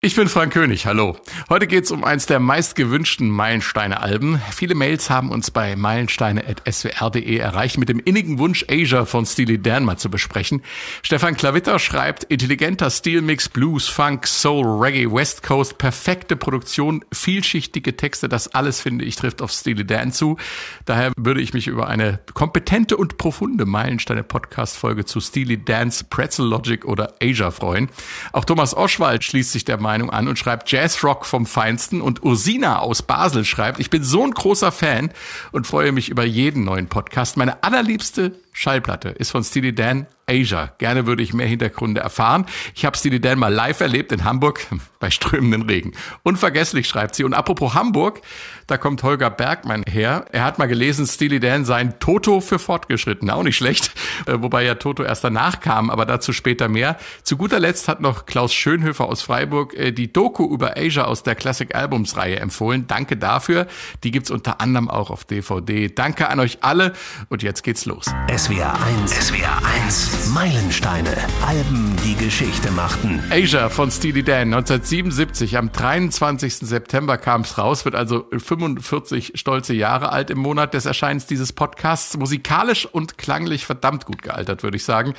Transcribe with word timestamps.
Ich 0.00 0.14
bin 0.14 0.28
Frank 0.28 0.52
König, 0.52 0.86
hallo. 0.86 1.16
Heute 1.48 1.66
geht's 1.66 1.90
um 1.90 2.04
eins 2.04 2.26
der 2.26 2.38
meistgewünschten 2.38 3.28
Meilensteine-Alben. 3.30 4.40
Viele 4.52 4.76
Mails 4.76 5.10
haben 5.10 5.32
uns 5.32 5.50
bei 5.50 5.74
meilensteine.swr.de 5.74 7.36
erreicht 7.36 7.78
mit 7.78 7.88
dem 7.88 7.98
innigen 7.98 8.38
Wunsch, 8.38 8.64
Asia 8.70 9.06
von 9.06 9.26
Steely 9.26 9.60
Dan 9.60 9.84
mal 9.84 9.96
zu 9.96 10.08
besprechen. 10.08 10.62
Stefan 11.02 11.36
Klavitter 11.36 11.80
schreibt, 11.80 12.22
intelligenter 12.22 12.90
Stilmix, 12.90 13.48
Blues, 13.48 13.88
Funk, 13.88 14.28
Soul, 14.28 14.64
Reggae, 14.80 15.12
West 15.12 15.42
Coast, 15.42 15.78
perfekte 15.78 16.36
Produktion, 16.36 17.04
vielschichtige 17.12 17.96
Texte, 17.96 18.28
das 18.28 18.54
alles, 18.54 18.80
finde 18.80 19.04
ich, 19.04 19.16
trifft 19.16 19.42
auf 19.42 19.50
Steely 19.50 19.84
Dan 19.84 20.12
zu. 20.12 20.36
Daher 20.84 21.10
würde 21.16 21.40
ich 21.40 21.54
mich 21.54 21.66
über 21.66 21.88
eine 21.88 22.20
kompetente 22.34 22.96
und 22.96 23.18
profunde 23.18 23.66
Meilensteine-Podcast-Folge 23.66 25.06
zu 25.06 25.18
Steely 25.18 25.64
Dan's 25.64 26.04
Pretzel 26.04 26.46
Logic 26.46 26.84
oder 26.84 27.14
Asia 27.20 27.50
freuen. 27.50 27.88
Auch 28.32 28.44
Thomas 28.44 28.76
Oschwald 28.76 29.24
schließt 29.24 29.50
sich 29.50 29.64
der 29.64 29.87
Meinung 29.88 30.10
an 30.10 30.28
und 30.28 30.38
schreibt 30.38 30.70
Jazzrock 30.70 31.24
vom 31.24 31.46
Feinsten. 31.46 32.02
Und 32.02 32.22
Ursina 32.22 32.80
aus 32.80 33.00
Basel 33.00 33.46
schreibt, 33.46 33.80
ich 33.80 33.88
bin 33.88 34.04
so 34.04 34.22
ein 34.22 34.32
großer 34.32 34.70
Fan 34.70 35.10
und 35.50 35.66
freue 35.66 35.92
mich 35.92 36.10
über 36.10 36.24
jeden 36.26 36.64
neuen 36.64 36.88
Podcast. 36.88 37.38
Meine 37.38 37.62
allerliebste 37.62 38.32
Schallplatte 38.58 39.10
ist 39.10 39.30
von 39.30 39.44
Steely 39.44 39.72
Dan 39.72 40.08
Asia. 40.28 40.72
Gerne 40.78 41.06
würde 41.06 41.22
ich 41.22 41.32
mehr 41.32 41.46
Hintergründe 41.46 42.00
erfahren. 42.00 42.44
Ich 42.74 42.84
habe 42.84 42.96
Steely 42.96 43.20
Dan 43.20 43.38
mal 43.38 43.54
live 43.54 43.80
erlebt 43.80 44.10
in 44.10 44.24
Hamburg 44.24 44.66
bei 44.98 45.10
strömenden 45.10 45.62
Regen. 45.62 45.92
Unvergesslich 46.24 46.88
schreibt 46.88 47.14
sie. 47.14 47.22
Und 47.22 47.34
apropos 47.34 47.74
Hamburg, 47.74 48.20
da 48.66 48.76
kommt 48.76 49.04
Holger 49.04 49.30
Bergmann 49.30 49.84
her. 49.88 50.26
Er 50.32 50.44
hat 50.44 50.58
mal 50.58 50.66
gelesen, 50.66 51.06
Steely 51.06 51.38
Dan 51.38 51.64
sein 51.64 52.00
Toto 52.00 52.40
für 52.40 52.58
Fortgeschrittene. 52.58 53.32
Auch 53.32 53.44
nicht 53.44 53.56
schlecht. 53.56 53.92
Äh, 54.26 54.42
wobei 54.42 54.64
ja 54.64 54.74
Toto 54.74 55.04
erst 55.04 55.22
danach 55.22 55.60
kam, 55.60 55.88
aber 55.88 56.04
dazu 56.04 56.32
später 56.32 56.68
mehr. 56.68 56.98
Zu 57.22 57.36
guter 57.36 57.60
Letzt 57.60 57.86
hat 57.86 58.00
noch 58.00 58.26
Klaus 58.26 58.52
Schönhöfer 58.52 59.06
aus 59.06 59.22
Freiburg 59.22 59.74
äh, 59.74 59.92
die 59.92 60.12
Doku 60.12 60.52
über 60.52 60.76
Asia 60.76 61.04
aus 61.04 61.22
der 61.22 61.36
Classic 61.36 61.72
Albums 61.74 62.16
Reihe 62.16 62.40
empfohlen. 62.40 62.88
Danke 62.88 63.16
dafür. 63.16 63.68
Die 64.02 64.10
gibt's 64.10 64.32
unter 64.32 64.60
anderem 64.60 64.90
auch 64.90 65.10
auf 65.10 65.24
DVD. 65.24 65.88
Danke 65.88 66.28
an 66.28 66.40
euch 66.40 66.58
alle. 66.62 66.92
Und 67.28 67.44
jetzt 67.44 67.62
geht's 67.62 67.86
los. 67.86 68.06
SWR 68.48 68.82
1. 68.82 69.10
SWR 69.10 69.62
1. 69.84 70.30
Meilensteine. 70.30 71.14
Alben, 71.46 71.94
die 72.02 72.14
Geschichte 72.14 72.70
machten. 72.70 73.22
Asia 73.28 73.68
von 73.68 73.90
Steely 73.90 74.22
Dan 74.22 74.54
1977. 74.54 75.58
Am 75.58 75.70
23. 75.70 76.54
September 76.54 77.18
kam 77.18 77.42
es 77.42 77.58
raus, 77.58 77.84
wird 77.84 77.94
also 77.94 78.26
45 78.30 79.32
stolze 79.34 79.74
Jahre 79.74 80.12
alt 80.12 80.30
im 80.30 80.38
Monat 80.38 80.72
des 80.72 80.86
Erscheinens 80.86 81.26
dieses 81.26 81.52
Podcasts. 81.52 82.16
Musikalisch 82.16 82.86
und 82.86 83.18
klanglich 83.18 83.66
verdammt 83.66 84.06
gut 84.06 84.22
gealtert, 84.22 84.62
würde 84.62 84.78
ich 84.78 84.84
sagen. 84.84 85.12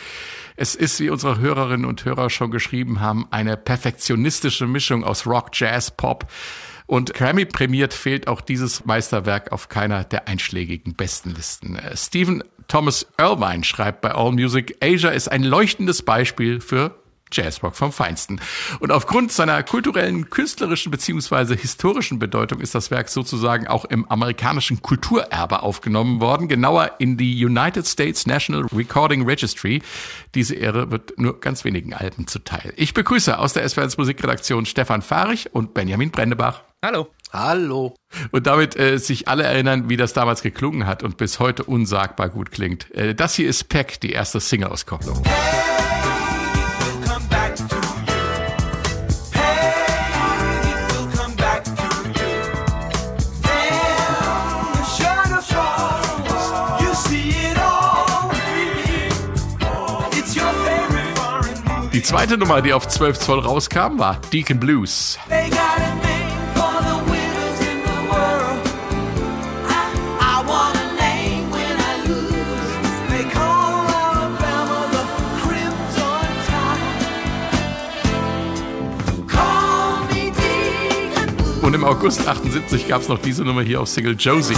Es 0.55 0.73
ist, 0.73 0.99
wie 0.99 1.11
unsere 1.11 1.37
Hörerinnen 1.37 1.85
und 1.85 2.05
Hörer 2.05 2.31
schon 2.31 2.49
geschrieben 2.49 2.99
haben, 2.99 3.27
eine 3.29 3.57
perfektionistische 3.57 4.65
Mischung 4.65 5.03
aus 5.03 5.27
Rock, 5.27 5.51
Jazz, 5.53 5.91
Pop. 5.91 6.25
Und 6.87 7.13
Grammy 7.13 7.45
prämiert 7.45 7.93
fehlt 7.93 8.27
auch 8.27 8.41
dieses 8.41 8.85
Meisterwerk 8.85 9.51
auf 9.51 9.69
keiner 9.69 10.03
der 10.03 10.27
einschlägigen 10.27 10.95
Bestenlisten. 10.95 11.75
Äh, 11.75 11.95
Stephen 11.95 12.43
Thomas 12.69 13.07
Irvine 13.17 13.65
schreibt 13.65 13.99
bei 14.01 14.13
AllMusic, 14.13 14.77
Asia 14.81 15.09
ist 15.09 15.29
ein 15.29 15.43
leuchtendes 15.43 16.03
Beispiel 16.03 16.61
für 16.61 16.95
Jazzrock 17.31 17.75
vom 17.75 17.91
Feinsten. 17.91 18.39
Und 18.79 18.91
aufgrund 18.91 19.31
seiner 19.31 19.61
kulturellen, 19.63 20.29
künstlerischen 20.29 20.91
beziehungsweise 20.91 21.55
historischen 21.55 22.19
Bedeutung 22.19 22.59
ist 22.59 22.75
das 22.75 22.91
Werk 22.91 23.09
sozusagen 23.09 23.67
auch 23.67 23.85
im 23.85 24.09
amerikanischen 24.09 24.81
Kulturerbe 24.81 25.61
aufgenommen 25.61 26.21
worden, 26.21 26.47
genauer 26.47 26.91
in 26.99 27.17
die 27.17 27.43
United 27.43 27.87
States 27.87 28.25
National 28.25 28.65
Recording 28.73 29.23
Registry. 29.23 29.81
Diese 30.35 30.55
Ehre 30.55 30.91
wird 30.91 31.17
nur 31.17 31.39
ganz 31.39 31.65
wenigen 31.65 31.93
Alben 31.93 32.27
zuteil. 32.27 32.73
Ich 32.75 32.93
begrüße 32.93 33.37
aus 33.37 33.53
der 33.53 33.67
SWR 33.67 33.89
Musikredaktion 33.97 34.65
Stefan 34.65 35.01
Fahrig 35.01 35.49
und 35.53 35.73
Benjamin 35.73 36.11
Brendebach. 36.11 36.63
Hallo. 36.83 37.09
Hallo. 37.31 37.95
Und 38.31 38.47
damit 38.47 38.75
äh, 38.77 38.97
sich 38.97 39.27
alle 39.27 39.43
erinnern, 39.43 39.87
wie 39.87 39.97
das 39.97 40.13
damals 40.13 40.41
geklungen 40.41 40.87
hat 40.87 41.03
und 41.03 41.17
bis 41.17 41.39
heute 41.39 41.63
unsagbar 41.63 42.29
gut 42.29 42.51
klingt. 42.51 42.89
Äh, 42.91 43.13
das 43.13 43.35
hier 43.35 43.47
ist 43.47 43.69
Peck, 43.69 43.99
die 44.01 44.11
erste 44.11 44.39
Single-Auskopplung. 44.39 45.21
Die 61.93 62.03
zweite 62.03 62.37
Nummer, 62.37 62.61
die 62.61 62.73
auf 62.73 62.87
12 62.87 63.19
Zoll 63.19 63.39
rauskam, 63.39 63.99
war 63.99 64.19
Deacon 64.31 64.59
Blues. 64.59 65.19
Und 81.69 81.75
im 81.75 81.83
August 81.83 82.27
78 82.27 82.87
gab 82.87 83.01
es 83.01 83.09
noch 83.09 83.19
diese 83.19 83.43
Nummer 83.43 83.61
hier 83.61 83.79
auf 83.79 83.89
Single 83.89 84.15
Josie. 84.17 84.55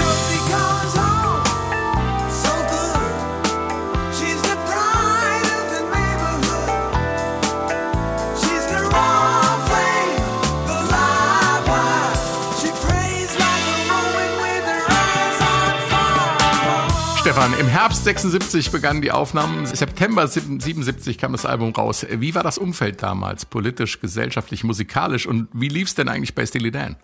Herbst 17.92 18.06
76 18.06 18.72
begannen 18.72 19.02
die 19.02 19.12
Aufnahmen. 19.12 19.66
September 19.66 20.26
77 20.26 21.18
kam 21.18 21.34
das 21.34 21.46
Album 21.46 21.74
raus. 21.74 22.06
Wie 22.10 22.34
war 22.34 22.42
das 22.42 22.58
Umfeld 22.58 23.04
damals? 23.04 23.44
Politisch, 23.44 24.00
gesellschaftlich, 24.00 24.64
musikalisch? 24.64 25.28
Und 25.28 25.50
wie 25.52 25.68
lief's 25.68 25.94
denn 25.94 26.08
eigentlich 26.08 26.34
bei 26.34 26.46
Steely 26.46 26.72
Dan? 26.72 26.96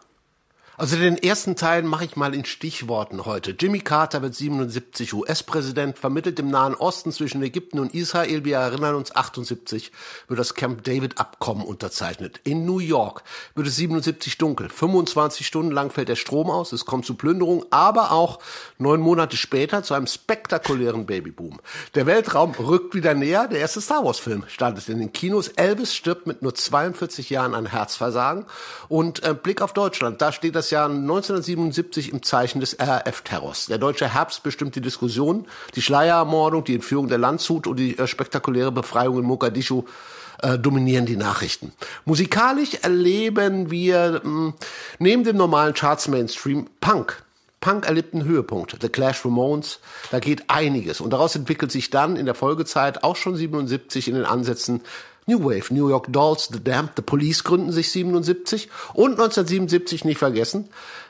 Also 0.80 0.96
den 0.96 1.18
ersten 1.18 1.56
Teil 1.56 1.82
mache 1.82 2.06
ich 2.06 2.18
mal 2.18 2.36
in 2.36 2.46
Stichworten 2.46 3.26
heute. 3.26 3.56
Jimmy 3.60 3.80
Carter 3.80 4.22
wird 4.22 4.36
77 4.36 5.12
US-Präsident, 5.12 5.98
vermittelt 5.98 6.38
im 6.38 6.52
Nahen 6.52 6.76
Osten 6.76 7.12
zwischen 7.12 7.42
Ägypten 7.42 7.80
und 7.80 7.96
Israel. 7.96 8.46
Wir 8.46 8.58
erinnern 8.58 8.94
uns, 8.94 9.16
78 9.16 9.92
wird 10.28 10.40
das 10.40 10.54
Camp 10.54 10.84
David-Abkommen 10.84 11.66
unterzeichnet. 11.66 12.42
In 12.44 12.68
New 12.68 12.78
York 12.78 13.24
wird 13.56 13.66
es 13.66 13.78
77 13.78 14.38
dunkel. 14.38 14.70
25 14.70 15.48
Stunden 15.48 15.72
lang 15.72 15.90
fällt 15.90 16.10
der 16.10 16.16
Strom 16.16 16.52
aus, 16.52 16.72
es 16.74 16.86
kommt 16.86 17.08
zu 17.08 17.16
Plünderung, 17.16 17.66
aber 17.72 18.12
auch 18.12 18.38
neun 18.78 19.02
Monate 19.02 19.36
später 19.36 19.82
zu 19.82 19.96
einem 19.96 20.06
spektakulären 20.06 21.08
Babyboom. 21.08 21.60
Der 21.96 22.06
Weltraum 22.06 22.52
rückt 22.52 22.94
wieder 22.94 23.16
näher. 23.16 23.48
Der 23.48 23.62
erste 23.62 23.82
Star 23.82 24.06
Wars-Film 24.06 24.44
startet 24.48 24.88
in 24.90 25.00
den 25.00 25.12
Kinos. 25.12 25.48
Elvis 25.48 25.96
stirbt 25.96 26.28
mit 26.28 26.44
nur 26.44 26.54
42 26.54 27.32
Jahren 27.32 27.56
an 27.56 27.66
Herzversagen. 27.66 28.46
Und 28.90 29.24
äh, 29.24 29.34
Blick 29.34 29.64
auf 29.64 29.74
Deutschland, 29.74 30.22
da 30.22 30.32
steht 30.32 30.56
das 30.56 30.67
das 30.68 30.72
Jahr 30.72 30.90
1977 30.90 32.12
im 32.12 32.24
Zeichen 32.24 32.60
des 32.60 32.76
RAF-Terrors. 32.78 33.68
Der 33.68 33.78
deutsche 33.78 34.14
Herbst 34.14 34.44
bestimmt 34.44 34.76
die 34.76 34.82
Diskussion, 34.82 35.48
die 35.76 35.82
Schleierermordung, 35.82 36.66
die 36.66 36.76
Entführung 36.76 37.08
der 37.08 37.18
Landshut 37.18 37.68
und 37.68 37.78
die 37.78 37.98
äh, 37.98 38.06
spektakuläre 38.06 38.74
Befreiung 38.74 39.20
in 39.20 39.24
Mogadischu 39.24 39.84
äh, 40.42 40.60
dominieren 40.60 41.06
die 41.06 41.16
Nachrichten. 41.16 41.72
Musikalisch 42.04 42.74
erleben 42.82 43.72
wir 43.72 44.20
mh, 44.22 44.22
hm, 44.24 44.54
neben 45.00 45.24
dem 45.24 45.38
normalen 45.38 45.74
Charts-Mainstream 45.74 46.68
Punk. 46.82 47.24
Punk 47.62 47.86
erlebt 47.86 48.14
einen 48.14 48.26
Höhepunkt. 48.26 48.76
The 48.82 48.90
Clash 48.90 49.24
Ramones, 49.24 49.80
da 50.12 50.20
geht 50.20 50.50
einiges. 50.50 51.00
Und 51.00 51.12
daraus 51.12 51.34
entwickelt 51.38 51.72
sich 51.72 51.92
dann 51.92 52.18
in 52.18 52.26
der 52.26 52.36
Folgezeit, 52.36 53.06
auch 53.06 53.16
schon 53.16 53.38
77 53.38 54.10
in 54.10 54.16
den 54.16 54.26
Ansätzen, 54.26 54.82
New 55.28 55.44
Wave, 55.44 55.74
New 55.74 55.90
York 55.90 56.08
Dolls, 56.12 56.50
The 56.52 56.64
Damned, 56.64 56.94
The 56.96 57.02
Police 57.02 57.44
gründen 57.44 57.72
sich 57.72 57.92
77 57.92 58.70
und 58.94 59.12
1977 59.12 60.06
nicht 60.06 60.18
vergessen, 60.18 60.70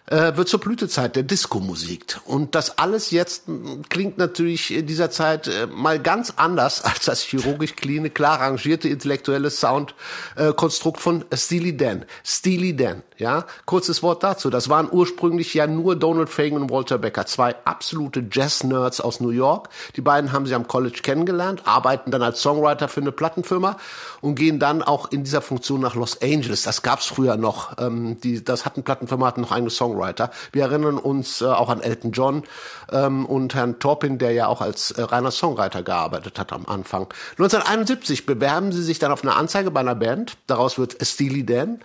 äh, 0.10 0.38
wird 0.38 0.48
zur 0.48 0.62
Blütezeit 0.62 1.16
der 1.16 1.24
Disco-Musik. 1.24 2.20
Und 2.26 2.56
das 2.56 2.78
alles 2.78 3.12
jetzt 3.12 3.44
klingt 3.90 4.18
natürlich 4.18 4.74
in 4.74 4.88
dieser 4.88 5.12
Zeit 5.12 5.48
äh, 5.48 5.68
mal 5.68 6.00
ganz 6.00 6.34
anders 6.38 6.82
als 6.84 7.06
das 7.06 7.22
chirurgisch 7.22 7.76
cleane, 7.76 8.10
klar 8.10 8.40
rangierte 8.40 8.88
intellektuelle 8.88 9.50
Soundkonstrukt 9.50 10.98
äh, 10.98 11.02
von 11.02 11.26
Steely 11.34 11.76
Dan. 11.76 12.06
Steely 12.26 12.76
Dan, 12.76 13.04
ja. 13.18 13.46
Kurzes 13.66 14.02
Wort 14.02 14.24
dazu. 14.24 14.50
Das 14.50 14.70
waren 14.70 14.88
ursprünglich 14.90 15.54
ja 15.54 15.68
nur 15.68 15.98
Donald 15.98 16.30
Fagen 16.30 16.56
und 16.56 16.72
Walter 16.72 16.98
Becker, 16.98 17.26
zwei 17.26 17.56
absolute 17.66 18.26
Jazz-Nerds 18.32 19.02
aus 19.02 19.20
New 19.20 19.30
York. 19.30 19.70
Die 19.98 20.02
beiden 20.02 20.32
haben 20.32 20.46
sie 20.46 20.56
am 20.56 20.68
College 20.68 21.00
kennengelernt, 21.04 21.64
arbeiten 21.66 22.12
dann 22.12 22.24
als 22.24 22.42
Songwriter 22.42 22.88
für 22.88 23.02
eine 23.02 23.12
Plattenfirma 23.12 23.76
und 24.22 24.36
gehen 24.36 24.60
dann 24.60 24.84
auch 24.84 25.12
in 25.12 25.26
dieser 25.26 25.42
Funktion 25.42 25.82
nach 25.82 25.96
Los 25.96 26.22
Angeles. 26.22 26.64
Das 26.64 26.82
gab's 26.82 27.08
früher 27.08 27.36
noch. 27.36 27.78
Ähm, 27.78 28.22
die, 28.22 28.42
das 28.42 28.64
hatten 28.64 28.84
Plattenfirma 28.84 29.28
hatten 29.28 29.42
noch 29.42 29.52
eigene 29.52 29.70
Songwriter 29.70 29.97
Singer-Songwriter. 29.98 30.32
Wir 30.52 30.64
erinnern 30.64 30.98
uns 30.98 31.42
äh, 31.42 31.46
auch 31.46 31.70
an 31.70 31.82
Elton 31.82 32.12
John 32.12 32.44
ähm, 32.92 33.26
und 33.26 33.56
Herrn 33.56 33.80
Torpin, 33.80 34.18
der 34.18 34.32
ja 34.32 34.48
auch 34.48 34.62
als 34.62 34.92
äh, 34.92 35.02
reiner 35.02 35.32
Songwriter 35.32 35.84
gearbeitet 35.84 36.40
hat 36.40 36.54
am 36.54 36.66
Anfang. 36.66 37.08
1971 37.32 38.26
bewerben 38.26 38.72
sie 38.72 38.84
sich 38.84 39.00
dann 39.00 39.12
auf 39.12 39.24
eine 39.24 39.36
Anzeige 39.36 39.72
bei 39.72 39.80
einer 39.80 39.96
Band. 39.96 40.38
Daraus 40.48 40.78
wird 40.78 40.98
Steely 41.06 41.46
Dan. 41.46 41.80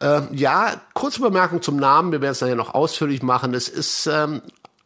Äh, 0.00 0.22
ja, 0.32 0.72
kurze 0.94 1.20
Bemerkung 1.20 1.62
zum 1.62 1.76
Namen, 1.76 2.12
wir 2.12 2.20
werden 2.20 2.32
es 2.32 2.38
dann 2.38 2.48
ja 2.48 2.54
noch 2.54 2.74
ausführlich 2.74 3.22
machen. 3.22 3.54
Es 3.54 3.68
ist 3.68 4.06
ähm, 4.06 4.42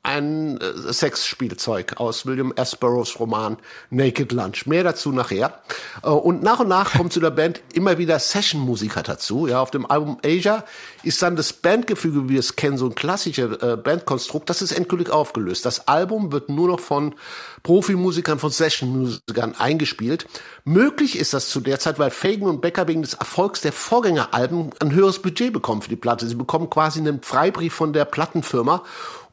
ein 0.07 0.61
äh, 0.61 0.93
Sexspielzeug 0.93 1.99
aus 1.99 2.27
William 2.27 2.53
S. 2.55 2.77
Burroughs 2.77 3.19
Roman 3.19 3.57
Naked 3.91 4.31
Lunch. 4.33 4.67
Mehr 4.67 4.85
dazu 4.85 5.11
nachher. 5.11 5.61
Äh, 6.03 6.09
und 6.11 6.43
nach 6.43 6.61
und 6.61 6.69
nach 6.69 6.93
kommt 6.93 7.13
zu 7.13 7.19
der 7.19 7.31
Band 7.31 7.61
immer 7.75 7.99
wieder 7.99 8.19
Session-Musiker 8.19 9.03
dazu. 9.03 9.49
Ja, 9.49 9.61
auf 9.61 9.73
dem 9.73 9.85
Album 9.85 10.19
Asia 10.25 10.65
ist 11.03 11.21
dann 11.23 11.35
das 11.35 11.53
Bandgefüge, 11.53 12.25
wie 12.25 12.35
wir 12.35 12.41
es 12.41 12.55
kennen, 12.55 12.79
so 12.79 12.87
ein 12.87 12.95
klassischer 12.95 13.63
äh, 13.63 13.77
Bandkonstrukt, 13.77 14.49
das 14.49 14.63
ist 14.63 14.73
endgültig 14.73 15.11
aufgelöst. 15.11 15.67
Das 15.67 15.89
Album 15.89 16.31
wird 16.31 16.49
nur 16.49 16.69
noch 16.69 16.81
von 16.81 17.17
Profimusikern, 17.65 18.39
von 18.39 18.51
Session-Musikern 18.51 19.57
eingespielt. 19.59 20.27
Möglich 20.65 21.19
ist 21.19 21.35
das 21.35 21.49
zu 21.49 21.61
der 21.61 21.81
Zeit, 21.81 21.99
weil 21.99 22.11
Fagan 22.11 22.49
und 22.49 22.61
Becker 22.61 22.87
wegen 22.87 23.03
des 23.03 23.15
Erfolgs 23.15 23.61
der 23.61 23.73
Vorgängeralben 23.73 24.71
ein 24.79 24.93
höheres 24.93 25.19
Budget 25.19 25.53
bekommen 25.53 25.83
für 25.83 25.89
die 25.89 25.97
Platte. 25.97 26.29
Sie 26.29 26.37
bekommen 26.37 26.71
quasi 26.71 27.01
einen 27.01 27.23
Freibrief 27.23 27.75
von 27.75 27.93
der 27.93 28.05
Plattenfirma 28.05 28.85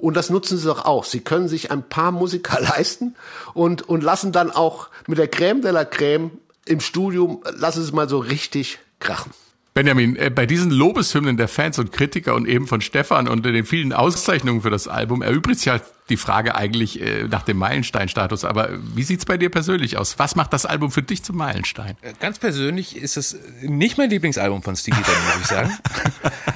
und 0.04 0.18
das 0.18 0.30
nutzen 0.30 0.58
sie 0.58 0.68
doch 0.68 0.84
auch. 0.84 1.06
Sie 1.06 1.22
können 1.22 1.48
sich 1.48 1.72
ein 1.72 1.82
paar 1.82 2.12
Musiker 2.12 2.60
leisten 2.62 3.16
und, 3.54 3.88
und 3.88 4.04
lassen 4.04 4.34
dann 4.34 4.52
auch 4.52 4.90
mit 5.08 5.18
der 5.18 5.32
Crème 5.32 5.62
de 5.62 5.72
la 5.72 5.84
Crème 5.84 6.32
im 6.66 6.82
Studium, 6.82 7.42
lassen 7.56 7.80
sie 7.80 7.88
es 7.88 7.94
mal 7.94 8.10
so 8.10 8.20
richtig 8.20 8.80
krachen. 9.00 9.32
Benjamin, 9.74 10.16
äh, 10.16 10.30
bei 10.30 10.46
diesen 10.46 10.70
Lobeshymnen 10.70 11.36
der 11.36 11.48
Fans 11.48 11.80
und 11.80 11.92
Kritiker 11.92 12.36
und 12.36 12.48
eben 12.48 12.68
von 12.68 12.82
Stefan 12.82 13.28
und 13.28 13.44
den 13.44 13.66
vielen 13.66 13.92
Auszeichnungen 13.92 14.62
für 14.62 14.70
das 14.70 14.88
Album 14.88 15.24
erübrigt 15.24 15.60
sich 15.62 15.70
halt 15.70 15.84
die 16.10 16.18
Frage 16.18 16.54
eigentlich 16.54 17.02
äh, 17.02 17.24
nach 17.24 17.42
dem 17.42 17.58
Meilenstein-Status. 17.58 18.46
Aber 18.46 18.70
wie 18.94 19.02
sieht's 19.02 19.26
bei 19.26 19.38
dir 19.38 19.50
persönlich 19.50 19.98
aus? 19.98 20.20
Was 20.20 20.36
macht 20.36 20.54
das 20.54 20.68
Album 20.68 20.92
für 20.92 21.02
dich 21.02 21.24
zum 21.24 21.38
Meilenstein? 21.38 21.98
Äh, 22.02 22.14
ganz 22.20 22.38
persönlich 22.38 22.96
ist 22.96 23.18
es 23.18 23.36
nicht 23.62 23.98
mein 23.98 24.12
Lieblingsalbum 24.12 24.62
von 24.62 24.76
Stevie 24.76 25.02
Dan, 25.02 25.16
muss 25.26 25.42
ich 25.42 25.48
sagen. 25.48 25.78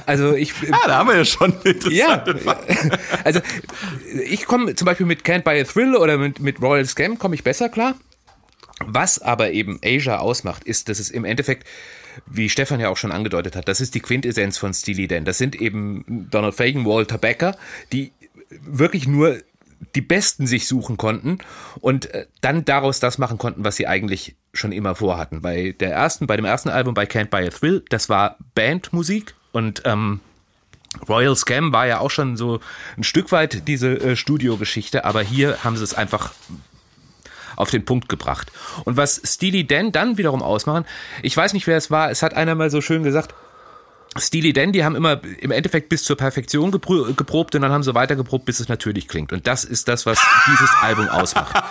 Also 0.06 0.34
ich. 0.34 0.54
Ah, 0.70 0.86
da 0.86 0.96
haben 0.96 1.08
wir 1.10 1.18
ja 1.18 1.24
schon 1.26 1.52
ja, 1.90 2.24
Also 3.24 3.40
ich 4.24 4.46
komme 4.46 4.74
zum 4.74 4.86
Beispiel 4.86 5.04
mit 5.04 5.22
Can't 5.22 5.42
Buy 5.42 5.60
a 5.60 5.64
Thrill 5.64 5.96
oder 5.96 6.16
mit, 6.16 6.40
mit 6.40 6.62
Royal 6.62 6.86
Scam 6.86 7.18
komme 7.18 7.34
ich 7.34 7.44
besser 7.44 7.68
klar. 7.68 7.94
Was 8.86 9.18
aber 9.18 9.50
eben 9.50 9.78
Asia 9.84 10.18
ausmacht, 10.18 10.64
ist, 10.64 10.88
dass 10.88 10.98
es 10.98 11.10
im 11.10 11.26
Endeffekt 11.26 11.66
wie 12.26 12.48
Stefan 12.48 12.80
ja 12.80 12.88
auch 12.88 12.96
schon 12.96 13.12
angedeutet 13.12 13.56
hat, 13.56 13.68
das 13.68 13.80
ist 13.80 13.94
die 13.94 14.00
Quintessenz 14.00 14.58
von 14.58 14.74
Steely 14.74 15.08
Dan. 15.08 15.24
Das 15.24 15.38
sind 15.38 15.56
eben 15.56 16.28
Donald 16.30 16.54
Fagan, 16.54 16.84
Walter 16.84 17.18
Becker, 17.18 17.56
die 17.92 18.12
wirklich 18.50 19.06
nur 19.06 19.38
die 19.94 20.00
Besten 20.00 20.46
sich 20.46 20.66
suchen 20.66 20.96
konnten 20.96 21.38
und 21.80 22.12
äh, 22.12 22.26
dann 22.40 22.64
daraus 22.64 23.00
das 23.00 23.18
machen 23.18 23.38
konnten, 23.38 23.64
was 23.64 23.76
sie 23.76 23.86
eigentlich 23.86 24.36
schon 24.52 24.72
immer 24.72 24.94
vorhatten. 24.94 25.40
Bei 25.40 25.72
der 25.78 25.92
ersten, 25.92 26.26
bei 26.26 26.36
dem 26.36 26.44
ersten 26.44 26.68
Album, 26.68 26.94
bei 26.94 27.04
Can't 27.04 27.26
Buy 27.30 27.46
a 27.46 27.50
Thrill, 27.50 27.84
das 27.88 28.08
war 28.08 28.36
Bandmusik 28.54 29.34
und 29.52 29.82
ähm, 29.84 30.20
Royal 31.08 31.36
Scam 31.36 31.72
war 31.72 31.86
ja 31.86 32.00
auch 32.00 32.10
schon 32.10 32.36
so 32.36 32.60
ein 32.96 33.04
Stück 33.04 33.30
weit 33.30 33.68
diese 33.68 34.00
äh, 34.00 34.16
Studiogeschichte, 34.16 35.04
aber 35.04 35.22
hier 35.22 35.62
haben 35.62 35.76
sie 35.76 35.84
es 35.84 35.94
einfach 35.94 36.32
auf 37.58 37.70
den 37.70 37.84
Punkt 37.84 38.08
gebracht. 38.08 38.50
Und 38.84 38.96
was 38.96 39.20
Steely 39.24 39.66
Dan 39.66 39.92
dann 39.92 40.16
wiederum 40.18 40.42
ausmachen, 40.42 40.84
ich 41.22 41.36
weiß 41.36 41.52
nicht, 41.52 41.66
wer 41.66 41.76
es 41.76 41.90
war, 41.90 42.10
es 42.10 42.22
hat 42.22 42.34
einer 42.34 42.54
mal 42.54 42.70
so 42.70 42.80
schön 42.80 43.02
gesagt, 43.02 43.34
Steely 44.16 44.52
Dan, 44.52 44.72
die 44.72 44.84
haben 44.84 44.96
immer 44.96 45.20
im 45.40 45.50
Endeffekt 45.50 45.88
bis 45.88 46.04
zur 46.04 46.16
Perfektion 46.16 46.70
geprobt 46.70 47.54
und 47.54 47.62
dann 47.62 47.72
haben 47.72 47.82
sie 47.82 47.94
weiter 47.94 48.16
geprobt, 48.16 48.44
bis 48.44 48.60
es 48.60 48.68
natürlich 48.68 49.08
klingt. 49.08 49.32
Und 49.32 49.46
das 49.46 49.64
ist 49.64 49.88
das, 49.88 50.06
was 50.06 50.18
dieses 50.46 50.70
Album 50.82 51.08
ausmacht. 51.08 51.62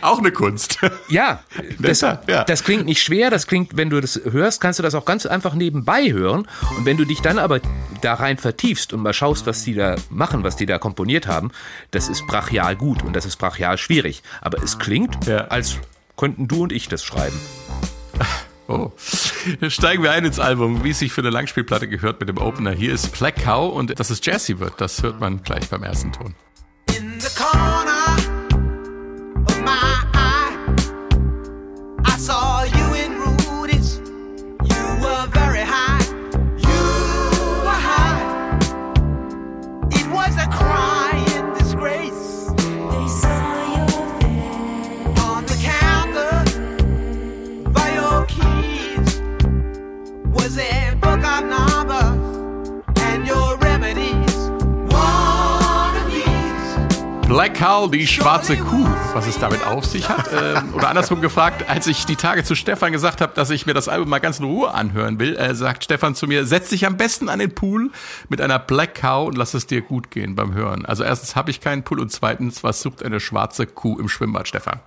Auch 0.00 0.18
eine 0.18 0.32
Kunst. 0.32 0.78
Ja 1.08 1.40
das, 1.78 2.00
ja. 2.00 2.44
das 2.44 2.64
klingt 2.64 2.86
nicht 2.86 3.02
schwer. 3.02 3.30
Das 3.30 3.46
klingt, 3.46 3.76
wenn 3.76 3.90
du 3.90 4.00
das 4.00 4.20
hörst, 4.30 4.60
kannst 4.60 4.78
du 4.78 4.82
das 4.82 4.94
auch 4.94 5.04
ganz 5.04 5.26
einfach 5.26 5.54
nebenbei 5.54 6.12
hören. 6.12 6.46
Und 6.76 6.86
wenn 6.86 6.96
du 6.96 7.04
dich 7.04 7.20
dann 7.20 7.38
aber 7.38 7.60
da 8.00 8.14
rein 8.14 8.38
vertiefst 8.38 8.92
und 8.92 9.00
mal 9.00 9.12
schaust, 9.12 9.46
was 9.46 9.64
die 9.64 9.74
da 9.74 9.96
machen, 10.10 10.44
was 10.44 10.56
die 10.56 10.66
da 10.66 10.78
komponiert 10.78 11.26
haben, 11.26 11.50
das 11.90 12.08
ist 12.08 12.26
brachial 12.26 12.76
gut 12.76 13.02
und 13.02 13.14
das 13.14 13.26
ist 13.26 13.36
brachial 13.36 13.78
schwierig. 13.78 14.22
Aber 14.40 14.62
es 14.62 14.78
klingt, 14.78 15.26
ja. 15.26 15.48
als 15.48 15.76
könnten 16.16 16.48
du 16.48 16.62
und 16.62 16.72
ich 16.72 16.88
das 16.88 17.04
schreiben. 17.04 17.38
Oh. 18.72 18.90
Steigen 19.68 20.02
wir 20.02 20.12
ein 20.12 20.24
ins 20.24 20.38
Album, 20.38 20.82
wie 20.82 20.90
es 20.90 20.98
sich 20.98 21.12
für 21.12 21.20
eine 21.20 21.28
Langspielplatte 21.28 21.88
gehört 21.88 22.20
mit 22.20 22.28
dem 22.30 22.38
Opener. 22.38 22.70
Hier 22.70 22.94
ist 22.94 23.12
Black 23.18 23.36
Cow 23.36 23.70
und 23.70 23.98
dass 24.00 24.08
es 24.08 24.24
jazzy 24.24 24.58
wird, 24.60 24.80
das 24.80 25.02
hört 25.02 25.20
man 25.20 25.42
gleich 25.42 25.68
beim 25.68 25.82
ersten 25.82 26.10
Ton. 26.12 26.34
In 26.96 27.20
the 27.20 27.28
corner 27.36 27.71
Cow, 57.62 57.88
die 57.88 58.08
schwarze 58.08 58.56
Kuh, 58.56 58.88
was 59.14 59.28
es 59.28 59.38
damit 59.38 59.64
auf 59.64 59.84
sich 59.84 60.08
hat. 60.08 60.28
Ähm, 60.32 60.74
oder 60.74 60.88
andersrum 60.88 61.20
gefragt, 61.20 61.70
als 61.70 61.86
ich 61.86 62.06
die 62.06 62.16
Tage 62.16 62.42
zu 62.42 62.56
Stefan 62.56 62.90
gesagt 62.90 63.20
habe, 63.20 63.34
dass 63.36 63.50
ich 63.50 63.66
mir 63.66 63.72
das 63.72 63.86
Album 63.86 64.08
mal 64.08 64.18
ganz 64.18 64.40
in 64.40 64.46
Ruhe 64.46 64.74
anhören 64.74 65.20
will, 65.20 65.36
äh, 65.36 65.54
sagt 65.54 65.84
Stefan 65.84 66.16
zu 66.16 66.26
mir, 66.26 66.44
setz 66.44 66.70
dich 66.70 66.86
am 66.86 66.96
besten 66.96 67.28
an 67.28 67.38
den 67.38 67.54
Pool 67.54 67.92
mit 68.28 68.40
einer 68.40 68.58
Black 68.58 68.96
Cow 68.96 69.28
und 69.28 69.38
lass 69.38 69.54
es 69.54 69.68
dir 69.68 69.80
gut 69.80 70.10
gehen 70.10 70.34
beim 70.34 70.54
Hören. 70.54 70.84
Also 70.84 71.04
erstens 71.04 71.36
habe 71.36 71.52
ich 71.52 71.60
keinen 71.60 71.84
Pool 71.84 72.00
und 72.00 72.10
zweitens, 72.10 72.64
was 72.64 72.82
sucht 72.82 73.04
eine 73.04 73.20
schwarze 73.20 73.68
Kuh 73.68 73.96
im 73.96 74.08
Schwimmbad, 74.08 74.48
Stefan? 74.48 74.80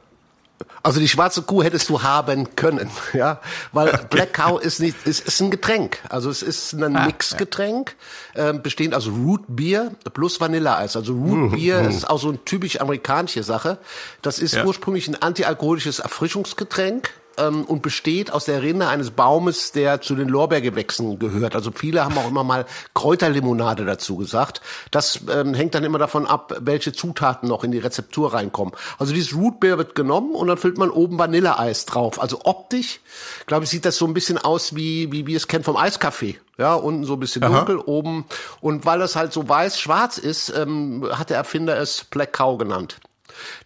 Also 0.84 1.00
die 1.00 1.07
schwarze 1.07 1.42
Kuh 1.42 1.63
hättest 1.63 1.90
du 1.90 2.04
haben 2.04 2.56
können, 2.56 2.90
ja, 3.13 3.40
weil 3.72 3.92
Black 4.10 4.34
Cow 4.34 4.62
ist 4.62 4.80
nicht, 4.80 4.96
ist, 5.06 5.28
ist 5.28 5.42
ein 5.42 5.50
Getränk. 5.50 6.00
Also 6.10 6.30
es 6.30 6.44
ist 6.44 6.74
ein 6.74 6.96
ah, 6.96 7.06
Mixgetränk, 7.06 7.96
ja. 8.36 8.52
äh, 8.52 8.54
bestehend 8.54 8.94
aus 8.94 9.07
Root 9.07 9.42
Beer 9.48 9.92
plus 10.13 10.40
Vanilleeis. 10.40 10.96
Also 10.96 11.13
Root 11.13 11.54
Beer 11.54 11.81
uh, 11.81 11.86
uh. 11.86 11.90
ist 11.90 12.10
auch 12.10 12.19
so 12.19 12.30
eine 12.30 12.44
typisch 12.46 12.80
amerikanische 12.80 13.44
Sache. 13.44 13.80
Das 14.22 14.40
ist 14.40 14.54
ja. 14.54 14.66
ursprünglich 14.66 15.07
ein 15.07 15.22
antialkoholisches 15.22 16.00
Erfrischungsgetränk 16.00 17.10
ähm, 17.38 17.66
und 17.66 17.82
besteht 17.82 18.32
aus 18.32 18.46
der 18.46 18.62
Rinde 18.62 18.88
eines 18.88 19.12
Baumes, 19.12 19.72
der 19.72 20.02
zu 20.02 20.16
den 20.16 20.30
Lorbeergewächsen 20.30 21.20
gehört. 21.20 21.56
Also 21.56 21.72
viele 21.72 22.04
haben 22.04 22.18
auch 22.18 22.28
immer 22.28 22.44
mal 22.44 22.66
Kräuterlimonade 22.94 23.86
dazu 23.86 24.18
gesagt. 24.18 24.62
Das 24.92 25.20
ähm, 25.32 25.54
hängt 25.54 25.75
dann 25.75 25.84
immer 25.84 25.98
davon 25.98 26.25
ab, 26.25 26.56
welche 26.60 26.94
Zutaten 26.94 27.50
noch 27.50 27.63
in 27.63 27.72
die 27.72 27.80
Rezeptur 27.80 28.34
reinkommen. 28.34 28.74
Also 28.98 29.13
dieses 29.13 29.36
Rootbeer 29.36 29.77
wird 29.77 29.96
genommen 29.96 30.36
und 30.36 30.48
dann 30.48 30.58
füllt 30.58 30.77
man 30.77 30.89
oben 30.89 31.18
Vanilleeis 31.18 31.86
drauf. 31.86 32.22
Also 32.22 32.42
optisch, 32.44 33.00
glaube 33.46 33.65
ich, 33.65 33.70
sieht 33.70 33.86
das 33.86 33.98
so 33.98 34.06
ein 34.06 34.13
bisschen 34.13 34.38
aus 34.38 34.75
wie, 34.75 35.12
wie 35.12 35.27
wir 35.27 35.38
es 35.38 35.48
kennen 35.48 35.63
vom 35.63 35.77
Eiskaffee. 35.77 36.39
Ja, 36.58 36.74
unten 36.75 37.04
so 37.04 37.13
ein 37.13 37.20
bisschen 37.20 37.42
dunkel, 37.42 37.77
Aha. 37.77 37.84
oben. 37.86 38.25
Und 38.62 38.86
weil 38.86 39.00
das 39.00 39.15
halt 39.15 39.34
so 39.34 39.50
weiß-schwarz 39.50 40.18
ist, 40.18 40.54
ähm, 40.56 41.06
hat 41.12 41.30
der 41.30 41.38
Erfinder 41.38 41.77
es 41.77 42.06
Black 42.06 42.34
Cow 42.34 42.58
genannt. 42.58 43.00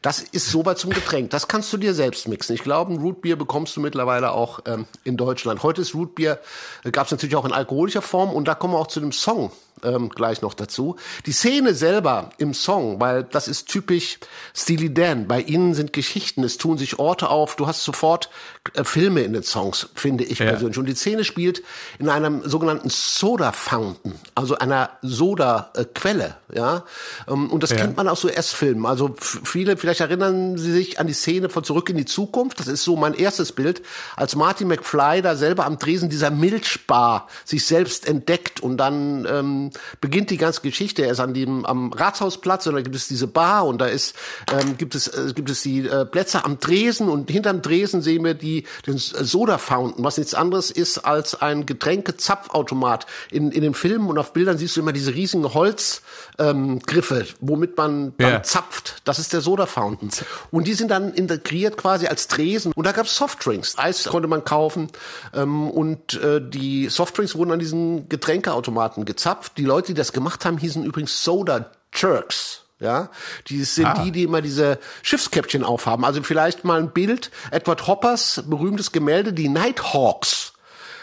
Das 0.01 0.21
ist 0.21 0.49
so 0.49 0.65
weit 0.65 0.77
zum 0.77 0.91
Getränk. 0.91 1.29
Das 1.31 1.47
kannst 1.47 1.71
du 1.73 1.77
dir 1.77 1.93
selbst 1.93 2.27
mixen. 2.27 2.55
Ich 2.55 2.63
glaube, 2.63 2.93
ein 2.93 2.99
Rootbier 2.99 3.37
bekommst 3.37 3.75
du 3.75 3.81
mittlerweile 3.81 4.31
auch 4.31 4.59
ähm, 4.65 4.85
in 5.03 5.17
Deutschland. 5.17 5.63
Heute 5.63 5.81
ist 5.81 5.93
Rootbier, 5.95 6.39
äh, 6.83 6.91
gab 6.91 7.05
es 7.05 7.11
natürlich 7.11 7.35
auch 7.35 7.45
in 7.45 7.53
alkoholischer 7.53 8.01
Form 8.01 8.31
und 8.31 8.47
da 8.47 8.55
kommen 8.55 8.73
wir 8.73 8.79
auch 8.79 8.87
zu 8.87 8.99
dem 8.99 9.11
Song 9.11 9.51
ähm, 9.83 10.09
gleich 10.09 10.41
noch 10.41 10.53
dazu. 10.53 10.95
Die 11.25 11.31
Szene 11.31 11.73
selber 11.73 12.29
im 12.37 12.53
Song, 12.53 12.99
weil 12.99 13.23
das 13.23 13.47
ist 13.47 13.67
typisch 13.67 14.19
Steely 14.55 14.93
Dan. 14.93 15.27
Bei 15.27 15.41
ihnen 15.41 15.73
sind 15.73 15.93
Geschichten, 15.93 16.43
es 16.43 16.57
tun 16.57 16.77
sich 16.77 16.99
Orte 16.99 17.29
auf. 17.29 17.55
Du 17.55 17.67
hast 17.67 17.83
sofort 17.83 18.29
äh, 18.73 18.83
Filme 18.83 19.21
in 19.21 19.33
den 19.33 19.43
Songs, 19.43 19.89
finde 19.95 20.23
ich 20.23 20.39
ja. 20.39 20.47
persönlich. 20.47 20.77
Und 20.77 20.85
die 20.85 20.95
Szene 20.95 21.23
spielt 21.23 21.63
in 21.97 22.09
einem 22.09 22.47
sogenannten 22.47 22.89
Soda 22.89 23.51
Fountain, 23.51 24.13
also 24.35 24.57
einer 24.57 24.91
Soda-Quelle. 25.01 26.35
Ja, 26.53 26.83
ähm, 27.27 27.49
und 27.49 27.63
das 27.63 27.71
ja. 27.71 27.77
kennt 27.77 27.97
man 27.97 28.07
aus 28.07 28.21
so 28.21 28.29
S-Filmen. 28.29 28.85
Also 28.85 29.15
viele, 29.19 29.77
vielleicht 29.77 30.01
erinnern 30.01 30.57
Sie 30.57 30.71
sich 30.71 30.99
an 30.99 31.07
die 31.07 31.13
Szene 31.13 31.49
von 31.49 31.63
Zurück 31.63 31.89
in 31.89 31.97
die 31.97 32.05
Zukunft. 32.05 32.59
Das 32.59 32.67
ist 32.67 32.83
so 32.83 32.95
mein 32.95 33.13
erstes 33.13 33.51
Bild, 33.51 33.81
als 34.15 34.35
Marty 34.35 34.65
McFly 34.65 35.21
da 35.21 35.35
selber 35.35 35.65
am 35.65 35.77
Dresen 35.77 36.09
dieser 36.09 36.31
Milchbar 36.31 37.27
sich 37.45 37.65
selbst 37.65 38.07
entdeckt 38.07 38.59
und 38.61 38.77
dann 38.77 39.27
ähm, 39.29 39.68
ähm, 39.73 39.81
beginnt 40.01 40.29
die 40.29 40.37
ganze 40.37 40.61
Geschichte. 40.61 41.03
Er 41.05 41.11
ist 41.11 41.19
an 41.19 41.33
dem 41.33 41.65
am 41.65 41.91
Ratshausplatz 41.93 42.67
und 42.67 42.75
da 42.75 42.81
gibt 42.81 42.95
es 42.95 43.07
diese 43.07 43.27
Bar 43.27 43.65
und 43.65 43.79
da 43.79 43.85
ist 43.87 44.15
ähm, 44.51 44.77
gibt 44.77 44.95
es 44.95 45.07
äh, 45.07 45.33
gibt 45.33 45.49
es 45.49 45.61
die 45.61 45.87
äh, 45.87 46.05
Plätze 46.05 46.45
am 46.45 46.59
Dresen 46.59 47.09
und 47.09 47.29
hinterm 47.29 47.61
Dresen 47.61 48.01
sehen 48.01 48.23
wir 48.23 48.33
die 48.33 48.65
den 48.87 48.97
Soda 48.97 49.57
Fountain, 49.57 50.03
was 50.03 50.17
nichts 50.17 50.33
anderes 50.33 50.71
ist 50.71 50.99
als 50.99 51.41
ein 51.41 51.65
Getränkezapfautomat. 51.65 53.05
In 53.31 53.51
in 53.51 53.61
den 53.61 53.73
Filmen 53.73 54.07
und 54.09 54.17
auf 54.17 54.33
Bildern 54.33 54.57
siehst 54.57 54.75
du 54.75 54.81
immer 54.81 54.91
diese 54.93 55.13
riesigen 55.13 55.53
Holzgriffe, 55.53 56.01
ähm, 56.39 56.79
Griffe, 56.79 57.25
womit 57.39 57.77
man 57.77 58.13
dann 58.17 58.31
Ja. 58.31 58.43
zapft. 58.43 59.01
Das 59.05 59.19
ist 59.19 59.33
der 59.33 59.41
Soda 59.41 59.65
Fountain. 59.65 60.09
Und 60.51 60.67
die 60.67 60.73
sind 60.73 60.89
dann 60.91 61.13
integriert 61.13 61.77
quasi 61.77 62.07
als 62.07 62.27
Tresen. 62.27 62.71
Und 62.75 62.85
da 62.85 62.91
gab 62.91 63.05
es 63.05 63.15
Softdrinks. 63.15 63.77
Eis 63.77 64.05
konnte 64.05 64.27
man 64.27 64.43
kaufen. 64.43 64.89
Ähm, 65.33 65.69
und 65.69 66.13
äh, 66.21 66.41
die 66.41 66.87
Softdrinks 66.89 67.35
wurden 67.35 67.51
an 67.51 67.59
diesen 67.59 68.07
Getränkeautomaten 68.09 69.05
gezapft. 69.05 69.57
Die 69.59 69.65
Leute, 69.65 69.87
die 69.87 69.93
das 69.93 70.13
gemacht 70.13 70.45
haben, 70.45 70.57
hießen 70.57 70.85
übrigens 70.85 71.21
Soda 71.21 71.69
Jerks. 71.93 72.61
Ja, 72.79 73.09
die 73.47 73.61
sind 73.65 73.87
Ah. 73.87 74.03
die, 74.05 74.11
die 74.11 74.23
immer 74.23 74.41
diese 74.41 74.79
Schiffskäppchen 75.03 75.65
aufhaben. 75.65 76.05
Also 76.05 76.23
vielleicht 76.23 76.63
mal 76.63 76.79
ein 76.79 76.91
Bild, 76.91 77.29
Edward 77.51 77.87
Hoppers 77.87 78.41
berühmtes 78.47 78.93
Gemälde, 78.93 79.33
die 79.33 79.49
Nighthawks. 79.49 80.53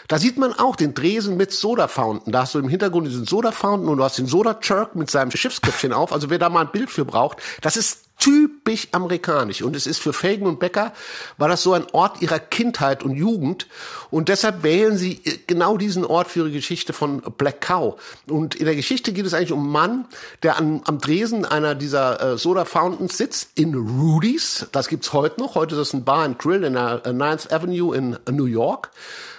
Da 0.07 0.17
sieht 0.17 0.37
man 0.37 0.53
auch 0.57 0.75
den 0.75 0.95
Dresen 0.95 1.37
mit 1.37 1.51
Soda 1.51 1.87
Fountain. 1.87 2.31
Da 2.31 2.41
hast 2.41 2.55
du 2.55 2.59
im 2.59 2.67
Hintergrund 2.67 3.05
diesen 3.05 3.25
Soda 3.27 3.51
Fountain 3.51 3.89
und 3.89 3.97
du 3.97 4.03
hast 4.03 4.17
den 4.17 4.25
Soda 4.25 4.57
Jerk 4.59 4.95
mit 4.95 5.11
seinem 5.11 5.29
Schiffsköpfchen 5.29 5.93
auf. 5.93 6.11
Also 6.11 6.31
wer 6.31 6.39
da 6.39 6.49
mal 6.49 6.61
ein 6.61 6.71
Bild 6.71 6.89
für 6.89 7.05
braucht, 7.05 7.37
das 7.61 7.77
ist 7.77 8.05
typisch 8.17 8.87
amerikanisch. 8.91 9.61
Und 9.61 9.75
es 9.75 9.87
ist 9.87 9.99
für 9.99 10.13
Fagan 10.13 10.47
und 10.47 10.59
Becker, 10.59 10.93
war 11.37 11.47
das 11.47 11.63
so 11.63 11.73
ein 11.73 11.85
Ort 11.91 12.21
ihrer 12.21 12.39
Kindheit 12.39 13.03
und 13.03 13.15
Jugend. 13.15 13.67
Und 14.09 14.29
deshalb 14.29 14.63
wählen 14.63 14.97
sie 14.97 15.21
genau 15.45 15.77
diesen 15.77 16.03
Ort 16.03 16.27
für 16.27 16.39
ihre 16.39 16.51
Geschichte 16.51 16.93
von 16.93 17.21
Black 17.37 17.61
Cow. 17.61 17.95
Und 18.27 18.55
in 18.55 18.65
der 18.65 18.75
Geschichte 18.75 19.13
geht 19.13 19.25
es 19.25 19.33
eigentlich 19.33 19.51
um 19.51 19.59
einen 19.59 19.71
Mann, 19.71 20.05
der 20.43 20.57
an, 20.57 20.81
am 20.85 20.97
Dresen 20.99 21.45
einer 21.45 21.75
dieser 21.75 22.33
äh, 22.33 22.37
Soda 22.37 22.65
Fountains 22.65 23.17
sitzt, 23.17 23.51
in 23.55 23.75
Rudy's. 23.75 24.67
Das 24.71 24.87
gibt's 24.87 25.13
heute 25.13 25.39
noch. 25.39 25.55
Heute 25.55 25.75
ist 25.75 25.79
das 25.79 25.93
ein 25.93 26.03
Bar 26.03 26.23
and 26.23 26.39
Grill 26.39 26.63
in 26.63 26.73
der 26.73 27.01
äh, 27.05 27.09
9th 27.09 27.53
Avenue 27.53 27.95
in 27.95 28.17
äh, 28.25 28.31
New 28.31 28.45
York. 28.45 28.89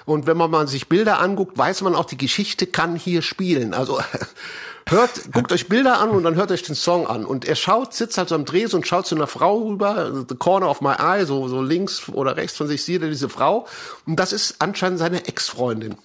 Und 0.04 0.26
wenn 0.26 0.38
man 0.38 0.66
sich 0.66 0.88
Bilder 0.88 1.20
anguckt, 1.20 1.58
weiß 1.58 1.82
man 1.82 1.94
auch, 1.94 2.06
die 2.06 2.16
Geschichte 2.16 2.66
kann 2.66 2.96
hier 2.96 3.20
spielen. 3.20 3.74
Also 3.74 4.00
hört, 4.90 5.32
guckt 5.32 5.52
euch 5.52 5.68
Bilder 5.68 6.00
an 6.00 6.10
und 6.10 6.22
dann 6.24 6.34
hört 6.34 6.50
euch 6.50 6.62
den 6.62 6.74
Song 6.74 7.06
an. 7.06 7.24
Und 7.24 7.44
er 7.44 7.54
schaut, 7.54 7.94
sitzt 7.94 8.18
halt 8.18 8.28
so 8.28 8.34
am 8.34 8.44
Dreh 8.44 8.66
und 8.72 8.86
schaut 8.86 9.06
zu 9.06 9.14
einer 9.14 9.26
Frau 9.26 9.68
rüber, 9.68 10.24
the 10.28 10.34
corner 10.34 10.68
of 10.68 10.80
my 10.80 10.94
eye, 10.98 11.24
so, 11.24 11.48
so 11.48 11.62
links 11.62 12.08
oder 12.08 12.36
rechts 12.36 12.56
von 12.56 12.68
sich 12.68 12.84
sieht 12.84 13.02
er 13.02 13.08
diese 13.08 13.28
Frau. 13.28 13.66
Und 14.06 14.16
das 14.16 14.32
ist 14.32 14.56
anscheinend 14.60 14.98
seine 14.98 15.26
Ex-Freundin 15.26 15.96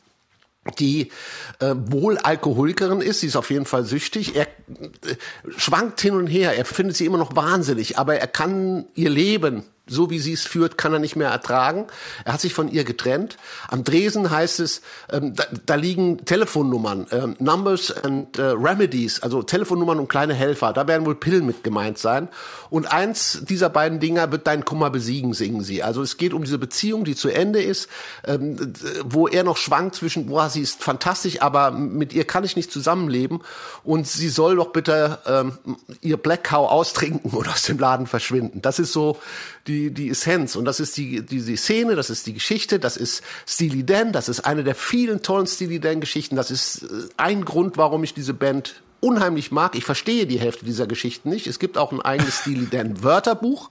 die 0.80 1.12
äh, 1.60 1.76
wohl 1.76 2.18
Alkoholikerin 2.18 3.02
ist, 3.02 3.20
sie 3.20 3.28
ist 3.28 3.36
auf 3.36 3.50
jeden 3.50 3.66
Fall 3.66 3.84
süchtig. 3.84 4.36
Er 4.36 4.48
äh, 4.48 5.16
schwankt 5.58 6.00
hin 6.02 6.16
und 6.16 6.28
her, 6.28 6.56
er 6.56 6.66
findet 6.66 6.96
sie 6.96 7.06
immer 7.06 7.18
noch 7.18 7.36
wahnsinnig, 7.36 7.98
aber 7.98 8.16
er 8.16 8.28
kann 8.28 8.86
ihr 8.96 9.10
Leben, 9.10 9.66
so 9.86 10.10
wie 10.10 10.20
sie 10.20 10.32
es 10.32 10.44
führt, 10.44 10.78
kann 10.78 10.94
er 10.94 11.00
nicht 11.00 11.18
mehr 11.18 11.30
ertragen. 11.30 11.88
Er 12.24 12.34
hat 12.34 12.42
sich 12.42 12.54
von 12.54 12.72
ihr 12.72 12.86
getrennt. 12.86 13.38
Am 13.68 13.84
Dresen 13.84 14.32
heißt 14.32 14.62
es, 14.62 14.82
ähm, 15.12 15.36
da, 15.36 15.44
da 15.66 15.76
liegen 15.76 16.24
Telefonnummern, 16.24 17.08
ähm, 17.12 17.36
Numbers 17.40 17.92
and 17.92 18.38
äh, 18.38 18.44
Remedies, 18.44 19.22
also 19.22 19.44
Telefonnummern 19.44 20.00
und 20.00 20.08
kleine 20.08 20.34
Helfer. 20.34 20.72
Da 20.72 20.88
werden 20.88 21.06
wohl 21.06 21.16
Pillen 21.16 21.46
mit 21.46 21.66
gemeint 21.66 21.98
sein. 21.98 22.30
Und 22.70 22.92
eins 22.92 23.42
dieser 23.44 23.70
beiden 23.70 24.00
Dinger 24.00 24.32
wird 24.32 24.48
deinen 24.48 24.64
Kummer 24.64 24.90
besiegen, 24.90 25.34
singen 25.34 25.64
sie. 25.64 25.84
Also 25.84 26.02
es 26.02 26.16
geht 26.16 26.34
um 26.34 26.44
diese 26.44 26.58
Beziehung, 26.58 27.04
die 27.04 27.16
zu 27.16 27.28
Ende 27.28 27.62
ist, 27.62 27.90
ähm, 28.26 28.74
wo 29.04 29.28
er 29.28 29.44
noch 29.44 29.58
schwankt 29.58 29.96
zwischen, 29.96 30.28
boah, 30.28 30.50
sie 30.50 30.62
ist 30.62 30.82
fantastisch, 30.82 31.42
aber 31.42 31.72
mit 31.72 32.14
ihr 32.14 32.24
kann 32.24 32.46
ich 32.46 32.56
nicht 32.56 32.72
zusammenleben 32.72 33.42
und 33.84 34.08
sie 34.08 34.30
soll 34.30 34.56
doch 34.56 34.72
bitte 34.72 35.20
ähm, 35.28 35.58
ihr 36.00 36.16
Black 36.16 36.46
Cow 36.46 36.70
austrinken 36.70 37.32
und 37.38 37.50
aus 37.50 37.64
dem 37.64 37.78
Laden 37.78 38.08
verschwinden. 38.08 38.62
Das 38.62 38.80
ist 38.80 38.94
so 38.94 39.20
die, 39.68 39.92
die 39.92 40.10
Essenz 40.10 40.56
und 40.56 40.66
das 40.66 40.80
ist 40.80 40.98
die, 40.98 41.22
die, 41.22 41.42
die 41.42 41.56
Szene, 41.56 41.96
das 41.96 42.10
ist 42.10 42.26
die 42.28 42.34
Geschichte, 42.34 42.80
das 42.80 42.98
ist 42.98 43.24
Steely 43.48 43.86
Dan, 43.86 44.12
das 44.12 44.30
ist 44.30 44.42
eine 44.42 44.64
der 44.64 44.76
vielen 44.76 45.22
tollen 45.22 45.48
Steely 45.48 45.80
Dan 45.80 46.02
Geschichten, 46.02 46.36
das 46.36 46.52
ist 46.52 46.84
äh, 46.84 46.88
ein 47.18 47.46
Grund, 47.46 47.78
warum 47.78 48.04
ich 48.04 48.14
diese 48.14 48.34
Band 48.34 48.82
unheimlich 49.04 49.52
mag. 49.52 49.76
Ich 49.76 49.84
verstehe 49.84 50.26
die 50.26 50.40
Hälfte 50.40 50.64
dieser 50.64 50.88
Geschichten 50.88 51.30
nicht. 51.30 51.46
Es 51.46 51.60
gibt 51.60 51.78
auch 51.78 51.92
ein 51.92 52.02
eigenes 52.02 52.40
Steely 52.40 52.68
Dan 52.70 53.04
Wörterbuch, 53.04 53.70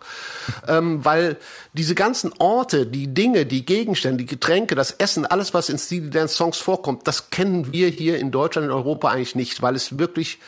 ähm, 0.68 1.04
weil 1.04 1.38
diese 1.72 1.94
ganzen 1.94 2.32
Orte, 2.38 2.86
die 2.86 3.08
Dinge, 3.08 3.46
die 3.46 3.64
Gegenstände, 3.64 4.18
die 4.18 4.26
Getränke, 4.26 4.74
das 4.74 4.92
Essen, 4.92 5.24
alles, 5.24 5.54
was 5.54 5.70
in 5.70 5.78
Steely 5.78 6.10
Dan 6.10 6.28
Songs 6.28 6.58
vorkommt, 6.58 7.08
das 7.08 7.30
kennen 7.30 7.72
wir 7.72 7.88
hier 7.88 8.18
in 8.18 8.30
Deutschland, 8.30 8.66
in 8.66 8.72
Europa 8.72 9.08
eigentlich 9.08 9.34
nicht, 9.34 9.62
weil 9.62 9.74
es 9.74 9.98
wirklich 9.98 10.38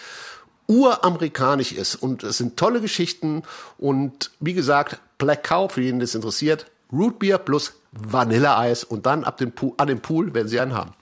uramerikanisch 0.67 1.73
ist. 1.73 1.97
Und 1.97 2.23
es 2.23 2.39
sind 2.39 2.59
tolle 2.59 2.81
Geschichten. 2.81 3.43
Und 3.79 4.31
wie 4.41 4.55
gesagt, 4.55 4.99
Black 5.19 5.45
Cow, 5.45 5.71
für 5.71 5.81
jeden, 5.83 6.01
das 6.01 6.15
interessiert, 6.15 6.67
Root 6.93 7.19
Beer 7.19 7.39
plus 7.39 7.75
Vanilleeis 7.93 8.85
und 8.85 9.07
dann 9.07 9.25
ab 9.25 9.37
dem 9.39 9.53
Pool, 9.53 9.73
an 9.79 9.89
dem 9.89 10.01
Pool 10.01 10.35
werden 10.35 10.49
sie 10.49 10.61
einen 10.61 10.75
haben. 10.75 10.93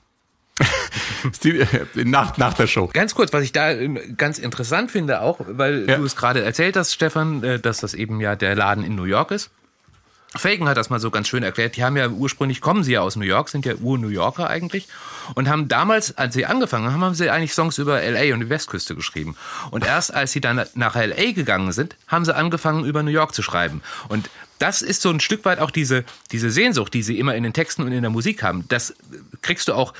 Äh, 1.44 1.64
nach, 2.04 2.36
nach 2.36 2.54
der 2.54 2.66
Show. 2.66 2.90
Ganz 2.92 3.14
kurz, 3.14 3.32
was 3.32 3.44
ich 3.44 3.52
da 3.52 3.70
äh, 3.70 3.88
ganz 4.16 4.38
interessant 4.40 4.90
finde 4.90 5.20
auch, 5.20 5.38
weil 5.46 5.88
Ja. 5.88 5.96
du 5.96 6.04
es 6.04 6.16
gerade 6.16 6.42
erzählt 6.42 6.76
hast, 6.76 6.92
Stefan, 6.92 7.44
äh, 7.44 7.60
dass 7.60 7.78
das 7.78 7.94
eben 7.94 8.20
ja 8.20 8.34
der 8.34 8.56
Laden 8.56 8.82
in 8.82 8.96
New 8.96 9.04
York 9.04 9.30
ist. 9.30 9.50
Fagan 10.34 10.68
hat 10.68 10.78
das 10.78 10.88
mal 10.88 10.98
so 10.98 11.10
ganz 11.10 11.28
schön 11.28 11.42
erklärt. 11.42 11.76
Die 11.76 11.84
haben 11.84 11.96
ja 11.96 12.08
ursprünglich, 12.08 12.60
kommen 12.60 12.84
sie 12.84 12.92
ja 12.92 13.00
aus 13.00 13.16
New 13.16 13.24
York, 13.24 13.50
sind 13.50 13.66
ja 13.66 13.74
Ur-New 13.74 14.08
Yorker 14.08 14.48
eigentlich. 14.48 14.88
Und 15.34 15.48
haben 15.48 15.68
damals, 15.68 16.16
als 16.16 16.34
sie 16.34 16.46
angefangen 16.46 16.90
haben, 16.90 17.04
haben 17.04 17.14
sie 17.14 17.30
eigentlich 17.30 17.52
Songs 17.52 17.78
über 17.78 18.00
L.A. 18.00 18.32
und 18.34 18.40
die 18.40 18.48
Westküste 18.48 18.94
geschrieben. 18.94 19.36
Und 19.70 19.84
erst 19.84 20.14
als 20.14 20.32
sie 20.32 20.40
dann 20.40 20.64
nach 20.74 20.96
L.A. 20.96 21.32
gegangen 21.32 21.72
sind, 21.72 21.96
haben 22.08 22.24
sie 22.24 22.34
angefangen, 22.34 22.84
über 22.84 23.02
New 23.02 23.10
York 23.10 23.34
zu 23.34 23.42
schreiben. 23.42 23.82
Und 24.08 24.30
das 24.62 24.80
ist 24.80 25.02
so 25.02 25.10
ein 25.10 25.18
Stück 25.18 25.44
weit 25.44 25.58
auch 25.58 25.72
diese, 25.72 26.04
diese 26.30 26.52
Sehnsucht, 26.52 26.94
die 26.94 27.02
sie 27.02 27.18
immer 27.18 27.34
in 27.34 27.42
den 27.42 27.52
Texten 27.52 27.82
und 27.82 27.90
in 27.90 28.02
der 28.02 28.10
Musik 28.10 28.44
haben. 28.44 28.64
Das 28.68 28.94
kriegst 29.42 29.66
du 29.66 29.74
auch 29.74 29.92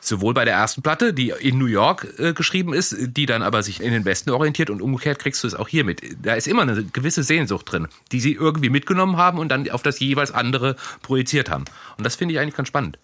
sowohl 0.00 0.34
bei 0.34 0.44
der 0.44 0.54
ersten 0.54 0.82
Platte, 0.82 1.14
die 1.14 1.32
in 1.38 1.58
New 1.58 1.66
York 1.66 2.08
äh, 2.18 2.32
geschrieben 2.32 2.74
ist, 2.74 2.96
die 2.98 3.26
dann 3.26 3.42
aber 3.42 3.62
sich 3.62 3.80
in 3.80 3.92
den 3.92 4.04
Westen 4.04 4.30
orientiert 4.30 4.68
und 4.68 4.82
umgekehrt 4.82 5.20
kriegst 5.20 5.44
du 5.44 5.46
es 5.46 5.54
auch 5.54 5.68
hier 5.68 5.84
mit. 5.84 6.02
Da 6.22 6.34
ist 6.34 6.48
immer 6.48 6.62
eine 6.62 6.82
gewisse 6.82 7.22
Sehnsucht 7.22 7.70
drin, 7.70 7.86
die 8.10 8.18
sie 8.18 8.32
irgendwie 8.32 8.68
mitgenommen 8.68 9.16
haben 9.16 9.38
und 9.38 9.48
dann 9.48 9.70
auf 9.70 9.84
das 9.84 10.00
jeweils 10.00 10.32
andere 10.32 10.74
projiziert 11.02 11.48
haben. 11.48 11.64
Und 11.96 12.04
das 12.04 12.16
finde 12.16 12.34
ich 12.34 12.40
eigentlich 12.40 12.56
ganz 12.56 12.66
spannend. 12.66 12.98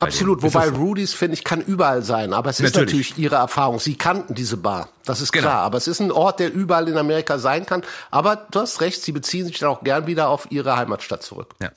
Absolut, 0.00 0.42
wobei 0.42 0.68
Rudy's, 0.70 1.12
finde 1.12 1.34
ich, 1.34 1.44
kann 1.44 1.60
überall 1.60 2.02
sein. 2.02 2.32
Aber 2.32 2.48
es 2.50 2.58
ist 2.58 2.74
Natürlich. 2.74 3.08
natürlich 3.10 3.18
ihre 3.18 3.36
Erfahrung. 3.36 3.78
Sie 3.78 3.96
kannten 3.96 4.34
diese 4.34 4.56
Bar. 4.56 4.88
Das 5.04 5.20
ist 5.20 5.30
Genau. 5.30 5.48
klar. 5.48 5.60
Aber 5.62 5.76
es 5.76 5.86
ist 5.86 6.00
ein 6.00 6.10
Ort, 6.10 6.40
der 6.40 6.52
überall 6.52 6.88
in 6.88 6.96
Amerika 6.96 7.38
sein 7.38 7.66
kann. 7.66 7.82
Aber 8.10 8.36
du 8.50 8.60
hast 8.60 8.80
recht, 8.80 9.02
sie 9.02 9.12
beziehen 9.12 9.46
sich 9.46 9.58
dann 9.58 9.68
auch 9.68 9.84
gern 9.84 10.06
wieder 10.06 10.28
auf 10.28 10.46
ihre 10.50 10.76
Heimatstadt 10.76 11.22
zurück. 11.22 11.54
Ja. 11.60 11.70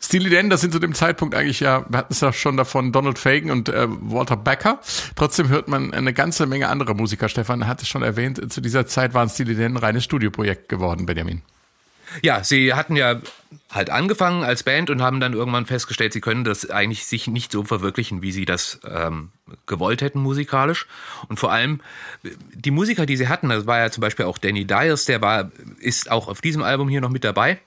Steely 0.00 0.30
Dan, 0.30 0.50
das 0.50 0.62
sind 0.62 0.72
zu 0.72 0.80
dem 0.80 0.94
Zeitpunkt 0.94 1.34
eigentlich 1.34 1.60
ja, 1.60 1.84
wir 1.88 1.98
hatten 1.98 2.12
es 2.12 2.20
ja 2.20 2.32
schon 2.32 2.56
davon, 2.56 2.90
Donald 2.90 3.18
Fagen 3.20 3.50
und 3.52 3.68
äh, 3.68 3.86
Walter 3.88 4.36
Becker. 4.36 4.80
Trotzdem 5.14 5.48
hört 5.48 5.68
man 5.68 5.94
eine 5.94 6.12
ganze 6.12 6.46
Menge 6.46 6.68
anderer 6.68 6.94
Musiker. 6.94 7.28
Stefan 7.28 7.68
hat 7.68 7.82
es 7.82 7.88
schon 7.88 8.02
erwähnt, 8.02 8.52
zu 8.52 8.60
dieser 8.60 8.86
Zeit 8.86 9.14
waren 9.14 9.28
Steely 9.28 9.54
Dan 9.54 9.74
ein 9.74 9.76
reines 9.76 10.02
Studioprojekt 10.02 10.68
geworden, 10.68 11.06
Benjamin. 11.06 11.42
Ja, 12.20 12.42
sie 12.42 12.74
hatten 12.74 12.96
ja 12.96 13.20
halt 13.72 13.88
angefangen 13.88 14.44
als 14.44 14.62
Band 14.62 14.90
und 14.90 15.02
haben 15.02 15.18
dann 15.18 15.32
irgendwann 15.32 15.66
festgestellt, 15.66 16.12
sie 16.12 16.20
können 16.20 16.44
das 16.44 16.68
eigentlich 16.68 17.06
sich 17.06 17.26
nicht 17.26 17.50
so 17.50 17.64
verwirklichen, 17.64 18.20
wie 18.20 18.30
sie 18.30 18.44
das 18.44 18.80
ähm, 18.86 19.30
gewollt 19.66 20.02
hätten 20.02 20.20
musikalisch. 20.20 20.86
Und 21.28 21.40
vor 21.40 21.50
allem 21.50 21.80
die 22.54 22.70
Musiker, 22.70 23.06
die 23.06 23.16
sie 23.16 23.28
hatten, 23.28 23.48
das 23.48 23.66
war 23.66 23.78
ja 23.78 23.90
zum 23.90 24.02
Beispiel 24.02 24.26
auch 24.26 24.38
Danny 24.38 24.66
Dyers, 24.66 25.06
der 25.06 25.22
war, 25.22 25.50
ist 25.80 26.10
auch 26.10 26.28
auf 26.28 26.42
diesem 26.42 26.62
Album 26.62 26.88
hier 26.88 27.00
noch 27.00 27.10
mit 27.10 27.24
dabei. 27.24 27.58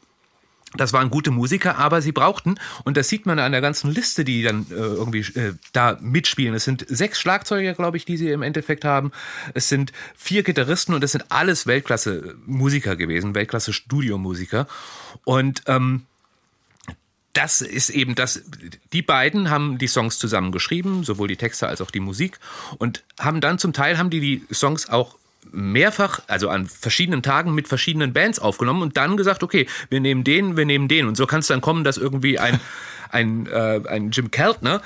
Das 0.78 0.94
waren 0.94 1.10
gute 1.10 1.32
Musiker, 1.32 1.78
aber 1.78 2.02
sie 2.02 2.12
brauchten, 2.12 2.56
und 2.84 2.98
das 2.98 3.10
sieht 3.10 3.26
man 3.26 3.40
an 3.40 3.52
der 3.52 3.62
ganzen 3.62 3.92
Liste, 3.92 4.24
die 4.24 4.44
dann 4.44 4.66
äh, 4.70 4.76
irgendwie 4.76 5.20
äh, 5.40 5.54
da 5.74 5.98
mitspielen. 6.02 6.54
Es 6.56 6.64
sind 6.64 6.86
sechs 6.88 7.20
Schlagzeuger, 7.20 7.74
glaube 7.74 7.98
ich, 7.98 8.06
die 8.06 8.18
sie 8.18 8.30
im 8.30 8.42
Endeffekt 8.42 8.86
haben. 8.86 9.12
Es 9.54 9.70
sind 9.70 9.92
vier 10.16 10.44
Gitarristen 10.44 10.94
und 10.94 11.04
es 11.04 11.12
sind 11.12 11.26
alles 11.30 11.68
Weltklasse-Musiker 11.68 12.96
gewesen, 12.96 13.36
Weltklasse-Studiomusiker. 13.36 14.68
Und 15.24 15.64
ähm, 15.68 16.06
das 17.36 17.60
ist 17.62 17.90
eben 17.90 18.16
das, 18.16 18.44
die 18.94 19.02
beiden 19.02 19.50
haben 19.50 19.78
die 19.78 19.88
Songs 19.88 20.18
zusammen 20.18 20.52
geschrieben, 20.52 21.04
sowohl 21.04 21.28
die 21.28 21.36
Texte 21.36 21.68
als 21.68 21.82
auch 21.82 21.92
die 21.92 22.00
Musik 22.00 22.40
und 22.78 23.04
haben 23.20 23.42
dann 23.42 23.60
zum 23.60 23.74
Teil 23.74 23.98
haben 23.98 24.10
die 24.10 24.22
die 24.22 24.46
Songs 24.54 24.90
auch 24.90 25.18
mehrfach, 25.52 26.22
also 26.28 26.50
an 26.50 26.68
verschiedenen 26.68 27.24
Tagen 27.24 27.54
mit 27.54 27.68
verschiedenen 27.68 28.14
Bands 28.14 28.40
aufgenommen 28.40 28.82
und 28.82 28.98
dann 28.98 29.18
gesagt, 29.18 29.44
okay, 29.44 29.68
wir 29.90 30.00
nehmen 30.00 30.24
den, 30.24 30.58
wir 30.58 30.66
nehmen 30.66 30.88
den 30.88 31.08
und 31.08 31.16
so 31.16 31.26
kann 31.26 31.40
es 31.40 31.48
dann 31.48 31.62
kommen, 31.62 31.84
dass 31.84 31.98
irgendwie 31.98 32.40
ein 32.40 32.60
ein, 33.12 33.48
äh, 33.48 33.82
ein 33.88 34.12
Jim 34.12 34.32
Keltner, 34.32 34.82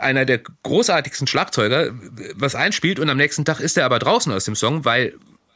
einer 0.00 0.24
der 0.24 0.40
großartigsten 0.62 1.26
Schlagzeuger, 1.26 1.92
was 2.34 2.54
einspielt 2.54 2.98
und 2.98 3.08
am 3.08 3.16
nächsten 3.16 3.44
Tag 3.44 3.60
ist 3.60 3.78
er 3.78 3.86
aber 3.86 3.98
draußen 3.98 4.32
aus 4.32 4.44
dem 4.44 4.54
Song, 4.54 4.84
weil 4.84 5.14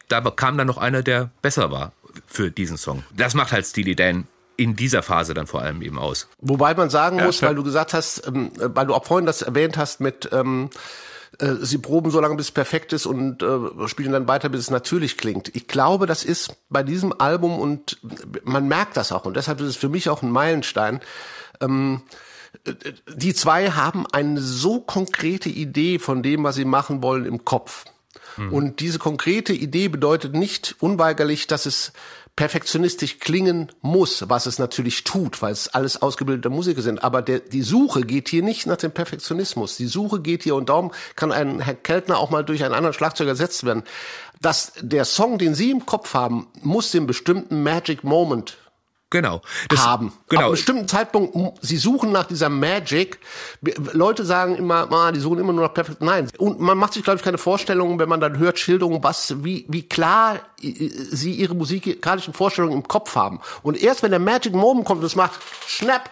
da 0.09 0.21
kam 0.21 0.57
dann 0.57 0.67
noch 0.67 0.79
einer, 0.79 1.03
der 1.03 1.31
besser 1.43 1.71
war 1.71 1.93
für 2.27 2.51
diesen 2.51 2.77
Song. 2.77 3.05
Das 3.15 3.35
macht 3.35 3.53
halt 3.53 3.67
Steely 3.67 3.95
Dan 3.95 4.27
in 4.57 4.77
dieser 4.77 5.03
Phase 5.03 5.35
dann 5.35 5.47
vor 5.47 5.63
allem 5.63 5.83
eben 5.83 5.99
aus. 5.99 6.29
Wobei 6.41 6.75
man 6.75 6.89
sagen 6.89 7.23
muss, 7.23 7.39
klar. 7.39 7.51
weil 7.51 7.57
du 7.57 7.65
gesagt 7.65 7.93
hast, 7.93 8.27
ähm, 8.27 8.53
weil 8.57 8.87
du 8.87 8.95
auch 8.95 9.05
vorhin 9.05 9.27
das 9.27 9.43
erwähnt 9.43 9.77
hast 9.77 10.01
mit 10.01 10.29
ähm, 10.33 10.71
äh, 11.39 11.55
sie 11.61 11.79
proben 11.79 12.11
so 12.11 12.21
lange, 12.21 12.37
bis 12.37 12.47
es 12.47 12.53
perfekt 12.53 12.93
ist 12.93 13.07
und 13.07 13.43
äh, 13.43 13.89
spielen 13.89 14.13
dann 14.13 14.29
weiter, 14.29 14.49
bis 14.49 14.61
es 14.63 14.71
natürlich 14.71 15.17
klingt. 15.17 15.55
Ich 15.55 15.67
glaube, 15.67 16.07
das 16.07 16.25
ist 16.25 16.55
bei 16.69 16.83
diesem 16.83 17.19
Album 17.19 17.59
und 17.59 17.99
man 18.45 18.69
merkt 18.69 18.97
das 18.97 19.13
auch 19.13 19.25
und 19.25 19.37
deshalb 19.37 19.61
ist 19.61 19.69
es 19.69 19.77
für 19.77 19.89
mich 19.89 20.09
auch 20.09 20.23
ein 20.23 20.31
Meilenstein. 20.31 21.01
Ähm, 21.61 22.03
die 23.15 23.35
zwei 23.35 23.71
haben 23.71 24.07
eine 24.13 24.41
so 24.41 24.81
konkrete 24.81 25.49
Idee 25.49 25.99
von 25.99 26.23
dem, 26.23 26.45
was 26.45 26.55
sie 26.55 26.65
machen 26.65 27.03
wollen, 27.03 27.27
im 27.27 27.45
Kopf. 27.45 27.85
Mhm. 28.37 28.53
Und 28.53 28.81
diese 28.81 28.99
konkrete 28.99 29.53
Idee 29.53 29.89
bedeutet 29.89 30.35
nicht 30.35 30.77
unweigerlich, 30.81 31.47
dass 31.47 31.67
es 31.67 31.93
perfektionistisch 32.37 33.21
klingen 33.21 33.71
muss, 33.81 34.29
was 34.29 34.47
es 34.47 34.59
natürlich 34.59 35.05
tut, 35.05 35.41
weil 35.41 35.53
es 35.53 35.69
alles 35.69 36.03
ausgebildete 36.03 36.51
Musiker 36.51 36.83
sind. 36.83 37.05
Aber 37.05 37.23
der, 37.23 37.39
die 37.39 37.63
Suche 37.63 38.03
geht 38.03 38.29
hier 38.29 38.43
nicht 38.43 38.67
nach 38.67 38.77
dem 38.77 38.91
Perfektionismus. 38.91 39.77
Die 39.77 39.87
Suche 39.87 40.21
geht 40.21 40.43
hier 40.43 40.57
und 40.57 40.69
darum 40.69 40.93
kann 41.15 41.31
ein 41.31 41.61
Herr 41.61 41.75
Keltner 41.75 42.19
auch 42.19 42.31
mal 42.31 42.45
durch 42.45 42.65
einen 42.65 42.75
anderen 42.75 42.95
Schlagzeug 42.95 43.29
ersetzt 43.29 43.65
werden. 43.65 43.85
Dass 44.41 44.73
der 44.81 45.05
Song, 45.05 45.39
den 45.39 45.55
Sie 45.55 45.71
im 45.71 45.87
Kopf 45.87 46.15
haben, 46.15 46.49
muss 46.61 46.91
den 46.91 47.07
bestimmten 47.07 47.63
Magic 47.63 48.03
Moment 48.03 48.59
Genau. 49.15 49.43
Das, 49.69 49.87
haben. 49.87 50.13
Genau. 50.29 50.41
Ab 50.41 50.45
einem 50.47 50.51
bestimmten 50.55 50.89
Zeitpunkt, 50.89 51.37
sie 51.65 51.77
suchen 51.77 52.11
nach 52.11 52.25
dieser 52.25 52.49
Magic. 52.49 53.21
Leute 53.93 54.25
sagen 54.25 54.57
immer, 54.57 54.91
ah, 54.91 55.13
die 55.13 55.21
suchen 55.21 55.39
immer 55.39 55.53
nur 55.53 55.69
nach 55.69 55.73
perfekt. 55.73 56.03
Nein. 56.03 56.29
Und 56.37 56.59
man 56.59 56.77
macht 56.77 56.95
sich, 56.95 57.05
glaube 57.05 57.19
ich, 57.19 57.23
keine 57.23 57.39
Vorstellungen, 57.39 58.01
wenn 58.01 58.09
man 58.09 58.19
dann 58.21 58.39
hört 58.39 58.59
Schilderungen, 58.59 59.05
was, 59.05 59.45
wie, 59.45 59.67
wie 59.69 59.89
klar 59.89 60.41
sie 60.61 61.31
ihre 61.31 61.55
musikalischen 61.55 62.35
Vorstellungen 62.35 62.75
im 62.75 62.89
Kopf 62.89 63.15
haben. 63.15 63.39
Und 63.63 63.81
erst 63.81 64.03
wenn 64.03 64.11
der 64.11 64.19
Magic 64.19 64.53
Moment 64.53 64.85
kommt 64.85 65.03
und 65.03 65.07
es 65.07 65.15
macht 65.15 65.39
Schnapp, 65.65 66.11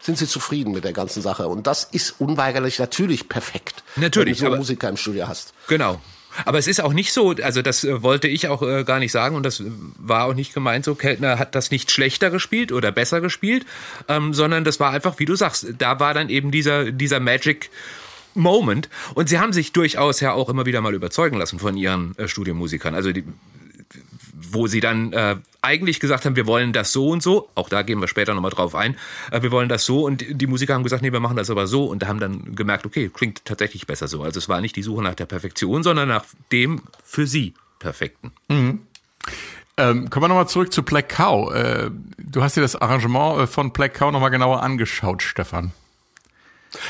sind 0.00 0.16
sie 0.16 0.26
zufrieden 0.26 0.72
mit 0.72 0.84
der 0.84 0.94
ganzen 0.94 1.20
Sache. 1.20 1.48
Und 1.48 1.66
das 1.66 1.84
ist 1.84 2.18
unweigerlich 2.18 2.78
natürlich 2.78 3.28
perfekt. 3.28 3.84
Natürlich. 3.96 4.40
Wenn 4.40 4.46
du 4.46 4.52
so 4.52 4.58
Musiker 4.58 4.88
im 4.88 4.96
Studio 4.96 5.28
hast. 5.28 5.52
Genau. 5.68 6.00
Aber 6.44 6.58
es 6.58 6.66
ist 6.66 6.80
auch 6.80 6.92
nicht 6.92 7.12
so, 7.12 7.34
also 7.42 7.62
das 7.62 7.84
äh, 7.84 8.02
wollte 8.02 8.28
ich 8.28 8.48
auch 8.48 8.62
äh, 8.62 8.84
gar 8.84 8.98
nicht 8.98 9.12
sagen 9.12 9.36
und 9.36 9.44
das 9.44 9.62
war 9.98 10.24
auch 10.24 10.34
nicht 10.34 10.54
gemeint 10.54 10.84
so, 10.84 10.94
Keltner 10.94 11.38
hat 11.38 11.54
das 11.54 11.70
nicht 11.70 11.90
schlechter 11.90 12.30
gespielt 12.30 12.72
oder 12.72 12.92
besser 12.92 13.20
gespielt, 13.20 13.66
ähm, 14.08 14.34
sondern 14.34 14.64
das 14.64 14.80
war 14.80 14.92
einfach, 14.92 15.18
wie 15.18 15.24
du 15.24 15.36
sagst, 15.36 15.66
da 15.78 16.00
war 16.00 16.14
dann 16.14 16.28
eben 16.28 16.50
dieser, 16.50 16.90
dieser 16.90 17.20
Magic 17.20 17.70
Moment. 18.34 18.88
Und 19.14 19.28
sie 19.28 19.38
haben 19.38 19.52
sich 19.52 19.72
durchaus 19.72 20.20
ja 20.20 20.32
auch 20.32 20.48
immer 20.48 20.64
wieder 20.64 20.80
mal 20.80 20.94
überzeugen 20.94 21.36
lassen 21.36 21.58
von 21.58 21.76
ihren 21.76 22.16
äh, 22.16 22.28
Studiomusikern. 22.28 22.94
Also 22.94 23.12
die, 23.12 23.24
wo 24.50 24.66
sie 24.66 24.80
dann 24.80 25.12
äh, 25.12 25.36
eigentlich 25.60 26.00
gesagt 26.00 26.24
haben, 26.24 26.36
wir 26.36 26.46
wollen 26.46 26.72
das 26.72 26.92
so 26.92 27.08
und 27.08 27.22
so, 27.22 27.48
auch 27.54 27.68
da 27.68 27.82
gehen 27.82 28.00
wir 28.00 28.08
später 28.08 28.34
nochmal 28.34 28.50
drauf 28.50 28.74
ein, 28.74 28.96
äh, 29.30 29.42
wir 29.42 29.50
wollen 29.50 29.68
das 29.68 29.84
so 29.84 30.04
und 30.04 30.24
die 30.28 30.46
Musiker 30.46 30.74
haben 30.74 30.82
gesagt, 30.82 31.02
nee, 31.02 31.12
wir 31.12 31.20
machen 31.20 31.36
das 31.36 31.50
aber 31.50 31.66
so 31.66 31.84
und 31.86 32.06
haben 32.06 32.20
dann 32.20 32.54
gemerkt, 32.54 32.86
okay, 32.86 33.10
klingt 33.12 33.44
tatsächlich 33.44 33.86
besser 33.86 34.08
so. 34.08 34.22
Also 34.22 34.38
es 34.38 34.48
war 34.48 34.60
nicht 34.60 34.76
die 34.76 34.82
Suche 34.82 35.02
nach 35.02 35.14
der 35.14 35.26
Perfektion, 35.26 35.82
sondern 35.82 36.08
nach 36.08 36.24
dem 36.50 36.82
für 37.04 37.26
sie 37.26 37.54
Perfekten. 37.78 38.32
Mhm. 38.48 38.80
Ähm, 39.76 40.10
kommen 40.10 40.24
wir 40.24 40.28
nochmal 40.28 40.48
zurück 40.48 40.72
zu 40.72 40.82
Black 40.82 41.08
Cow. 41.08 41.52
Äh, 41.52 41.90
du 42.18 42.42
hast 42.42 42.56
dir 42.56 42.60
das 42.60 42.76
Arrangement 42.76 43.40
äh, 43.40 43.46
von 43.46 43.72
Black 43.72 43.94
Cow 43.94 44.12
nochmal 44.12 44.30
genauer 44.30 44.62
angeschaut, 44.62 45.22
Stefan. 45.22 45.72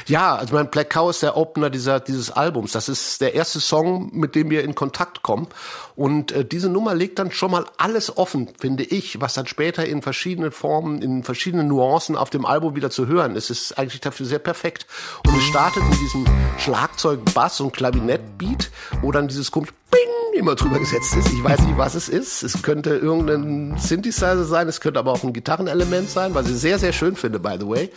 Ja, 0.07 0.37
also 0.37 0.55
mein 0.55 0.71
Black 0.71 0.91
Cow 0.91 1.11
ist 1.11 1.23
der 1.23 1.37
Opener 1.37 1.71
dieser, 1.71 2.01
dieses 2.01 2.31
Albums. 2.31 2.73
Das 2.73 2.89
ist 2.89 3.21
der 3.21 3.35
erste 3.35 3.61
Song, 3.61 4.11
mit 4.13 4.35
dem 4.35 4.51
wir 4.51 4.63
in 4.63 4.75
Kontakt 4.75 5.23
kommen. 5.23 5.49
Und 5.95 6.33
äh, 6.33 6.45
diese 6.45 6.69
Nummer 6.69 6.95
legt 6.95 7.19
dann 7.19 7.31
schon 7.31 7.51
mal 7.51 7.67
alles 7.77 8.17
offen, 8.17 8.49
finde 8.59 8.83
ich, 8.83 9.21
was 9.21 9.35
dann 9.35 9.47
später 9.47 9.85
in 9.85 10.03
verschiedenen 10.03 10.51
Formen, 10.51 11.03
in 11.03 11.23
verschiedenen 11.23 11.69
Nuancen 11.69 12.17
auf 12.17 12.31
dem 12.31 12.47
Album 12.47 12.75
wieder 12.77 12.91
zu 12.91 13.07
hören 13.07 13.37
ist. 13.37 13.51
Es 13.51 13.63
ist 13.63 13.79
eigentlich 13.79 14.01
dafür 14.01 14.27
sehr 14.27 14.39
perfekt. 14.39 14.87
Und 15.27 15.37
es 15.37 15.45
startet 15.45 15.83
mit 15.89 16.01
diesem 16.01 16.27
Schlagzeug, 16.59 17.21
Bass 17.35 17.61
und 17.61 17.73
Klavinett-Beat, 17.73 18.71
wo 19.03 19.13
dann 19.13 19.29
dieses 19.29 19.51
kommt, 19.51 19.73
Bing, 19.91 20.39
immer 20.39 20.55
drüber 20.55 20.79
gesetzt 20.79 21.15
ist. 21.15 21.29
Ich 21.29 21.45
weiß 21.45 21.61
nicht, 21.61 21.77
was 21.77 21.95
es 21.95 22.09
ist. 22.09 22.43
Es 22.43 22.63
könnte 22.63 22.97
irgendein 22.97 23.77
Synthesizer 23.79 24.45
sein, 24.45 24.69
es 24.69 24.81
könnte 24.81 24.99
aber 24.99 25.13
auch 25.13 25.23
ein 25.23 25.35
Gitarrenelement 25.35 26.09
sein, 26.09 26.35
was 26.35 26.49
ich 26.49 26.57
sehr, 26.57 26.79
sehr 26.79 26.93
schön 26.93 27.17
finde, 27.17 27.39
by 27.39 27.57
the 27.61 27.69
way. 27.69 27.91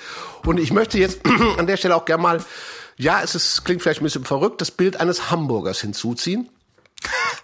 Und 0.46 0.60
ich 0.60 0.74
möchte 0.74 1.00
jetzt 1.00 1.22
an 1.58 1.68
der 1.68 1.78
Stelle 1.78 1.96
auch 1.96 2.06
gerne 2.06 2.22
mal, 2.22 2.44
ja, 2.98 3.22
es 3.24 3.36
ist, 3.36 3.64
klingt 3.64 3.82
vielleicht 3.82 4.02
ein 4.02 4.06
bisschen 4.06 4.26
verrückt, 4.26 4.60
das 4.60 4.72
Bild 4.72 5.00
eines 5.00 5.32
Hamburgers 5.32 5.80
hinzuziehen 5.82 6.50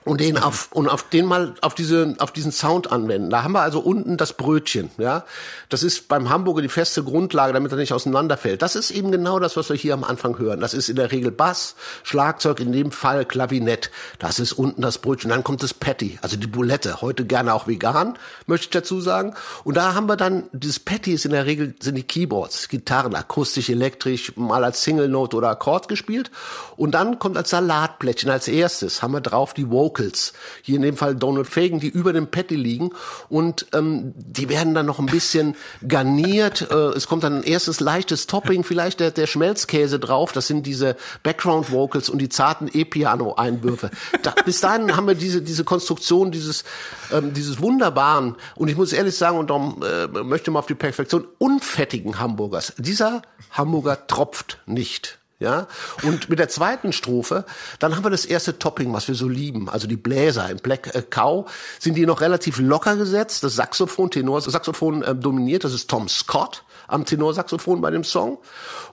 und 0.03 0.19
den 0.19 0.37
auf 0.37 0.69
und 0.71 0.89
auf 0.89 1.03
den 1.09 1.25
mal 1.25 1.53
auf 1.61 1.75
diese 1.75 2.15
auf 2.17 2.31
diesen 2.31 2.51
Sound 2.51 2.91
anwenden. 2.91 3.29
Da 3.29 3.43
haben 3.43 3.51
wir 3.51 3.61
also 3.61 3.79
unten 3.79 4.17
das 4.17 4.33
Brötchen, 4.33 4.89
ja. 4.97 5.25
Das 5.69 5.83
ist 5.83 6.07
beim 6.07 6.29
Hamburger 6.29 6.61
die 6.61 6.69
feste 6.69 7.03
Grundlage, 7.03 7.53
damit 7.53 7.71
er 7.71 7.77
nicht 7.77 7.93
auseinanderfällt. 7.93 8.61
Das 8.61 8.75
ist 8.75 8.91
eben 8.91 9.11
genau 9.11 9.39
das, 9.39 9.57
was 9.57 9.69
wir 9.69 9.75
hier 9.75 9.93
am 9.93 10.03
Anfang 10.03 10.37
hören. 10.39 10.59
Das 10.59 10.73
ist 10.73 10.89
in 10.89 10.95
der 10.95 11.11
Regel 11.11 11.31
Bass, 11.31 11.75
Schlagzeug, 12.03 12.59
in 12.59 12.71
dem 12.71 12.91
Fall 12.91 13.25
Klavinett. 13.25 13.91
Das 14.17 14.39
ist 14.39 14.53
unten 14.53 14.81
das 14.81 14.97
Brötchen. 14.97 15.29
Dann 15.29 15.43
kommt 15.43 15.61
das 15.61 15.73
Patty, 15.73 16.17
also 16.21 16.35
die 16.35 16.47
Boulette. 16.47 17.01
Heute 17.01 17.25
gerne 17.25 17.53
auch 17.53 17.67
vegan, 17.67 18.17
möchte 18.47 18.65
ich 18.65 18.71
dazu 18.71 19.01
sagen. 19.01 19.35
Und 19.63 19.77
da 19.77 19.93
haben 19.93 20.07
wir 20.07 20.17
dann 20.17 20.49
dieses 20.51 20.79
Patty 20.79 21.13
ist 21.13 21.25
in 21.25 21.31
der 21.31 21.45
Regel 21.45 21.75
sind 21.79 21.95
die 21.95 22.03
Keyboards, 22.03 22.69
Gitarren, 22.69 23.15
akustisch, 23.15 23.69
elektrisch, 23.69 24.35
mal 24.35 24.63
als 24.63 24.81
Single 24.83 25.09
Note 25.09 25.37
oder 25.37 25.49
Akkord 25.49 25.87
gespielt. 25.87 26.31
Und 26.75 26.91
dann 26.91 27.19
kommt 27.19 27.37
als 27.37 27.51
Salatblättchen 27.51 28.31
als 28.31 28.47
erstes 28.47 29.03
haben 29.03 29.13
wir 29.13 29.21
drauf 29.21 29.40
die 29.53 29.69
Vocal 29.69 29.91
Vocals. 29.91 30.33
Hier 30.61 30.75
in 30.75 30.83
dem 30.83 30.95
Fall 30.95 31.15
Donald 31.15 31.47
Fagan, 31.47 31.79
die 31.79 31.89
über 31.89 32.13
dem 32.13 32.27
Patty 32.27 32.55
liegen 32.55 32.91
und 33.29 33.65
ähm, 33.73 34.13
die 34.15 34.47
werden 34.47 34.73
dann 34.73 34.85
noch 34.85 34.99
ein 34.99 35.07
bisschen 35.07 35.55
garniert. 35.87 36.69
Äh, 36.69 36.75
es 36.95 37.07
kommt 37.07 37.23
dann 37.23 37.37
ein 37.37 37.43
erstes 37.43 37.79
leichtes 37.79 38.27
Topping, 38.27 38.63
vielleicht 38.63 38.99
der, 38.99 39.11
der 39.11 39.27
Schmelzkäse 39.27 39.99
drauf. 39.99 40.31
Das 40.31 40.47
sind 40.47 40.65
diese 40.65 40.95
Background 41.23 41.71
Vocals 41.71 42.09
und 42.09 42.19
die 42.19 42.29
zarten 42.29 42.69
E-Piano-Einwürfe. 42.71 43.89
Da, 44.21 44.35
bis 44.45 44.61
dahin 44.61 44.95
haben 44.95 45.07
wir 45.07 45.15
diese 45.15 45.41
diese 45.41 45.63
Konstruktion 45.63 46.31
dieses 46.31 46.63
ähm, 47.11 47.33
dieses 47.33 47.59
wunderbaren 47.59 48.35
und 48.55 48.67
ich 48.67 48.77
muss 48.77 48.93
ehrlich 48.93 49.15
sagen 49.15 49.37
und 49.37 49.49
darum 49.49 49.83
äh, 49.83 50.07
möchte 50.23 50.51
mal 50.51 50.59
auf 50.59 50.67
die 50.67 50.75
Perfektion 50.75 51.27
unfettigen 51.39 52.19
Hamburgers. 52.19 52.73
Dieser 52.77 53.23
Hamburger 53.51 54.07
tropft 54.07 54.59
nicht. 54.65 55.20
Ja, 55.41 55.65
und 56.03 56.29
mit 56.29 56.37
der 56.37 56.49
zweiten 56.49 56.93
Strophe, 56.93 57.45
dann 57.79 57.95
haben 57.95 58.05
wir 58.05 58.11
das 58.11 58.25
erste 58.25 58.59
Topping, 58.59 58.93
was 58.93 59.07
wir 59.07 59.15
so 59.15 59.27
lieben. 59.27 59.69
Also 59.69 59.87
die 59.87 59.97
Bläser 59.97 60.47
im 60.51 60.57
Black 60.57 60.93
äh, 60.93 61.01
Cow 61.01 61.51
sind 61.79 61.95
die 61.95 62.05
noch 62.05 62.21
relativ 62.21 62.59
locker 62.59 62.95
gesetzt. 62.95 63.43
Das 63.43 63.55
Saxophon, 63.55 64.11
Tenorsaxophon 64.11 65.01
äh, 65.01 65.15
dominiert. 65.15 65.63
Das 65.63 65.73
ist 65.73 65.89
Tom 65.89 66.07
Scott 66.09 66.63
am 66.87 67.05
Tenorsaxophon 67.05 67.81
bei 67.81 67.89
dem 67.89 68.03
Song. 68.03 68.37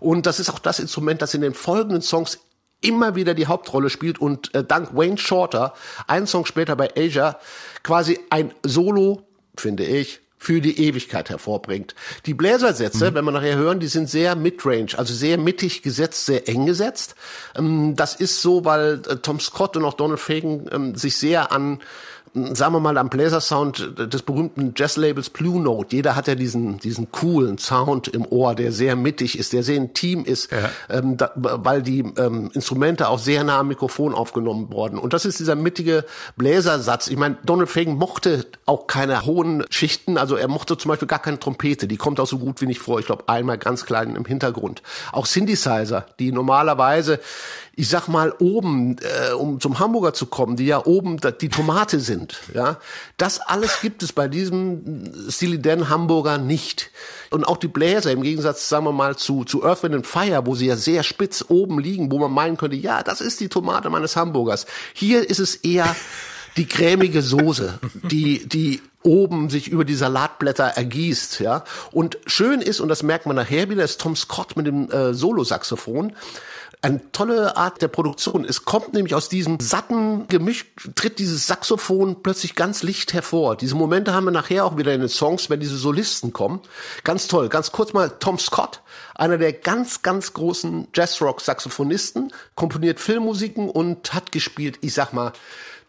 Und 0.00 0.24
das 0.24 0.40
ist 0.40 0.48
auch 0.48 0.58
das 0.58 0.78
Instrument, 0.78 1.20
das 1.20 1.34
in 1.34 1.42
den 1.42 1.52
folgenden 1.52 2.00
Songs 2.00 2.38
immer 2.80 3.14
wieder 3.14 3.34
die 3.34 3.46
Hauptrolle 3.46 3.90
spielt 3.90 4.18
und 4.18 4.54
äh, 4.54 4.64
dank 4.64 4.96
Wayne 4.96 5.18
Shorter, 5.18 5.74
einen 6.06 6.26
Song 6.26 6.46
später 6.46 6.76
bei 6.76 6.96
Asia, 6.96 7.38
quasi 7.82 8.18
ein 8.30 8.54
Solo, 8.62 9.28
finde 9.54 9.84
ich, 9.84 10.22
für 10.38 10.60
die 10.60 10.80
Ewigkeit 10.80 11.30
hervorbringt. 11.30 11.94
Die 12.26 12.34
Bläsersätze, 12.34 13.10
mhm. 13.10 13.14
wenn 13.14 13.24
wir 13.24 13.32
nachher 13.32 13.56
hören, 13.56 13.80
die 13.80 13.88
sind 13.88 14.08
sehr 14.08 14.36
midrange, 14.36 14.96
also 14.96 15.12
sehr 15.12 15.36
mittig 15.36 15.82
gesetzt, 15.82 16.26
sehr 16.26 16.48
eng 16.48 16.66
gesetzt. 16.66 17.16
Ähm, 17.56 17.96
das 17.96 18.14
ist 18.14 18.40
so, 18.40 18.64
weil 18.64 19.02
äh, 19.08 19.16
Tom 19.16 19.40
Scott 19.40 19.76
und 19.76 19.84
auch 19.84 19.94
Donald 19.94 20.20
Fagan 20.20 20.68
ähm, 20.72 20.94
sich 20.94 21.16
sehr 21.16 21.52
an 21.52 21.80
sagen 22.54 22.74
wir 22.74 22.80
mal, 22.80 22.98
am 22.98 23.08
Bläsersound 23.08 23.94
des 23.96 24.22
berühmten 24.22 24.74
Jazz-Labels 24.76 25.30
Blue 25.30 25.60
Note. 25.60 25.94
Jeder 25.94 26.16
hat 26.16 26.28
ja 26.28 26.34
diesen, 26.34 26.78
diesen 26.78 27.10
coolen 27.12 27.58
Sound 27.58 28.08
im 28.08 28.26
Ohr, 28.26 28.54
der 28.54 28.72
sehr 28.72 28.96
mittig 28.96 29.38
ist, 29.38 29.52
der 29.52 29.62
sehr 29.62 29.76
intim 29.76 30.24
ist, 30.24 30.50
ja. 30.50 30.70
ähm, 30.90 31.16
da, 31.16 31.32
weil 31.36 31.82
die 31.82 32.00
ähm, 32.00 32.50
Instrumente 32.54 33.08
auch 33.08 33.18
sehr 33.18 33.44
nah 33.44 33.60
am 33.60 33.68
Mikrofon 33.68 34.14
aufgenommen 34.14 34.70
wurden. 34.72 34.98
Und 34.98 35.12
das 35.12 35.24
ist 35.24 35.38
dieser 35.38 35.54
mittige 35.54 36.04
Bläsersatz. 36.36 37.08
Ich 37.08 37.16
meine, 37.16 37.36
Donald 37.44 37.68
Fagen 37.68 37.96
mochte 37.96 38.46
auch 38.66 38.86
keine 38.86 39.24
hohen 39.24 39.64
Schichten, 39.70 40.18
also 40.18 40.36
er 40.36 40.48
mochte 40.48 40.76
zum 40.76 40.90
Beispiel 40.90 41.08
gar 41.08 41.20
keine 41.20 41.38
Trompete, 41.38 41.88
die 41.88 41.96
kommt 41.96 42.20
auch 42.20 42.26
so 42.26 42.38
gut 42.38 42.60
wie 42.60 42.66
nicht 42.66 42.80
vor. 42.80 42.98
Ich 42.98 43.06
glaube, 43.06 43.24
einmal 43.28 43.58
ganz 43.58 43.86
klein 43.86 44.16
im 44.16 44.24
Hintergrund. 44.24 44.82
Auch 45.12 45.26
Synthesizer, 45.26 46.06
die 46.18 46.32
normalerweise 46.32 47.20
ich 47.78 47.88
sag 47.88 48.08
mal, 48.08 48.34
oben, 48.40 48.96
äh, 48.98 49.32
um 49.34 49.60
zum 49.60 49.78
Hamburger 49.78 50.12
zu 50.12 50.26
kommen, 50.26 50.56
die 50.56 50.66
ja 50.66 50.84
oben 50.84 51.18
die 51.40 51.48
Tomate 51.48 52.00
sind, 52.00 52.40
ja, 52.52 52.78
das 53.18 53.38
alles 53.38 53.80
gibt 53.80 54.02
es 54.02 54.12
bei 54.12 54.26
diesem 54.26 55.30
Steely 55.30 55.62
Dan 55.62 55.88
Hamburger 55.88 56.38
nicht. 56.38 56.90
Und 57.30 57.44
auch 57.44 57.56
die 57.56 57.68
Bläser, 57.68 58.10
im 58.10 58.22
Gegensatz, 58.22 58.68
sagen 58.68 58.84
wir 58.84 58.92
mal, 58.92 59.14
zu, 59.14 59.44
zu 59.44 59.64
Earth, 59.64 59.84
Wind 59.84 60.08
Fire, 60.08 60.44
wo 60.44 60.56
sie 60.56 60.66
ja 60.66 60.74
sehr 60.74 61.04
spitz 61.04 61.44
oben 61.46 61.78
liegen, 61.78 62.10
wo 62.10 62.18
man 62.18 62.32
meinen 62.32 62.56
könnte, 62.56 62.76
ja, 62.76 63.04
das 63.04 63.20
ist 63.20 63.38
die 63.38 63.48
Tomate 63.48 63.90
meines 63.90 64.16
Hamburgers. 64.16 64.66
Hier 64.92 65.30
ist 65.30 65.38
es 65.38 65.54
eher 65.54 65.94
die 66.56 66.66
cremige 66.66 67.22
Soße, 67.22 67.78
die, 68.10 68.48
die 68.48 68.82
oben 69.04 69.50
sich 69.50 69.68
über 69.68 69.84
die 69.84 69.94
Salatblätter 69.94 70.64
ergießt, 70.64 71.38
ja. 71.38 71.62
Und 71.92 72.18
schön 72.26 72.60
ist, 72.60 72.80
und 72.80 72.88
das 72.88 73.04
merkt 73.04 73.26
man 73.26 73.36
nachher 73.36 73.70
wieder, 73.70 73.84
ist 73.84 74.00
Tom 74.00 74.16
Scott 74.16 74.56
mit 74.56 74.66
dem 74.66 74.90
äh, 74.90 75.14
Solo-Saxophon 75.14 76.12
eine 76.80 77.10
tolle 77.10 77.56
Art 77.56 77.82
der 77.82 77.88
Produktion. 77.88 78.44
Es 78.44 78.64
kommt 78.64 78.94
nämlich 78.94 79.14
aus 79.14 79.28
diesem 79.28 79.58
satten 79.58 80.28
Gemisch, 80.28 80.66
tritt 80.94 81.18
dieses 81.18 81.46
Saxophon 81.46 82.22
plötzlich 82.22 82.54
ganz 82.54 82.82
licht 82.82 83.12
hervor. 83.12 83.56
Diese 83.56 83.74
Momente 83.74 84.14
haben 84.14 84.24
wir 84.24 84.30
nachher 84.30 84.64
auch 84.64 84.76
wieder 84.76 84.94
in 84.94 85.00
den 85.00 85.08
Songs, 85.08 85.50
wenn 85.50 85.58
diese 85.58 85.76
Solisten 85.76 86.32
kommen. 86.32 86.60
Ganz 87.02 87.26
toll. 87.26 87.48
Ganz 87.48 87.72
kurz 87.72 87.92
mal 87.92 88.10
Tom 88.20 88.38
Scott, 88.38 88.80
einer 89.14 89.38
der 89.38 89.52
ganz, 89.52 90.02
ganz 90.02 90.32
großen 90.34 90.88
Jazzrock-Saxophonisten, 90.94 92.32
komponiert 92.54 93.00
Filmmusiken 93.00 93.68
und 93.68 94.14
hat 94.14 94.30
gespielt, 94.30 94.78
ich 94.80 94.94
sag 94.94 95.12
mal, 95.12 95.32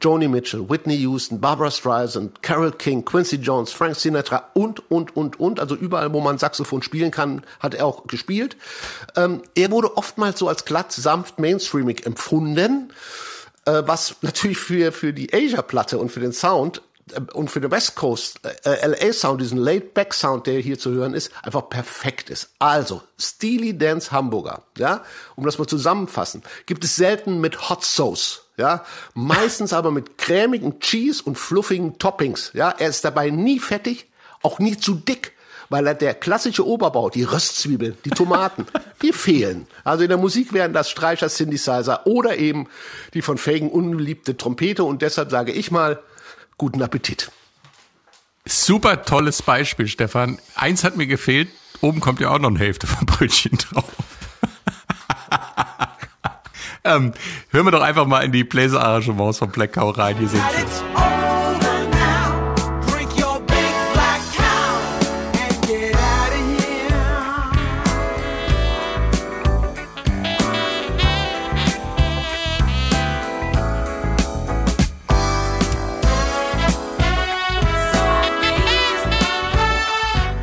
Joni 0.01 0.29
Mitchell, 0.29 0.69
Whitney 0.69 0.95
Houston, 0.97 1.41
Barbara 1.41 1.69
Streisand, 1.71 2.41
Carole 2.41 2.71
King, 2.71 3.03
Quincy 3.03 3.35
Jones, 3.35 3.73
Frank 3.73 3.97
Sinatra 3.97 4.49
und, 4.53 4.89
und, 4.89 5.15
und, 5.15 5.39
und. 5.39 5.59
Also 5.59 5.75
überall, 5.75 6.13
wo 6.13 6.21
man 6.21 6.37
Saxophon 6.37 6.81
spielen 6.81 7.11
kann, 7.11 7.43
hat 7.59 7.73
er 7.73 7.85
auch 7.85 8.07
gespielt. 8.07 8.55
Ähm, 9.17 9.41
er 9.55 9.71
wurde 9.71 9.97
oftmals 9.97 10.39
so 10.39 10.47
als 10.47 10.63
glatt, 10.63 10.93
sanft, 10.93 11.39
mainstreamig 11.39 12.05
empfunden, 12.05 12.93
äh, 13.65 13.83
was 13.85 14.15
natürlich 14.21 14.57
für, 14.57 14.93
für 14.93 15.11
die 15.11 15.33
Asia-Platte 15.33 15.97
und 15.97 16.11
für 16.11 16.21
den 16.21 16.31
Sound 16.31 16.81
und 17.33 17.49
für 17.49 17.61
den 17.61 17.71
West 17.71 17.95
Coast 17.95 18.39
äh, 18.63 18.87
LA 18.87 19.13
Sound, 19.13 19.41
diesen 19.41 19.57
Laid 19.57 19.93
Back 19.93 20.13
Sound, 20.13 20.47
der 20.47 20.59
hier 20.59 20.79
zu 20.79 20.91
hören 20.91 21.13
ist, 21.13 21.31
einfach 21.43 21.69
perfekt 21.69 22.29
ist. 22.29 22.49
Also, 22.59 23.01
Steely 23.19 23.77
Dance 23.77 24.11
Hamburger, 24.11 24.63
ja, 24.77 25.03
um 25.35 25.45
das 25.45 25.57
mal 25.57 25.67
zusammenfassen, 25.67 26.43
gibt 26.65 26.83
es 26.83 26.95
selten 26.95 27.41
mit 27.41 27.69
Hot 27.69 27.83
Sauce 27.83 28.43
ja, 28.59 28.83
meistens 29.13 29.71
aber 29.71 29.89
mit 29.89 30.17
cremigen 30.17 30.81
Cheese 30.81 31.23
und 31.23 31.37
fluffigen 31.37 31.97
Toppings, 31.97 32.51
ja, 32.53 32.69
er 32.77 32.89
ist 32.89 33.05
dabei 33.05 33.29
nie 33.29 33.57
fettig, 33.57 34.07
auch 34.43 34.59
nie 34.59 34.77
zu 34.77 34.95
dick, 34.95 35.31
weil 35.69 35.87
er 35.87 35.95
der 35.95 36.13
klassische 36.13 36.67
Oberbau, 36.67 37.09
die 37.09 37.23
Röstzwiebeln, 37.23 37.97
die 38.03 38.09
Tomaten, 38.09 38.65
die 39.01 39.13
fehlen. 39.13 39.65
Also 39.85 40.03
in 40.03 40.09
der 40.09 40.17
Musik 40.17 40.51
wären 40.51 40.73
das 40.73 40.89
Streicher, 40.89 41.29
Synthesizer 41.29 42.05
oder 42.05 42.37
eben 42.37 42.67
die 43.13 43.21
von 43.21 43.37
Fagan 43.37 43.69
unbeliebte 43.69 44.35
Trompete 44.35 44.83
und 44.83 45.01
deshalb 45.01 45.31
sage 45.31 45.53
ich 45.53 45.71
mal, 45.71 45.99
guten 46.59 46.83
Appetit. 46.83 47.31
Super 48.45 49.03
tolles 49.03 49.41
Beispiel, 49.41 49.87
Stefan. 49.87 50.37
Eins 50.55 50.83
hat 50.83 50.95
mir 50.95 51.07
gefehlt, 51.07 51.49
oben 51.81 52.01
kommt 52.01 52.19
ja 52.19 52.29
auch 52.29 52.37
noch 52.39 52.49
eine 52.49 52.59
Hälfte 52.59 52.85
vom 52.85 53.07
Brötchen 53.07 53.57
drauf. 53.57 53.85
Ähm, 56.85 57.11
hören 57.49 57.65
wir 57.65 57.71
doch 57.71 57.81
einfach 57.81 58.05
mal 58.05 58.21
in 58.21 58.31
die 58.31 58.45
Bläser-Arrangements 58.45 59.39
von 59.39 59.51
Black 59.51 59.73
Cow 59.73 59.95
rein. 59.97 60.17
Hier 60.17 60.29
sind 60.29 60.41
sie. 60.49 61.18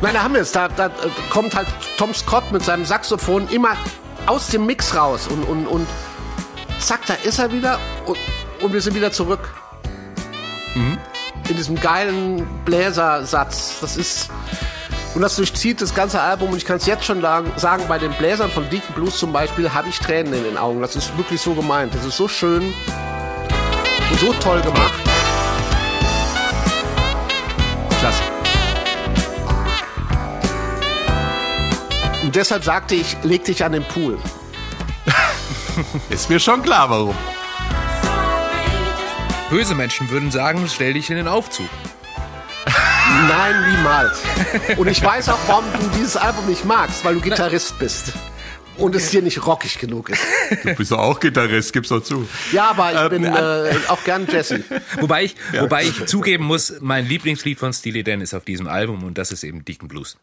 Meine, 0.07 0.19
da 0.19 0.23
haben 0.23 0.33
wir 0.35 0.41
es. 0.41 0.53
Da, 0.53 0.69
da 0.69 0.89
kommt 1.29 1.53
halt 1.53 1.67
Tom 1.97 2.13
Scott 2.13 2.51
mit 2.51 2.63
seinem 2.63 2.85
Saxophon 2.85 3.47
immer 3.49 3.75
aus 4.25 4.47
dem 4.47 4.65
Mix 4.65 4.95
raus 4.95 5.27
und, 5.27 5.43
und, 5.43 5.67
und 5.67 5.87
zack, 6.79 7.05
da 7.07 7.15
ist 7.15 7.39
er 7.39 7.51
wieder 7.51 7.77
und, 8.05 8.17
und 8.61 8.73
wir 8.73 8.79
sind 8.79 8.95
wieder 8.95 9.11
zurück. 9.11 9.53
Mhm. 10.75 10.97
In 11.49 11.55
diesem 11.57 11.79
geilen 11.79 12.47
Bläsersatz. 12.63 13.79
Das 13.81 13.97
ist. 13.97 14.29
Und 15.13 15.21
das 15.21 15.35
durchzieht 15.35 15.81
das 15.81 15.95
ganze 15.95 16.21
Album 16.21 16.51
und 16.51 16.57
ich 16.57 16.65
kann 16.65 16.77
es 16.77 16.85
jetzt 16.85 17.03
schon 17.03 17.21
sagen, 17.21 17.83
bei 17.87 17.97
den 17.97 18.11
Bläsern 18.13 18.51
von 18.51 18.69
Deacon 18.69 18.93
Blues 18.93 19.17
zum 19.17 19.33
Beispiel 19.33 19.73
habe 19.73 19.89
ich 19.89 19.99
Tränen 19.99 20.33
in 20.33 20.43
den 20.43 20.57
Augen. 20.57 20.79
Das 20.79 20.95
ist 20.95 21.17
wirklich 21.17 21.41
so 21.41 21.53
gemeint. 21.53 21.93
Das 21.95 22.05
ist 22.05 22.17
so 22.17 22.27
schön 22.27 22.73
und 24.11 24.19
so 24.19 24.31
toll 24.33 24.61
gemacht. 24.61 25.16
Deshalb 32.37 32.63
sagte 32.63 32.95
ich, 32.95 33.17
leg 33.23 33.43
dich 33.43 33.63
an 33.65 33.73
den 33.73 33.83
Pool. 33.83 34.17
Ist 36.09 36.29
mir 36.29 36.39
schon 36.39 36.61
klar, 36.61 36.89
warum. 36.89 37.15
Böse 39.49 39.75
Menschen 39.75 40.09
würden 40.09 40.31
sagen, 40.31 40.69
stell 40.73 40.93
dich 40.93 41.09
in 41.09 41.15
den 41.17 41.27
Aufzug. 41.27 41.69
Nein, 43.27 43.71
niemals. 43.71 44.21
Und 44.77 44.87
ich 44.87 45.03
weiß 45.03 45.29
auch, 45.29 45.39
warum 45.47 45.65
du 45.79 45.87
dieses 45.97 46.17
Album 46.17 46.45
nicht 46.47 46.65
magst, 46.65 47.03
weil 47.03 47.15
du 47.15 47.21
Gitarrist 47.21 47.79
bist. 47.79 48.13
Und 48.77 48.93
es 48.93 49.09
dir 49.09 49.23
nicht 49.23 49.43
rockig 49.47 49.79
genug 49.79 50.09
ist. 50.09 50.21
Du 50.63 50.75
bist 50.75 50.91
doch 50.91 50.99
auch 50.99 51.19
Gitarrist, 51.19 51.73
gib's 51.73 51.89
doch 51.89 52.01
zu. 52.01 52.27
Ja, 52.51 52.69
aber 52.69 52.93
ich 52.93 52.99
ähm, 52.99 53.09
bin 53.09 53.23
äh, 53.25 53.75
auch 53.87 54.03
gern 54.03 54.27
Jesse. 54.31 54.63
Wobei 54.99 55.23
ich, 55.23 55.35
ja. 55.51 55.63
wobei 55.63 55.83
ich 55.85 56.05
zugeben 56.05 56.45
muss, 56.45 56.75
mein 56.79 57.07
Lieblingslied 57.07 57.57
von 57.57 57.73
Steely 57.73 58.03
Dan 58.03 58.21
ist 58.21 58.33
auf 58.35 58.45
diesem 58.45 58.67
Album 58.67 59.03
und 59.03 59.17
das 59.17 59.31
ist 59.31 59.43
eben 59.43 59.65
Deacon 59.65 59.87
Blues. 59.87 60.17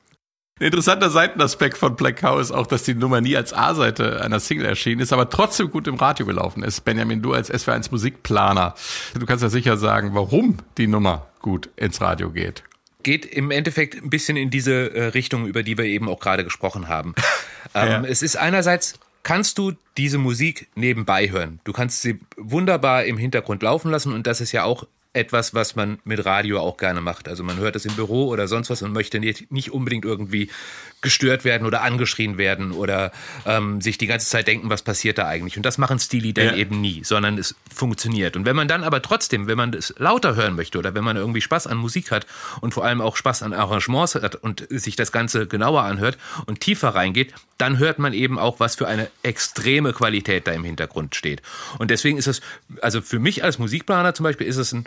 Ein 0.60 0.66
interessanter 0.66 1.10
Seitenaspekt 1.10 1.76
von 1.76 1.96
Black 1.96 2.18
Cow 2.18 2.40
ist 2.40 2.52
auch, 2.52 2.68
dass 2.68 2.84
die 2.84 2.94
Nummer 2.94 3.20
nie 3.20 3.36
als 3.36 3.52
A-Seite 3.52 4.22
einer 4.22 4.38
Single 4.38 4.66
erschienen 4.66 5.00
ist, 5.00 5.12
aber 5.12 5.28
trotzdem 5.28 5.68
gut 5.68 5.88
im 5.88 5.96
Radio 5.96 6.26
gelaufen 6.26 6.62
ist. 6.62 6.84
Benjamin, 6.84 7.22
du 7.22 7.32
als 7.32 7.52
SW1 7.52 7.88
Musikplaner, 7.90 8.76
du 9.18 9.26
kannst 9.26 9.42
ja 9.42 9.48
sicher 9.48 9.76
sagen, 9.76 10.14
warum 10.14 10.58
die 10.78 10.86
Nummer 10.86 11.26
gut 11.40 11.70
ins 11.74 12.00
Radio 12.00 12.30
geht. 12.30 12.62
Geht 13.02 13.26
im 13.26 13.50
Endeffekt 13.50 14.00
ein 14.00 14.10
bisschen 14.10 14.36
in 14.36 14.50
diese 14.50 14.94
äh, 14.94 15.06
Richtung, 15.06 15.48
über 15.48 15.64
die 15.64 15.76
wir 15.76 15.86
eben 15.86 16.08
auch 16.08 16.20
gerade 16.20 16.44
gesprochen 16.44 16.86
haben. 16.86 17.16
ähm, 17.74 17.88
ja. 17.88 18.04
Es 18.04 18.22
ist 18.22 18.36
einerseits 18.36 19.00
kannst 19.24 19.58
du 19.58 19.72
diese 19.96 20.18
Musik 20.18 20.68
nebenbei 20.76 21.30
hören. 21.30 21.58
Du 21.64 21.72
kannst 21.72 22.02
sie 22.02 22.20
wunderbar 22.36 23.06
im 23.06 23.18
Hintergrund 23.18 23.64
laufen 23.64 23.90
lassen 23.90 24.12
und 24.12 24.28
das 24.28 24.40
ist 24.40 24.52
ja 24.52 24.62
auch 24.62 24.86
etwas, 25.14 25.54
was 25.54 25.76
man 25.76 25.98
mit 26.04 26.24
Radio 26.24 26.60
auch 26.60 26.76
gerne 26.76 27.00
macht. 27.00 27.28
Also 27.28 27.42
man 27.44 27.56
hört 27.56 27.76
es 27.76 27.84
im 27.84 27.94
Büro 27.94 28.28
oder 28.28 28.48
sonst 28.48 28.68
was 28.68 28.82
und 28.82 28.92
möchte 28.92 29.20
nicht, 29.20 29.50
nicht 29.50 29.72
unbedingt 29.72 30.04
irgendwie 30.04 30.50
gestört 31.00 31.44
werden 31.44 31.66
oder 31.66 31.82
angeschrien 31.82 32.36
werden 32.36 32.72
oder 32.72 33.12
ähm, 33.46 33.80
sich 33.80 33.96
die 33.96 34.06
ganze 34.06 34.26
Zeit 34.26 34.46
denken, 34.46 34.70
was 34.70 34.82
passiert 34.82 35.18
da 35.18 35.26
eigentlich. 35.28 35.56
Und 35.56 35.64
das 35.64 35.78
machen 35.78 35.98
Stili 35.98 36.32
dann 36.32 36.46
ja. 36.46 36.54
eben 36.56 36.80
nie, 36.80 37.04
sondern 37.04 37.38
es 37.38 37.54
funktioniert. 37.72 38.36
Und 38.36 38.44
wenn 38.44 38.56
man 38.56 38.68
dann 38.68 38.82
aber 38.82 39.02
trotzdem, 39.02 39.46
wenn 39.46 39.56
man 39.56 39.72
das 39.72 39.94
lauter 39.98 40.34
hören 40.34 40.56
möchte 40.56 40.78
oder 40.78 40.94
wenn 40.94 41.04
man 41.04 41.16
irgendwie 41.16 41.40
Spaß 41.40 41.66
an 41.66 41.76
Musik 41.76 42.10
hat 42.10 42.26
und 42.60 42.74
vor 42.74 42.84
allem 42.84 43.00
auch 43.00 43.16
Spaß 43.16 43.42
an 43.42 43.52
Arrangements 43.52 44.16
hat 44.16 44.34
und 44.34 44.66
sich 44.68 44.96
das 44.96 45.12
Ganze 45.12 45.46
genauer 45.46 45.82
anhört 45.82 46.18
und 46.46 46.60
tiefer 46.60 46.88
reingeht, 46.88 47.34
dann 47.58 47.78
hört 47.78 47.98
man 47.98 48.12
eben 48.12 48.38
auch, 48.38 48.60
was 48.60 48.74
für 48.74 48.88
eine 48.88 49.10
extreme 49.22 49.92
Qualität 49.92 50.46
da 50.46 50.52
im 50.52 50.64
Hintergrund 50.64 51.14
steht. 51.14 51.42
Und 51.78 51.90
deswegen 51.90 52.18
ist 52.18 52.26
es, 52.26 52.40
also 52.80 53.00
für 53.00 53.18
mich 53.18 53.44
als 53.44 53.58
Musikplaner 53.58 54.14
zum 54.14 54.24
Beispiel, 54.24 54.46
ist 54.46 54.56
es 54.56 54.72
ein 54.72 54.84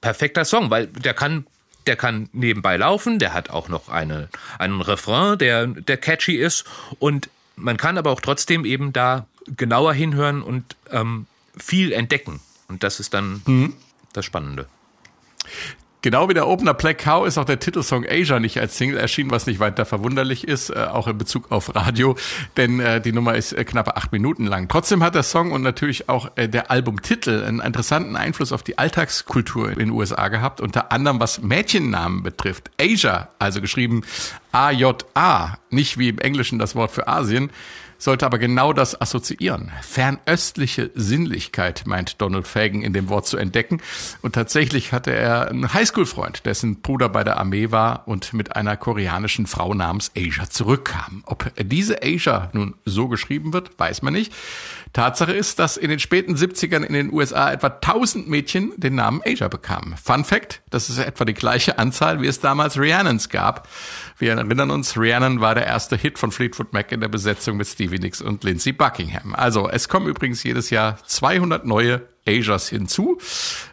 perfekter 0.00 0.44
Song, 0.44 0.70
weil 0.70 0.86
der 0.86 1.14
kann 1.14 1.46
der 1.86 1.96
kann 1.96 2.30
nebenbei 2.32 2.78
laufen, 2.78 3.18
der 3.18 3.34
hat 3.34 3.50
auch 3.50 3.68
noch 3.68 3.90
eine, 3.90 4.30
einen 4.58 4.80
Refrain, 4.80 5.36
der, 5.38 5.66
der 5.66 5.98
catchy 5.98 6.36
ist 6.36 6.64
und 6.98 7.28
man 7.56 7.76
kann 7.76 7.98
aber 7.98 8.10
auch 8.10 8.20
trotzdem 8.20 8.64
eben 8.64 8.92
da 8.92 9.26
genauer 9.56 9.92
hinhören 9.92 10.42
und 10.42 10.76
ähm, 10.90 11.26
viel 11.56 11.92
entdecken. 11.92 12.40
Und 12.68 12.82
das 12.82 13.00
ist 13.00 13.14
dann 13.14 13.42
mhm. 13.46 13.74
das 14.12 14.24
Spannende. 14.24 14.66
Genau 16.04 16.28
wie 16.28 16.34
der 16.34 16.46
Opener 16.46 16.74
Black 16.74 16.98
Cow 16.98 17.26
ist 17.26 17.38
auch 17.38 17.46
der 17.46 17.58
Titelsong 17.58 18.04
Asia 18.06 18.38
nicht 18.38 18.60
als 18.60 18.76
Single 18.76 18.98
erschienen, 18.98 19.30
was 19.30 19.46
nicht 19.46 19.58
weiter 19.58 19.86
verwunderlich 19.86 20.46
ist, 20.46 20.68
äh, 20.68 20.74
auch 20.74 21.08
in 21.08 21.16
Bezug 21.16 21.50
auf 21.50 21.74
Radio, 21.74 22.14
denn 22.58 22.78
äh, 22.78 23.00
die 23.00 23.12
Nummer 23.12 23.36
ist 23.36 23.54
äh, 23.54 23.64
knappe 23.64 23.96
acht 23.96 24.12
Minuten 24.12 24.44
lang. 24.44 24.68
Trotzdem 24.68 25.02
hat 25.02 25.14
der 25.14 25.22
Song 25.22 25.50
und 25.50 25.62
natürlich 25.62 26.10
auch 26.10 26.28
der 26.36 26.70
Albumtitel 26.70 27.42
einen 27.42 27.60
interessanten 27.60 28.16
Einfluss 28.16 28.52
auf 28.52 28.62
die 28.62 28.76
Alltagskultur 28.76 29.70
in 29.70 29.78
den 29.78 29.90
USA 29.92 30.28
gehabt, 30.28 30.60
unter 30.60 30.92
anderem 30.92 31.20
was 31.20 31.40
Mädchennamen 31.40 32.22
betrifft. 32.22 32.70
Asia, 32.78 33.30
also 33.38 33.62
geschrieben 33.62 34.02
A-J-A, 34.52 35.56
nicht 35.70 35.96
wie 35.96 36.10
im 36.10 36.18
Englischen 36.18 36.58
das 36.58 36.76
Wort 36.76 36.90
für 36.90 37.08
Asien, 37.08 37.48
sollte 38.04 38.26
aber 38.26 38.38
genau 38.38 38.74
das 38.74 39.00
assoziieren. 39.00 39.72
Fernöstliche 39.80 40.90
Sinnlichkeit, 40.94 41.84
meint 41.86 42.20
Donald 42.20 42.46
Fagan 42.46 42.82
in 42.82 42.92
dem 42.92 43.08
Wort 43.08 43.26
zu 43.26 43.38
entdecken. 43.38 43.80
Und 44.20 44.34
tatsächlich 44.34 44.92
hatte 44.92 45.10
er 45.10 45.48
einen 45.48 45.72
Highschool-Freund, 45.72 46.44
dessen 46.44 46.82
Bruder 46.82 47.08
bei 47.08 47.24
der 47.24 47.38
Armee 47.38 47.70
war 47.70 48.06
und 48.06 48.34
mit 48.34 48.56
einer 48.56 48.76
koreanischen 48.76 49.46
Frau 49.46 49.72
namens 49.72 50.12
Asia 50.14 50.50
zurückkam. 50.50 51.24
Ob 51.24 51.50
diese 51.58 52.02
Asia 52.02 52.50
nun 52.52 52.74
so 52.84 53.08
geschrieben 53.08 53.54
wird, 53.54 53.70
weiß 53.78 54.02
man 54.02 54.12
nicht. 54.12 54.34
Tatsache 54.94 55.32
ist, 55.32 55.58
dass 55.58 55.76
in 55.76 55.90
den 55.90 55.98
späten 55.98 56.36
70ern 56.36 56.84
in 56.84 56.94
den 56.94 57.12
USA 57.12 57.52
etwa 57.52 57.66
1000 57.66 58.28
Mädchen 58.28 58.72
den 58.76 58.94
Namen 58.94 59.20
Asia 59.26 59.48
bekamen. 59.48 59.96
Fun 60.02 60.24
Fact, 60.24 60.62
das 60.70 60.88
ist 60.88 60.98
etwa 60.98 61.24
die 61.24 61.34
gleiche 61.34 61.78
Anzahl, 61.78 62.22
wie 62.22 62.28
es 62.28 62.40
damals 62.40 62.78
Rhiannons 62.78 63.28
gab. 63.28 63.68
Wir 64.18 64.32
erinnern 64.34 64.70
uns, 64.70 64.96
Rhiannon 64.96 65.40
war 65.40 65.56
der 65.56 65.66
erste 65.66 65.96
Hit 65.96 66.18
von 66.18 66.30
Fleetwood 66.30 66.72
Mac 66.72 66.92
in 66.92 67.00
der 67.00 67.08
Besetzung 67.08 67.56
mit 67.56 67.66
Stevie 67.66 67.98
Nicks 67.98 68.22
und 68.22 68.44
Lindsey 68.44 68.72
Buckingham. 68.72 69.34
Also, 69.34 69.68
es 69.68 69.88
kommen 69.88 70.06
übrigens 70.06 70.44
jedes 70.44 70.70
Jahr 70.70 70.96
200 71.04 71.66
neue 71.66 72.02
Asias 72.26 72.68
hinzu. 72.68 73.18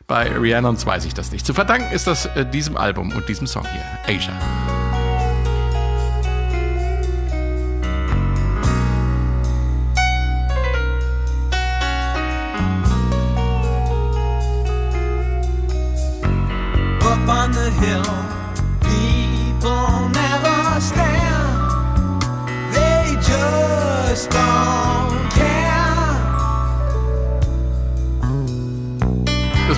Bei 0.08 0.28
Rhiannons 0.28 0.86
weiß 0.88 1.06
ich 1.06 1.14
das 1.14 1.32
nicht. 1.32 1.46
Zu 1.46 1.54
verdanken 1.54 1.94
ist 1.94 2.08
das 2.08 2.26
äh, 2.26 2.46
diesem 2.46 2.78
Album 2.78 3.12
und 3.14 3.30
diesem 3.30 3.46
Song 3.46 3.66
hier, 3.72 4.16
Asia. 4.16 4.81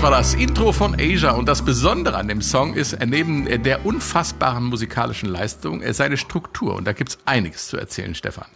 war 0.04 0.12
das 0.12 0.34
Intro 0.34 0.74
von 0.74 0.96
Asia 1.00 1.32
und 1.32 1.48
das 1.48 1.64
Besondere 1.64 2.18
an 2.18 2.28
dem 2.28 2.42
Song 2.42 2.74
ist 2.74 2.92
äh, 2.92 3.06
neben 3.06 3.48
äh, 3.48 3.58
der 3.58 3.86
unfassbaren 3.86 4.66
musikalischen 4.66 5.30
Leistung 5.30 5.82
äh, 5.82 5.94
seine 5.94 6.18
Struktur 6.18 6.76
und 6.76 6.84
da 6.84 6.92
gibt 6.92 7.12
es 7.12 7.18
einiges 7.24 7.70
zu 7.70 7.78
erzählen, 7.78 8.14
Stefan. 8.14 8.48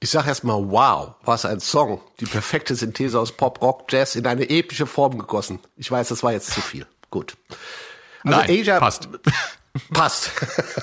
Ich 0.00 0.08
sag 0.08 0.26
erstmal 0.26 0.56
wow, 0.70 1.14
was 1.26 1.44
ein 1.44 1.60
Song, 1.60 2.00
die 2.20 2.24
perfekte 2.24 2.74
Synthese 2.74 3.20
aus 3.20 3.32
Pop, 3.32 3.60
Rock, 3.60 3.92
Jazz 3.92 4.16
in 4.16 4.26
eine 4.26 4.48
epische 4.48 4.86
Form 4.86 5.18
gegossen. 5.18 5.58
Ich 5.76 5.90
weiß, 5.90 6.08
das 6.08 6.22
war 6.22 6.32
jetzt 6.32 6.50
zu 6.50 6.62
viel. 6.62 6.86
Gut. 7.10 7.36
Also 8.24 8.38
Nein, 8.38 8.50
Asia 8.50 8.78
passt. 8.78 9.08
Passt. 9.94 10.30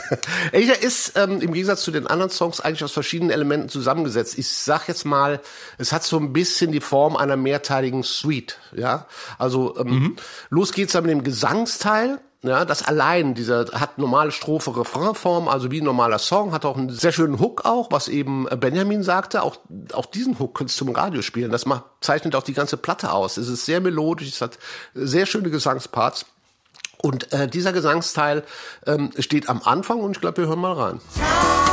Asia 0.52 0.73
ist 0.73 1.13
ähm, 1.15 1.41
im 1.41 1.54
Gegensatz 1.54 1.84
zu 1.84 1.91
den 1.91 2.08
anderen 2.08 2.32
Songs 2.32 2.60
eigentlich 2.60 2.84
aus 2.84 2.91
verschiedenen 2.91 3.30
Elementen 3.30 3.69
zusammengesetzt. 3.69 4.38
Ich 4.39 4.49
sag 4.49 4.88
jetzt 4.88 5.06
mal, 5.06 5.41
es 5.78 5.91
hat 5.91 6.04
so 6.04 6.17
ein 6.17 6.34
bisschen 6.34 6.71
die 6.71 6.80
Form 6.80 7.15
einer 7.15 7.36
mehrteiligen 7.36 8.02
Suite. 8.02 8.58
Ja, 8.75 9.06
also 9.38 9.78
ähm, 9.78 9.88
mhm. 9.88 10.15
los 10.49 10.71
geht's 10.71 10.93
dann 10.93 11.04
mit 11.04 11.12
dem 11.12 11.23
Gesangsteil. 11.23 12.19
Ja, 12.41 12.63
das 12.63 12.84
allein, 12.84 13.36
dieser 13.36 13.65
hat 13.73 13.97
normale 13.97 14.32
Strophe, 14.32 14.75
Refrainform, 14.75 15.49
also 15.49 15.71
wie 15.71 15.82
ein 15.82 15.86
normaler 15.86 16.19
Song, 16.19 16.54
hat 16.54 16.63
auch 16.63 16.78
einen 16.78 16.89
sehr 16.89 17.12
schönen 17.12 17.38
Hook 17.38 17.65
auch, 17.65 17.91
was 17.91 18.08
eben 18.08 18.45
Benjamin 18.45 19.04
sagte. 19.04 19.43
Auch, 19.43 19.58
auch 19.91 20.06
diesen 20.06 20.39
Hook 20.39 20.56
könntest 20.56 20.80
du 20.80 20.86
im 20.86 20.95
Radio 20.95 21.21
spielen. 21.21 21.52
Das 21.52 21.65
macht, 21.65 21.84
zeichnet 21.99 22.36
auch 22.36 22.43
die 22.43 22.54
ganze 22.54 22.78
Platte 22.78 23.12
aus. 23.12 23.36
Es 23.36 23.49
ist 23.49 23.65
sehr 23.65 23.82
melodisch, 23.82 24.30
es 24.30 24.41
hat 24.41 24.58
sehr 24.93 25.25
schöne 25.25 25.49
Gesangsparts. 25.49 26.25
Und 27.02 27.32
äh, 27.32 27.48
dieser 27.48 27.72
Gesangsteil 27.72 28.44
ähm, 28.86 29.12
steht 29.20 29.48
am 29.50 29.62
Anfang 29.64 30.00
und 30.02 30.18
ich 30.18 30.22
glaube, 30.22 30.38
wir 30.38 30.48
hören 30.48 30.60
mal 30.60 30.74
rein. 30.74 31.68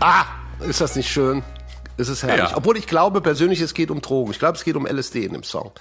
Ah, 0.00 0.26
ist 0.60 0.80
das 0.80 0.96
nicht 0.96 1.10
schön? 1.10 1.42
Es 1.96 2.08
ist 2.08 2.22
herrlich. 2.22 2.50
Ja. 2.50 2.56
Obwohl 2.56 2.76
ich 2.76 2.86
glaube 2.86 3.20
persönlich, 3.20 3.60
es 3.60 3.74
geht 3.74 3.90
um 3.90 4.00
Drogen. 4.00 4.30
Ich 4.30 4.38
glaube, 4.38 4.56
es 4.56 4.64
geht 4.64 4.76
um 4.76 4.86
LSD 4.86 5.24
in 5.24 5.32
dem 5.32 5.42
Song. 5.42 5.72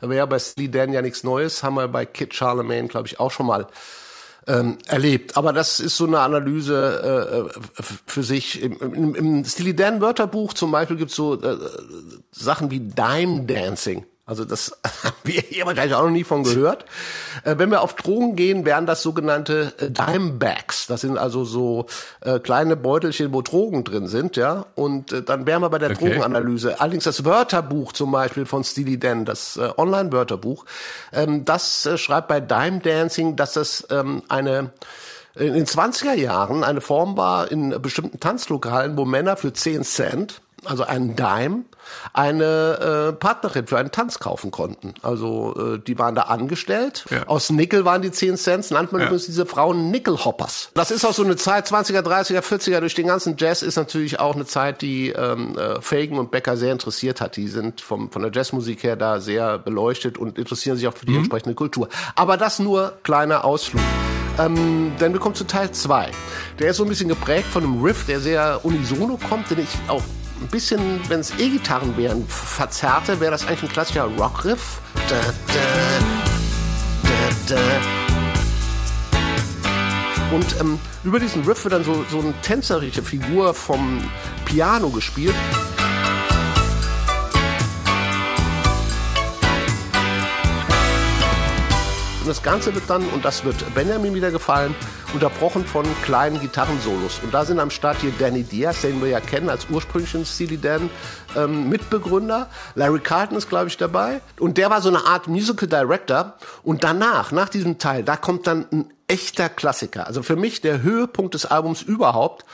Aber 0.00 0.14
ja, 0.14 0.24
bei 0.24 0.38
Steely 0.38 0.70
Dan 0.70 0.92
ja 0.92 1.02
nichts 1.02 1.24
Neues. 1.24 1.62
Haben 1.62 1.74
wir 1.74 1.88
bei 1.88 2.06
Kid 2.06 2.32
Charlemagne, 2.32 2.86
glaube 2.86 3.08
ich, 3.08 3.18
auch 3.18 3.32
schon 3.32 3.46
mal 3.46 3.66
ähm, 4.46 4.78
erlebt. 4.86 5.36
Aber 5.36 5.52
das 5.52 5.80
ist 5.80 5.96
so 5.96 6.06
eine 6.06 6.20
Analyse 6.20 7.50
äh, 7.52 7.60
für 8.06 8.22
sich. 8.22 8.62
Im, 8.62 8.80
im, 8.80 9.14
im 9.16 9.44
Steely 9.44 9.74
Dan 9.74 10.00
Wörterbuch 10.00 10.54
zum 10.54 10.70
Beispiel 10.70 10.96
gibt 10.96 11.10
es 11.10 11.16
so 11.16 11.40
äh, 11.42 11.56
Sachen 12.30 12.70
wie 12.70 12.80
Dime 12.80 13.42
Dancing. 13.42 14.06
Also 14.26 14.46
das 14.46 14.78
haben 15.04 15.16
wir 15.24 15.42
hier 15.42 15.66
wahrscheinlich 15.66 15.94
auch 15.94 16.04
noch 16.04 16.10
nie 16.10 16.24
von 16.24 16.44
gehört. 16.44 16.86
Äh, 17.44 17.56
wenn 17.58 17.70
wir 17.70 17.82
auf 17.82 17.94
Drogen 17.94 18.36
gehen, 18.36 18.64
wären 18.64 18.86
das 18.86 19.02
sogenannte 19.02 19.74
äh, 19.78 19.90
Dimebags. 19.90 20.86
Das 20.86 21.02
sind 21.02 21.18
also 21.18 21.44
so 21.44 21.86
äh, 22.22 22.38
kleine 22.38 22.76
Beutelchen, 22.76 23.34
wo 23.34 23.42
Drogen 23.42 23.84
drin 23.84 24.06
sind, 24.06 24.36
ja. 24.36 24.66
Und 24.74 25.12
äh, 25.12 25.22
dann 25.22 25.46
wären 25.46 25.60
wir 25.60 25.68
bei 25.68 25.78
der 25.78 25.90
okay. 25.90 26.08
Drogenanalyse. 26.10 26.80
Allerdings 26.80 27.04
das 27.04 27.24
Wörterbuch 27.24 27.92
zum 27.92 28.12
Beispiel 28.12 28.46
von 28.46 28.64
Steely 28.64 28.98
Dan, 28.98 29.26
das 29.26 29.58
äh, 29.58 29.70
Online-Wörterbuch, 29.76 30.64
ähm, 31.12 31.44
das 31.44 31.84
äh, 31.84 31.98
schreibt 31.98 32.28
bei 32.28 32.40
Dime 32.40 32.78
Dancing, 32.78 33.36
dass 33.36 33.52
das 33.52 33.86
ähm, 33.90 34.22
eine 34.28 34.70
in 35.36 35.52
den 35.52 35.66
20er 35.66 36.14
Jahren 36.14 36.62
eine 36.62 36.80
Form 36.80 37.16
war 37.16 37.50
in 37.50 37.82
bestimmten 37.82 38.20
Tanzlokalen, 38.20 38.96
wo 38.96 39.04
Männer 39.04 39.36
für 39.36 39.52
10 39.52 39.82
Cent 39.82 40.40
also 40.66 40.84
einen 40.84 41.16
Dime, 41.16 41.64
eine 42.12 43.10
äh, 43.10 43.12
Partnerin 43.12 43.66
für 43.66 43.78
einen 43.78 43.90
Tanz 43.90 44.18
kaufen 44.18 44.50
konnten. 44.50 44.94
Also 45.02 45.74
äh, 45.74 45.78
die 45.78 45.98
waren 45.98 46.14
da 46.14 46.22
angestellt. 46.22 47.04
Ja. 47.10 47.26
Aus 47.26 47.50
Nickel 47.50 47.84
waren 47.84 48.02
die 48.02 48.10
10 48.10 48.36
Cent, 48.36 48.70
nannte 48.70 48.92
man 48.92 49.02
ja. 49.02 49.06
übrigens 49.08 49.26
diese 49.26 49.46
Frauen 49.46 49.90
Nickelhoppers. 49.90 50.70
Das 50.74 50.90
ist 50.90 51.04
auch 51.04 51.12
so 51.12 51.24
eine 51.24 51.36
Zeit, 51.36 51.66
20er, 51.66 52.00
30er, 52.00 52.40
40er, 52.40 52.80
durch 52.80 52.94
den 52.94 53.06
ganzen 53.06 53.36
Jazz 53.36 53.62
ist 53.62 53.76
natürlich 53.76 54.20
auch 54.20 54.34
eine 54.34 54.46
Zeit, 54.46 54.82
die 54.82 55.10
ähm, 55.10 55.56
äh, 55.58 55.80
Fagan 55.80 56.18
und 56.18 56.30
Becker 56.30 56.56
sehr 56.56 56.72
interessiert 56.72 57.20
hat. 57.20 57.36
Die 57.36 57.48
sind 57.48 57.80
vom, 57.80 58.10
von 58.10 58.22
der 58.22 58.32
Jazzmusik 58.32 58.82
her 58.82 58.96
da 58.96 59.20
sehr 59.20 59.58
beleuchtet 59.58 60.18
und 60.18 60.38
interessieren 60.38 60.76
sich 60.76 60.86
auch 60.88 60.94
für 60.94 61.06
die 61.06 61.12
mhm. 61.12 61.18
entsprechende 61.18 61.54
Kultur. 61.54 61.88
Aber 62.14 62.36
das 62.36 62.58
nur 62.58 62.94
kleiner 63.02 63.44
Ausflug. 63.44 63.82
Ähm, 64.38 64.92
denn 65.00 65.12
wir 65.12 65.20
kommen 65.20 65.36
zu 65.36 65.44
Teil 65.44 65.70
2. 65.70 66.10
Der 66.58 66.70
ist 66.70 66.78
so 66.78 66.82
ein 66.82 66.88
bisschen 66.88 67.08
geprägt 67.08 67.46
von 67.46 67.62
einem 67.62 67.82
Riff, 67.82 68.06
der 68.06 68.18
sehr 68.18 68.60
unisono 68.64 69.18
kommt, 69.28 69.50
den 69.50 69.60
ich 69.60 69.68
auch 69.88 70.02
ein 70.40 70.48
bisschen, 70.48 71.00
wenn 71.08 71.20
es 71.20 71.32
E-Gitarren 71.38 71.96
wären, 71.96 72.26
verzerrte, 72.28 73.20
wäre 73.20 73.30
das 73.30 73.46
eigentlich 73.46 73.62
ein 73.64 73.68
klassischer 73.68 74.04
Rockriff. 74.04 74.80
Da, 75.08 75.16
da, 77.46 77.54
da, 77.54 77.60
Und 80.34 80.60
ähm, 80.60 80.78
über 81.04 81.20
diesen 81.20 81.44
Riff 81.44 81.64
wird 81.64 81.74
dann 81.74 81.84
so, 81.84 82.04
so 82.10 82.18
eine 82.20 82.32
tänzerische 82.42 83.02
Figur 83.02 83.54
vom 83.54 84.02
Piano 84.44 84.88
gespielt. 84.88 85.34
Und 92.20 92.28
das 92.28 92.42
Ganze 92.42 92.74
wird 92.74 92.84
dann, 92.88 93.06
und 93.10 93.24
das 93.24 93.44
wird 93.44 93.74
Benjamin 93.74 94.14
wieder 94.14 94.30
gefallen, 94.30 94.74
unterbrochen 95.14 95.64
von 95.64 95.86
kleinen 96.02 96.40
Gitarrensolos. 96.40 97.20
Und 97.22 97.32
da 97.32 97.44
sind 97.44 97.60
am 97.60 97.70
Start 97.70 97.98
hier 98.00 98.12
Danny 98.18 98.42
Diaz, 98.42 98.82
den 98.82 99.00
wir 99.00 99.08
ja 99.08 99.20
kennen 99.20 99.48
als 99.48 99.68
ursprünglichen 99.70 100.26
Steely 100.26 100.58
Dan 100.58 100.90
ähm, 101.36 101.68
Mitbegründer. 101.68 102.50
Larry 102.74 102.98
Carlton 102.98 103.38
ist, 103.38 103.48
glaube 103.48 103.68
ich, 103.68 103.76
dabei. 103.76 104.20
Und 104.40 104.58
der 104.58 104.70
war 104.70 104.82
so 104.82 104.88
eine 104.88 105.06
Art 105.06 105.28
Musical 105.28 105.68
Director. 105.68 106.34
Und 106.64 106.82
danach, 106.82 107.30
nach 107.30 107.48
diesem 107.48 107.78
Teil, 107.78 108.02
da 108.02 108.16
kommt 108.16 108.48
dann 108.48 108.66
ein 108.72 108.92
echter 109.06 109.48
Klassiker. 109.48 110.06
Also 110.06 110.22
für 110.22 110.36
mich 110.36 110.60
der 110.60 110.82
Höhepunkt 110.82 111.34
des 111.34 111.46
Albums 111.46 111.82
überhaupt. 111.82 112.44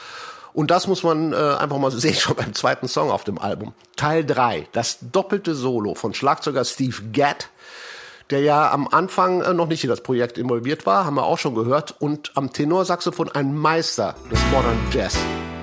Und 0.53 0.71
das 0.71 0.87
muss 0.87 1.03
man 1.03 1.33
äh, 1.33 1.37
einfach 1.37 1.79
mal 1.79 1.91
sehen, 1.91 2.15
schon 2.15 2.37
beim 2.37 2.53
zweiten 2.53 2.89
Song 2.89 3.11
auf 3.11 3.25
dem 3.25 3.39
Album. 3.39 3.73
Teil 3.97 4.25
3, 4.25 4.69
das 4.73 4.99
doppelte 5.01 5.55
Solo 5.55 5.95
von 5.95 6.13
Schlagzeuger 6.13 6.65
Steve 6.65 6.97
Gadd 7.13 7.49
der 8.31 8.41
ja 8.41 8.71
am 8.71 8.89
Anfang 8.89 9.43
äh, 9.43 9.53
noch 9.53 9.67
nicht 9.67 9.85
in 9.85 9.91
das 9.91 10.03
Projekt 10.03 10.39
involviert 10.39 10.87
war, 10.87 11.05
haben 11.05 11.17
wir 11.17 11.25
auch 11.25 11.39
schon 11.39 11.55
gehört, 11.55 11.95
und 11.99 12.33
am 12.35 12.53
Tenorsaxophon 12.53 13.31
ein 13.31 13.57
Meister 13.57 14.15
des 14.31 14.41
Modern 14.53 14.79
Jazz, 14.93 15.17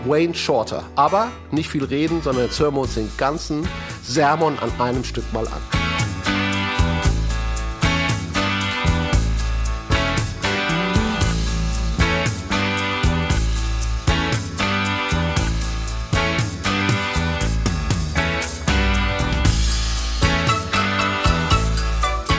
Wayne 0.05 0.35
Shorter. 0.35 0.83
Aber 0.95 1.29
nicht 1.51 1.69
viel 1.69 1.83
reden, 1.83 2.21
sondern 2.21 2.45
jetzt 2.45 2.59
hören 2.59 2.75
wir 2.75 2.81
uns 2.81 2.95
den 2.95 3.09
ganzen 3.17 3.67
Sermon 4.03 4.57
an 4.59 4.71
einem 4.79 5.03
Stück 5.03 5.31
mal 5.33 5.47
an. 5.47 5.86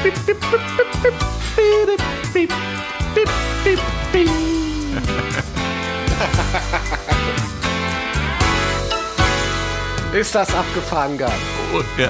Ist 10.13 10.35
das 10.35 10.55
abgefahren 10.55 11.19
geil? 11.19 11.31
Oh, 11.75 11.83
ja. 11.99 12.09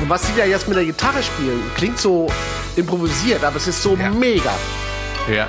Und 0.00 0.10
was 0.10 0.24
sie 0.24 0.32
da 0.36 0.44
jetzt 0.44 0.68
mit 0.68 0.76
der 0.76 0.84
Gitarre 0.84 1.20
spielen, 1.20 1.68
klingt 1.76 1.98
so 1.98 2.28
improvisiert, 2.76 3.42
aber 3.42 3.56
es 3.56 3.66
ist 3.66 3.82
so 3.82 3.96
ja. 3.96 4.08
mega. 4.08 4.52
Ja. 5.28 5.48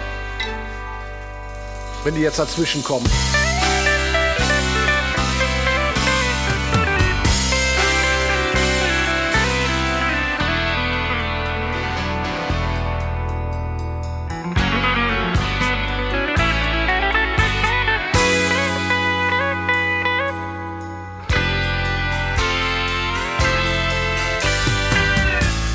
Wenn 2.03 2.15
die 2.15 2.21
jetzt 2.21 2.39
dazwischen 2.39 2.83
kommen. 2.83 3.07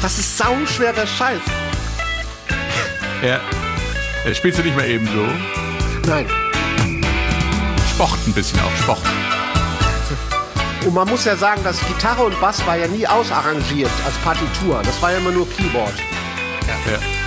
Das 0.02 0.18
ist 0.18 0.36
sauschwerer 0.36 1.06
Scheiß. 1.06 1.40
Ja. 3.22 3.40
ja. 4.26 4.34
Spielst 4.34 4.58
du 4.58 4.64
nicht 4.64 4.76
mehr 4.76 4.88
eben 4.88 5.06
so? 5.06 5.61
Nein. 6.06 6.26
Sport 7.90 8.18
ein 8.26 8.32
bisschen 8.32 8.58
auch, 8.60 8.76
Sport. 8.82 9.02
Und 10.84 10.94
man 10.94 11.08
muss 11.08 11.24
ja 11.24 11.36
sagen, 11.36 11.62
dass 11.62 11.78
Gitarre 11.86 12.24
und 12.24 12.40
Bass 12.40 12.66
war 12.66 12.76
ja 12.76 12.88
nie 12.88 13.06
ausarrangiert 13.06 13.90
als 14.04 14.16
Partitur. 14.16 14.82
Das 14.84 15.00
war 15.00 15.12
ja 15.12 15.18
immer 15.18 15.30
nur 15.30 15.48
Keyboard. 15.48 15.94
Ja. 16.66 16.92
ja. 16.92 17.21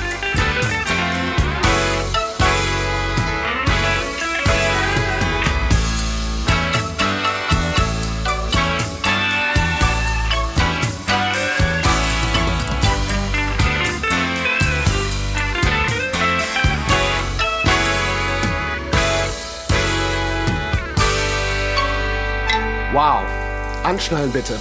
Wow. 22.95 23.25
Anschnallen 23.83 24.31
bitte. 24.31 24.57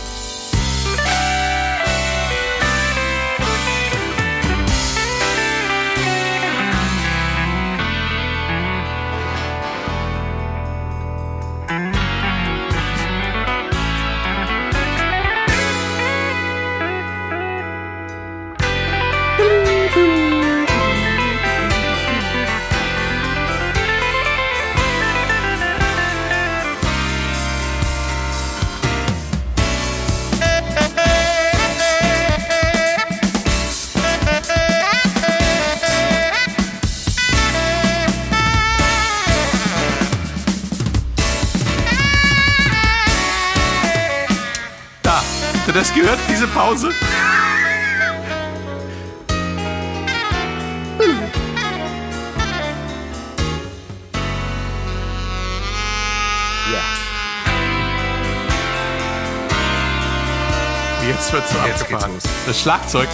Schlagzeug. 62.65 63.09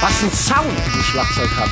Was 0.00 0.22
ein 0.24 0.32
Sound 0.32 0.66
ein 0.66 1.04
Schlagzeug 1.04 1.50
hat. 1.56 1.68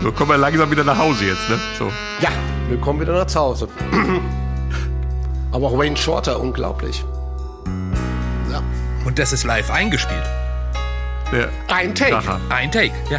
So 0.00 0.12
kommen 0.12 0.30
wir 0.30 0.36
langsam 0.38 0.70
wieder 0.70 0.84
nach 0.84 0.96
Hause 0.96 1.24
jetzt, 1.24 1.48
ne? 1.50 1.58
So. 1.76 1.90
Ja, 2.20 2.30
wir 2.68 2.78
kommen 2.78 3.00
wieder 3.00 3.14
nach 3.14 3.34
Hause. 3.34 3.68
Aber 5.58 5.66
auch 5.70 5.76
Wayne 5.76 5.96
Shorter, 5.96 6.38
unglaublich. 6.38 7.04
Ja. 8.48 8.62
Und 9.04 9.18
das 9.18 9.32
ist 9.32 9.42
live 9.42 9.72
eingespielt. 9.72 10.22
Ja. 11.32 11.48
Ein 11.66 11.96
Take. 11.96 12.14
Aha. 12.16 12.40
Ein 12.48 12.70
Take, 12.70 12.92
ja. 13.10 13.18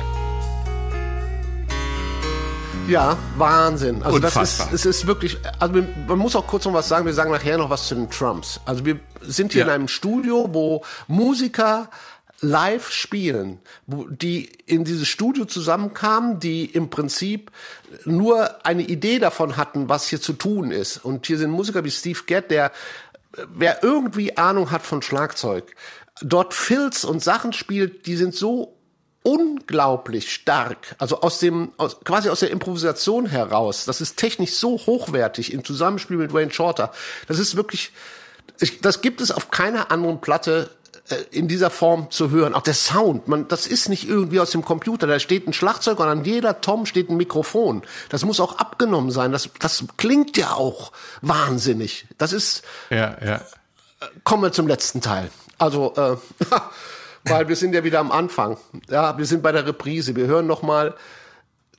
Ja, 2.87 3.17
Wahnsinn. 3.35 4.01
Also 4.03 4.19
das 4.19 4.31
ist, 4.31 4.37
Unfassbar. 4.37 4.67
es 4.73 4.85
ist 4.85 5.05
wirklich, 5.05 5.37
also 5.59 5.83
man 6.07 6.17
muss 6.17 6.33
auch 6.37 6.47
kurz 6.47 6.63
noch 6.63 6.71
was 6.71 6.87
sagen, 6.87 7.05
wir 7.05 7.13
sagen 7.13 7.29
nachher 7.29 7.57
noch 7.57 7.69
was 7.69 7.87
zu 7.89 7.95
den 7.95 8.09
Trumps. 8.09 8.61
Also 8.65 8.85
wir 8.85 9.01
sind 9.21 9.51
hier 9.51 9.63
Ja. 9.63 9.67
in 9.67 9.73
einem 9.73 9.87
Studio, 9.89 10.47
wo 10.53 10.85
Musiker 11.09 11.89
live 12.41 12.91
spielen, 12.91 13.59
wo 13.85 14.05
die 14.05 14.49
in 14.65 14.83
dieses 14.83 15.07
Studio 15.07 15.45
zusammenkamen, 15.45 16.39
die 16.39 16.65
im 16.65 16.89
Prinzip 16.89 17.51
nur 18.05 18.65
eine 18.65 18.83
Idee 18.83 19.19
davon 19.19 19.57
hatten, 19.57 19.89
was 19.89 20.07
hier 20.07 20.21
zu 20.21 20.33
tun 20.33 20.71
ist. 20.71 20.97
Und 20.97 21.27
hier 21.27 21.37
sind 21.37 21.51
Musiker 21.51 21.83
wie 21.83 21.91
Steve 21.91 22.19
Gadd, 22.25 22.49
der 22.49 22.71
wer 23.53 23.83
irgendwie 23.83 24.37
Ahnung 24.37 24.71
hat 24.71 24.83
von 24.83 25.01
Schlagzeug, 25.01 25.75
dort 26.21 26.53
Filz 26.53 27.03
und 27.03 27.23
Sachen 27.23 27.53
spielt, 27.53 28.05
die 28.05 28.15
sind 28.15 28.35
so 28.35 28.75
unglaublich 29.23 30.33
stark. 30.33 30.95
Also 30.97 31.21
aus 31.21 31.39
dem, 31.39 31.73
aus, 31.77 31.99
quasi 32.03 32.29
aus 32.29 32.39
der 32.39 32.51
Improvisation 32.51 33.25
heraus. 33.25 33.85
Das 33.85 34.01
ist 34.01 34.17
technisch 34.17 34.53
so 34.53 34.77
hochwertig 34.77 35.53
im 35.53 35.63
Zusammenspiel 35.63 36.17
mit 36.17 36.33
Wayne 36.33 36.51
Shorter. 36.51 36.91
Das 37.27 37.37
ist 37.37 37.55
wirklich, 37.55 37.91
ich, 38.59 38.81
das 38.81 39.01
gibt 39.01 39.21
es 39.21 39.31
auf 39.31 39.51
keiner 39.51 39.91
anderen 39.91 40.21
Platte 40.21 40.69
in 41.31 41.47
dieser 41.47 41.69
Form 41.69 42.11
zu 42.11 42.29
hören. 42.29 42.53
Auch 42.53 42.61
der 42.61 42.73
Sound, 42.73 43.27
man, 43.27 43.47
das 43.47 43.67
ist 43.67 43.89
nicht 43.89 44.07
irgendwie 44.07 44.39
aus 44.39 44.51
dem 44.51 44.63
Computer. 44.63 45.07
Da 45.07 45.19
steht 45.19 45.47
ein 45.47 45.53
Schlagzeug 45.53 45.99
und 45.99 46.07
an 46.07 46.23
jeder 46.23 46.61
Tom 46.61 46.85
steht 46.85 47.09
ein 47.09 47.17
Mikrofon. 47.17 47.83
Das 48.09 48.25
muss 48.25 48.39
auch 48.39 48.57
abgenommen 48.57 49.11
sein. 49.11 49.31
Das, 49.31 49.49
das 49.59 49.85
klingt 49.97 50.37
ja 50.37 50.53
auch 50.53 50.91
wahnsinnig. 51.21 52.07
Das 52.17 52.33
ist, 52.33 52.63
Ja, 52.89 53.17
ja. 53.23 53.41
kommen 54.23 54.43
wir 54.43 54.51
zum 54.51 54.67
letzten 54.67 55.01
Teil. 55.01 55.29
Also, 55.57 55.93
äh, 55.95 56.17
weil 57.25 57.47
wir 57.47 57.55
sind 57.55 57.73
ja 57.73 57.83
wieder 57.83 57.99
am 57.99 58.11
Anfang. 58.11 58.57
Ja, 58.89 59.17
wir 59.17 59.25
sind 59.25 59.41
bei 59.43 59.51
der 59.51 59.65
Reprise. 59.65 60.15
Wir 60.15 60.27
hören 60.27 60.47
noch 60.47 60.61
mal 60.61 60.95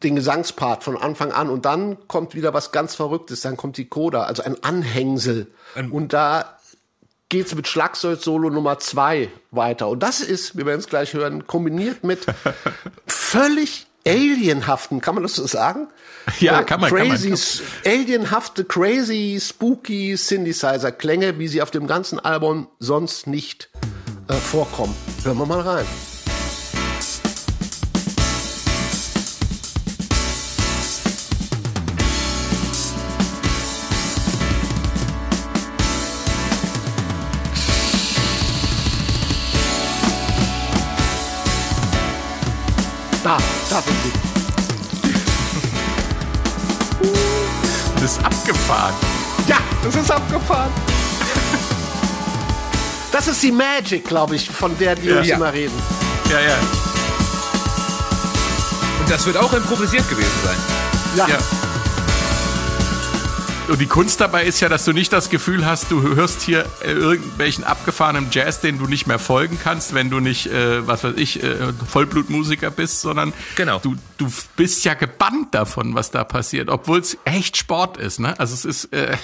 den 0.03 0.17
Gesangspart 0.17 0.83
von 0.83 0.97
Anfang 0.97 1.31
an 1.33 1.51
und 1.51 1.67
dann 1.67 2.09
kommt 2.09 2.35
wieder 2.35 2.55
was 2.55 2.73
ganz 2.73 2.95
Verrücktes. 2.95 3.43
Dann 3.43 3.57
kommt 3.57 3.77
die 3.77 3.87
Coda, 3.87 4.23
also 4.23 4.43
ein 4.43 4.63
Anhängsel. 4.63 5.47
und 5.91 6.13
da 6.13 6.57
geht's 7.31 7.55
mit 7.55 7.67
Schlagzeug-Solo 7.67 8.51
Nummer 8.51 8.79
zwei 8.79 9.31
weiter. 9.51 9.89
Und 9.89 10.03
das 10.03 10.21
ist, 10.21 10.59
wir 10.59 10.67
werden 10.67 10.81
es 10.81 10.89
gleich 10.89 11.15
hören, 11.15 11.47
kombiniert 11.47 12.05
mit 12.05 12.27
völlig 13.07 13.87
alienhaften, 14.07 15.01
kann 15.01 15.15
man 15.15 15.23
das 15.23 15.35
so 15.35 15.47
sagen? 15.47 15.89
Ja, 16.39 16.61
Äh, 16.61 16.65
kann 16.65 16.81
man, 16.81 16.91
kann 16.91 17.09
man, 17.09 17.17
Crazy, 17.17 17.63
alienhafte, 17.87 18.65
crazy, 18.65 19.39
spooky 19.41 20.17
Synthesizer-Klänge, 20.17 21.39
wie 21.39 21.49
sie 21.49 21.63
auf 21.63 21.71
dem 21.71 21.87
ganzen 21.87 22.19
Album 22.19 22.69
sonst 22.79 23.27
nicht 23.27 23.71
äh, 24.29 24.35
vorkommen. 24.35 24.95
Hören 25.25 25.39
wir 25.39 25.47
mal 25.47 25.61
rein. 25.61 25.87
Da, 43.31 43.37
da 43.71 43.81
sind 43.83 43.97
sie. 44.03 44.11
Das 48.01 48.11
ist 48.11 48.25
abgefahren. 48.25 48.95
Ja, 49.47 49.59
das 49.85 49.95
ist 49.95 50.11
abgefahren. 50.11 50.73
Das 53.13 53.29
ist 53.29 53.41
die 53.43 53.53
Magic, 53.53 54.05
glaube 54.09 54.35
ich, 54.35 54.51
von 54.51 54.77
der 54.79 54.97
die 54.97 55.11
uns 55.13 55.29
Ja. 55.29 55.37
immer 55.37 55.53
reden. 55.53 55.81
Ja, 56.29 56.41
ja. 56.41 56.57
Und 58.99 59.09
das 59.09 59.25
wird 59.27 59.37
auch 59.37 59.53
improvisiert 59.53 60.09
gewesen 60.11 60.31
sein. 60.45 60.57
Ja. 61.15 61.29
Ja. 61.29 61.39
Und 63.71 63.81
die 63.81 63.87
Kunst 63.87 64.21
dabei 64.21 64.47
ist 64.47 64.59
ja, 64.59 64.69
dass 64.69 64.85
du 64.85 64.93
nicht 64.93 65.13
das 65.13 65.31
Gefühl 65.31 65.65
hast, 65.65 65.93
du 65.93 66.03
hörst 66.03 66.43
hier 66.43 66.67
äh, 66.83 66.91
irgendwelchen 66.91 67.63
abgefahrenen 67.63 68.27
Jazz, 68.33 68.61
den 68.61 68.79
du 68.79 68.87
nicht 68.87 69.07
mehr 69.07 69.21
folgen 69.21 69.61
kannst, 69.63 69.95
wenn 69.95 70.11
du 70.11 70.19
nicht, 70.19 70.49
äh, 70.49 70.85
was 70.89 71.05
weiß 71.05 71.15
ich, 71.17 71.41
äh, 71.41 71.73
Vollblutmusiker 71.89 72.73
bist, 72.73 73.01
sondern 73.01 73.33
Genau. 73.55 73.79
du, 73.79 73.95
du 74.19 74.27
bist 74.57 74.85
ja 74.85 74.95
gebannt 74.95 75.55
davon, 75.55 75.95
was 75.95 76.11
da 76.11 76.25
passiert, 76.25 76.69
obwohl 76.69 76.99
es 76.99 77.17
echt 77.25 77.57
Sport 77.57 77.97
ist. 77.97 78.19
Ne? 78.19 78.37
Also 78.41 78.55
es 78.55 78.65
ist 78.65 78.93
äh, 78.93 79.17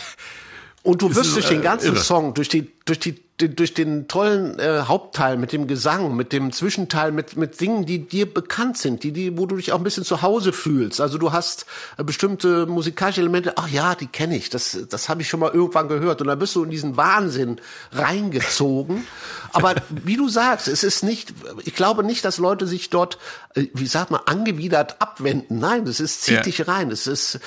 Und 0.86 1.02
du 1.02 1.14
wirst 1.16 1.34
durch 1.34 1.48
den 1.48 1.60
äh, 1.60 1.64
ganzen 1.64 1.94
irre. 1.94 2.02
Song, 2.04 2.32
durch 2.34 2.48
die, 2.48 2.70
durch 2.84 3.00
die, 3.00 3.20
die 3.40 3.54
durch 3.54 3.74
den 3.74 4.06
tollen 4.06 4.58
äh, 4.60 4.82
Hauptteil 4.86 5.36
mit 5.36 5.52
dem 5.52 5.66
Gesang, 5.66 6.14
mit 6.16 6.32
dem 6.32 6.52
Zwischenteil, 6.52 7.10
mit 7.10 7.36
mit 7.36 7.60
Dingen, 7.60 7.84
die 7.84 8.06
dir 8.06 8.32
bekannt 8.32 8.78
sind, 8.78 9.02
die 9.02 9.10
die, 9.12 9.36
wo 9.36 9.46
du 9.46 9.56
dich 9.56 9.72
auch 9.72 9.78
ein 9.78 9.84
bisschen 9.84 10.04
zu 10.04 10.22
Hause 10.22 10.52
fühlst. 10.52 11.00
Also 11.00 11.18
du 11.18 11.32
hast 11.32 11.66
äh, 11.98 12.04
bestimmte 12.04 12.66
musikalische 12.66 13.20
Elemente. 13.20 13.54
Ach 13.56 13.68
ja, 13.68 13.94
die 13.96 14.06
kenne 14.06 14.36
ich. 14.36 14.48
Das 14.48 14.78
das 14.88 15.08
habe 15.08 15.22
ich 15.22 15.28
schon 15.28 15.40
mal 15.40 15.50
irgendwann 15.52 15.88
gehört. 15.88 16.20
Und 16.20 16.28
dann 16.28 16.38
bist 16.38 16.54
du 16.54 16.62
in 16.62 16.70
diesen 16.70 16.96
Wahnsinn 16.96 17.60
reingezogen. 17.92 19.04
Aber 19.52 19.74
wie 19.90 20.16
du 20.16 20.28
sagst, 20.28 20.68
es 20.68 20.84
ist 20.84 21.02
nicht. 21.02 21.34
Ich 21.64 21.74
glaube 21.74 22.04
nicht, 22.04 22.24
dass 22.24 22.38
Leute 22.38 22.66
sich 22.66 22.90
dort, 22.90 23.18
äh, 23.54 23.64
wie 23.74 23.86
sagt 23.86 24.10
man, 24.12 24.20
angewidert 24.24 25.00
abwenden. 25.00 25.58
Nein, 25.58 25.84
das 25.84 26.00
ist 26.00 26.22
zieht 26.22 26.36
Ja. 26.36 26.42
dich 26.42 26.68
rein. 26.68 26.90
Es 26.90 27.06
ist 27.06 27.40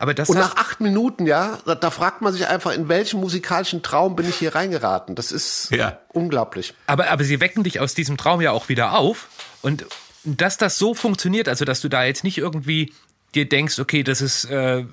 Aber 0.00 0.14
das 0.14 0.30
und 0.30 0.38
nach 0.38 0.56
acht 0.56 0.80
Minuten, 0.80 1.26
ja, 1.26 1.58
da, 1.66 1.90
fragt 1.90 2.22
man 2.22 2.32
sich 2.32 2.48
einfach, 2.48 2.72
in 2.72 2.88
welchen 2.88 3.20
musikalischen 3.20 3.82
Traum 3.82 4.16
bin 4.16 4.26
ich 4.26 4.36
hier 4.36 4.54
reingeraten? 4.54 5.14
Das 5.14 5.30
ist 5.30 5.70
Ja. 5.72 5.98
unglaublich. 6.08 6.72
Aber, 6.86 7.10
aber 7.10 7.22
sie 7.22 7.38
wecken 7.38 7.64
dich 7.64 7.80
aus 7.80 7.92
diesem 7.92 8.16
Traum 8.16 8.40
ja 8.40 8.50
auch 8.50 8.70
wieder 8.70 8.96
auf. 8.96 9.28
Und 9.60 9.84
dass 10.24 10.56
das 10.56 10.78
so 10.78 10.94
funktioniert, 10.94 11.50
also 11.50 11.66
dass 11.66 11.82
du 11.82 11.90
da 11.90 12.02
jetzt 12.04 12.24
nicht 12.24 12.38
irgendwie 12.38 12.94
dir 13.34 13.46
denkst, 13.46 13.78
okay, 13.78 14.02
das 14.02 14.22
ist 14.22 14.46
äh, 14.46 14.86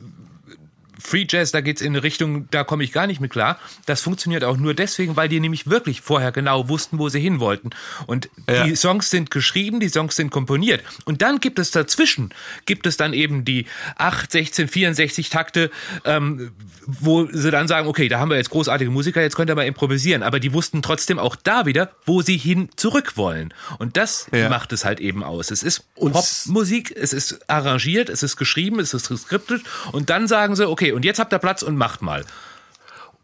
Free 0.99 1.25
Jazz, 1.29 1.51
da 1.51 1.61
geht's 1.61 1.81
in 1.81 1.93
eine 1.93 2.03
Richtung, 2.03 2.47
da 2.51 2.63
komme 2.63 2.83
ich 2.83 2.91
gar 2.91 3.07
nicht 3.07 3.19
mit 3.21 3.31
klar. 3.31 3.59
Das 3.85 4.01
funktioniert 4.01 4.43
auch 4.43 4.57
nur 4.57 4.73
deswegen, 4.73 5.15
weil 5.15 5.29
die 5.29 5.39
nämlich 5.39 5.67
wirklich 5.69 6.01
vorher 6.01 6.31
genau 6.31 6.69
wussten, 6.69 6.97
wo 6.99 7.09
sie 7.09 7.19
hin 7.19 7.39
wollten. 7.39 7.69
Und 8.07 8.29
Ja. 8.49 8.63
die 8.65 8.75
Songs 8.75 9.09
sind 9.09 9.31
geschrieben, 9.31 9.79
die 9.79 9.89
Songs 9.89 10.15
sind 10.15 10.29
komponiert. 10.31 10.83
Und 11.05 11.21
dann 11.21 11.39
gibt 11.39 11.59
es 11.59 11.71
dazwischen, 11.71 12.29
gibt 12.65 12.87
es 12.87 12.97
dann 12.97 13.13
eben 13.13 13.45
die 13.45 13.65
8, 13.97 14.31
16, 14.31 14.67
64 14.67 15.29
Takte, 15.29 15.69
ähm, 16.05 16.51
wo 16.85 17.25
sie 17.31 17.51
dann 17.51 17.67
sagen, 17.67 17.87
okay, 17.87 18.07
da 18.07 18.19
haben 18.19 18.29
wir 18.29 18.37
jetzt 18.37 18.49
großartige 18.49 18.89
Musiker, 18.89 19.21
jetzt 19.21 19.35
könnt 19.35 19.49
ihr 19.49 19.55
mal 19.55 19.65
improvisieren. 19.65 20.23
Aber 20.23 20.39
die 20.39 20.53
wussten 20.53 20.81
trotzdem 20.81 21.19
auch 21.19 21.35
da 21.35 21.65
wieder, 21.65 21.91
wo 22.05 22.21
sie 22.21 22.37
hin 22.37 22.69
zurück 22.75 23.17
wollen. 23.17 23.53
Und 23.79 23.97
das 23.97 24.27
Ja. 24.31 24.49
macht 24.49 24.71
es 24.73 24.85
halt 24.85 24.99
eben 24.99 25.23
aus. 25.23 25.51
Es 25.51 25.63
ist 25.63 25.83
Popmusik, 25.95 26.93
es 26.95 27.13
ist 27.13 27.49
arrangiert, 27.49 28.09
es 28.09 28.23
ist 28.23 28.37
geschrieben, 28.37 28.79
es 28.79 28.93
ist 28.93 29.07
geskriptet. 29.09 29.61
Und 29.91 30.09
dann 30.09 30.27
sagen 30.27 30.55
sie, 30.55 30.67
okay, 30.67 30.86
und 30.91 31.05
jetzt 31.05 31.19
habt 31.19 31.33
ihr 31.33 31.39
Platz 31.39 31.61
und 31.61 31.77
macht 31.77 32.01
mal. 32.01 32.23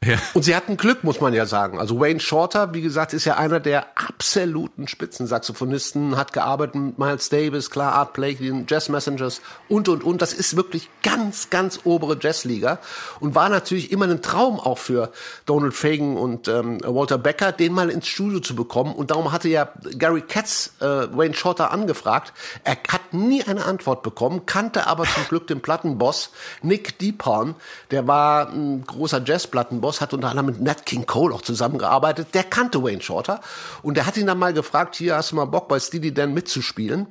Ja. 0.05 0.17
Und 0.33 0.43
sie 0.43 0.55
hatten 0.55 0.77
Glück, 0.77 1.03
muss 1.03 1.21
man 1.21 1.33
ja 1.33 1.45
sagen. 1.45 1.79
Also 1.79 1.99
Wayne 1.99 2.19
Shorter, 2.19 2.73
wie 2.73 2.81
gesagt, 2.81 3.13
ist 3.13 3.25
ja 3.25 3.37
einer 3.37 3.59
der 3.59 3.85
absoluten 3.95 4.87
Spitzensaxophonisten, 4.87 6.17
hat 6.17 6.33
gearbeitet 6.33 6.75
mit 6.75 6.97
Miles 6.97 7.29
Davis, 7.29 7.69
klar, 7.69 7.93
Art 7.93 8.13
Blakey, 8.13 8.45
den 8.45 8.65
Jazz 8.67 8.89
Messengers 8.89 9.41
und, 9.69 9.89
und, 9.89 10.03
und. 10.03 10.21
Das 10.21 10.33
ist 10.33 10.55
wirklich 10.55 10.89
ganz, 11.01 11.49
ganz 11.49 11.81
obere 11.83 12.17
Jazzliga 12.19 12.79
und 13.19 13.35
war 13.35 13.49
natürlich 13.49 13.91
immer 13.91 14.05
ein 14.05 14.21
Traum 14.21 14.59
auch 14.59 14.77
für 14.77 15.11
Donald 15.45 15.73
Fagen 15.73 16.17
und 16.17 16.47
ähm, 16.47 16.79
Walter 16.83 17.17
Becker, 17.17 17.51
den 17.51 17.73
mal 17.73 17.89
ins 17.89 18.07
Studio 18.07 18.39
zu 18.39 18.55
bekommen. 18.55 18.93
Und 18.93 19.11
darum 19.11 19.31
hatte 19.31 19.49
ja 19.49 19.69
Gary 19.97 20.21
Katz 20.21 20.73
äh, 20.79 20.85
Wayne 20.85 21.33
Shorter 21.33 21.71
angefragt. 21.71 22.33
Er 22.63 22.77
hat 22.89 23.13
nie 23.13 23.43
eine 23.43 23.65
Antwort 23.65 24.03
bekommen, 24.03 24.45
kannte 24.45 24.87
aber 24.87 25.05
zum 25.05 25.25
Glück 25.29 25.47
den 25.47 25.61
Plattenboss 25.61 26.31
Nick 26.61 26.99
Deepon. 26.99 27.55
Der 27.91 28.07
war 28.07 28.49
ein 28.49 28.83
großer 28.85 29.21
Jazzplattenboss, 29.23 29.92
hat 30.01 30.13
unter 30.13 30.29
anderem 30.29 30.47
mit 30.47 30.61
Nat 30.61 30.85
King 30.85 31.05
Cole 31.05 31.33
auch 31.33 31.41
zusammengearbeitet. 31.41 32.29
Der 32.33 32.43
kannte 32.43 32.83
Wayne 32.83 33.01
Shorter 33.01 33.41
und 33.81 33.95
der 33.97 34.05
hat 34.05 34.17
ihn 34.17 34.27
dann 34.27 34.39
mal 34.39 34.53
gefragt, 34.53 34.95
hier 34.95 35.15
hast 35.15 35.31
du 35.31 35.35
mal 35.35 35.45
Bock 35.45 35.67
bei 35.67 35.79
Steely 35.79 36.13
Dan 36.13 36.33
mitzuspielen. 36.33 37.07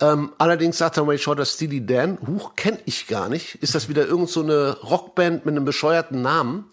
Ähm, 0.00 0.32
allerdings 0.38 0.78
sagt 0.78 0.96
dann 0.96 1.06
Wayne 1.06 1.18
Shorter, 1.18 1.44
Steely 1.44 1.84
Dan, 1.84 2.18
huch, 2.26 2.52
kenn 2.56 2.78
ich 2.86 3.06
gar 3.06 3.28
nicht. 3.28 3.56
Ist 3.56 3.74
das 3.74 3.88
wieder 3.88 4.06
irgend 4.06 4.30
so 4.30 4.42
eine 4.42 4.76
Rockband 4.82 5.46
mit 5.46 5.54
einem 5.54 5.64
bescheuerten 5.64 6.22
Namen, 6.22 6.64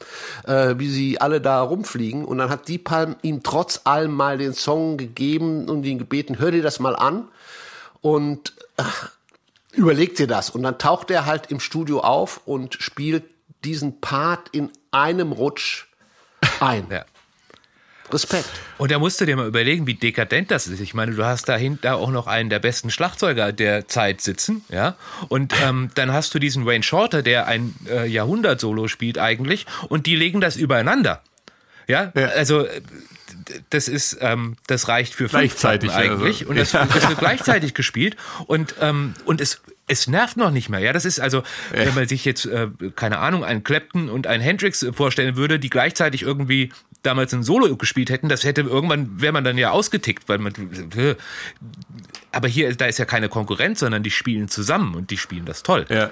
äh, 0.45 0.75
wie 0.77 0.89
sie 0.89 1.21
alle 1.21 1.41
da 1.41 1.61
rumfliegen? 1.61 2.25
Und 2.25 2.39
dann 2.39 2.49
hat 2.49 2.67
Deep 2.67 2.85
Palm 2.85 3.15
ihm 3.21 3.43
trotz 3.43 3.81
allem 3.83 4.13
mal 4.13 4.37
den 4.37 4.53
Song 4.53 4.97
gegeben 4.97 5.69
und 5.69 5.83
ihn 5.83 5.99
gebeten, 5.99 6.39
hör 6.39 6.51
dir 6.51 6.63
das 6.63 6.79
mal 6.79 6.95
an 6.95 7.27
und 8.01 8.53
ach, 8.77 9.11
überleg 9.73 10.15
dir 10.15 10.27
das. 10.27 10.49
Und 10.49 10.63
dann 10.63 10.77
taucht 10.77 11.11
er 11.11 11.25
halt 11.25 11.51
im 11.51 11.59
Studio 11.59 12.01
auf 12.01 12.41
und 12.45 12.75
spielt 12.75 13.23
diesen 13.63 14.01
Part 14.01 14.49
in 14.51 14.69
einem 14.91 15.31
Rutsch 15.31 15.85
ein. 16.59 16.87
Ja. 16.89 17.05
Respekt. 18.11 18.49
Und 18.79 18.89
da 18.91 18.97
musst 18.97 19.21
du 19.21 19.25
dir 19.25 19.35
mal 19.35 19.45
überlegen, 19.47 19.85
wie 19.85 19.93
dekadent 19.93 20.49
das 20.49 20.65
ist. 20.67 20.79
Ich 20.79 20.95
meine, 20.95 21.13
du 21.13 21.23
hast 21.23 21.47
dahinter 21.47 21.97
auch 21.97 22.09
noch 22.09 22.25
einen 22.25 22.49
der 22.49 22.57
besten 22.57 22.89
Schlagzeuger 22.89 23.51
der 23.51 23.87
Zeit 23.87 24.21
sitzen, 24.21 24.63
ja. 24.69 24.95
Und 25.27 25.53
ähm, 25.63 25.91
dann 25.93 26.11
hast 26.11 26.33
du 26.33 26.39
diesen 26.39 26.65
Wayne 26.65 26.83
Shorter, 26.83 27.21
der 27.21 27.45
ein 27.45 27.75
äh, 27.87 28.07
Jahrhundert-Solo 28.07 28.87
spielt 28.87 29.19
eigentlich, 29.19 29.67
und 29.89 30.07
die 30.07 30.15
legen 30.15 30.41
das 30.41 30.55
übereinander. 30.55 31.21
Ja, 31.87 32.11
Ja. 32.15 32.27
also 32.29 32.65
das 33.69 33.87
ist, 33.87 34.17
ähm, 34.21 34.55
das 34.67 34.87
reicht 34.87 35.13
für 35.13 35.29
fünf 35.29 35.31
Gleichzeitig, 35.31 35.89
Platten 35.89 36.11
eigentlich. 36.11 36.41
also. 36.41 36.49
Und 36.49 36.57
das, 36.57 36.71
das 36.71 37.09
wird 37.09 37.19
gleichzeitig 37.19 37.73
gespielt. 37.73 38.15
Und, 38.47 38.75
ähm, 38.81 39.13
und 39.25 39.41
es, 39.41 39.61
es 39.87 40.07
nervt 40.07 40.37
noch 40.37 40.51
nicht 40.51 40.69
mehr. 40.69 40.79
Ja, 40.79 40.93
das 40.93 41.05
ist 41.05 41.19
also, 41.19 41.43
wenn 41.71 41.93
man 41.95 42.07
sich 42.07 42.25
jetzt, 42.25 42.45
äh, 42.45 42.67
keine 42.95 43.19
Ahnung, 43.19 43.43
einen 43.43 43.63
Clapton 43.63 44.09
und 44.09 44.27
einen 44.27 44.43
Hendrix 44.43 44.83
äh, 44.83 44.93
vorstellen 44.93 45.35
würde, 45.35 45.59
die 45.59 45.69
gleichzeitig 45.69 46.21
irgendwie 46.21 46.71
damals 47.01 47.33
ein 47.33 47.43
Solo 47.43 47.75
gespielt 47.75 48.09
hätten, 48.09 48.29
das 48.29 48.43
hätte 48.43 48.61
irgendwann, 48.61 49.21
wäre 49.21 49.33
man 49.33 49.43
dann 49.43 49.57
ja 49.57 49.71
ausgetickt, 49.71 50.29
weil 50.29 50.37
man, 50.37 50.53
äh, 50.95 51.15
aber 52.31 52.47
hier, 52.47 52.75
da 52.75 52.85
ist 52.85 52.99
ja 52.99 53.05
keine 53.05 53.29
Konkurrenz, 53.29 53.79
sondern 53.79 54.03
die 54.03 54.11
spielen 54.11 54.47
zusammen 54.47 54.95
und 54.95 55.09
die 55.09 55.17
spielen 55.17 55.45
das 55.45 55.63
toll. 55.63 55.85
Ja. 55.89 56.11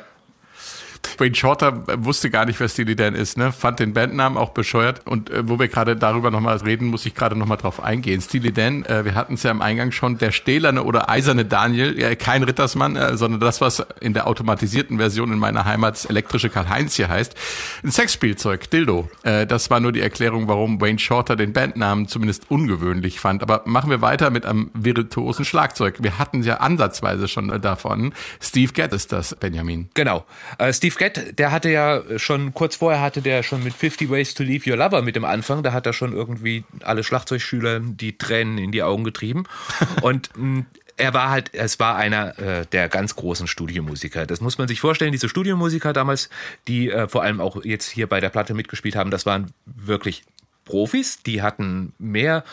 Wayne 1.18 1.36
Shorter 1.36 1.84
wusste 2.04 2.30
gar 2.30 2.45
nicht, 2.45 2.60
wer 2.60 2.70
Steely 2.70 2.95
Dan 2.95 3.16
ist, 3.16 3.38
ne? 3.38 3.52
Fand 3.52 3.80
den 3.80 3.93
Bandnamen 3.93 4.38
auch 4.38 4.50
bescheuert. 4.50 5.02
Und 5.06 5.30
äh, 5.30 5.48
wo 5.48 5.60
wir 5.60 5.68
gerade 5.68 5.95
darüber 5.95 6.32
nochmal 6.32 6.58
reden, 6.58 6.88
muss 6.88 7.06
ich 7.06 7.16
gerade 7.16 7.36
nochmal 7.36 7.58
drauf 7.58 7.82
eingehen. 7.84 8.22
Steely 8.22 8.52
Dan, 8.52 8.86
äh, 8.86 9.06
wir 9.06 9.16
hatten 9.16 9.36
es 9.36 9.43
ja 9.43 9.52
im 9.52 9.62
Eingang 9.62 9.91
schon, 9.91 10.18
der 10.18 10.32
stählerne 10.32 10.84
oder 10.84 11.10
eiserne 11.10 11.45
Daniel, 11.45 12.00
äh, 12.00 12.16
kein 12.16 12.43
Rittersmann, 12.43 12.95
äh, 12.95 13.18
sondern 13.18 13.39
das, 13.39 13.62
was 13.62 13.86
in 14.00 14.14
der 14.14 14.28
automatisierten 14.28 14.98
Version 14.98 15.32
in 15.32 15.39
meiner 15.39 15.66
Heimat 15.66 16.06
elektrische 16.10 16.50
Karl-Heinz 16.50 16.95
hier 16.95 17.10
heißt. 17.10 17.36
Ein 17.84 17.91
Sexspielzeug, 17.91 18.70
Dildo. 18.70 19.10
Äh, 19.24 19.48
das 19.48 19.70
war 19.70 19.80
nur 19.80 19.91
die 19.91 20.02
Erklärung, 20.02 20.48
warum 20.48 20.82
Wayne 20.82 21.00
Shorter 21.00 21.36
den 21.36 21.54
Bandnamen 21.54 22.08
zumindest 22.08 22.50
ungewöhnlich 22.50 23.20
fand. 23.20 23.41
Aber 23.41 23.64
machen 23.66 23.89
wir 23.89 24.02
weiter 24.02 24.30
mit 24.30 24.45
einem 24.45 24.70
virtuosen 24.74 25.45
Schlagzeug. 25.45 25.95
Wir 26.00 26.20
hatten 26.20 26.43
ja 26.43 26.58
ansatzweise 26.58 27.28
schon 27.28 27.50
äh, 27.50 27.60
davon. 27.60 28.14
Steve 28.41 28.74
Gadd 28.74 28.93
ist 28.93 29.12
das, 29.12 29.36
Benjamin. 29.36 29.89
Genau. 29.93 30.26
Äh, 30.58 30.74
Steve 30.74 30.95
Gadd, 30.98 31.38
der 31.38 31.52
hatte 31.52 31.70
ja 31.70 32.02
schon, 32.18 32.54
kurz 32.54 32.76
vorher 32.76 33.02
hatte 33.02 33.22
der 33.22 33.43
schon 33.43 33.64
mit 33.64 33.74
50 33.74 34.10
Ways 34.10 34.34
to 34.34 34.43
Leave 34.43 34.70
Your 34.70 34.78
Lover 34.78 35.02
mit 35.02 35.16
dem 35.16 35.26
Anfang, 35.26 35.64
da 35.64 35.74
hat 35.74 35.86
er 35.86 35.93
schon 35.93 36.14
irgendwie 36.14 36.64
alle 36.84 37.04
Schlagzeugschüler 37.04 37.80
die 37.80 38.18
Tränen 38.18 38.58
in 38.58 38.72
die 38.72 38.84
Augen 38.84 39.04
getrieben. 39.04 39.45
Und 40.02 40.30
mh, 40.36 40.66
er 40.98 41.14
war 41.14 41.30
halt, 41.30 41.54
es 41.54 41.80
war 41.80 41.95
einer 41.95 42.38
äh, 42.39 42.66
der 42.66 42.89
ganz 42.89 43.16
großen 43.16 43.48
Studiomusiker. 43.48 44.26
Das 44.26 44.41
muss 44.41 44.58
man 44.58 44.68
sich 44.68 44.80
vorstellen, 44.82 45.12
diese 45.12 45.30
Studiomusiker 45.30 45.93
damals, 45.93 46.30
die 46.68 46.89
äh, 46.89 47.08
vor 47.08 47.22
allem 47.22 47.39
auch 47.39 47.64
jetzt 47.64 47.88
hier 47.89 48.08
bei 48.08 48.20
der 48.20 48.30
Platte 48.30 48.56
mitgespielt 48.56 48.95
haben, 48.95 49.12
das 49.12 49.26
waren 49.26 49.52
wirklich 49.66 50.24
Profis, 50.68 51.24
die 51.24 51.41
hatten 51.41 51.93
mehr, 51.97 52.43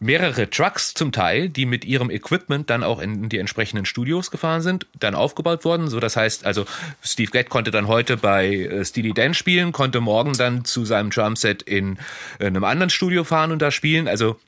mehrere 0.00 0.48
Trucks 0.48 0.94
zum 0.94 1.12
Teil, 1.12 1.50
die 1.50 1.66
mit 1.66 1.84
ihrem 1.84 2.10
Equipment 2.10 2.70
dann 2.70 2.82
auch 2.82 3.00
in 3.00 3.28
die 3.28 3.38
entsprechenden 3.38 3.84
Studios 3.84 4.30
gefahren 4.30 4.62
sind, 4.62 4.86
dann 4.98 5.14
aufgebaut 5.14 5.64
wurden. 5.64 5.88
So, 5.88 6.00
das 6.00 6.16
heißt, 6.16 6.46
also 6.46 6.64
Steve 7.02 7.30
Gadd 7.30 7.50
konnte 7.50 7.70
dann 7.70 7.88
heute 7.88 8.16
bei 8.16 8.54
äh, 8.54 8.84
Steely 8.84 9.12
Dan 9.12 9.34
spielen, 9.34 9.72
konnte 9.72 10.00
morgen 10.00 10.32
dann 10.32 10.64
zu 10.64 10.84
seinem 10.84 11.10
Drumset 11.10 11.62
in, 11.62 11.98
in 12.38 12.46
einem 12.46 12.64
anderen 12.64 12.90
Studio 12.90 13.24
fahren 13.24 13.52
und 13.52 13.60
da 13.60 13.70
spielen. 13.70 14.08
Also 14.08 14.40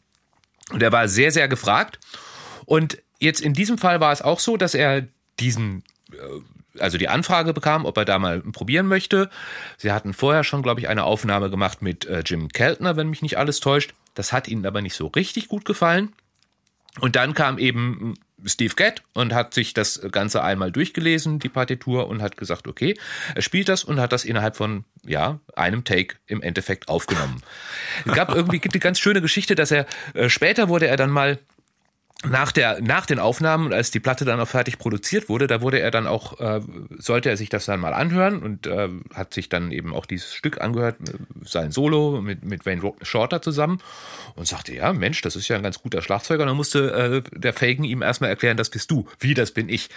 der 0.73 0.93
war 0.93 1.09
sehr, 1.09 1.33
sehr 1.33 1.49
gefragt. 1.49 1.99
Und 2.64 2.99
jetzt 3.19 3.41
in 3.41 3.53
diesem 3.53 3.79
Fall 3.79 4.01
war 4.01 4.12
es 4.12 4.23
auch 4.23 4.41
so, 4.41 4.57
dass 4.57 4.75
er 4.75 5.07
diesen 5.41 5.83
also 6.81 6.99
die 6.99 7.09
Anfrage 7.09 7.53
bekam, 7.53 7.85
ob 7.85 7.97
er 7.97 8.05
da 8.05 8.18
mal 8.18 8.41
probieren 8.41 8.87
möchte. 8.87 9.31
Sie 9.76 9.93
hatten 9.93 10.12
vorher 10.12 10.45
schon, 10.45 10.62
glaube 10.62 10.81
ich, 10.81 10.89
eine 10.89 11.05
Aufnahme 11.05 11.51
gemacht 11.51 11.83
mit 11.83 12.07
äh, 12.07 12.22
Jim 12.24 12.49
Keltner, 12.49 12.97
wenn 12.97 13.09
mich 13.09 13.22
nicht 13.22 13.39
alles 13.39 13.61
täuscht. 13.61 13.95
Das 14.14 14.33
hat 14.33 14.49
ihnen 14.49 14.66
aber 14.66 14.83
nicht 14.83 14.95
so 14.95 15.07
richtig 15.07 15.49
gut 15.49 15.64
gefallen. 15.64 16.12
Und 17.01 17.16
dann 17.16 17.35
kam 17.35 17.59
eben 17.59 18.14
Steve 18.45 18.74
Gadd 18.74 19.03
und 19.14 19.35
hat 19.35 19.55
sich 19.55 19.74
das 19.74 20.01
Ganze 20.11 20.43
einmal 20.43 20.70
durchgelesen, 20.70 21.39
die 21.39 21.49
Partitur, 21.49 22.09
und 22.09 22.22
hat 22.22 22.37
gesagt, 22.37 22.68
okay, 22.68 22.97
er 23.35 23.43
spielt 23.43 23.68
das 23.68 23.85
und 23.85 24.01
hat 24.01 24.12
das 24.12 24.24
innerhalb 24.24 24.57
von, 24.57 24.85
ja, 25.05 25.41
einem 25.57 25.85
Take 25.85 26.16
im 26.26 26.43
Endeffekt 26.43 26.89
aufgenommen. 26.89 27.43
Es 28.05 28.12
gab 28.12 28.35
irgendwie, 28.35 28.61
eine 28.62 28.81
ganz 28.81 29.01
schöne 29.01 29.20
Geschichte, 29.20 29.55
dass 29.55 29.70
er, 29.70 29.87
äh, 30.14 30.29
später 30.29 30.68
wurde 30.68 30.87
er 30.87 30.97
dann 30.97 31.11
mal 31.11 31.39
nach 32.25 32.51
der 32.51 32.81
nach 32.81 33.07
den 33.07 33.21
Aufnahmen, 33.21 33.73
als 33.73 33.93
die 33.93 34.01
Platte 34.01 34.25
dann 34.25 34.41
auch 34.41 34.49
fertig 34.49 34.79
produziert 34.79 35.29
wurde, 35.29 35.47
da 35.47 35.61
wurde 35.61 35.79
er 35.79 35.93
dann 35.93 36.09
auch 36.09 36.41
äh, 36.41 36.61
sollte 36.99 37.29
er 37.29 37.37
sich 37.37 37.49
das 37.49 37.66
dann 37.66 37.79
mal 37.79 37.95
anhören 37.95 38.43
und 38.43 38.66
äh, 38.66 38.89
hat 39.14 39.33
sich 39.33 39.49
dann 39.49 39.71
eben 39.71 39.95
auch 39.95 40.05
dieses 40.05 40.35
Stück 40.35 40.61
angehört, 40.61 40.97
äh, 41.09 41.12
sein 41.45 41.71
Solo 41.71 42.21
mit 42.21 42.45
mit 42.45 42.66
Wayne 42.66 42.93
Shorter 43.03 43.41
zusammen 43.41 43.81
und 44.35 44.49
sagte 44.49 44.75
ja 44.75 44.93
Mensch, 44.93 45.21
das 45.23 45.37
ist 45.37 45.47
ja 45.47 45.57
ein 45.57 45.62
ganz 45.62 45.81
guter 45.81 46.03
Schlagzeuger. 46.03 46.43
Und 46.43 46.49
dann 46.49 46.57
musste 46.57 47.23
äh, 47.25 47.39
der 47.39 47.53
Fagan 47.53 47.85
ihm 47.85 48.03
erstmal 48.03 48.31
erklären, 48.31 48.57
das 48.57 48.71
bist 48.71 48.91
du, 48.91 49.07
wie 49.21 49.35
das 49.35 49.53
bin 49.53 49.69
ich. 49.69 49.89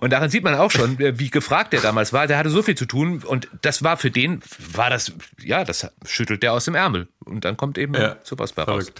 Und 0.00 0.12
daran 0.12 0.28
sieht 0.28 0.44
man 0.44 0.54
auch 0.56 0.70
schon, 0.70 1.00
äh, 1.00 1.18
wie 1.18 1.30
gefragt 1.30 1.72
er 1.72 1.80
damals 1.80 2.12
war. 2.12 2.26
Der 2.26 2.36
hatte 2.36 2.50
so 2.50 2.62
viel 2.62 2.76
zu 2.76 2.84
tun 2.84 3.22
und 3.24 3.48
das 3.62 3.82
war 3.82 3.96
für 3.96 4.10
den 4.10 4.42
war 4.74 4.90
das 4.90 5.12
ja, 5.42 5.64
das 5.64 5.90
schüttelt 6.04 6.42
der 6.42 6.52
aus 6.52 6.66
dem 6.66 6.74
Ärmel 6.74 7.08
und 7.24 7.46
dann 7.46 7.56
kommt 7.56 7.78
eben 7.78 7.94
ja, 7.94 8.16
sowas 8.22 8.52
bei 8.52 8.64
raus. 8.64 8.92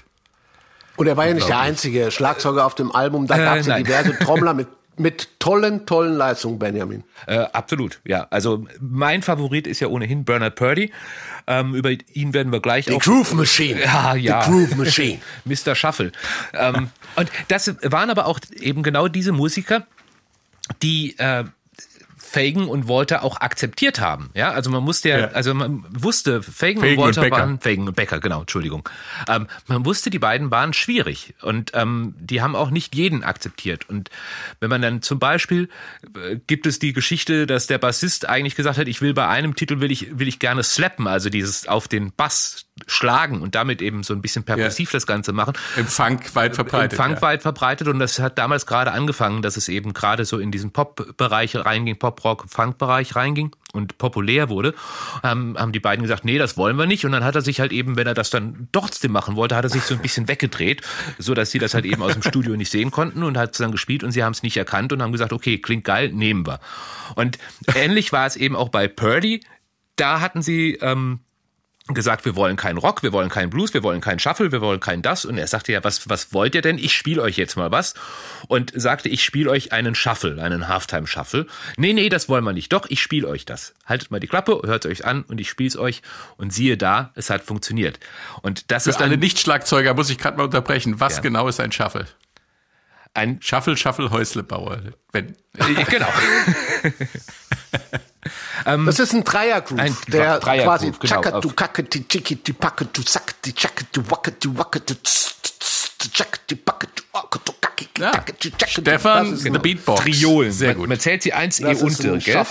Und 1.01 1.07
er 1.07 1.17
war 1.17 1.27
ja 1.27 1.33
nicht 1.33 1.49
der 1.49 1.61
einzige 1.61 2.11
Schlagzeuger 2.11 2.67
auf 2.67 2.75
dem 2.75 2.95
Album. 2.95 3.27
Da 3.27 3.39
gab 3.39 3.57
es 3.57 3.67
ja 3.67 3.79
diverse 3.79 4.19
Trommler 4.21 4.53
mit 4.53 4.69
mit 4.99 5.39
tollen, 5.39 5.87
tollen 5.87 6.13
Leistungen, 6.15 6.59
Benjamin. 6.59 7.05
Äh, 7.27 7.39
absolut, 7.39 8.03
ja. 8.05 8.27
Also 8.29 8.67
mein 8.81 9.23
Favorit 9.23 9.67
ist 9.67 9.81
ja 9.81 9.89
ohnehin 9.89 10.27
Bernard 10.27 10.57
Purdy. 10.57 10.93
Ähm, 11.47 11.75
über 11.75 11.91
ihn 11.91 12.35
werden 12.35 12.53
wir 12.53 12.61
gleich 12.61 12.85
The 12.85 12.97
auch. 12.97 13.01
Groove 13.01 13.33
Machine. 13.33 13.81
Ja, 13.83 14.15
ja. 14.15 14.43
The 14.43 14.51
Groove 14.51 14.77
Machine. 14.77 15.21
Mr. 15.47 15.75
Shuffle. 15.75 16.13
ähm, 16.53 16.91
und 17.17 17.31
das 17.49 17.75
waren 17.83 18.11
aber 18.11 18.27
auch 18.27 18.39
eben 18.61 18.83
genau 18.83 19.09
diese 19.09 19.33
Musiker, 19.33 19.87
die 20.83 21.17
äh, 21.17 21.45
Fagan 22.31 22.69
und 22.69 22.87
Walter 22.87 23.25
auch 23.25 23.41
akzeptiert 23.41 23.99
haben. 23.99 24.31
Ja, 24.35 24.53
also 24.53 24.71
man 24.71 24.85
musste 24.85 25.09
ja, 25.09 25.19
ja. 25.19 25.27
also 25.29 25.53
man 25.53 25.85
wusste, 25.91 26.43
Fagan, 26.43 26.81
Fagan 26.81 26.99
und 26.99 27.05
Walter 27.05 27.23
und 27.23 27.31
waren, 27.33 27.61
Fagan 27.61 27.89
und 27.89 27.97
Becker, 27.97 28.21
genau, 28.21 28.41
Entschuldigung. 28.41 28.89
Ähm, 29.29 29.49
man 29.67 29.85
wusste, 29.85 30.11
die 30.11 30.21
beiden 30.21 30.51
waren 30.53 30.73
schwierig 30.73 31.35
und 31.43 31.73
ähm, 31.75 32.15
die 32.21 32.41
haben 32.41 32.55
auch 32.55 32.71
nicht 32.71 32.95
jeden 32.95 33.25
akzeptiert. 33.25 33.89
Und 33.89 34.11
wenn 34.61 34.71
man 34.71 34.81
dann 34.81 35.03
zum 35.03 35.19
Beispiel, 35.19 35.69
äh, 36.15 36.37
gibt 36.47 36.67
es 36.67 36.79
die 36.79 36.93
Geschichte, 36.93 37.49
dass 37.49 37.67
der 37.67 37.79
Bassist 37.79 38.29
eigentlich 38.29 38.55
gesagt 38.55 38.79
hat, 38.79 38.87
ich 38.87 39.03
will 39.03 39.13
bei 39.13 39.27
einem 39.27 39.57
Titel 39.57 39.81
will 39.81 39.91
ich, 39.91 40.19
will 40.19 40.29
ich 40.29 40.39
gerne 40.39 40.63
slappen, 40.63 41.09
also 41.09 41.31
dieses 41.31 41.67
auf 41.67 41.89
den 41.89 42.13
Bass 42.13 42.67
schlagen 42.87 43.43
und 43.43 43.55
damit 43.55 43.83
eben 43.83 44.03
so 44.03 44.15
ein 44.15 44.23
bisschen 44.23 44.45
perkussiv 44.45 44.93
ja. 44.93 44.97
das 44.97 45.07
Ganze 45.07 45.33
machen. 45.33 45.55
Im 45.77 45.87
Funk 45.87 46.35
weit 46.35 46.55
verbreitet. 46.55 46.93
Im 46.93 47.05
Funk 47.05 47.17
ja. 47.17 47.23
weit 47.23 47.43
verbreitet 47.43 47.89
und 47.89 47.99
das 47.99 48.19
hat 48.19 48.39
damals 48.39 48.67
gerade 48.67 48.93
angefangen, 48.93 49.43
dass 49.43 49.57
es 49.57 49.69
eben 49.69 49.93
gerade 49.93 50.25
so 50.25 50.39
in 50.39 50.51
diesen 50.51 50.71
Pop-Bereich 50.73 51.57
reinging, 51.57 51.99
Pop-Rock, 51.99 52.47
Funk-Bereich 52.49 53.17
reinging 53.17 53.55
und 53.73 53.99
populär 53.99 54.49
wurde, 54.49 54.75
haben, 55.23 55.57
haben 55.59 55.73
die 55.73 55.81
beiden 55.81 56.03
gesagt, 56.03 56.25
nee, 56.25 56.39
das 56.39 56.57
wollen 56.57 56.77
wir 56.77 56.87
nicht 56.87 57.05
und 57.05 57.13
dann 57.13 57.25
hat 57.25 57.35
er 57.35 57.43
sich 57.43 57.61
halt 57.61 57.73
eben, 57.73 57.97
wenn 57.97 58.07
er 58.07 58.15
das 58.15 58.31
dann 58.31 58.69
trotzdem 58.73 59.13
machen 59.13 59.37
wollte, 59.37 59.57
hat 59.57 59.65
er 59.65 59.71
sich 59.71 59.83
so 59.83 59.95
ein 59.95 60.03
bisschen 60.03 60.29
weggedreht, 60.29 60.83
so 61.19 61.35
dass 61.35 61.51
sie 61.51 61.59
das 61.59 61.75
halt 61.75 61.85
eben 61.85 62.03
aus 62.03 62.13
dem 62.13 62.23
Studio 62.23 62.57
nicht 62.57 62.71
sehen 62.71 62.91
konnten 62.91 63.23
und 63.23 63.39
hat 63.39 63.53
es 63.53 63.59
dann 63.59 63.73
gespielt 63.73 64.03
und 64.03 64.13
sie 64.13 64.25
haben 64.25 64.33
es 64.33 64.43
nicht 64.43 64.57
erkannt 64.57 64.93
und 64.93 65.03
haben 65.03 65.13
gesagt, 65.13 65.33
okay, 65.33 65.59
klingt 65.59 65.85
geil, 65.85 66.11
nehmen 66.13 66.47
wir. 66.47 66.61
Und 67.15 67.39
ähnlich 67.75 68.13
war 68.13 68.27
es 68.27 68.37
eben 68.37 68.57
auch 68.57 68.69
bei 68.69 68.89
Purdy, 68.89 69.41
da 69.97 70.21
hatten 70.21 70.43
sie 70.43 70.79
ähm, 70.81 71.21
gesagt, 71.95 72.25
wir 72.25 72.37
wollen 72.37 72.57
keinen 72.57 72.79
Rock, 72.79 73.03
wir 73.03 73.13
wollen 73.13 73.29
keinen 73.29 73.51
Blues, 73.51 73.75
wir 73.75 73.83
wollen 73.83 74.01
keinen 74.01 74.19
Shuffle, 74.19 74.53
wir 74.53 74.61
wollen 74.61 74.81
keinen 74.81 75.03
das. 75.03 75.25
Und 75.25 75.39
er 75.39 75.47
sagte 75.47 75.73
ja, 75.73 75.85
was, 75.85 76.09
was 76.09 76.33
wollt 76.33 76.55
ihr 76.55 76.63
denn? 76.63 76.79
Ich 76.79 76.93
spiele 76.93 77.23
euch 77.23 77.37
jetzt 77.37 77.57
mal 77.57 77.71
was. 77.71 77.95
Und 78.49 78.73
sagte, 78.75 79.09
ich 79.09 79.25
spiele 79.25 79.51
euch 79.51 79.73
einen 79.73 79.95
Shuffle, 79.95 80.43
einen 80.43 80.69
Halftime-Shuffle. 80.69 81.47
Nee, 81.77 81.93
nee, 81.93 82.09
das 82.09 82.29
wollen 82.29 82.45
wir 82.45 82.53
nicht. 82.53 82.73
Doch, 82.73 82.87
ich 82.89 83.01
spiele 83.01 83.29
euch 83.29 83.45
das. 83.45 83.75
Haltet 83.87 84.11
mal 84.11 84.21
die 84.21 84.27
Klappe, 84.27 84.61
hört 84.65 84.87
euch 84.87 85.05
an 85.05 85.23
und 85.23 85.41
ich 85.41 85.49
spiele 85.49 85.69
es 85.69 85.77
euch. 85.77 86.03
Und 86.37 86.53
siehe 86.53 86.77
da, 86.77 87.13
es 87.15 87.31
hat 87.31 87.43
funktioniert. 87.43 88.01
Und 88.43 88.71
das 88.71 88.85
Für 88.85 88.91
ist 88.91 89.01
dann, 89.01 89.09
alle 89.09 89.19
Nicht-Schlagzeuger 89.19 89.95
muss 89.95 90.11
ich 90.11 90.19
gerade 90.19 90.37
mal 90.37 90.45
unterbrechen. 90.45 91.01
Was 91.01 91.17
ja. 91.17 91.23
genau 91.23 91.49
ist 91.49 91.61
ein 91.61 91.73
Shuffle? 91.73 92.07
Ein 93.15 93.43
Shuffle, 93.43 93.77
Shuffle, 93.77 94.11
Häuslebauer. 94.11 94.83
Wenn. 95.13 95.37
Genau. 95.89 96.09
Ähm, 98.67 98.87
das 98.87 98.99
ist 98.99 99.13
ein 99.15 99.25
Dreiergroove, 99.25 99.79
ein 99.79 99.97
der 100.09 100.39
Dreier 100.39 100.65
quasi 100.65 100.93
genau. 100.99 101.23
ja. 108.01 108.25
Stefan, 108.67 109.37
the 109.37 109.51
Beatbox. 109.51 110.03
Triolen. 110.03 110.53
Sehr 110.53 110.75
gut. 110.75 110.83
Man, 110.83 110.91
man 110.91 111.01
zählt 111.01 111.23
sie 111.23 111.33
eins 111.33 111.61
E 111.61 111.75
unter, 111.75 112.19
gell? 112.19 112.45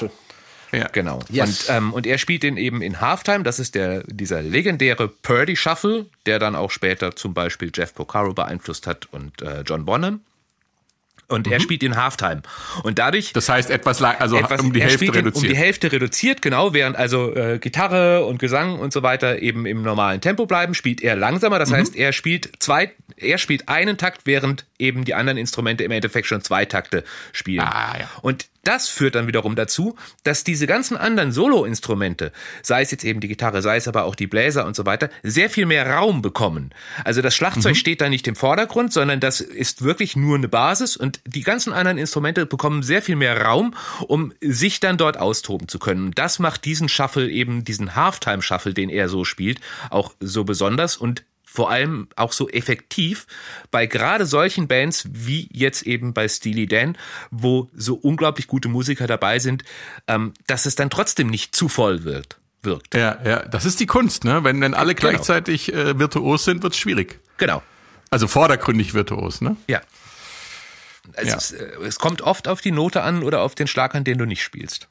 Ja. 0.72 0.88
Genau. 0.92 1.20
Yes. 1.30 1.68
Und, 1.68 1.76
ähm, 1.76 1.94
und 1.94 2.06
er 2.06 2.18
spielt 2.20 2.44
den 2.44 2.58
eben 2.58 2.82
in 2.82 3.02
Halftime. 3.02 3.44
Das 3.44 3.60
ist 3.60 3.74
der, 3.74 4.04
dieser 4.06 4.42
legendäre 4.42 5.08
Purdy 5.08 5.56
Shuffle, 5.56 6.06
der 6.26 6.38
dann 6.38 6.56
auch 6.56 6.70
später 6.70 7.16
zum 7.16 7.34
Beispiel 7.34 7.72
Jeff 7.74 7.96
Porcaro 7.96 8.34
beeinflusst 8.34 8.86
hat 8.86 9.08
und 9.12 9.42
äh, 9.42 9.62
John 9.62 9.86
Bonham. 9.86 10.22
Und 11.30 11.48
mhm. 11.48 11.54
er 11.54 11.60
spielt 11.60 11.84
in 11.84 11.96
Halftime. 11.96 12.42
Und 12.84 13.00
dadurch. 13.00 13.32
Das 13.34 13.48
heißt 13.48 13.70
etwas, 13.70 14.02
also 14.02 14.38
etwas, 14.38 14.62
um 14.62 14.74
die 14.74 14.82
Hälfte 14.82 15.14
reduziert. 15.14 15.36
Um 15.36 15.50
die 15.50 15.56
Hälfte 15.56 15.92
reduziert, 15.92 16.42
genau, 16.42 16.74
während 16.74 16.98
also 16.98 17.34
äh, 17.36 17.60
Gitarre 17.60 18.26
und 18.26 18.40
Gesang 18.40 18.80
und 18.80 18.92
so 18.92 19.04
weiter 19.04 19.40
eben 19.40 19.66
im 19.66 19.84
normalen 19.84 20.22
Tempo 20.22 20.46
bleiben, 20.46 20.74
spielt 20.74 21.02
er 21.02 21.16
langsamer. 21.16 21.60
Das 21.60 21.70
mhm. 21.70 21.76
heißt, 21.76 21.96
er 21.96 22.12
spielt 22.14 22.52
zwei, 22.60 22.92
er 23.16 23.38
spielt 23.38 23.70
einen 23.70 23.98
Takt, 23.98 24.22
während 24.26 24.66
eben 24.80 25.06
die 25.06 25.14
anderen 25.14 25.38
Instrumente 25.38 25.84
im 25.84 25.92
Endeffekt 25.92 26.28
schon 26.28 26.42
zwei 26.42 26.66
Takte 26.66 27.04
spielen. 27.32 27.62
Ah, 27.62 27.96
ja. 28.00 28.10
Und 28.22 28.48
das 28.64 28.90
führt 28.90 29.16
dann 29.16 29.28
wiederum 29.28 29.56
dazu, 29.56 29.96
dass 30.24 30.44
diese 30.44 30.68
ganzen 30.68 30.98
anderen 30.98 31.32
Solo-Instrumente, 31.32 32.32
sei 32.62 32.82
es 32.82 32.92
jetzt 32.92 33.04
eben 33.04 33.20
die 33.20 33.28
Gitarre, 33.28 33.62
sei 33.62 33.78
es 33.78 33.88
aber 33.88 34.06
auch 34.06 34.16
die 34.16 34.28
Bläser 34.28 34.66
und 34.66 34.76
so 34.76 34.86
weiter, 34.86 35.10
sehr 35.24 35.50
viel 35.50 35.66
mehr 35.66 35.90
Raum 35.90 36.22
bekommen. 36.22 36.72
Also 37.04 37.22
das 37.22 37.36
Schlagzeug 37.36 37.74
mhm. 37.74 37.78
steht 37.78 38.02
da 38.02 38.10
nicht 38.10 38.28
im 38.28 38.36
Vordergrund, 38.36 38.94
sondern 38.94 39.20
das 39.20 39.42
ist 39.42 39.84
wirklich 39.84 40.16
nur 40.16 40.36
eine 40.38 40.48
Basis 40.48 40.98
und 40.98 41.22
die 41.26 41.42
ganzen 41.42 41.74
anderen 41.74 41.98
Instrumente 41.98 42.46
bekommen 42.46 42.84
sehr 42.84 43.02
viel 43.02 43.16
mehr 43.16 43.42
Raum, 43.42 43.74
um 44.08 44.34
sich 44.42 44.80
dann 44.80 44.98
dort 44.98 45.18
austoben 45.18 45.68
zu 45.68 45.80
können. 45.80 46.12
Das 46.12 46.40
macht 46.40 46.66
diesen 46.66 46.90
Shuffle 46.90 47.30
eben, 47.30 47.64
diesen 47.64 47.96
Halftime-Shuffle, 47.96 48.74
den 48.74 48.90
er 48.90 49.10
so 49.10 49.24
spielt, 49.26 49.60
auch 49.90 50.14
so 50.20 50.44
besonders 50.44 50.98
und 50.98 51.24
vor 51.52 51.72
allem 51.72 52.08
auch 52.16 52.32
so 52.32 52.48
effektiv 52.48 53.26
bei 53.72 53.88
gerade 53.88 54.28
solchen 54.28 54.68
Bands 54.68 55.08
wie 55.12 55.50
jetzt 55.52 55.82
eben 55.82 56.14
bei 56.14 56.28
Steely 56.28 56.68
Dan, 56.68 56.96
wo 57.32 57.70
so 57.74 57.96
unglaublich 57.96 58.46
gute 58.46 58.70
Musiker 58.70 59.08
dabei 59.08 59.40
sind, 59.40 59.64
ähm, 60.08 60.34
dass 60.46 60.68
es 60.68 60.76
dann 60.76 60.92
trotzdem 60.92 61.28
nicht 61.28 61.56
zu 61.56 61.68
voll 61.68 62.04
wird. 62.04 62.38
Wirkt. 62.62 62.94
Ja, 62.94 63.18
ja, 63.26 63.40
das 63.48 63.66
ist 63.66 63.80
die 63.80 63.86
Kunst, 63.86 64.26
ne? 64.26 64.44
Wenn 64.44 64.62
dann 64.62 64.74
alle 64.74 64.94
genau. 64.94 65.10
gleichzeitig 65.10 65.74
äh, 65.74 65.98
virtuos 65.98 66.44
sind, 66.44 66.62
wird's 66.62 66.78
schwierig. 66.78 67.20
Genau. 67.38 67.64
Also 68.10 68.28
vordergründig 68.28 68.94
virtuos, 68.94 69.42
ne? 69.42 69.56
Ja. 69.68 69.82
Es, 71.14 71.28
ja. 71.30 71.36
Ist, 71.36 71.52
äh, 71.54 71.78
es 71.86 71.98
kommt 72.00 72.22
oft 72.22 72.48
auf 72.48 72.62
die 72.62 72.72
Note 72.72 73.02
an 73.02 73.24
oder 73.24 73.42
auf 73.42 73.56
den 73.56 73.68
Schlag 73.68 73.96
an, 73.96 74.04
den 74.04 74.18
du 74.18 74.26
nicht 74.26 74.44
spielst. 74.44 74.88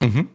Mhm. 0.00 0.28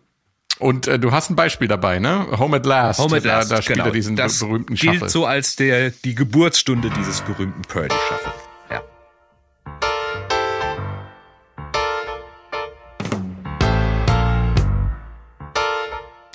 Und 0.59 0.87
äh, 0.87 0.97
du 0.97 1.11
hast 1.11 1.29
ein 1.29 1.35
Beispiel 1.35 1.67
dabei, 1.67 1.99
ne? 1.99 2.27
Home 2.37 2.57
at 2.57 2.65
Last. 2.65 2.99
Home 2.99 3.17
at 3.17 3.23
Last, 3.23 3.51
da, 3.51 3.57
da 3.57 3.61
spielt 3.61 3.77
genau. 3.77 3.89
er 3.89 3.93
diesen 3.93 4.15
das 4.15 4.39
berühmten 4.39 4.75
Shuffle. 4.75 4.99
gilt 4.99 5.11
so 5.11 5.25
als 5.25 5.55
der, 5.55 5.91
die 5.91 6.15
Geburtsstunde 6.15 6.89
dieses 6.97 7.21
berühmten 7.21 7.61
Purdy 7.61 7.95
Shuffle. 8.09 8.33
Ja. 8.71 8.81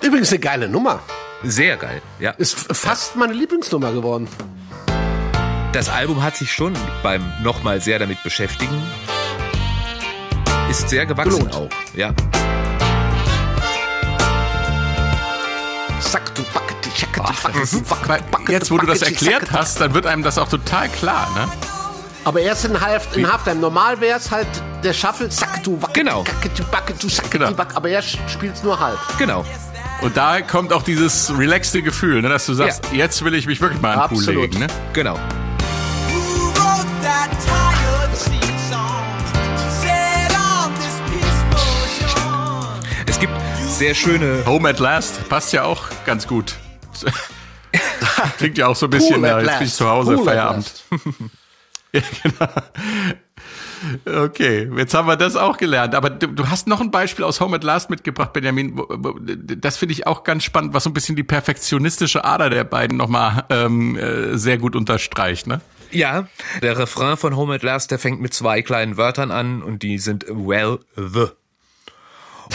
Übrigens 0.03 0.31
eine 0.31 0.39
geile 0.39 0.69
Nummer. 0.69 1.01
Sehr 1.43 1.77
geil, 1.77 2.01
ja. 2.21 2.31
Ist 2.33 2.55
fast 2.55 3.15
ja. 3.15 3.21
meine 3.21 3.33
Lieblingsnummer 3.33 3.93
geworden. 3.93 4.29
Das 5.73 5.89
Album 5.89 6.23
hat 6.23 6.37
sich 6.37 6.53
schon 6.53 6.75
beim 7.03 7.25
nochmal 7.43 7.81
sehr 7.81 7.99
damit 7.99 8.23
beschäftigen. 8.23 8.81
Ist 10.71 10.89
sehr 10.89 11.07
gewachsen 11.07 11.49
Belohnt. 11.49 11.55
auch, 11.55 11.97
ja. 11.97 12.15
Jetzt, 18.49 18.71
wo 18.71 18.79
du 18.79 18.87
das 18.87 19.03
erklärt 19.03 19.53
hast, 19.53 19.81
dann 19.81 19.95
wird 19.95 20.07
einem 20.07 20.23
das 20.23 20.39
auch 20.39 20.49
total 20.49 20.89
klar, 20.89 21.29
ne? 21.35 21.49
Aber 22.25 22.41
erst 22.41 22.65
in, 22.65 22.81
Half, 22.81 23.17
in 23.17 23.31
Halftime. 23.31 23.57
Normal 23.57 24.01
wäre 24.01 24.19
es 24.19 24.31
halt 24.31 24.47
der 24.85 24.93
Shuffle, 24.93 25.29
zack, 25.29 25.63
du 25.65 25.81
wacketi, 25.83 26.01
genau. 26.01 26.25
Wacketi, 26.25 26.63
wacketi, 26.71 27.09
genau. 27.31 27.51
aber 27.75 27.89
er 27.89 28.03
spielt 28.03 28.55
es 28.55 28.63
nur 28.63 28.79
halb. 28.79 28.99
Genau. 29.19 29.45
Und 30.03 30.17
da 30.17 30.41
kommt 30.41 30.73
auch 30.73 30.83
dieses 30.83 31.37
relaxte 31.37 31.83
Gefühl, 31.83 32.23
ne, 32.23 32.29
dass 32.29 32.47
du 32.47 32.55
sagst, 32.55 32.85
ja. 32.93 32.99
jetzt 32.99 33.25
will 33.25 33.35
ich 33.35 33.47
mich 33.47 33.61
wirklich 33.61 33.81
mal 33.81 33.95
in 33.95 34.01
den 34.01 34.09
Pool 34.09 34.25
legen. 34.35 34.59
Ne? 34.59 34.67
Genau. 34.93 35.19
Es 37.31 37.62
sehr 43.83 43.95
schöne. 43.97 44.47
Home 44.47 44.69
at 44.69 44.79
Last 44.79 45.29
passt 45.29 45.53
ja 45.53 45.65
auch 45.65 45.83
ganz 46.07 46.29
gut. 46.29 46.55
Klingt 48.39 48.57
ja 48.57 48.69
auch 48.69 48.77
so 48.77 48.87
ein 48.87 48.91
bisschen, 48.91 49.17
cool 49.17 49.27
ja, 49.27 49.41
jetzt 49.41 49.59
bin 49.59 49.67
ich 49.67 49.75
zu 49.75 49.89
Hause, 49.89 50.19
cool 50.19 50.25
Feierabend. 50.25 50.85
ja, 51.93 52.01
genau. 52.23 54.23
Okay, 54.23 54.71
jetzt 54.77 54.95
haben 54.95 55.09
wir 55.09 55.17
das 55.17 55.35
auch 55.35 55.57
gelernt. 55.57 55.97
Aber 55.97 56.11
du, 56.11 56.29
du, 56.29 56.49
hast 56.49 56.69
noch 56.69 56.81
ein 56.81 56.93
Beispiel 56.93 57.25
aus 57.25 57.41
Home 57.41 57.57
at 57.57 57.65
Last 57.65 57.91
mitgebracht, 57.91 58.33
Benjamin. 58.33 58.81
Das 59.59 59.79
finde 59.79 59.95
ich 59.95 60.07
auch 60.07 60.23
ganz 60.23 60.45
spannend, 60.45 60.75
was 60.75 60.85
so 60.85 60.91
ein 60.91 60.95
bisschen 60.95 61.17
die 61.17 61.25
perfektionistische 61.25 62.25
Ader 62.25 62.51
der 62.51 62.63
beiden 62.63 62.97
nochmal 62.97 63.47
ähm, 63.51 63.97
äh, 63.97 64.39
sehr 64.39 64.59
gut 64.59 64.77
unterstreicht. 64.77 65.49
Ne? 65.49 65.61
Ja, 65.91 66.29
der 66.63 66.79
Refrain 66.79 67.17
von 67.17 67.35
Home 67.35 67.57
at 67.57 67.65
Last, 67.65 67.91
der 67.91 67.99
fängt 67.99 68.21
mit 68.21 68.33
zwei 68.33 68.63
kleinen 68.63 68.97
Wörtern 68.97 69.33
an 69.33 69.61
und 69.61 69.83
die 69.83 69.99
sind 69.99 70.25
well, 70.29 70.79
the. 70.95 71.33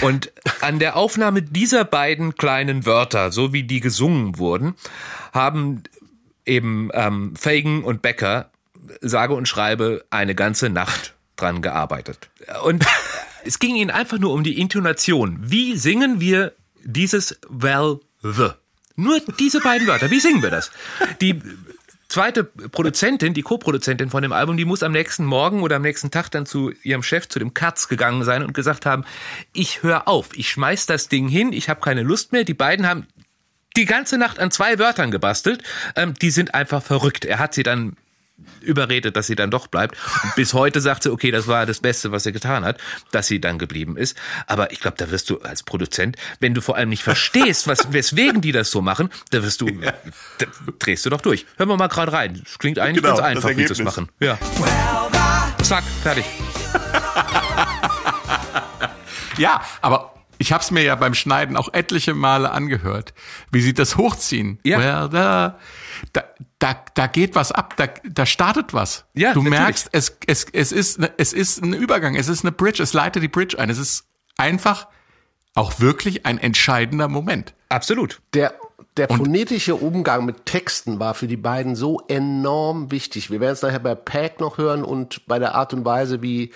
Und 0.02 0.32
an 0.62 0.80
der 0.80 0.95
Aufnahme 0.95 1.41
dieser 1.41 1.84
beiden 1.86 2.36
kleinen 2.36 2.86
Wörter, 2.86 3.32
so 3.32 3.54
wie 3.54 3.64
die 3.64 3.80
gesungen 3.80 4.38
wurden, 4.38 4.76
haben 5.34 5.84
eben 6.45 6.89
ähm, 6.93 7.36
Fagan 7.36 7.84
und 7.84 8.02
Becker 8.02 8.52
sage 9.02 9.34
und 9.34 9.48
schreibe 9.48 10.06
eine 10.10 10.36
ganze 10.36 10.70
Nacht 10.70 11.16
dran 11.36 11.62
gearbeitet. 11.62 12.30
Und 12.64 12.86
es 13.43 13.60
ging 13.60 13.76
ihnen 13.76 13.91
einfach 13.91 14.18
nur 14.18 14.34
um 14.34 14.43
die 14.43 14.60
Intonation. 14.60 15.39
Wie 15.41 15.78
singen 15.78 16.20
wir 16.20 16.54
dieses 16.84 17.39
well 17.50 18.00
the? 18.22 18.50
Nur 18.95 19.22
diese 19.39 19.60
beiden 19.60 19.88
Wörter. 19.88 20.10
Wie 20.10 20.20
singen 20.20 20.41
wir 20.41 20.50
das? 20.50 20.72
Die 21.22 21.39
zweite 22.10 22.43
Produzentin, 22.43 23.34
die 23.34 23.41
Co-Produzentin 23.41 24.10
von 24.10 24.22
dem 24.22 24.32
Album, 24.32 24.58
die 24.58 24.66
muss 24.66 24.84
am 24.84 24.91
nächsten 24.91 25.26
Morgen 25.26 25.62
oder 25.62 25.78
am 25.78 25.82
nächsten 25.82 26.12
Tag 26.12 26.30
dann 26.30 26.45
zu 26.45 26.72
ihrem 26.84 27.03
Chef, 27.03 27.28
zu 27.28 27.39
dem 27.39 27.53
Katz 27.53 27.88
gegangen 27.88 28.24
sein 28.24 28.43
und 28.43 28.53
gesagt 28.53 28.86
haben, 28.86 29.03
ich 29.53 29.84
höre 29.84 30.08
auf, 30.08 30.30
ich 30.36 30.49
schmeiß 30.49 30.86
das 30.86 31.10
Ding 31.10 31.28
hin, 31.28 31.53
ich 31.53 31.70
habe 31.70 31.82
keine 31.82 32.03
Lust 32.03 32.32
mehr. 32.32 32.43
Die 32.43 32.53
beiden 32.53 32.88
haben 32.88 33.08
die 33.76 33.86
ganze 33.86 34.18
Nacht 34.18 34.39
an 34.39 34.51
zwei 34.51 34.80
Wörtern 34.80 35.12
gebastelt. 35.12 35.64
Ähm, 35.95 36.14
die 36.16 36.32
sind 36.32 36.53
einfach 36.53 36.82
verrückt. 36.82 37.26
Er 37.26 37.39
hat 37.39 37.53
sie 37.53 37.64
dann 37.64 37.95
überredet, 38.61 39.15
dass 39.15 39.27
sie 39.27 39.35
dann 39.35 39.49
doch 39.49 39.67
bleibt. 39.67 39.97
Und 40.23 40.35
bis 40.35 40.53
heute 40.53 40.81
sagt 40.81 41.03
sie, 41.03 41.11
okay, 41.11 41.31
das 41.31 41.47
war 41.47 41.65
das 41.65 41.79
Beste, 41.79 42.11
was 42.11 42.23
sie 42.23 42.31
getan 42.31 42.65
hat, 42.65 42.79
dass 43.11 43.27
sie 43.27 43.41
dann 43.41 43.57
geblieben 43.57 43.97
ist. 43.97 44.17
Aber 44.45 44.71
ich 44.71 44.79
glaube, 44.79 44.97
da 44.97 45.09
wirst 45.11 45.29
du 45.29 45.39
als 45.39 45.63
Produzent, 45.63 46.17
wenn 46.39 46.53
du 46.53 46.61
vor 46.61 46.75
allem 46.75 46.89
nicht 46.89 47.03
verstehst, 47.03 47.67
was, 47.67 47.88
weswegen 47.93 48.41
die 48.41 48.51
das 48.51 48.71
so 48.71 48.81
machen, 48.81 49.09
da 49.31 49.43
wirst 49.43 49.61
du, 49.61 49.67
ja. 49.67 49.93
da 50.38 50.45
drehst 50.79 51.05
du 51.05 51.09
doch 51.09 51.21
durch. 51.21 51.45
Hören 51.57 51.69
wir 51.69 51.77
mal 51.77 51.88
gerade 51.88 52.13
rein. 52.13 52.41
Es 52.45 52.59
klingt 52.59 52.79
eigentlich 52.79 53.03
genau, 53.03 53.15
ganz 53.15 53.27
einfach, 53.27 53.49
wie 53.49 53.65
sie 53.65 53.73
es 53.73 53.81
machen. 53.81 54.09
Ja. 54.19 54.38
Zack, 55.63 55.83
fertig. 56.03 56.25
ja, 59.38 59.61
aber 59.81 60.13
ich 60.38 60.51
habe 60.51 60.63
es 60.63 60.71
mir 60.71 60.83
ja 60.83 60.95
beim 60.95 61.13
Schneiden 61.13 61.57
auch 61.57 61.73
etliche 61.73 62.13
Male 62.13 62.51
angehört, 62.51 63.13
wie 63.51 63.61
sie 63.61 63.73
das 63.73 63.97
hochziehen. 63.97 64.59
Ja. 64.63 64.79
Well, 64.79 65.09
da, 65.09 65.59
da, 66.13 66.23
da, 66.60 66.76
da 66.95 67.08
geht 67.08 67.36
was 67.36 67.51
ab, 67.51 67.76
da, 67.78 67.88
da 68.03 68.26
startet 68.26 68.74
was. 68.74 69.05
Ja, 69.14 69.34
du 69.34 69.43
natürlich. 69.43 69.60
merkst, 69.60 69.89
es, 69.91 70.18
es, 70.26 70.45
es, 70.51 70.72
ist, 70.72 70.99
es 71.18 71.34
ist 71.34 71.62
ein 71.64 71.74
Übergang, 71.74 72.16
es 72.16 72.28
ist 72.28 72.43
eine 72.43 72.51
Bridge, 72.51 72.82
es 72.82 72.93
leitet 72.93 73.22
die 73.22 73.28
Bridge 73.28 73.60
ein. 73.60 73.70
Es 73.70 73.78
ist 73.78 74.05
einfach 74.38 74.88
auch 75.53 75.80
wirklich 75.80 76.26
ein 76.26 76.38
entscheidender 76.38 77.08
Moment. 77.08 77.53
Absolut. 77.70 78.22
Der, 78.34 78.53
der 78.95 79.08
phonetische 79.08 79.76
Umgang 79.76 80.26
mit 80.26 80.45
Texten 80.45 80.99
war 80.99 81.14
für 81.14 81.28
die 81.28 81.38
beiden 81.38 81.76
so 81.76 82.01
enorm 82.08 82.91
wichtig. 82.91 83.30
Wir 83.30 83.39
werden 83.39 83.53
es 83.53 83.62
nachher 83.62 83.80
bei 83.80 83.95
Pack 83.95 84.39
noch 84.39 84.58
hören 84.58 84.84
und 84.84 85.28
bei 85.28 85.39
der 85.39 85.55
Art 85.55 85.74
und 85.74 85.86
Weise, 85.86 86.22
wie 86.22 86.53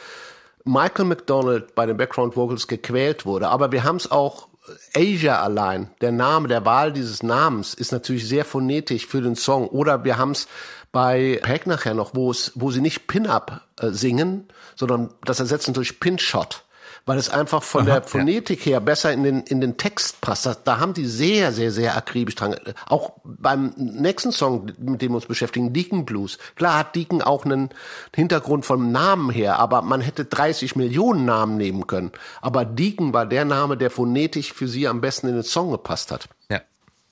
Michael 0.64 1.06
McDonald 1.06 1.76
bei 1.76 1.86
den 1.86 1.98
Background 1.98 2.36
Vocals 2.36 2.68
gequält 2.68 3.26
wurde. 3.26 3.50
Aber 3.50 3.72
wir 3.72 3.84
haben 3.84 3.96
es 3.98 4.10
auch 4.10 4.48
Asia 4.96 5.42
allein, 5.42 5.90
der 6.02 6.12
Name, 6.12 6.48
der 6.48 6.66
Wahl 6.66 6.94
dieses 6.94 7.24
Namens 7.24 7.74
ist 7.74 7.92
natürlich 7.92 8.28
sehr 8.28 8.46
phonetisch 8.46 9.08
für 9.08 9.22
den 9.22 9.36
Song. 9.36 9.68
Oder 9.68 10.04
wir 10.04 10.18
haben 10.18 10.32
es 10.32 10.48
bei 10.92 11.40
Peck 11.42 11.68
nachher 11.68 11.94
noch, 11.94 12.14
wo 12.14 12.30
es, 12.32 12.52
wo 12.56 12.72
sie 12.72 12.82
nicht 12.82 13.08
Pin-Up 13.08 13.62
äh, 13.80 13.90
singen, 13.90 14.48
sondern 14.76 15.14
das 15.26 15.40
ersetzen 15.40 15.74
durch 15.74 16.00
Pin-Shot 16.00 16.64
weil 17.12 17.18
es 17.18 17.30
einfach 17.30 17.62
von 17.62 17.82
Aha, 17.82 18.00
der 18.00 18.04
Phonetik 18.04 18.66
ja. 18.66 18.72
her 18.72 18.80
besser 18.80 19.12
in 19.12 19.24
den, 19.24 19.42
in 19.42 19.60
den 19.60 19.76
Text 19.76 20.22
passt. 20.22 20.46
Da, 20.46 20.56
da 20.56 20.80
haben 20.80 20.94
die 20.94 21.06
sehr, 21.06 21.52
sehr, 21.52 21.70
sehr 21.70 21.98
akribisch 21.98 22.36
dran. 22.36 22.56
Auch 22.86 23.12
beim 23.26 23.74
nächsten 23.76 24.32
Song, 24.32 24.72
mit 24.80 25.02
dem 25.02 25.12
wir 25.12 25.18
uns 25.18 25.26
beschäftigen, 25.26 25.74
Deacon 25.74 26.06
Blues. 26.06 26.38
Klar 26.56 26.78
hat 26.78 26.96
Deacon 26.96 27.22
auch 27.22 27.44
einen 27.44 27.72
Hintergrund 28.16 28.66
vom 28.66 28.94
Namen 28.94 29.30
her, 29.30 29.60
aber 29.60 29.82
man 29.82 30.00
hätte 30.00 30.24
30 30.24 30.78
Millionen 30.78 31.26
Namen 31.26 31.58
nehmen 31.58 31.86
können. 31.86 32.14
Aber 32.40 32.64
Deacon 32.64 33.12
war 33.12 33.26
der 33.26 33.44
Name, 33.44 33.76
der 33.76 33.92
phonetisch 33.92 34.54
für 34.54 34.70
sie 34.70 34.88
am 34.88 35.02
besten 35.02 35.28
in 35.28 35.34
den 35.34 35.44
Song 35.44 35.70
gepasst 35.70 36.14
hat. 36.14 36.30
Ja. 36.50 36.62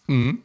Mhm. 0.08 0.44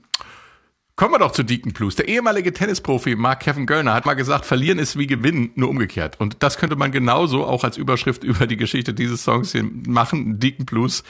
Kommen 0.97 1.13
wir 1.13 1.19
doch 1.19 1.33
zu 1.33 1.43
Deacon 1.43 1.73
Blues. 1.73 1.97
Der 1.97 2.07
ehemalige 2.07 2.53
Tennisprofi 2.53 3.17
Mark 3.17 3.41
Kevin 3.41 3.67
Göllner 3.67 3.95
hat 3.95 4.07
mal 4.07 4.15
gesagt, 4.15 4.47
verlieren 4.47 4.79
ist 4.79 4.97
wie 4.97 5.09
gewinnen, 5.09 5.51
nur 5.57 5.69
umgekehrt. 5.69 6.21
Und 6.21 6.37
das 6.45 6.57
könnte 6.57 6.77
man 6.77 6.93
genauso 6.93 7.45
auch 7.45 7.65
als 7.65 7.77
Überschrift 7.77 8.23
über 8.25 8.47
die 8.47 8.57
Geschichte 8.57 8.95
dieses 8.95 9.25
Songs 9.25 9.51
hier 9.51 9.65
machen. 9.65 10.39
Deacon 10.39 10.67
Blues. 10.67 11.03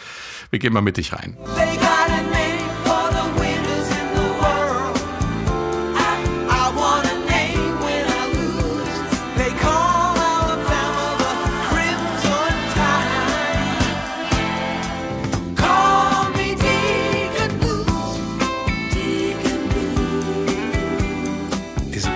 Wir 0.48 0.58
gehen 0.58 0.72
mal 0.72 0.80
mit 0.80 0.96
dich 0.96 1.12
rein. 1.12 1.36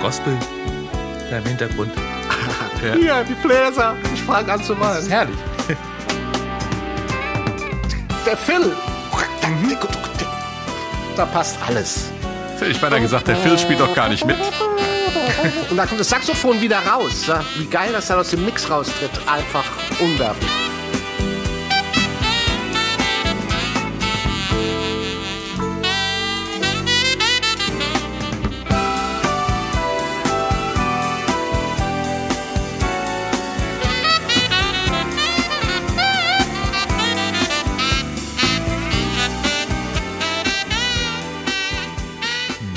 Gospel 0.09 0.35
da 1.29 1.37
im 1.37 1.45
Hintergrund. 1.45 1.93
ja. 2.83 2.97
ja, 2.97 3.23
die 3.23 3.35
Bläser. 3.35 3.95
Ich 4.15 4.23
fange 4.23 4.51
an 4.51 4.65
zu 4.65 4.75
malen. 4.75 4.95
Das 4.95 5.05
ist 5.05 5.11
herrlich. 5.11 5.37
Der 8.25 8.35
Phil. 8.35 8.75
Da 11.15 11.27
passt 11.27 11.59
alles. 11.67 12.07
Ich 12.67 12.81
beinahe 12.81 13.03
gesagt, 13.03 13.29
der 13.29 13.37
Phil 13.37 13.59
spielt 13.59 13.81
doch 13.81 13.95
gar 13.95 14.09
nicht 14.09 14.25
mit. 14.25 14.37
Und 15.71 15.77
da 15.77 15.85
kommt 15.85 16.01
das 16.01 16.09
Saxophon 16.09 16.59
wieder 16.63 16.79
raus. 16.79 17.31
Wie 17.57 17.67
geil 17.67 17.91
das 17.93 18.07
dann 18.07 18.19
aus 18.19 18.31
dem 18.31 18.47
Mix 18.47 18.71
raustritt. 18.71 19.11
Einfach 19.27 19.65
unwerflich. 20.01 20.51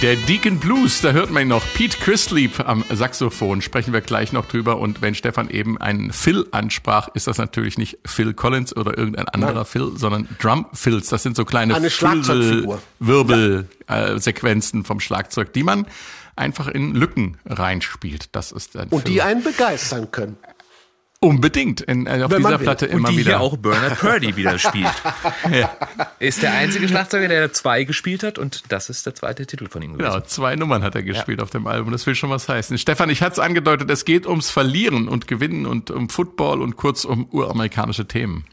Der 0.01 0.15
Deacon 0.15 0.57
Blues, 0.57 1.01
da 1.01 1.11
hört 1.11 1.29
man 1.29 1.43
ihn 1.43 1.49
noch. 1.49 1.63
Pete 1.75 1.95
Chrisleap 1.99 2.67
am 2.67 2.83
Saxophon, 2.91 3.61
sprechen 3.61 3.93
wir 3.93 4.01
gleich 4.01 4.33
noch 4.33 4.47
drüber. 4.47 4.79
Und 4.79 5.03
wenn 5.03 5.13
Stefan 5.13 5.47
eben 5.51 5.79
einen 5.79 6.11
Phil 6.11 6.47
ansprach, 6.49 7.09
ist 7.13 7.27
das 7.27 7.37
natürlich 7.37 7.77
nicht 7.77 7.99
Phil 8.03 8.33
Collins 8.33 8.75
oder 8.75 8.97
irgendein 8.97 9.27
anderer 9.27 9.53
Nein. 9.53 9.65
Phil, 9.65 9.91
sondern 9.95 10.27
Drum 10.39 10.65
Fills. 10.73 11.09
Das 11.09 11.21
sind 11.21 11.35
so 11.35 11.45
kleine 11.45 11.75
Wirbelsequenzen 12.99 14.85
vom 14.85 14.99
Schlagzeug, 14.99 15.53
die 15.53 15.61
man 15.61 15.85
einfach 16.35 16.67
in 16.67 16.95
Lücken 16.95 17.37
reinspielt. 17.45 18.29
Das 18.35 18.51
ist 18.51 18.75
ein 18.77 18.87
Und 18.89 19.03
Phil. 19.03 19.11
die 19.13 19.21
einen 19.21 19.43
begeistern 19.43 20.09
können. 20.09 20.35
Unbedingt. 21.23 21.81
In, 21.81 22.07
äh, 22.07 22.23
auf 22.23 22.31
Wenn 22.31 22.41
dieser 22.41 22.57
Platte 22.57 22.87
immer 22.87 23.09
Und 23.09 23.13
die 23.13 23.19
wieder. 23.19 23.37
hier 23.37 23.41
auch 23.41 23.55
Bernard 23.55 23.99
Purdy 23.99 24.35
wieder 24.35 24.57
spielt. 24.57 24.91
ja. 25.51 25.71
Ist 26.17 26.41
der 26.41 26.53
einzige 26.53 26.87
Schlagzeuger, 26.87 27.27
der 27.27 27.53
zwei 27.53 27.83
gespielt 27.83 28.23
hat 28.23 28.39
und 28.39 28.63
das 28.69 28.89
ist 28.89 29.05
der 29.05 29.13
zweite 29.13 29.45
Titel 29.45 29.69
von 29.69 29.83
ihm 29.83 29.93
gewesen. 29.93 30.11
Genau, 30.11 30.25
zwei 30.25 30.55
Nummern 30.55 30.81
hat 30.81 30.95
er 30.95 31.03
gespielt 31.03 31.37
ja. 31.37 31.43
auf 31.43 31.51
dem 31.51 31.67
Album. 31.67 31.91
Das 31.91 32.07
will 32.07 32.15
schon 32.15 32.31
was 32.31 32.49
heißen. 32.49 32.75
Stefan, 32.79 33.11
ich 33.11 33.21
hatte 33.21 33.33
es 33.33 33.39
angedeutet, 33.39 33.91
es 33.91 34.03
geht 34.03 34.25
ums 34.25 34.49
Verlieren 34.49 35.07
und 35.07 35.27
Gewinnen 35.27 35.67
und 35.67 35.91
um 35.91 36.09
Football 36.09 36.59
und 36.59 36.75
kurz 36.75 37.05
um 37.05 37.27
uramerikanische 37.29 38.07
Themen. 38.07 38.45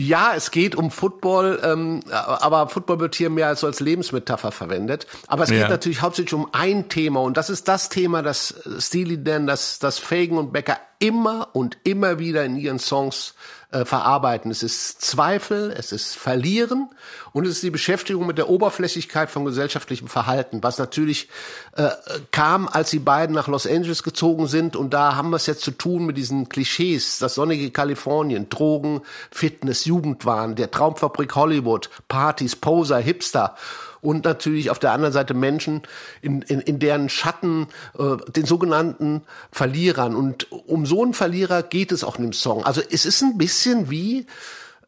Ja, 0.00 0.32
es 0.34 0.50
geht 0.50 0.74
um 0.74 0.90
Football, 0.90 1.60
ähm, 1.62 2.00
aber 2.10 2.68
Football 2.68 3.00
wird 3.00 3.14
hier 3.14 3.28
mehr 3.28 3.48
als 3.48 3.60
so 3.60 3.66
als 3.66 3.80
Lebensmetapher 3.80 4.50
verwendet. 4.50 5.06
Aber 5.26 5.44
es 5.44 5.50
geht 5.50 5.60
ja. 5.60 5.68
natürlich 5.68 6.00
hauptsächlich 6.00 6.32
um 6.32 6.48
ein 6.52 6.88
Thema 6.88 7.20
und 7.20 7.36
das 7.36 7.50
ist 7.50 7.68
das 7.68 7.90
Thema, 7.90 8.22
das 8.22 8.54
Steely 8.78 9.22
Dan, 9.22 9.46
das, 9.46 9.78
das 9.78 9.98
Fagan 9.98 10.38
und 10.38 10.52
Becker 10.54 10.78
immer 11.00 11.48
und 11.52 11.76
immer 11.84 12.18
wieder 12.18 12.44
in 12.46 12.56
ihren 12.56 12.78
Songs 12.78 13.34
äh, 13.72 13.84
verarbeiten. 13.84 14.50
Es 14.50 14.62
ist 14.62 15.00
Zweifel, 15.00 15.72
es 15.76 15.92
ist 15.92 16.16
Verlieren 16.16 16.90
und 17.32 17.44
es 17.46 17.52
ist 17.52 17.62
die 17.62 17.70
Beschäftigung 17.70 18.26
mit 18.26 18.38
der 18.38 18.48
Oberflächlichkeit 18.48 19.30
von 19.30 19.44
gesellschaftlichem 19.44 20.08
Verhalten, 20.08 20.62
was 20.62 20.78
natürlich 20.78 21.28
äh, 21.76 21.88
kam, 22.32 22.68
als 22.68 22.90
die 22.90 22.98
beiden 22.98 23.34
nach 23.34 23.48
Los 23.48 23.66
Angeles 23.66 24.02
gezogen 24.02 24.46
sind. 24.46 24.76
Und 24.76 24.92
da 24.92 25.14
haben 25.14 25.30
wir 25.30 25.36
es 25.36 25.46
jetzt 25.46 25.62
zu 25.62 25.70
tun 25.70 26.06
mit 26.06 26.16
diesen 26.16 26.48
Klischees, 26.48 27.18
das 27.18 27.34
sonnige 27.34 27.70
Kalifornien, 27.70 28.48
Drogen, 28.48 29.02
Fitness, 29.30 29.84
Jugendwahn, 29.84 30.56
der 30.56 30.70
Traumfabrik 30.70 31.34
Hollywood, 31.36 31.90
Partys, 32.08 32.56
Poser, 32.56 32.98
Hipster 32.98 33.56
und 34.00 34.24
natürlich 34.24 34.70
auf 34.70 34.78
der 34.78 34.92
anderen 34.92 35.12
Seite 35.12 35.34
Menschen, 35.34 35.82
in, 36.22 36.42
in, 36.42 36.60
in 36.60 36.78
deren 36.78 37.08
Schatten, 37.08 37.68
äh, 37.98 38.16
den 38.32 38.46
sogenannten 38.46 39.22
Verlierern. 39.52 40.14
Und 40.16 40.50
um 40.50 40.86
so 40.86 41.02
einen 41.02 41.14
Verlierer 41.14 41.62
geht 41.62 41.92
es 41.92 42.04
auch 42.04 42.16
in 42.16 42.22
dem 42.22 42.32
Song. 42.32 42.64
Also 42.64 42.80
es 42.90 43.04
ist 43.04 43.22
ein 43.22 43.38
bisschen 43.38 43.90
wie 43.90 44.26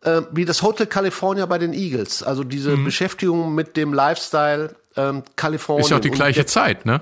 äh, 0.03 0.23
wie 0.33 0.45
das 0.45 0.63
Hotel 0.63 0.87
California 0.87 1.47
bei 1.47 1.59
den 1.59 1.73
Eagles. 1.73 2.23
Also 2.23 2.45
diese 2.45 2.77
mhm. 2.77 2.85
Beschäftigung 2.85 3.55
mit 3.55 3.77
dem 3.77 3.93
Lifestyle 3.93 4.75
ähm, 4.97 5.23
Kalifornien. 5.37 5.85
Ist 5.85 5.91
ja 5.91 5.97
auch 5.97 6.01
die 6.01 6.11
gleiche 6.11 6.47
Zeit, 6.47 6.87
ne? 6.87 7.01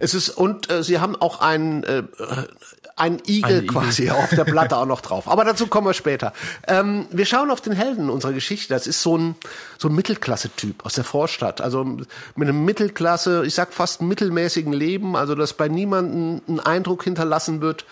Es 0.00 0.12
ist 0.12 0.30
und 0.30 0.70
äh, 0.70 0.82
sie 0.82 0.98
haben 0.98 1.14
auch 1.14 1.40
einen 1.40 1.84
äh, 1.84 2.02
ein 2.96 3.20
Igel 3.26 3.60
Ein 3.60 3.66
quasi 3.66 4.10
auf 4.10 4.30
der 4.30 4.44
Platte 4.44 4.76
auch 4.78 4.86
noch 4.86 5.00
drauf. 5.00 5.28
Aber 5.28 5.44
dazu 5.44 5.66
kommen 5.66 5.88
wir 5.88 5.94
später. 5.94 6.32
Ähm, 6.68 7.06
wir 7.10 7.26
schauen 7.26 7.50
auf 7.50 7.60
den 7.60 7.72
Helden 7.72 8.08
unserer 8.08 8.32
Geschichte. 8.32 8.72
Das 8.72 8.86
ist 8.86 9.02
so 9.02 9.18
ein 9.18 9.34
so 9.78 9.88
ein 9.88 9.94
Mittelklasse-Typ 9.94 10.84
aus 10.86 10.94
der 10.94 11.04
Vorstadt. 11.04 11.60
Also 11.60 11.84
mit 11.84 12.08
einem 12.36 12.64
Mittelklasse, 12.64 13.44
ich 13.44 13.54
sag 13.54 13.72
fast 13.72 14.00
mittelmäßigen 14.00 14.72
Leben. 14.72 15.16
Also 15.16 15.34
dass 15.34 15.54
bei 15.54 15.68
niemandem 15.68 16.40
ein 16.48 16.60
Eindruck 16.60 17.04
hinterlassen 17.04 17.60
wird. 17.60 17.84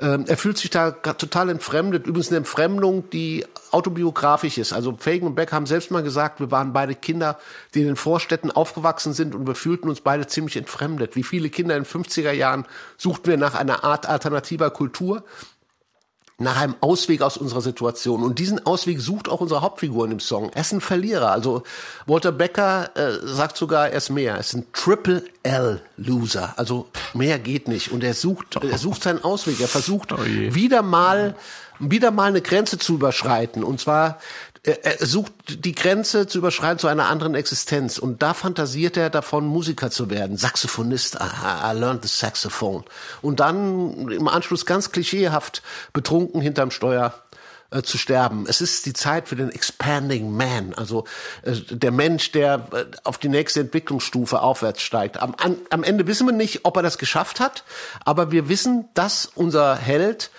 Ähm, 0.00 0.24
er 0.26 0.36
fühlt 0.36 0.58
sich 0.58 0.70
da 0.70 0.90
total 0.90 1.50
entfremdet. 1.50 2.06
Übrigens 2.06 2.28
eine 2.28 2.38
Entfremdung, 2.38 3.08
die 3.10 3.46
autobiografisch 3.70 4.58
ist. 4.58 4.72
Also 4.72 4.96
Fagan 4.98 5.28
und 5.28 5.34
Beck 5.34 5.52
haben 5.52 5.66
selbst 5.66 5.90
mal 5.90 6.02
gesagt, 6.02 6.40
wir 6.40 6.50
waren 6.50 6.72
beide 6.72 6.94
Kinder, 6.94 7.38
die 7.74 7.80
in 7.80 7.86
den 7.86 7.96
Vorstädten 7.96 8.50
aufgewachsen 8.50 9.12
sind 9.12 9.34
und 9.34 9.46
wir 9.46 9.54
fühlten 9.54 9.88
uns 9.88 10.00
beide 10.00 10.26
ziemlich 10.26 10.56
entfremdet. 10.56 11.16
Wie 11.16 11.22
viele 11.22 11.50
Kinder 11.50 11.76
in 11.76 11.84
den 11.84 12.04
50er 12.04 12.32
Jahren 12.32 12.66
suchten 12.96 13.26
wir 13.26 13.36
nach 13.36 13.54
einer 13.54 13.84
Art 13.84 14.06
alternativer 14.06 14.70
Kultur 14.70 15.24
nach 16.38 16.60
einem 16.60 16.74
Ausweg 16.80 17.22
aus 17.22 17.36
unserer 17.36 17.60
Situation. 17.60 18.22
Und 18.22 18.38
diesen 18.38 18.64
Ausweg 18.66 19.00
sucht 19.00 19.28
auch 19.28 19.40
unsere 19.40 19.60
Hauptfigur 19.62 20.04
in 20.04 20.10
dem 20.10 20.20
Song. 20.20 20.50
Er 20.52 20.62
ist 20.62 20.72
ein 20.72 20.80
Verlierer. 20.80 21.30
Also 21.30 21.62
Walter 22.06 22.32
Becker 22.32 22.90
äh, 22.96 23.24
sagt 23.24 23.56
sogar, 23.56 23.90
er 23.90 23.98
ist 23.98 24.10
mehr. 24.10 24.34
Er 24.34 24.40
ist 24.40 24.54
ein 24.54 24.66
Triple 24.72 25.24
L 25.44 25.80
Loser. 25.96 26.54
Also 26.56 26.88
mehr 27.12 27.38
geht 27.38 27.68
nicht. 27.68 27.92
Und 27.92 28.02
er 28.02 28.14
sucht, 28.14 28.58
er 28.62 28.78
sucht 28.78 29.04
seinen 29.04 29.22
Ausweg. 29.22 29.60
Er 29.60 29.68
versucht 29.68 30.12
Oh 30.12 30.24
wieder 30.24 30.82
mal, 30.82 31.36
wieder 31.78 32.10
mal 32.10 32.28
eine 32.28 32.42
Grenze 32.42 32.78
zu 32.78 32.94
überschreiten. 32.94 33.62
Und 33.62 33.80
zwar 33.80 34.18
er 34.64 35.06
sucht 35.06 35.64
die 35.64 35.74
Grenze 35.74 36.26
zu 36.26 36.38
überschreiten 36.38 36.78
zu 36.78 36.88
einer 36.88 37.08
anderen 37.08 37.34
Existenz. 37.34 37.98
Und 37.98 38.22
da 38.22 38.32
fantasiert 38.32 38.96
er 38.96 39.10
davon, 39.10 39.46
Musiker 39.46 39.90
zu 39.90 40.08
werden. 40.08 40.38
Saxophonist. 40.38 41.16
I, 41.16 41.72
I 41.72 41.78
learned 41.78 42.02
the 42.02 42.08
saxophone. 42.08 42.84
Und 43.20 43.40
dann 43.40 44.08
im 44.08 44.26
Anschluss 44.26 44.64
ganz 44.64 44.90
klischeehaft 44.90 45.62
betrunken 45.92 46.40
hinterm 46.40 46.70
Steuer 46.70 47.12
äh, 47.70 47.82
zu 47.82 47.98
sterben. 47.98 48.46
Es 48.48 48.62
ist 48.62 48.86
die 48.86 48.94
Zeit 48.94 49.28
für 49.28 49.36
den 49.36 49.50
expanding 49.50 50.30
man, 50.30 50.72
also 50.74 51.04
äh, 51.42 51.52
der 51.52 51.90
Mensch, 51.90 52.32
der 52.32 52.66
äh, 52.72 52.84
auf 53.04 53.18
die 53.18 53.28
nächste 53.28 53.60
Entwicklungsstufe 53.60 54.40
aufwärts 54.40 54.80
steigt. 54.80 55.20
Am, 55.20 55.34
am 55.68 55.82
Ende 55.82 56.06
wissen 56.06 56.26
wir 56.26 56.32
nicht, 56.32 56.64
ob 56.64 56.76
er 56.76 56.82
das 56.82 56.96
geschafft 56.96 57.38
hat, 57.38 57.64
aber 58.04 58.30
wir 58.30 58.48
wissen, 58.48 58.88
dass 58.94 59.26
unser 59.34 59.76
Held 59.76 60.30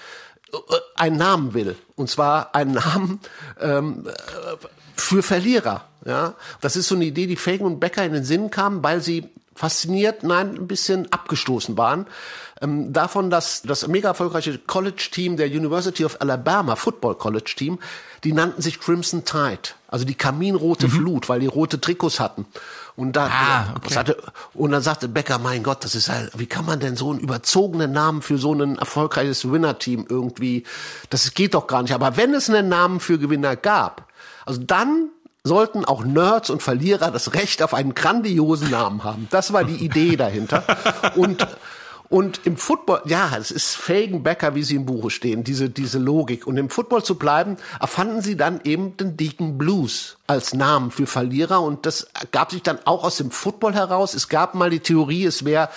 einen 0.95 1.17
Namen 1.17 1.53
will. 1.53 1.75
Und 1.95 2.09
zwar 2.09 2.55
einen 2.55 2.73
Namen 2.73 3.19
ähm, 3.59 4.07
äh, 4.07 4.11
für 4.95 5.23
Verlierer. 5.23 5.85
Ja, 6.05 6.35
das 6.61 6.75
ist 6.75 6.87
so 6.87 6.95
eine 6.95 7.05
Idee, 7.05 7.25
die 7.25 7.35
Fagan 7.35 7.65
und 7.65 7.79
Becker 7.79 8.05
in 8.05 8.13
den 8.13 8.23
Sinn 8.23 8.51
kam, 8.51 8.83
weil 8.83 9.01
sie 9.01 9.29
fasziniert, 9.55 10.23
nein, 10.23 10.55
ein 10.55 10.67
bisschen 10.67 11.11
abgestoßen 11.11 11.77
waren 11.77 12.05
ähm, 12.61 12.93
davon, 12.93 13.29
dass 13.29 13.61
das 13.63 13.87
mega 13.87 14.09
erfolgreiche 14.09 14.57
College-Team 14.57 15.37
der 15.37 15.47
University 15.47 16.05
of 16.05 16.21
Alabama, 16.21 16.75
Football 16.75 17.15
College 17.15 17.53
Team, 17.55 17.79
die 18.23 18.33
nannten 18.33 18.61
sich 18.61 18.79
Crimson 18.79 19.25
Tide, 19.25 19.73
also 19.87 20.05
die 20.05 20.15
kaminrote 20.15 20.89
Flut, 20.89 21.29
weil 21.29 21.39
die 21.39 21.47
rote 21.47 21.79
Trikots 21.79 22.19
hatten. 22.19 22.45
Und 22.97 23.13
da, 23.17 23.27
Ah, 23.27 23.73
okay. 23.75 23.93
sagte, 23.93 24.17
und 24.53 24.71
dann 24.71 24.81
sagte 24.81 25.07
Becker, 25.09 25.37
mein 25.37 25.63
Gott, 25.63 25.83
das 25.83 25.95
ist 25.95 26.07
halt, 26.09 26.31
wie 26.37 26.45
kann 26.45 26.65
man 26.65 26.79
denn 26.79 26.95
so 26.95 27.11
einen 27.11 27.19
überzogenen 27.19 27.91
Namen 27.91 28.21
für 28.21 28.37
so 28.37 28.53
ein 28.53 28.77
erfolgreiches 28.77 29.51
Winner-Team 29.51 30.05
irgendwie, 30.07 30.63
das 31.09 31.33
geht 31.33 31.53
doch 31.55 31.67
gar 31.67 31.81
nicht. 31.81 31.93
Aber 31.93 32.15
wenn 32.15 32.33
es 32.33 32.49
einen 32.49 32.69
Namen 32.69 32.99
für 33.01 33.19
Gewinner 33.19 33.55
gab, 33.57 34.07
also 34.45 34.61
dann 34.61 35.09
sollten 35.43 35.83
auch 35.85 36.03
Nerds 36.05 36.49
und 36.49 36.63
Verlierer 36.63 37.11
das 37.11 37.33
Recht 37.33 37.61
auf 37.61 37.73
einen 37.73 37.93
grandiosen 37.95 38.71
Namen 38.71 39.03
haben. 39.03 39.27
Das 39.29 39.51
war 39.53 39.63
die 39.63 39.75
Idee 39.83 40.15
dahinter. 40.15 40.63
Und 41.15 41.45
und 42.09 42.41
im 42.45 42.57
Football, 42.57 43.01
ja, 43.05 43.31
es 43.37 43.51
ist 43.51 43.75
Fagan 43.75 44.21
Becker, 44.21 44.53
wie 44.53 44.63
sie 44.63 44.75
im 44.75 44.85
Buche 44.85 45.09
stehen, 45.09 45.43
diese, 45.43 45.69
diese 45.69 45.97
Logik. 45.97 46.45
Und 46.45 46.57
im 46.57 46.69
Football 46.69 47.03
zu 47.03 47.15
bleiben, 47.15 47.57
erfanden 47.79 48.21
sie 48.21 48.37
dann 48.37 48.61
eben 48.63 48.95
den 48.97 49.17
Deacon 49.17 49.57
Blues 49.57 50.17
als 50.27 50.53
Namen 50.53 50.91
für 50.91 51.07
Verlierer. 51.07 51.61
Und 51.61 51.85
das 51.85 52.07
gab 52.31 52.51
sich 52.51 52.61
dann 52.61 52.79
auch 52.85 53.03
aus 53.03 53.17
dem 53.17 53.31
Football 53.31 53.73
heraus. 53.73 54.13
Es 54.13 54.29
gab 54.29 54.53
mal 54.53 54.69
die 54.69 54.81
Theorie, 54.81 55.25
es 55.25 55.45
wäre 55.45 55.69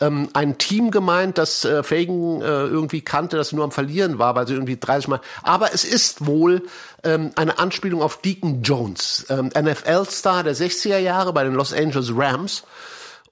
ähm, 0.00 0.28
ein 0.32 0.58
Team 0.58 0.90
gemeint, 0.90 1.38
das 1.38 1.64
äh, 1.64 1.82
Fagan 1.82 2.40
äh, 2.40 2.44
irgendwie 2.44 3.02
kannte, 3.02 3.36
das 3.36 3.52
nur 3.52 3.64
am 3.64 3.72
Verlieren 3.72 4.18
war, 4.18 4.34
weil 4.34 4.46
sie 4.46 4.54
irgendwie 4.54 4.78
30 4.78 5.08
Mal. 5.08 5.20
Aber 5.42 5.74
es 5.74 5.84
ist 5.84 6.26
wohl 6.26 6.62
ähm, 7.04 7.32
eine 7.36 7.58
Anspielung 7.58 8.02
auf 8.02 8.20
Deacon 8.22 8.62
Jones, 8.62 9.26
ähm, 9.28 9.50
NFL-Star 9.58 10.42
der 10.42 10.54
60er 10.54 10.98
Jahre 10.98 11.32
bei 11.32 11.44
den 11.44 11.54
Los 11.54 11.72
Angeles 11.72 12.10
Rams. 12.14 12.64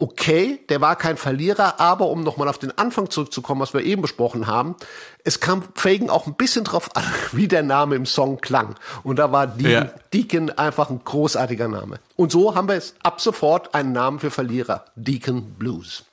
Okay, 0.04 0.60
der 0.68 0.82
war 0.82 0.96
kein 0.96 1.16
Verlierer, 1.16 1.80
aber 1.80 2.08
um 2.08 2.22
nochmal 2.24 2.48
auf 2.48 2.58
den 2.58 2.76
Anfang 2.76 3.08
zurückzukommen, 3.08 3.62
was 3.62 3.72
wir 3.72 3.80
eben 3.80 4.02
besprochen 4.02 4.46
haben, 4.46 4.74
es 5.24 5.40
kam 5.40 5.62
Fagan 5.74 6.10
auch 6.10 6.26
ein 6.26 6.34
bisschen 6.34 6.62
drauf 6.62 6.94
an, 6.94 7.04
wie 7.32 7.48
der 7.48 7.62
Name 7.62 7.94
im 7.94 8.04
Song 8.04 8.38
klang. 8.42 8.74
Und 9.02 9.18
da 9.18 9.32
war 9.32 9.46
Deacon, 9.46 9.70
Ja. 9.72 9.94
Deacon 10.12 10.50
einfach 10.50 10.90
ein 10.90 11.00
großartiger 11.02 11.68
Name. 11.68 12.00
Und 12.16 12.32
so 12.32 12.54
haben 12.54 12.68
wir 12.68 12.74
es 12.74 12.96
ab 13.02 13.18
sofort 13.18 13.74
einen 13.74 13.92
Namen 13.92 14.18
für 14.18 14.30
Verlierer. 14.30 14.84
Deacon 14.94 15.54
Blues. 15.54 16.04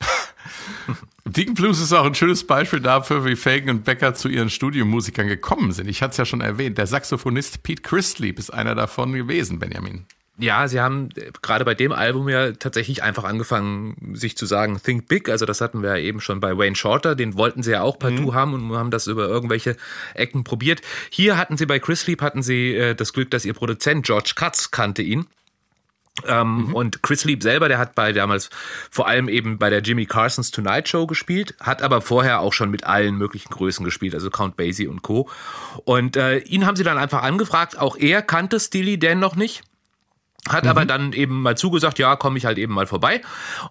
Deacon 1.24 1.54
Blues 1.54 1.80
ist 1.80 1.92
auch 1.92 2.04
ein 2.04 2.14
schönes 2.14 2.46
Beispiel 2.46 2.78
dafür, 2.78 3.24
wie 3.24 3.34
Fagan 3.34 3.70
und 3.70 3.84
Becker 3.84 4.14
zu 4.14 4.28
ihren 4.28 4.48
Studiomusikern 4.48 5.26
gekommen 5.26 5.72
sind. 5.72 5.88
Ich 5.88 6.02
hatte 6.02 6.12
es 6.12 6.18
ja 6.18 6.24
schon 6.24 6.40
erwähnt. 6.40 6.78
Der 6.78 6.86
Saxophonist 6.86 7.64
Pete 7.64 7.82
Christlieb 7.82 8.38
ist 8.38 8.50
einer 8.50 8.76
davon 8.76 9.12
gewesen, 9.12 9.58
Benjamin. 9.58 10.06
Ja, 10.40 10.68
sie 10.68 10.80
haben 10.80 11.08
äh, 11.16 11.32
gerade 11.42 11.64
bei 11.64 11.74
dem 11.74 11.90
Album 11.92 12.28
ja 12.28 12.52
tatsächlich 12.52 13.02
einfach 13.02 13.24
angefangen, 13.24 14.14
sich 14.14 14.36
zu 14.36 14.46
sagen, 14.46 14.80
think 14.82 15.08
big. 15.08 15.28
Also 15.28 15.46
das 15.46 15.60
hatten 15.60 15.82
wir 15.82 15.96
ja 15.96 16.04
eben 16.04 16.20
schon 16.20 16.38
bei 16.40 16.56
Wayne 16.56 16.76
Shorter. 16.76 17.16
Den 17.16 17.36
wollten 17.36 17.62
sie 17.62 17.72
ja 17.72 17.82
auch 17.82 17.98
partout 17.98 18.34
haben 18.34 18.54
und 18.54 18.76
haben 18.76 18.92
das 18.92 19.08
über 19.08 19.26
irgendwelche 19.26 19.76
Ecken 20.14 20.44
probiert. 20.44 20.80
Hier 21.10 21.36
hatten 21.36 21.56
sie 21.56 21.66
bei 21.66 21.80
Chris 21.80 22.02
Sleep 22.02 22.22
hatten 22.22 22.42
sie 22.42 22.74
äh, 22.74 22.94
das 22.94 23.12
Glück, 23.12 23.30
dass 23.32 23.44
ihr 23.44 23.54
Produzent 23.54 24.06
George 24.06 24.32
Katz 24.36 24.70
kannte 24.70 25.02
ihn. 25.02 25.26
Ähm, 26.26 26.74
Und 26.74 27.02
Chris 27.02 27.24
Leap 27.24 27.42
selber, 27.42 27.68
der 27.68 27.78
hat 27.78 27.94
bei 27.94 28.12
damals 28.12 28.50
vor 28.90 29.06
allem 29.06 29.28
eben 29.28 29.58
bei 29.58 29.70
der 29.70 29.80
Jimmy 29.80 30.06
Carsons 30.06 30.50
Tonight 30.50 30.88
Show 30.88 31.06
gespielt, 31.06 31.54
hat 31.60 31.82
aber 31.82 32.00
vorher 32.00 32.40
auch 32.40 32.52
schon 32.52 32.70
mit 32.70 32.84
allen 32.84 33.16
möglichen 33.16 33.50
Größen 33.50 33.84
gespielt, 33.84 34.14
also 34.14 34.30
Count 34.30 34.56
Basie 34.56 34.88
und 34.88 35.02
Co. 35.02 35.28
Und 35.84 36.16
äh, 36.16 36.38
ihn 36.38 36.66
haben 36.66 36.76
sie 36.76 36.84
dann 36.84 36.98
einfach 36.98 37.22
angefragt. 37.22 37.78
Auch 37.78 37.96
er 37.96 38.22
kannte 38.22 38.58
Steely 38.58 38.98
Dan 38.98 39.20
noch 39.20 39.36
nicht. 39.36 39.62
Hat 40.48 40.66
aber 40.66 40.86
dann 40.86 41.12
eben 41.12 41.42
mal 41.42 41.56
zugesagt, 41.56 41.98
ja, 41.98 42.16
komme 42.16 42.38
ich 42.38 42.46
halt 42.46 42.58
eben 42.58 42.72
mal 42.72 42.86
vorbei. 42.86 43.20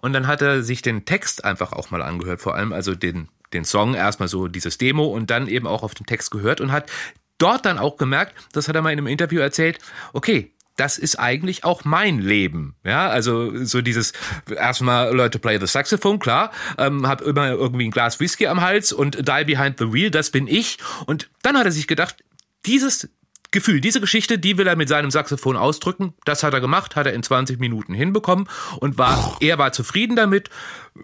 Und 0.00 0.12
dann 0.12 0.26
hat 0.26 0.42
er 0.42 0.62
sich 0.62 0.82
den 0.82 1.04
Text 1.04 1.44
einfach 1.44 1.72
auch 1.72 1.90
mal 1.90 2.02
angehört, 2.02 2.40
vor 2.40 2.54
allem 2.54 2.72
also 2.72 2.94
den, 2.94 3.28
den 3.52 3.64
Song, 3.64 3.94
erstmal 3.94 4.28
so 4.28 4.48
dieses 4.48 4.78
Demo 4.78 5.06
und 5.06 5.30
dann 5.30 5.48
eben 5.48 5.66
auch 5.66 5.82
auf 5.82 5.94
den 5.94 6.06
Text 6.06 6.30
gehört 6.30 6.60
und 6.60 6.70
hat 6.70 6.90
dort 7.38 7.64
dann 7.64 7.78
auch 7.78 7.96
gemerkt, 7.96 8.34
das 8.52 8.68
hat 8.68 8.76
er 8.76 8.82
mal 8.82 8.92
in 8.92 8.98
einem 8.98 9.06
Interview 9.06 9.40
erzählt, 9.40 9.78
okay, 10.12 10.52
das 10.76 10.96
ist 10.96 11.18
eigentlich 11.18 11.64
auch 11.64 11.84
mein 11.84 12.20
Leben. 12.20 12.76
Ja, 12.84 13.08
also 13.08 13.64
so 13.64 13.82
dieses 13.82 14.12
erstmal 14.48 15.14
Leute 15.14 15.40
play 15.40 15.58
the 15.58 15.66
saxophone, 15.66 16.20
klar, 16.20 16.52
ähm, 16.78 17.06
hab 17.06 17.20
immer 17.20 17.48
irgendwie 17.48 17.86
ein 17.86 17.90
Glas 17.90 18.20
Whisky 18.20 18.46
am 18.46 18.60
Hals 18.60 18.92
und 18.92 19.28
die 19.28 19.44
behind 19.44 19.78
the 19.78 19.92
wheel, 19.92 20.10
das 20.10 20.30
bin 20.30 20.46
ich. 20.46 20.78
Und 21.06 21.30
dann 21.42 21.56
hat 21.58 21.66
er 21.66 21.72
sich 21.72 21.88
gedacht, 21.88 22.22
dieses 22.64 23.08
Gefühl, 23.50 23.80
diese 23.80 24.00
Geschichte, 24.00 24.38
die 24.38 24.58
will 24.58 24.66
er 24.66 24.76
mit 24.76 24.88
seinem 24.88 25.10
Saxophon 25.10 25.56
ausdrücken. 25.56 26.12
Das 26.24 26.42
hat 26.42 26.52
er 26.52 26.60
gemacht, 26.60 26.96
hat 26.96 27.06
er 27.06 27.14
in 27.14 27.22
20 27.22 27.58
Minuten 27.58 27.94
hinbekommen 27.94 28.46
und 28.78 28.98
war, 28.98 29.38
er 29.40 29.56
war 29.58 29.72
zufrieden 29.72 30.16
damit. 30.16 30.50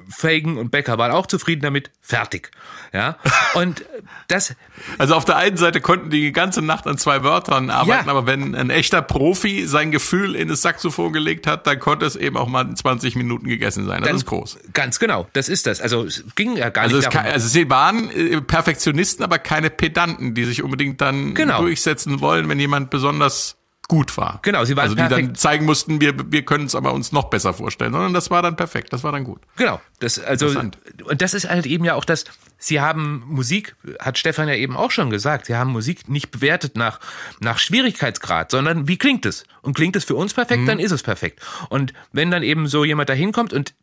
Fagan 0.09 0.57
und 0.59 0.71
Becker 0.71 0.99
waren 0.99 1.11
auch 1.13 1.27
zufrieden 1.27 1.63
damit. 1.63 1.91
Fertig. 2.01 2.51
Ja. 2.93 3.17
Und 3.55 3.85
das, 4.29 4.55
Also 4.99 5.15
auf 5.15 5.25
der 5.25 5.37
einen 5.37 5.57
Seite 5.57 5.81
konnten 5.81 6.11
die 6.11 6.33
ganze 6.33 6.61
Nacht 6.63 6.87
an 6.87 6.99
zwei 6.99 7.23
Wörtern 7.25 7.71
arbeiten, 7.71 8.07
Ja. 8.07 8.11
aber 8.11 8.27
wenn 8.27 8.55
ein 8.55 8.71
echter 8.71 9.01
Profi 9.03 9.67
sein 9.67 9.91
Gefühl 9.91 10.35
in 10.37 10.49
das 10.49 10.63
Saxophon 10.63 11.13
gelegt 11.13 11.47
hat, 11.47 11.67
dann 11.67 11.79
konnte 11.81 12.05
es 12.07 12.15
eben 12.17 12.37
auch 12.37 12.47
mal 12.49 12.67
in 12.67 12.77
20 12.77 13.17
Minuten 13.17 13.47
gegessen 13.49 13.87
sein. 13.87 14.01
Das 14.01 14.09
dann- 14.09 14.17
ist 14.17 14.27
groß. 14.27 14.59
Ganz 14.73 14.99
genau. 14.99 15.29
Das 15.33 15.49
ist 15.49 15.67
das. 15.67 15.81
Also, 15.81 16.05
es 16.05 16.25
ging 16.35 16.57
ja 16.57 16.69
gar 16.71 16.85
Also, 16.85 16.99
es 16.99 17.05
nicht 17.05 17.13
kann, 17.13 17.25
darum. 17.25 17.35
also 17.35 17.49
sie 17.49 17.69
waren 17.71 18.11
äh, 18.11 18.41
Perfektionisten, 18.41 19.25
aber 19.25 19.39
keine 19.39 19.71
Pedanten, 19.71 20.35
die 20.35 20.45
sich 20.45 20.63
unbedingt 20.63 21.01
dann 21.01 21.35
Genau. 21.35 21.63
durchsetzen 21.63 22.21
wollen, 22.21 22.49
wenn 22.49 22.59
jemand 22.61 22.91
besonders 22.91 23.57
gut 23.89 24.17
war. 24.17 24.39
Genau, 24.43 24.65
sie 24.65 24.77
waren 24.77 24.85
Also 24.85 24.95
die 24.95 25.01
dann 25.03 25.09
perfekt. 25.09 25.37
zeigen 25.39 25.65
mussten, 25.67 26.01
wir, 26.01 26.15
wir 26.33 26.45
können 26.45 26.67
es 26.67 26.75
aber 26.75 26.93
uns 26.95 27.13
noch 27.13 27.25
besser 27.31 27.53
vorstellen, 27.55 27.93
sondern 27.93 28.15
das 28.15 28.31
war 28.31 28.41
dann 28.43 28.57
perfekt, 28.57 28.93
das 28.93 29.05
war 29.05 29.13
dann 29.13 29.25
gut. 29.25 29.41
Genau, 29.57 29.81
das 30.01 30.19
also 30.19 30.47
Interessant. 30.47 30.79
und 31.05 31.21
das 31.23 31.35
ist 31.35 31.49
halt 31.49 31.67
eben 31.67 31.85
ja 31.85 31.95
auch 31.95 32.05
das. 32.05 32.25
Sie 32.59 32.81
haben 32.81 33.23
Musik, 33.27 33.77
hat 34.01 34.17
Stefan 34.19 34.49
ja 34.49 34.55
eben 34.55 34.77
auch 34.77 34.91
schon 34.91 35.11
gesagt. 35.11 35.47
Sie 35.47 35.55
haben 35.57 35.71
Musik 35.71 36.09
nicht 36.09 36.31
bewertet 36.31 36.77
nach 36.77 36.99
nach 37.41 37.59
Schwierigkeitsgrad, 37.59 38.51
sondern 38.51 38.89
wie 38.89 38.97
klingt 38.97 39.27
es? 39.27 39.45
Und 39.63 39.75
klingt 39.75 39.97
es 39.97 40.05
für 40.05 40.15
uns 40.15 40.33
perfekt, 40.35 40.63
Mhm. 40.63 40.67
dann 40.67 40.79
ist 40.79 40.93
es 40.93 41.03
perfekt. 41.03 41.41
Und 41.69 41.93
wenn 42.13 42.31
dann 42.31 42.43
eben 42.43 42.67
so 42.69 42.85
jemand 42.85 43.09
da 43.11 43.13
hinkommt 43.13 43.53
und 43.53 43.75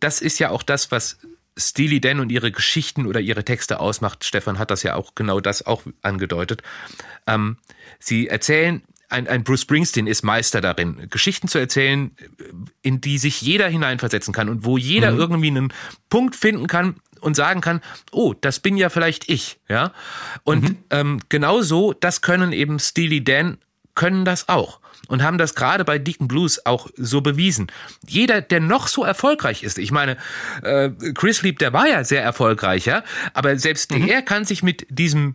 das 0.00 0.20
ist 0.20 0.38
ja 0.38 0.50
auch 0.50 0.62
das, 0.62 0.90
was 0.90 1.18
Steely 1.58 2.00
Dan 2.02 2.20
und 2.20 2.30
ihre 2.30 2.52
Geschichten 2.52 3.06
oder 3.06 3.20
ihre 3.20 3.42
Texte 3.42 3.80
ausmacht. 3.80 4.24
Stefan 4.24 4.58
hat 4.58 4.70
das 4.70 4.82
ja 4.82 4.94
auch 4.94 5.14
genau 5.14 5.40
das 5.40 5.64
auch 5.64 5.82
angedeutet. 6.02 6.62
Ähm, 7.26 7.56
sie 7.98 8.28
erzählen 8.28 8.82
ein, 9.08 9.28
ein 9.28 9.44
Bruce 9.44 9.62
Springsteen 9.62 10.06
ist 10.06 10.22
Meister 10.22 10.60
darin, 10.60 11.08
Geschichten 11.10 11.48
zu 11.48 11.58
erzählen, 11.58 12.10
in 12.82 13.00
die 13.00 13.18
sich 13.18 13.40
jeder 13.40 13.68
hineinversetzen 13.68 14.34
kann 14.34 14.48
und 14.48 14.64
wo 14.64 14.78
jeder 14.78 15.12
mhm. 15.12 15.18
irgendwie 15.18 15.48
einen 15.48 15.72
Punkt 16.08 16.36
finden 16.36 16.66
kann, 16.66 16.96
und 17.20 17.34
sagen 17.34 17.60
kann, 17.60 17.80
oh, 18.12 18.34
das 18.34 18.60
bin 18.60 18.76
ja 18.76 18.88
vielleicht 18.88 19.28
ich, 19.28 19.58
ja. 19.68 19.92
Und 20.44 20.62
mhm. 20.62 20.76
ähm, 20.90 21.20
genauso, 21.28 21.92
das 21.92 22.20
können 22.20 22.52
eben 22.52 22.78
Steely 22.78 23.24
Dan, 23.24 23.58
können 23.94 24.24
das 24.24 24.48
auch 24.48 24.80
und 25.08 25.22
haben 25.22 25.38
das 25.38 25.54
gerade 25.54 25.84
bei 25.84 25.98
Deacon 25.98 26.28
Blues 26.28 26.64
auch 26.66 26.88
so 26.96 27.20
bewiesen. 27.20 27.68
Jeder, 28.06 28.40
der 28.40 28.60
noch 28.60 28.88
so 28.88 29.04
erfolgreich 29.04 29.62
ist, 29.62 29.78
ich 29.78 29.90
meine, 29.90 30.16
äh, 30.62 30.90
Chris 31.14 31.42
Lieb, 31.42 31.58
der 31.58 31.72
war 31.72 31.88
ja 31.88 32.04
sehr 32.04 32.22
erfolgreich, 32.22 32.86
ja, 32.86 33.02
aber 33.32 33.58
selbst 33.58 33.92
mhm. 33.92 34.08
er 34.08 34.22
kann 34.22 34.44
sich 34.44 34.62
mit 34.62 34.86
diesem 34.90 35.34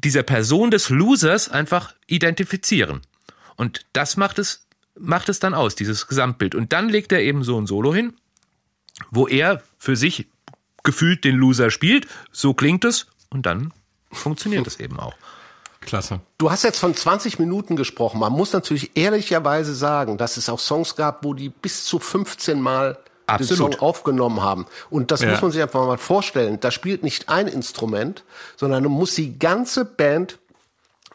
dieser 0.00 0.22
Person 0.22 0.70
des 0.70 0.88
Losers 0.88 1.48
einfach 1.48 1.94
identifizieren. 2.06 3.02
Und 3.56 3.82
das 3.92 4.16
macht 4.16 4.38
es 4.38 4.66
macht 4.98 5.28
es 5.28 5.40
dann 5.40 5.54
aus, 5.54 5.74
dieses 5.74 6.06
Gesamtbild. 6.06 6.54
Und 6.54 6.72
dann 6.72 6.88
legt 6.88 7.12
er 7.12 7.20
eben 7.20 7.44
so 7.44 7.60
ein 7.60 7.66
Solo 7.66 7.94
hin, 7.94 8.14
wo 9.10 9.26
er 9.26 9.62
für 9.78 9.96
sich 9.96 10.28
gefühlt 10.82 11.24
den 11.24 11.36
Loser 11.36 11.70
spielt. 11.70 12.06
So 12.30 12.54
klingt 12.54 12.84
es 12.84 13.06
und 13.30 13.46
dann 13.46 13.72
funktioniert 14.10 14.66
es 14.66 14.80
eben 14.80 14.98
auch. 14.98 15.14
Klasse. 15.80 16.20
Du 16.38 16.50
hast 16.50 16.62
jetzt 16.62 16.78
von 16.78 16.94
20 16.94 17.40
Minuten 17.40 17.74
gesprochen. 17.74 18.20
Man 18.20 18.32
muss 18.32 18.52
natürlich 18.52 18.92
ehrlicherweise 18.96 19.74
sagen, 19.74 20.16
dass 20.16 20.36
es 20.36 20.48
auch 20.48 20.60
Songs 20.60 20.94
gab, 20.94 21.24
wo 21.24 21.34
die 21.34 21.48
bis 21.48 21.84
zu 21.84 21.98
15 21.98 22.60
Mal 22.60 22.98
Absolut. 23.32 23.72
den 23.72 23.78
Song 23.78 23.82
aufgenommen 23.82 24.42
haben. 24.42 24.66
Und 24.90 25.10
das 25.10 25.22
ja. 25.22 25.30
muss 25.30 25.42
man 25.42 25.50
sich 25.50 25.62
einfach 25.62 25.86
mal 25.86 25.98
vorstellen. 25.98 26.60
Da 26.60 26.70
spielt 26.70 27.02
nicht 27.02 27.28
ein 27.28 27.48
Instrument, 27.48 28.24
sondern 28.56 28.84
man 28.84 28.92
muss 28.92 29.14
die 29.14 29.38
ganze 29.38 29.84
Band 29.84 30.38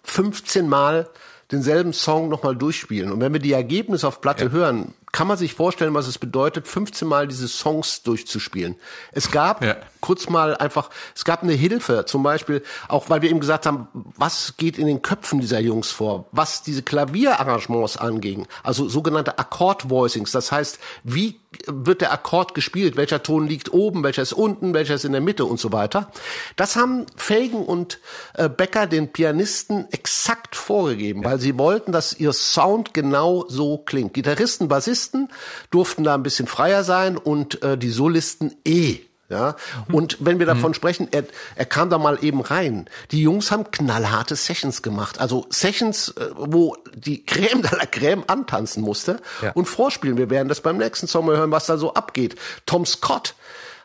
15 0.04 0.68
Mal 0.68 1.10
denselben 1.52 1.94
Song 1.94 2.30
nochmal 2.30 2.56
durchspielen. 2.56 3.12
Und 3.12 3.22
wenn 3.22 3.32
wir 3.34 3.40
die 3.40 3.54
Ergebnisse 3.54 4.08
auf 4.08 4.22
Platte 4.22 4.46
ja. 4.46 4.52
hören, 4.52 4.94
kann 5.12 5.28
man 5.28 5.38
sich 5.38 5.54
vorstellen, 5.54 5.94
was 5.94 6.08
es 6.08 6.18
bedeutet, 6.18 6.68
15 6.68 7.08
Mal 7.08 7.28
diese 7.28 7.48
Songs 7.48 8.04
durchzuspielen. 8.04 8.76
Es 9.12 9.32
gab 9.32 9.64
ja. 9.64 9.78
Kurz 10.02 10.30
mal 10.30 10.56
einfach, 10.58 10.90
es 11.16 11.26
gab 11.26 11.44
eine 11.44 11.54
Hilfe, 11.54 12.06
zum 12.06 12.24
Beispiel, 12.24 12.64
auch 12.88 13.10
weil 13.10 13.22
wir 13.22 13.30
eben 13.30 13.40
gesagt 13.40 13.66
haben, 13.66 13.88
was 14.16 14.56
geht 14.58 14.78
in 14.78 14.88
den 14.88 15.02
Köpfen 15.02 15.40
dieser 15.40 15.60
Jungs 15.60 15.92
vor, 15.92 16.26
was 16.32 16.62
diese 16.64 16.84
Klavierarrangements 16.84 17.98
anging, 17.98 18.48
also 18.64 18.88
sogenannte 18.90 19.38
Akkord-Voicings, 19.40 20.32
das 20.32 20.52
heißt, 20.52 20.80
wie 21.04 21.40
wird 21.66 22.02
der 22.02 22.12
Akkord 22.12 22.54
gespielt, 22.54 22.98
welcher 22.98 23.24
Ton 23.24 23.48
liegt 23.48 23.74
oben, 23.74 24.04
welcher 24.04 24.22
ist 24.22 24.34
unten, 24.34 24.74
welcher 24.74 24.96
ist 24.96 25.06
in 25.06 25.12
der 25.12 25.22
Mitte 25.22 25.46
und 25.46 25.60
so 25.60 25.72
weiter. 25.72 26.12
Das 26.56 26.76
haben 26.76 27.06
Fagan 27.16 27.64
und 27.64 28.00
äh, 28.34 28.50
Becker 28.50 28.88
den 28.88 29.12
Pianisten 29.12 29.88
exakt 29.92 30.56
vorgegeben, 30.56 31.24
ja. 31.24 31.30
weil 31.30 31.40
sie 31.40 31.58
wollten, 31.58 31.92
dass 31.92 32.14
ihr 32.14 32.34
Sound 32.34 32.94
genau 32.94 33.46
so 33.48 33.78
klingt. 33.78 34.14
Gitarristen, 34.14 34.68
Bassisten, 34.68 35.30
durften 35.72 36.04
da 36.04 36.16
ein 36.16 36.24
bisschen 36.24 36.48
freier 36.48 36.84
sein 36.84 37.18
und 37.18 37.62
äh, 37.64 37.78
die 37.78 37.90
Solisten 37.90 38.56
eh. 38.66 39.00
Ja, 39.30 39.58
und 39.92 40.18
wenn 40.22 40.40
wir 40.40 40.46
davon 40.46 40.70
mhm. 40.70 40.74
sprechen, 40.74 41.08
er, 41.12 41.26
er 41.56 41.66
kam 41.66 41.90
da 41.90 41.98
mal 41.98 42.18
eben 42.24 42.40
rein. 42.40 42.90
Die 43.12 43.22
Jungs 43.22 43.52
haben 43.52 43.72
knallharte 43.72 44.38
Sessions 44.38 44.82
gemacht. 44.82 45.20
Also 45.20 45.46
Sessions, 45.50 46.10
äh, 46.16 46.30
wo 46.34 46.78
die 46.96 47.26
Creme 47.26 47.62
de 47.62 47.78
la 47.78 47.86
Creme 47.86 48.24
antanzen 48.28 48.82
musste 48.84 49.20
ja. 49.42 49.52
und 49.52 49.66
vorspielen. 49.66 50.18
Wir 50.18 50.30
werden 50.30 50.48
das 50.48 50.62
beim 50.62 50.78
nächsten 50.78 51.08
Sommer 51.08 51.36
hören, 51.36 51.52
was 51.52 51.66
da 51.66 51.78
so 51.78 51.94
abgeht. 51.94 52.38
Tom 52.66 52.86
Scott 52.86 53.36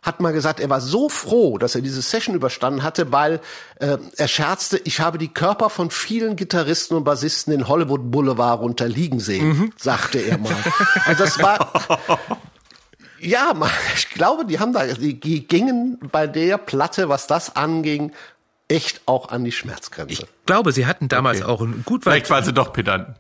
hat 0.03 0.21
mal 0.21 0.33
gesagt, 0.33 0.61
er 0.61 0.71
war 0.71 0.81
so 0.81 1.09
froh, 1.09 1.59
dass 1.59 1.75
er 1.75 1.81
diese 1.81 2.03
Session 2.03 2.35
überstanden 2.35 2.83
hatte, 2.83 3.13
weil 3.13 3.41
äh, 3.81 3.99
er 4.17 4.29
scherzte, 4.29 4.81
ich 4.85 5.01
habe 5.01 5.19
die 5.19 5.29
Körper 5.29 5.71
von 5.71 5.91
vielen 5.91 6.37
Gitarristen 6.37 6.97
und 6.97 7.05
Bassisten 7.05 7.53
in 7.53 7.69
Hollywood 7.69 8.11
Boulevard 8.11 8.61
runterliegen 8.61 9.21
sehen, 9.21 9.49
mhm. 9.49 9.73
sagte 9.77 10.19
er 10.19 10.39
mal. 10.39 10.55
Also 11.05 11.25
das 11.25 11.39
war 11.41 11.73
Ja, 13.23 13.55
ich 13.97 14.11
glaube, 14.11 14.45
die 14.45 14.59
haben 14.59 14.73
da, 14.73 14.85
die, 14.87 15.19
die 15.19 15.47
gingen 15.47 15.99
bei 16.11 16.27
der 16.27 16.59
Platte, 16.59 17.09
was 17.09 17.29
das 17.29 17.55
anging, 17.55 18.13
echt 18.67 19.03
auch 19.07 19.29
an 19.29 19.45
die 19.45 19.53
Schmerzgrenze. 19.53 20.13
Ich 20.13 20.27
glaube, 20.45 20.73
sie 20.73 20.87
hatten 20.87 21.09
damals 21.09 21.41
okay. 21.41 21.51
auch 21.51 21.61
ein 21.61 21.83
gut 21.85 22.03
Vielleicht 22.03 22.31
waren 22.31 22.45
sie 22.45 22.53
doch 22.53 22.73
Pedanten. 22.73 23.15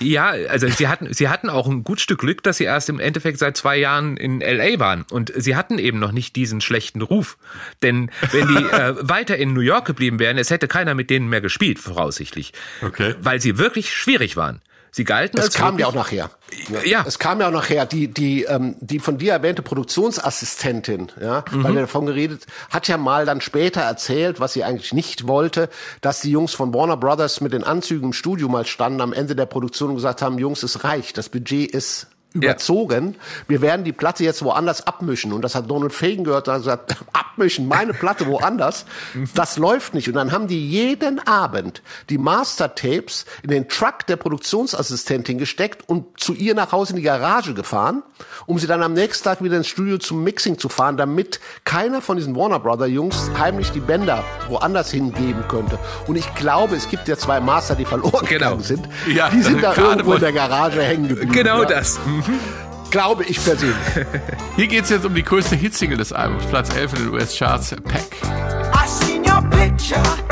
Ja, 0.00 0.30
also 0.30 0.68
sie 0.68 0.88
hatten, 0.88 1.12
sie 1.12 1.28
hatten 1.28 1.48
auch 1.48 1.66
ein 1.66 1.84
gut 1.84 2.00
Stück 2.00 2.20
Glück, 2.20 2.42
dass 2.42 2.58
sie 2.58 2.64
erst 2.64 2.88
im 2.88 3.00
Endeffekt 3.00 3.38
seit 3.38 3.56
zwei 3.56 3.76
Jahren 3.76 4.16
in 4.16 4.40
LA 4.40 4.78
waren. 4.78 5.04
Und 5.10 5.32
sie 5.34 5.56
hatten 5.56 5.78
eben 5.78 5.98
noch 5.98 6.12
nicht 6.12 6.36
diesen 6.36 6.60
schlechten 6.60 7.00
Ruf. 7.02 7.38
Denn 7.82 8.10
wenn 8.32 8.48
die 8.48 8.54
äh, 8.72 8.94
weiter 9.00 9.36
in 9.36 9.54
New 9.54 9.60
York 9.60 9.86
geblieben 9.86 10.18
wären, 10.18 10.38
es 10.38 10.50
hätte 10.50 10.68
keiner 10.68 10.94
mit 10.94 11.08
denen 11.08 11.28
mehr 11.28 11.40
gespielt, 11.40 11.78
voraussichtlich. 11.78 12.52
Okay. 12.82 13.14
Weil 13.20 13.40
sie 13.40 13.58
wirklich 13.58 13.94
schwierig 13.94 14.36
waren. 14.36 14.60
Sie 14.94 15.04
galten 15.04 15.38
es 15.38 15.46
als 15.46 15.54
kam 15.54 15.78
ja 15.78 15.86
auch 15.86 15.94
nachher. 15.94 16.30
Ja. 16.84 17.02
Es 17.06 17.18
kam 17.18 17.40
ja 17.40 17.48
auch 17.48 17.52
nachher 17.52 17.86
die 17.86 18.08
die 18.08 18.44
ähm, 18.44 18.76
die 18.80 18.98
von 18.98 19.16
dir 19.16 19.32
erwähnte 19.32 19.62
Produktionsassistentin, 19.62 21.10
ja, 21.18 21.46
mhm. 21.50 21.64
weil 21.64 21.74
wir 21.74 21.80
davon 21.80 22.04
geredet, 22.04 22.44
hat 22.68 22.88
ja 22.88 22.98
mal 22.98 23.24
dann 23.24 23.40
später 23.40 23.80
erzählt, 23.80 24.38
was 24.38 24.52
sie 24.52 24.64
eigentlich 24.64 24.92
nicht 24.92 25.26
wollte, 25.26 25.70
dass 26.02 26.20
die 26.20 26.30
Jungs 26.30 26.52
von 26.52 26.74
Warner 26.74 26.98
Brothers 26.98 27.40
mit 27.40 27.54
den 27.54 27.64
Anzügen 27.64 28.08
im 28.08 28.12
Studio 28.12 28.48
mal 28.48 28.66
standen 28.66 29.00
am 29.00 29.14
Ende 29.14 29.34
der 29.34 29.46
Produktion 29.46 29.90
und 29.90 29.96
gesagt 29.96 30.20
haben, 30.20 30.38
Jungs, 30.38 30.62
es 30.62 30.84
reicht, 30.84 31.16
das 31.16 31.30
Budget 31.30 31.70
ist 31.70 32.08
überzogen. 32.34 33.14
Ja. 33.14 33.20
Wir 33.48 33.60
werden 33.62 33.84
die 33.84 33.92
Platte 33.92 34.24
jetzt 34.24 34.42
woanders 34.42 34.86
abmischen. 34.86 35.32
Und 35.32 35.42
das 35.42 35.54
hat 35.54 35.70
Donald 35.70 35.92
Fagan 35.92 36.24
gehört, 36.24 36.48
da 36.48 36.52
hat 36.52 36.60
gesagt, 36.60 36.96
abmischen, 37.12 37.68
meine 37.68 37.92
Platte 37.92 38.26
woanders. 38.26 38.84
das 39.34 39.56
läuft 39.56 39.94
nicht. 39.94 40.08
Und 40.08 40.14
dann 40.14 40.32
haben 40.32 40.48
die 40.48 40.68
jeden 40.68 41.18
Abend 41.26 41.82
die 42.08 42.18
Master-Tapes 42.18 43.26
in 43.42 43.50
den 43.50 43.68
Truck 43.68 44.06
der 44.06 44.16
Produktionsassistentin 44.16 45.38
gesteckt 45.38 45.88
und 45.88 46.18
zu 46.18 46.34
ihr 46.34 46.54
nach 46.54 46.72
Hause 46.72 46.92
in 46.92 46.96
die 46.96 47.02
Garage 47.02 47.54
gefahren, 47.54 48.02
um 48.46 48.58
sie 48.58 48.66
dann 48.66 48.82
am 48.82 48.94
nächsten 48.94 49.24
Tag 49.24 49.42
wieder 49.42 49.56
ins 49.56 49.68
Studio 49.68 49.98
zum 49.98 50.24
Mixing 50.24 50.58
zu 50.58 50.68
fahren, 50.68 50.96
damit 50.96 51.40
keiner 51.64 52.00
von 52.00 52.16
diesen 52.16 52.36
Warner 52.36 52.58
Brother 52.58 52.86
Jungs 52.86 53.30
heimlich 53.38 53.70
die 53.72 53.80
Bänder 53.80 54.24
woanders 54.48 54.90
hingeben 54.90 55.44
könnte. 55.48 55.78
Und 56.06 56.16
ich 56.16 56.34
glaube, 56.34 56.76
es 56.76 56.88
gibt 56.88 57.08
ja 57.08 57.16
zwei 57.16 57.40
Master, 57.40 57.74
die 57.74 57.84
verloren 57.84 58.26
genau. 58.26 58.56
gegangen 58.56 58.62
sind. 58.62 58.88
Ja, 59.12 59.28
die 59.28 59.42
sind 59.42 59.62
da 59.62 59.74
irgendwo 59.76 60.14
in 60.14 60.20
der 60.20 60.32
Garage 60.32 60.82
hängen 60.82 61.08
geblieben. 61.08 61.32
Genau 61.32 61.62
ja. 61.62 61.68
das. 61.68 61.98
Glaube 62.90 63.24
ich 63.24 63.42
persönlich. 63.42 63.76
Hier 64.56 64.66
geht 64.66 64.84
es 64.84 64.90
jetzt 64.90 65.06
um 65.06 65.14
die 65.14 65.22
größte 65.22 65.56
Hitsingle 65.56 65.96
des 65.96 66.12
Albums, 66.12 66.44
Platz 66.46 66.74
11 66.74 66.92
in 66.94 66.98
den 67.04 67.14
US-Charts, 67.14 67.74
Pack. 67.84 68.04
I 68.74 68.86
seen 68.86 69.24
your 69.24 69.42
picture. 69.50 70.31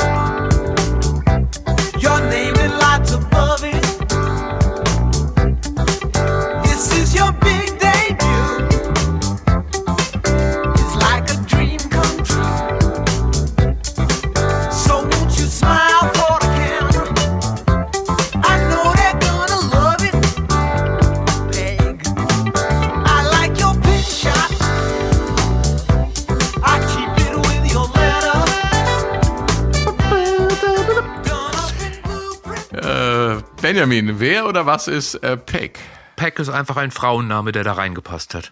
Benjamin, 33.71 34.19
wer 34.19 34.47
oder 34.47 34.65
was 34.65 34.89
ist 34.89 35.15
äh, 35.23 35.37
Peck? 35.37 35.79
Peck 36.17 36.39
ist 36.39 36.49
einfach 36.49 36.75
ein 36.75 36.91
Frauenname, 36.91 37.53
der 37.53 37.63
da 37.63 37.71
reingepasst 37.71 38.35
hat. 38.35 38.51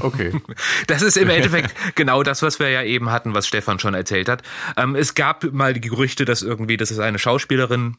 Okay. 0.00 0.30
Das 0.86 1.02
ist 1.02 1.16
im 1.16 1.28
Endeffekt 1.28 1.74
genau 1.96 2.22
das, 2.22 2.40
was 2.42 2.60
wir 2.60 2.70
ja 2.70 2.84
eben 2.84 3.10
hatten, 3.10 3.34
was 3.34 3.48
Stefan 3.48 3.80
schon 3.80 3.94
erzählt 3.94 4.28
hat. 4.28 4.42
Ähm, 4.76 4.94
es 4.94 5.16
gab 5.16 5.42
mal 5.52 5.74
die 5.74 5.80
Gerüchte, 5.80 6.24
dass 6.24 6.42
irgendwie, 6.42 6.76
das 6.76 6.92
ist 6.92 7.00
eine 7.00 7.18
Schauspielerin 7.18 7.96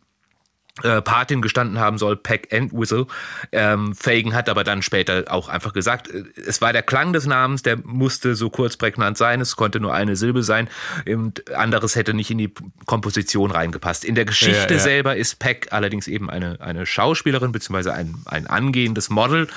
äh, 0.84 1.02
Patin 1.02 1.42
gestanden 1.42 1.80
haben 1.80 1.98
soll, 1.98 2.16
Peck 2.16 2.52
Entwistle. 2.52 3.08
Ähm, 3.52 3.94
Fagan 3.94 4.34
hat 4.34 4.50
aber 4.50 4.64
dann 4.64 4.82
später 4.82 5.26
auch 5.28 5.50
einfach 5.50 5.74
gesagt, 5.74 6.10
äh, 6.10 6.24
es 6.46 6.62
war 6.62 6.74
der 6.74 6.82
Klang 6.82 7.14
des 7.14 7.26
Namens, 7.26 7.62
der 7.62 7.78
musste 7.84 8.36
so 8.36 8.50
kurz 8.50 8.78
prägnant 8.78 9.18
sein, 9.18 9.42
es 9.42 9.56
konnte 9.56 9.80
nur 9.80 9.94
eine 9.94 10.16
Silbe 10.16 10.44
sein 10.44 10.70
und 11.06 11.54
anderes 11.54 11.96
hätte 11.96 12.14
nicht 12.14 12.32
in 12.32 12.38
die 12.38 12.54
Komposition 12.86 13.52
reingepasst. 13.52 14.06
In 14.06 14.16
der 14.16 14.26
Geschichte 14.26 14.74
ja, 14.74 14.78
ja. 14.78 14.80
selber 14.80 15.16
ist 15.16 15.40
Peck 15.40 15.68
allerdings 15.72 16.08
eben 16.08 16.30
eine, 16.30 16.60
eine 16.62 16.86
Schauspielerin 16.86 17.52
beziehungsweise 17.52 17.94
ein, 17.94 18.16
ein 18.26 18.48
angehendes 18.48 19.10
Model, 19.10 19.48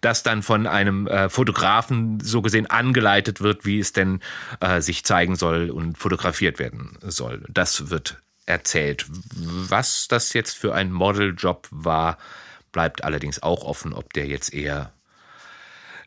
das 0.00 0.22
dann 0.22 0.42
von 0.42 0.66
einem 0.66 1.06
äh, 1.06 1.28
Fotografen 1.28 2.20
so 2.20 2.42
gesehen 2.42 2.66
angeleitet 2.68 3.40
wird, 3.40 3.64
wie 3.64 3.80
es 3.80 3.92
denn 3.92 4.20
äh, 4.60 4.80
sich 4.80 5.04
zeigen 5.04 5.36
soll 5.36 5.70
und 5.70 5.98
fotografiert 5.98 6.58
werden 6.58 6.96
soll. 7.02 7.42
Das 7.48 7.90
wird 7.90 8.22
erzählt. 8.46 9.06
Was 9.08 10.08
das 10.08 10.32
jetzt 10.32 10.56
für 10.56 10.74
ein 10.74 10.92
Modeljob 10.92 11.68
war, 11.70 12.18
bleibt 12.72 13.04
allerdings 13.04 13.42
auch 13.42 13.64
offen, 13.64 13.92
ob 13.92 14.12
der 14.12 14.26
jetzt 14.26 14.52
eher 14.52 14.92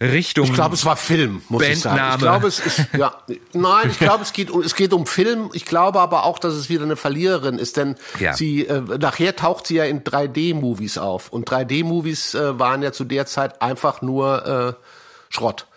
Richtung. 0.02 0.46
Ich 0.46 0.54
glaube, 0.54 0.76
es 0.76 0.84
war 0.84 0.98
Film, 0.98 1.44
muss 1.48 1.64
ich 1.64 1.80
sagen. 1.80 1.98
Bandname. 1.98 2.16
Ich 2.16 2.22
glaube, 2.22 2.48
es 2.48 2.60
ist, 2.60 2.88
ja, 2.98 3.16
nein, 3.54 3.90
ich 3.90 4.00
glaube, 4.00 4.24
es 4.24 4.34
geht, 4.34 4.50
um- 4.50 4.62
es 4.62 4.76
geht 4.76 4.92
um 4.92 5.06
Film. 5.06 5.50
Ich 5.54 5.66
glaube 5.66 6.02
aber 6.02 6.24
auch, 6.26 6.40
dass 6.40 6.56
es 6.56 6.68
wieder 6.68 6.84
eine 6.84 6.98
Verliererin 6.98 7.58
ist, 7.58 7.78
denn 7.78 7.96
Ja. 8.20 8.34
sie, 8.34 8.66
äh, 8.68 8.82
nachher 9.00 9.36
taucht 9.36 9.68
sie 9.68 9.76
ja 9.76 9.86
in 9.86 10.04
3D-Movies 10.04 10.98
auf. 10.98 11.30
Und 11.30 11.50
3D-Movies 11.50 12.34
äh, 12.34 12.60
waren 12.60 12.82
ja 12.84 12.92
zu 12.92 13.06
der 13.06 13.28
Zeit 13.28 13.62
einfach 13.62 14.02
nur 14.02 14.78
äh, 14.80 15.34
Schrott. 15.34 15.68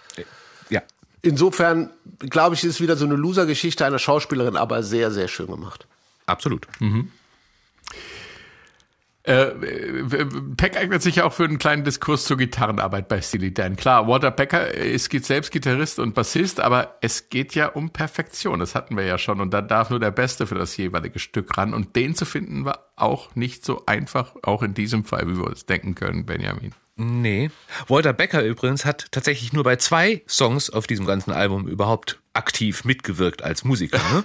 Ja. 0.71 0.83
Insofern, 1.23 1.91
glaube 2.19 2.57
ich, 2.57 2.65
ist 2.65 2.71
es 2.77 2.81
wieder 2.81 2.97
so 2.97 3.05
eine 3.05 3.15
Loser-Geschichte 3.15 3.85
einer 3.85 3.99
Schauspielerin, 4.01 4.57
aber 4.57 4.83
sehr, 4.83 5.13
sehr 5.13 5.29
schön 5.29 5.47
gemacht. 5.47 5.87
Absolut. 6.27 6.67
Äh, 9.27 9.47
Peck 10.57 10.77
eignet 10.77 11.03
sich 11.03 11.17
ja 11.17 11.25
auch 11.25 11.33
für 11.33 11.43
einen 11.43 11.59
kleinen 11.59 11.83
Diskurs 11.83 12.27
zur 12.27 12.37
Gitarrenarbeit 12.37 13.09
bei 13.09 13.21
Steely 13.21 13.53
Dan. 13.53 13.75
Klar, 13.75 14.07
Walter 14.07 14.31
Becker 14.31 14.73
ist 14.73 15.11
selbst 15.25 15.51
Gitarrist 15.51 15.99
und 15.99 16.15
Bassist, 16.15 16.61
aber 16.61 16.97
es 17.01 17.29
geht 17.29 17.57
ja 17.57 17.67
um 17.67 17.91
Perfektion. 17.91 18.61
Das 18.61 18.77
hatten 18.77 18.97
wir 18.97 19.05
ja 19.05 19.19
schon. 19.19 19.41
Und 19.41 19.53
da 19.53 19.63
darf 19.63 19.91
nur 19.91 19.99
der 19.99 20.13
Beste 20.13 20.47
für 20.47 20.55
das 20.55 20.77
jeweilige 20.77 21.19
Stück 21.19 21.59
ran. 21.59 21.75
Und 21.75 21.97
den 21.97 22.15
zu 22.15 22.25
finden 22.25 22.65
war 22.65 22.93
auch 22.95 23.35
nicht 23.35 23.65
so 23.65 23.83
einfach, 23.87 24.37
auch 24.45 24.63
in 24.63 24.75
diesem 24.75 25.05
Fall, 25.05 25.27
wie 25.27 25.37
wir 25.37 25.47
uns 25.49 25.67
denken 25.67 25.97
können, 25.97 26.25
Benjamin. 26.25 26.73
Nee. 26.95 27.51
Walter 27.89 28.13
Becker 28.13 28.45
übrigens 28.45 28.85
hat 28.85 29.09
tatsächlich 29.11 29.53
nur 29.53 29.65
bei 29.65 29.75
zwei 29.75 30.23
Songs 30.29 30.71
auf 30.71 30.87
diesem 30.87 31.05
ganzen 31.05 31.33
Album 31.33 31.67
überhaupt 31.67 32.21
aktiv 32.33 32.85
mitgewirkt 32.85 33.43
als 33.43 33.65
Musiker. 33.65 33.99
Ne? 34.13 34.25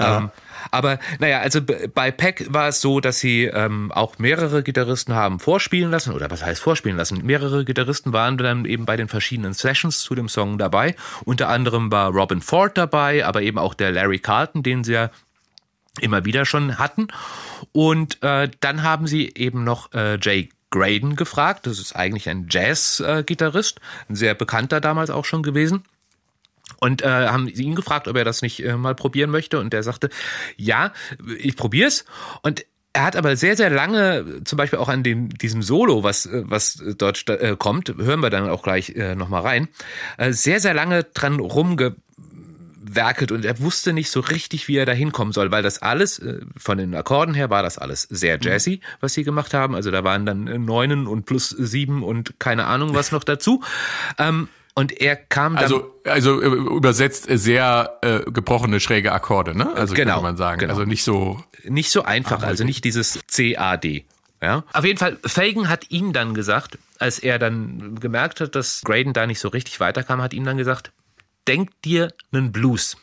ähm, 0.00 0.30
aber 0.70 0.98
naja, 1.18 1.40
also 1.40 1.60
bei 1.62 2.10
Peck 2.10 2.46
war 2.48 2.68
es 2.68 2.80
so, 2.80 3.00
dass 3.00 3.18
sie 3.18 3.44
ähm, 3.44 3.92
auch 3.92 4.18
mehrere 4.18 4.62
Gitarristen 4.62 5.14
haben 5.14 5.40
vorspielen 5.40 5.90
lassen, 5.90 6.12
oder 6.12 6.30
was 6.30 6.44
heißt 6.44 6.60
vorspielen 6.60 6.96
lassen? 6.96 7.24
Mehrere 7.24 7.64
Gitarristen 7.64 8.12
waren 8.12 8.38
dann 8.38 8.64
eben 8.64 8.86
bei 8.86 8.96
den 8.96 9.08
verschiedenen 9.08 9.52
Sessions 9.52 10.00
zu 10.00 10.14
dem 10.14 10.28
Song 10.28 10.58
dabei. 10.58 10.94
Unter 11.24 11.48
anderem 11.48 11.90
war 11.90 12.10
Robin 12.10 12.40
Ford 12.40 12.76
dabei, 12.76 13.24
aber 13.24 13.42
eben 13.42 13.58
auch 13.58 13.74
der 13.74 13.92
Larry 13.92 14.18
Carlton, 14.18 14.62
den 14.62 14.84
sie 14.84 14.92
ja 14.92 15.10
immer 16.00 16.24
wieder 16.24 16.44
schon 16.44 16.78
hatten. 16.78 17.08
Und 17.72 18.22
äh, 18.22 18.48
dann 18.60 18.82
haben 18.82 19.06
sie 19.06 19.32
eben 19.34 19.64
noch 19.64 19.92
äh, 19.92 20.18
Jay 20.20 20.50
Graydon 20.70 21.16
gefragt. 21.16 21.66
Das 21.66 21.78
ist 21.78 21.94
eigentlich 21.96 22.28
ein 22.28 22.46
Jazz-Gitarrist, 22.48 23.80
ein 24.08 24.14
sehr 24.14 24.34
bekannter 24.34 24.80
damals 24.80 25.10
auch 25.10 25.24
schon 25.24 25.42
gewesen. 25.42 25.84
Und 26.78 27.02
äh, 27.02 27.08
haben 27.08 27.50
sie 27.52 27.64
ihn 27.64 27.74
gefragt, 27.74 28.08
ob 28.08 28.16
er 28.16 28.24
das 28.24 28.42
nicht 28.42 28.64
äh, 28.64 28.76
mal 28.76 28.94
probieren 28.94 29.30
möchte. 29.30 29.58
Und 29.58 29.74
er 29.74 29.82
sagte, 29.82 30.08
ja, 30.56 30.92
ich 31.38 31.56
probier's. 31.56 32.04
Und 32.42 32.64
er 32.92 33.04
hat 33.04 33.16
aber 33.16 33.36
sehr, 33.36 33.56
sehr 33.56 33.70
lange, 33.70 34.42
zum 34.44 34.56
Beispiel 34.56 34.78
auch 34.78 34.88
an 34.88 35.02
dem, 35.02 35.28
diesem 35.30 35.62
Solo, 35.62 36.02
was, 36.02 36.26
äh, 36.26 36.42
was 36.46 36.82
dort 36.98 37.28
äh, 37.28 37.56
kommt, 37.58 37.94
hören 37.96 38.20
wir 38.20 38.30
dann 38.30 38.48
auch 38.48 38.62
gleich 38.62 38.90
äh, 38.90 39.14
nochmal 39.14 39.42
rein, 39.42 39.68
äh, 40.16 40.32
sehr, 40.32 40.60
sehr 40.60 40.74
lange 40.74 41.04
dran 41.04 41.38
rumge 41.38 41.96
werkelt 42.82 43.30
und 43.30 43.44
er 43.44 43.60
wusste 43.60 43.92
nicht 43.92 44.10
so 44.10 44.20
richtig, 44.20 44.66
wie 44.66 44.76
er 44.76 44.86
da 44.86 44.92
hinkommen 44.92 45.32
soll, 45.32 45.50
weil 45.50 45.62
das 45.62 45.82
alles, 45.82 46.18
äh, 46.18 46.40
von 46.56 46.78
den 46.78 46.94
Akkorden 46.94 47.34
her 47.34 47.50
war 47.50 47.62
das 47.62 47.78
alles 47.78 48.02
sehr 48.02 48.38
jazzy, 48.40 48.80
was 49.00 49.14
sie 49.14 49.22
gemacht 49.22 49.54
haben. 49.54 49.74
Also 49.74 49.90
da 49.90 50.02
waren 50.02 50.26
dann 50.26 50.46
äh, 50.46 50.58
Neunen 50.58 51.06
und 51.06 51.26
plus 51.26 51.50
sieben 51.50 52.02
und 52.02 52.40
keine 52.40 52.64
Ahnung 52.66 52.94
was 52.94 53.12
noch 53.12 53.22
dazu. 53.22 53.62
Ähm, 54.18 54.48
und 54.74 54.92
er 55.00 55.16
kam 55.16 55.54
dann. 55.54 55.64
Also, 55.64 55.94
also 56.04 56.40
äh, 56.40 56.46
übersetzt 56.46 57.28
äh, 57.28 57.38
sehr 57.38 57.98
äh, 58.02 58.30
gebrochene 58.30 58.80
schräge 58.80 59.12
Akkorde, 59.12 59.56
ne? 59.56 59.72
Also 59.74 59.94
Genau, 59.94 60.14
könnte 60.14 60.22
man 60.22 60.36
sagen. 60.36 60.60
genau. 60.60 60.72
Also 60.72 60.84
nicht 60.84 61.04
so. 61.04 61.42
nicht 61.64 61.90
so 61.90 62.02
einfach, 62.02 62.42
also 62.42 62.64
nicht 62.64 62.84
dieses 62.84 63.18
CAD. 63.26 64.04
Ja? 64.42 64.64
Auf 64.72 64.84
jeden 64.84 64.98
Fall, 64.98 65.18
Fagan 65.24 65.68
hat 65.68 65.90
ihm 65.90 66.12
dann 66.12 66.34
gesagt, 66.34 66.78
als 66.98 67.18
er 67.18 67.38
dann 67.38 67.98
gemerkt 68.00 68.40
hat, 68.40 68.54
dass 68.54 68.82
Graydon 68.84 69.12
da 69.12 69.26
nicht 69.26 69.40
so 69.40 69.48
richtig 69.48 69.80
weiterkam, 69.80 70.22
hat 70.22 70.32
ihm 70.32 70.44
dann 70.44 70.56
gesagt, 70.56 70.92
denk 71.46 71.70
dir 71.82 72.12
einen 72.32 72.52
Blues. 72.52 72.96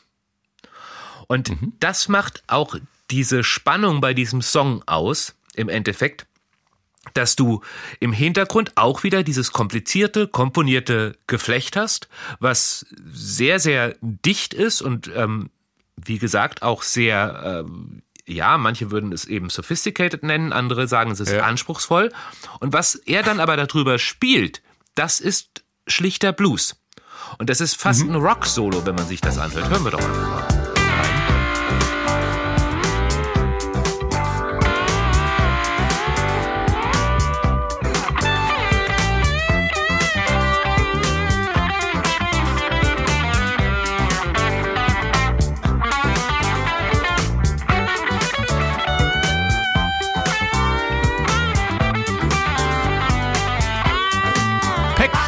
Und 1.27 1.51
das 1.79 2.07
macht 2.07 2.43
auch 2.47 2.75
diese 3.11 3.43
Spannung 3.43 4.01
bei 4.01 4.13
diesem 4.13 4.41
Song 4.41 4.83
aus, 4.85 5.35
im 5.53 5.69
Endeffekt, 5.69 6.26
dass 7.13 7.35
du 7.35 7.61
im 7.99 8.13
Hintergrund 8.13 8.71
auch 8.75 9.03
wieder 9.03 9.23
dieses 9.23 9.51
komplizierte, 9.51 10.27
komponierte 10.27 11.17
Geflecht 11.27 11.75
hast, 11.75 12.09
was 12.39 12.85
sehr, 13.11 13.59
sehr 13.59 13.95
dicht 14.01 14.53
ist 14.53 14.81
und 14.81 15.09
ähm, 15.15 15.49
wie 15.95 16.19
gesagt 16.19 16.61
auch 16.61 16.83
sehr, 16.83 17.63
ähm, 17.65 18.01
ja, 18.27 18.57
manche 18.57 18.91
würden 18.91 19.11
es 19.13 19.25
eben 19.25 19.49
sophisticated 19.49 20.23
nennen, 20.23 20.53
andere 20.53 20.87
sagen, 20.87 21.11
es 21.11 21.19
ist 21.19 21.31
Ja. 21.31 21.43
anspruchsvoll. 21.43 22.11
Und 22.59 22.73
was 22.73 22.95
er 22.95 23.23
dann 23.23 23.39
aber 23.39 23.55
darüber 23.57 23.97
spielt, 23.99 24.61
das 24.95 25.19
ist 25.19 25.63
schlichter 25.87 26.33
Blues. 26.33 26.75
Und 27.37 27.49
das 27.49 27.61
ist 27.61 27.75
fast 27.75 28.03
ein 28.03 28.15
Rock-Solo, 28.15 28.85
wenn 28.85 28.95
man 28.95 29.07
sich 29.07 29.21
das 29.21 29.37
anhört. 29.37 29.69
Hören 29.69 29.83
wir 29.83 29.91
doch 29.91 29.99
einfach 29.99 30.29
mal. 30.29 30.66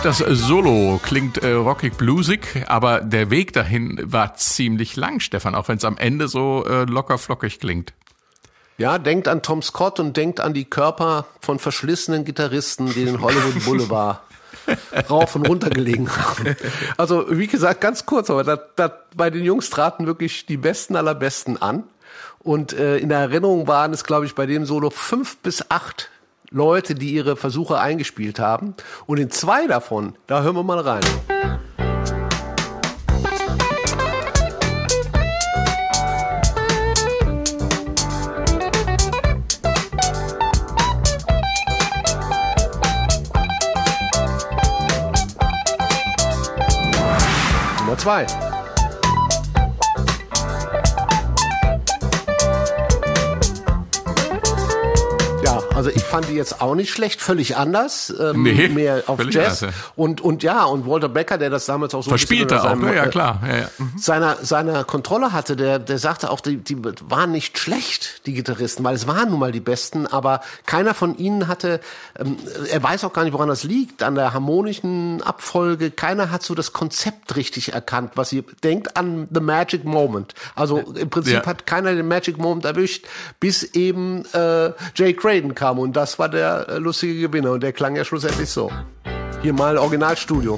Das 0.03 0.19
Solo 0.19 0.99
klingt 1.03 1.39
äh, 1.39 1.51
rockig 1.51 1.97
bluesig, 1.97 2.63
aber 2.67 3.01
der 3.01 3.29
Weg 3.29 3.53
dahin 3.53 3.99
war 4.03 4.35
ziemlich 4.35 4.95
lang, 4.95 5.19
Stefan, 5.19 5.55
auch 5.55 5.67
wenn 5.67 5.77
es 5.77 5.83
am 5.83 5.97
Ende 5.97 6.27
so 6.27 6.63
äh, 6.65 6.85
locker 6.85 7.17
flockig 7.17 7.59
klingt. 7.59 7.93
Ja, 8.77 8.97
denkt 8.97 9.27
an 9.27 9.41
Tom 9.41 9.61
Scott 9.61 9.99
und 9.99 10.15
denkt 10.15 10.39
an 10.39 10.53
die 10.53 10.63
Körper 10.63 11.25
von 11.41 11.59
verschlissenen 11.59 12.23
Gitarristen, 12.23 12.93
die 12.93 13.03
den 13.03 13.21
Hollywood 13.21 13.65
Boulevard 13.65 14.21
rauf 15.09 15.35
und 15.35 15.47
runter 15.47 15.69
gelegen 15.69 16.09
haben. 16.09 16.55
Also, 16.95 17.25
wie 17.29 17.47
gesagt, 17.47 17.81
ganz 17.81 18.05
kurz, 18.05 18.29
aber 18.29 18.45
da, 18.45 18.55
da, 18.55 18.93
bei 19.15 19.29
den 19.29 19.43
Jungs 19.43 19.69
traten 19.69 20.05
wirklich 20.05 20.45
die 20.45 20.57
Besten 20.57 20.95
aller 20.95 21.15
Besten 21.15 21.57
an. 21.57 21.83
Und 22.39 22.71
äh, 22.71 22.97
in 22.97 23.09
der 23.09 23.19
Erinnerung 23.19 23.67
waren 23.67 23.91
es, 23.91 24.05
glaube 24.05 24.25
ich, 24.25 24.33
bei 24.33 24.45
dem 24.45 24.65
Solo 24.65 24.91
fünf 24.91 25.37
bis 25.37 25.69
acht 25.69 26.09
Leute, 26.51 26.95
die 26.95 27.13
ihre 27.13 27.35
Versuche 27.35 27.79
eingespielt 27.79 28.39
haben. 28.39 28.75
Und 29.05 29.19
in 29.19 29.29
zwei 29.29 29.67
davon, 29.67 30.15
da 30.27 30.41
hören 30.41 30.55
wir 30.55 30.63
mal 30.63 30.79
rein. 30.79 31.03
Nummer 47.79 47.97
zwei. 47.97 48.38
Fand 56.09 56.27
die 56.29 56.33
jetzt 56.33 56.61
auch 56.61 56.75
nicht 56.75 56.91
schlecht, 56.91 57.21
völlig 57.21 57.55
anders, 57.57 58.13
ähm, 58.19 58.43
Nee, 58.43 58.67
mehr 58.69 59.03
auf 59.07 59.19
Jazz 59.29 59.61
anders, 59.61 59.61
ja. 59.61 59.69
und 59.95 60.21
und 60.21 60.43
ja 60.43 60.63
und 60.63 60.87
Walter 60.87 61.09
Becker, 61.09 61.37
der 61.37 61.49
das 61.49 61.65
damals 61.65 61.93
auch 61.93 62.03
so 62.03 62.09
ein 62.09 62.13
bisschen 62.13 62.27
Verspielt 62.27 62.51
er 62.51 62.57
unter 62.57 62.65
auch, 62.65 62.69
seinem, 62.71 62.89
ne? 62.89 62.95
Ja, 62.95 63.05
äh, 63.05 63.09
klar. 63.09 63.41
Ja, 63.47 63.57
ja. 63.57 63.69
Mhm. 63.77 63.93
seiner, 63.97 64.35
seiner 64.41 64.83
Kontrolle 64.83 65.31
hatte, 65.31 65.55
der, 65.55 65.79
der 65.79 65.97
sagte 65.99 66.29
auch, 66.31 66.39
die, 66.41 66.57
die 66.57 66.77
waren 67.07 67.31
nicht 67.31 67.57
schlecht, 67.59 68.25
die 68.25 68.33
Gitarristen, 68.33 68.83
weil 68.83 68.95
es 68.95 69.07
waren 69.07 69.29
nun 69.29 69.39
mal 69.39 69.51
die 69.51 69.59
besten, 69.59 70.07
aber 70.07 70.41
keiner 70.65 70.93
von 70.93 71.17
ihnen 71.17 71.47
hatte, 71.47 71.79
ähm, 72.19 72.37
er 72.71 72.81
weiß 72.81 73.03
auch 73.03 73.13
gar 73.13 73.23
nicht, 73.23 73.33
woran 73.33 73.49
das 73.49 73.63
liegt, 73.63 74.03
an 74.03 74.15
der 74.15 74.33
harmonischen 74.33 75.21
Abfolge, 75.21 75.91
keiner 75.91 76.31
hat 76.31 76.43
so 76.43 76.55
das 76.55 76.73
Konzept 76.73 77.35
richtig 77.35 77.73
erkannt, 77.73 78.11
was 78.15 78.31
ihr 78.33 78.43
denkt 78.63 78.97
an 78.97 79.27
The 79.31 79.39
Magic 79.41 79.85
Moment. 79.85 80.33
Also 80.55 80.79
im 80.79 81.09
Prinzip 81.09 81.33
Ja. 81.33 81.45
hat 81.45 81.65
keiner 81.67 81.93
den 81.93 82.07
Magic 82.07 82.37
Moment 82.37 82.65
erwischt, 82.65 83.05
bis 83.39 83.63
eben 83.63 84.25
äh, 84.33 84.71
Jay 84.95 85.13
Craden 85.13 85.55
kam 85.55 85.79
und 85.79 85.95
das 85.99 86.17
war 86.17 86.29
der 86.29 86.67
äh, 86.69 86.77
lustige 86.77 87.19
Gewinner 87.19 87.51
und 87.51 87.61
der 87.61 87.73
klang 87.73 87.95
ja 87.97 88.05
schlussendlich 88.05 88.49
so. 88.49 88.71
Hier 89.41 89.51
mal 89.53 89.77
Originalstudio. 89.77 90.57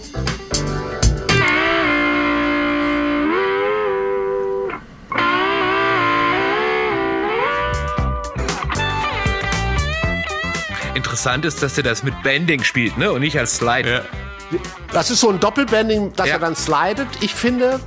Interessant 10.93 11.45
ist, 11.45 11.63
dass 11.63 11.77
er 11.77 11.83
das 11.83 12.03
mit 12.03 12.21
Bending 12.21 12.63
spielt, 12.63 12.97
ne? 12.97 13.11
Und 13.11 13.21
nicht 13.21 13.37
als 13.39 13.55
Slide. 13.57 14.03
Ja. 14.51 14.59
Das 14.91 15.09
ist 15.09 15.21
so 15.21 15.29
ein 15.29 15.39
Doppelbending, 15.39 16.13
dass 16.15 16.27
Ja. 16.27 16.33
er 16.33 16.39
dann 16.39 16.55
slidet. 16.55 17.07
Ich 17.21 17.33
finde, 17.33 17.79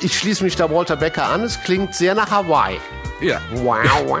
ich 0.00 0.16
schließe 0.16 0.44
mich 0.44 0.54
da 0.56 0.70
Walter 0.70 0.96
Becker 0.96 1.26
an, 1.26 1.42
es 1.42 1.60
klingt 1.64 1.94
sehr 1.94 2.14
nach 2.14 2.30
Hawaii. 2.30 2.78
Ja. 3.20 3.40
Wow, 3.52 3.76
wow. 4.06 4.18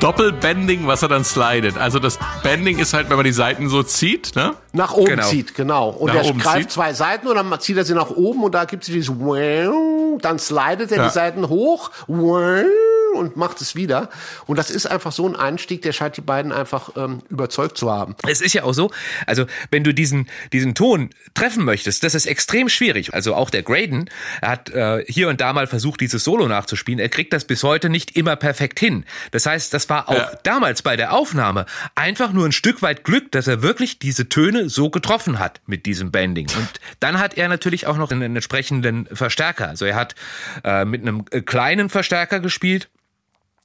Doppelbending, 0.00 0.86
was 0.86 1.02
er 1.02 1.08
dann 1.08 1.24
slidet. 1.24 1.76
Also 1.78 1.98
das 1.98 2.18
Bending 2.42 2.78
ist 2.78 2.94
halt, 2.94 3.10
wenn 3.10 3.16
man 3.16 3.24
die 3.24 3.32
Seiten 3.32 3.68
so 3.68 3.82
zieht, 3.82 4.34
ne? 4.34 4.54
Nach 4.72 4.92
oben 4.94 5.10
Genau. 5.10 5.26
zieht, 5.28 5.54
genau. 5.54 5.90
Und 5.90 6.08
Nach 6.08 6.16
er 6.16 6.24
oben 6.26 6.38
greift 6.38 6.58
zieht. 6.62 6.70
zwei 6.72 6.92
Seiten 6.94 7.26
und 7.28 7.36
dann 7.36 7.60
zieht 7.60 7.76
er 7.76 7.84
sie 7.84 7.94
nach 7.94 8.10
oben 8.10 8.42
und 8.44 8.54
da 8.54 8.64
gibt 8.64 8.82
es 8.82 8.86
dieses 8.86 9.14
wow, 9.18 10.18
dann 10.20 10.38
slidet 10.38 10.90
er 10.92 10.98
Ja. 10.98 11.04
die 11.04 11.12
Seiten 11.12 11.48
hoch 11.48 11.90
wow, 12.06 12.64
und 13.14 13.36
macht 13.36 13.60
es 13.60 13.74
wieder. 13.74 14.10
Und 14.46 14.58
das 14.58 14.70
ist 14.70 14.86
einfach 14.86 15.12
so 15.12 15.28
ein 15.28 15.36
Einstieg, 15.36 15.82
der 15.82 15.92
scheint 15.92 16.16
die 16.16 16.20
beiden 16.20 16.52
einfach 16.52 16.90
ähm, 16.96 17.22
überzeugt 17.30 17.78
zu 17.78 17.90
haben. 17.90 18.14
Es 18.26 18.40
ist 18.40 18.52
ja 18.52 18.64
auch 18.64 18.74
so, 18.74 18.90
also 19.26 19.46
wenn 19.70 19.84
du 19.84 19.94
diesen, 19.94 20.28
diesen 20.52 20.74
Ton 20.74 21.10
treffen 21.34 21.64
möchtest, 21.64 22.02
das 22.04 22.14
ist 22.14 22.26
extrem 22.26 22.68
schwierig. 22.68 23.14
Also 23.14 23.34
auch 23.34 23.50
der 23.50 23.62
Graydon, 23.62 24.08
er 24.40 24.48
hat 24.50 24.70
äh, 24.70 25.04
hier 25.06 25.28
und 25.28 25.40
da 25.40 25.52
mal 25.52 25.66
versucht, 25.66 26.00
dieses 26.00 26.24
Solo 26.24 26.48
nachzuspielen. 26.48 26.98
Er 26.98 27.08
kriegt 27.08 27.32
das 27.32 27.44
bis 27.44 27.62
heute 27.62 27.88
nicht 27.88 28.16
immer 28.16 28.36
perfekt 28.36 28.78
hin. 28.80 29.04
Das 29.30 29.46
heißt, 29.46 29.72
das 29.72 29.88
war 29.88 30.08
auch 30.08 30.14
Ja. 30.14 30.30
damals 30.42 30.82
bei 30.82 30.96
der 30.96 31.12
Aufnahme 31.12 31.66
einfach 31.94 32.32
nur 32.32 32.46
ein 32.46 32.52
Stück 32.52 32.82
weit 32.82 33.04
Glück, 33.04 33.30
dass 33.32 33.46
er 33.46 33.62
wirklich 33.62 33.98
diese 33.98 34.28
Töne 34.28 34.68
so 34.68 34.90
getroffen 34.90 35.38
hat 35.38 35.60
mit 35.66 35.86
diesem 35.86 36.10
Bending. 36.10 36.48
Und 36.56 36.68
dann 37.00 37.18
hat 37.18 37.36
er 37.36 37.48
natürlich 37.48 37.86
auch 37.86 37.96
noch 37.96 38.10
einen 38.10 38.36
entsprechenden 38.36 39.06
Verstärker. 39.12 39.68
Also 39.68 39.84
er 39.84 39.96
hat 39.96 40.14
äh, 40.64 40.84
mit 40.84 41.02
einem 41.02 41.24
äh, 41.30 41.40
kleinen 41.40 41.88
Verstärker 41.88 42.40
gespielt 42.40 42.88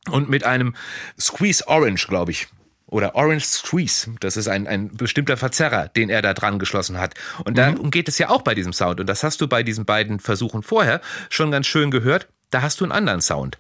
und 0.10 0.30
mit 0.30 0.44
einem 0.44 0.76
Squeeze 1.20 1.68
Orange, 1.68 2.08
glaube 2.08 2.32
ich. 2.32 2.48
Oder 2.88 3.14
Orange 3.14 3.46
Squeeze. 3.46 4.10
Das 4.20 4.36
ist 4.36 4.48
ein, 4.48 4.68
ein 4.68 4.96
bestimmter 4.96 5.38
Verzerrer, 5.38 5.90
den 5.90 6.10
er 6.10 6.24
da 6.24 6.34
dran 6.34 6.58
geschlossen 6.58 6.98
hat. 7.00 7.14
Und 7.46 7.58
darum 7.58 7.92
geht 7.92 8.08
es 8.08 8.18
ja 8.18 8.30
auch 8.30 8.42
bei 8.42 8.56
diesem 8.56 8.74
Sound. 8.74 9.00
Und 9.00 9.08
das 9.08 9.24
hast 9.24 9.42
du 9.42 9.48
bei 9.48 9.62
diesen 9.62 9.86
beiden 9.86 10.20
Versuchen 10.20 10.64
vorher 10.64 11.02
schon 11.30 11.52
ganz 11.52 11.68
schön 11.68 11.92
gehört. 11.92 12.30
Da 12.50 12.64
hast 12.64 12.82
du 12.82 12.86
einen 12.86 12.92
anderen 12.92 13.22
Sound. 13.22 13.60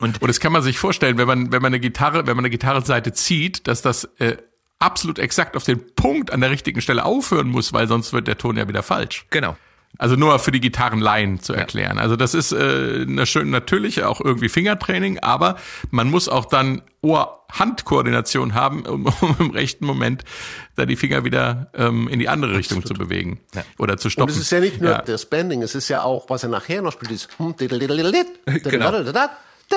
Und 0.00 0.20
das 0.20 0.40
kann 0.40 0.52
man 0.52 0.62
sich 0.62 0.78
vorstellen, 0.78 1.16
wenn 1.18 1.28
man, 1.28 1.52
wenn 1.52 1.62
man 1.62 1.70
eine 1.70 1.78
Gitarre, 1.78 2.26
wenn 2.26 2.34
man 2.34 2.44
eine 2.44 2.50
Gitarrenseite 2.50 3.12
zieht, 3.12 3.68
dass 3.68 3.82
das 3.82 4.04
äh, 4.18 4.36
absolut 4.80 5.20
exakt 5.20 5.56
auf 5.56 5.62
den 5.62 5.94
Punkt 5.94 6.32
an 6.32 6.40
der 6.40 6.50
richtigen 6.50 6.80
Stelle 6.80 7.04
aufhören 7.04 7.48
muss, 7.48 7.72
weil 7.72 7.86
sonst 7.86 8.12
wird 8.12 8.26
der 8.26 8.36
Ton 8.36 8.56
ja 8.56 8.66
wieder 8.66 8.82
falsch. 8.82 9.26
Genau. 9.30 9.56
Also 9.98 10.16
nur 10.16 10.38
für 10.40 10.50
die 10.50 10.60
Gitarrenlaien 10.60 11.40
zu 11.40 11.52
erklären. 11.52 11.98
Also 11.98 12.16
das 12.16 12.34
ist 12.34 12.52
äh, 12.52 13.04
eine 13.08 13.26
schön 13.26 13.50
natürlich 13.50 14.02
auch 14.02 14.20
irgendwie 14.20 14.48
Fingertraining, 14.48 15.20
aber 15.20 15.56
man 15.90 16.10
muss 16.10 16.28
auch 16.28 16.46
dann 16.46 16.82
Ohr-Hand-Koordination 17.00 18.54
haben, 18.54 18.86
um, 18.86 19.06
um 19.20 19.36
im 19.38 19.50
rechten 19.50 19.86
Moment 19.86 20.24
da 20.76 20.86
die 20.86 20.96
Finger 20.96 21.24
wieder 21.24 21.68
ähm, 21.74 22.08
in 22.08 22.18
die 22.18 22.28
andere 22.28 22.56
Richtung 22.56 22.84
zu 22.84 22.94
bewegen 22.94 23.40
oder 23.78 23.96
zu 23.96 24.10
stoppen. 24.10 24.30
Und 24.32 24.36
es 24.36 24.42
ist 24.42 24.50
ja 24.50 24.60
nicht 24.60 24.80
nur 24.80 24.90
Ja. 24.90 25.02
das 25.02 25.26
Bending, 25.26 25.62
es 25.62 25.74
ist 25.74 25.88
ja 25.88 26.02
auch, 26.02 26.28
was 26.28 26.42
er 26.42 26.48
nachher 26.48 26.82
noch 26.82 26.92
spielt, 26.92 27.10
dieses 27.10 27.28
Genau. 28.46 28.90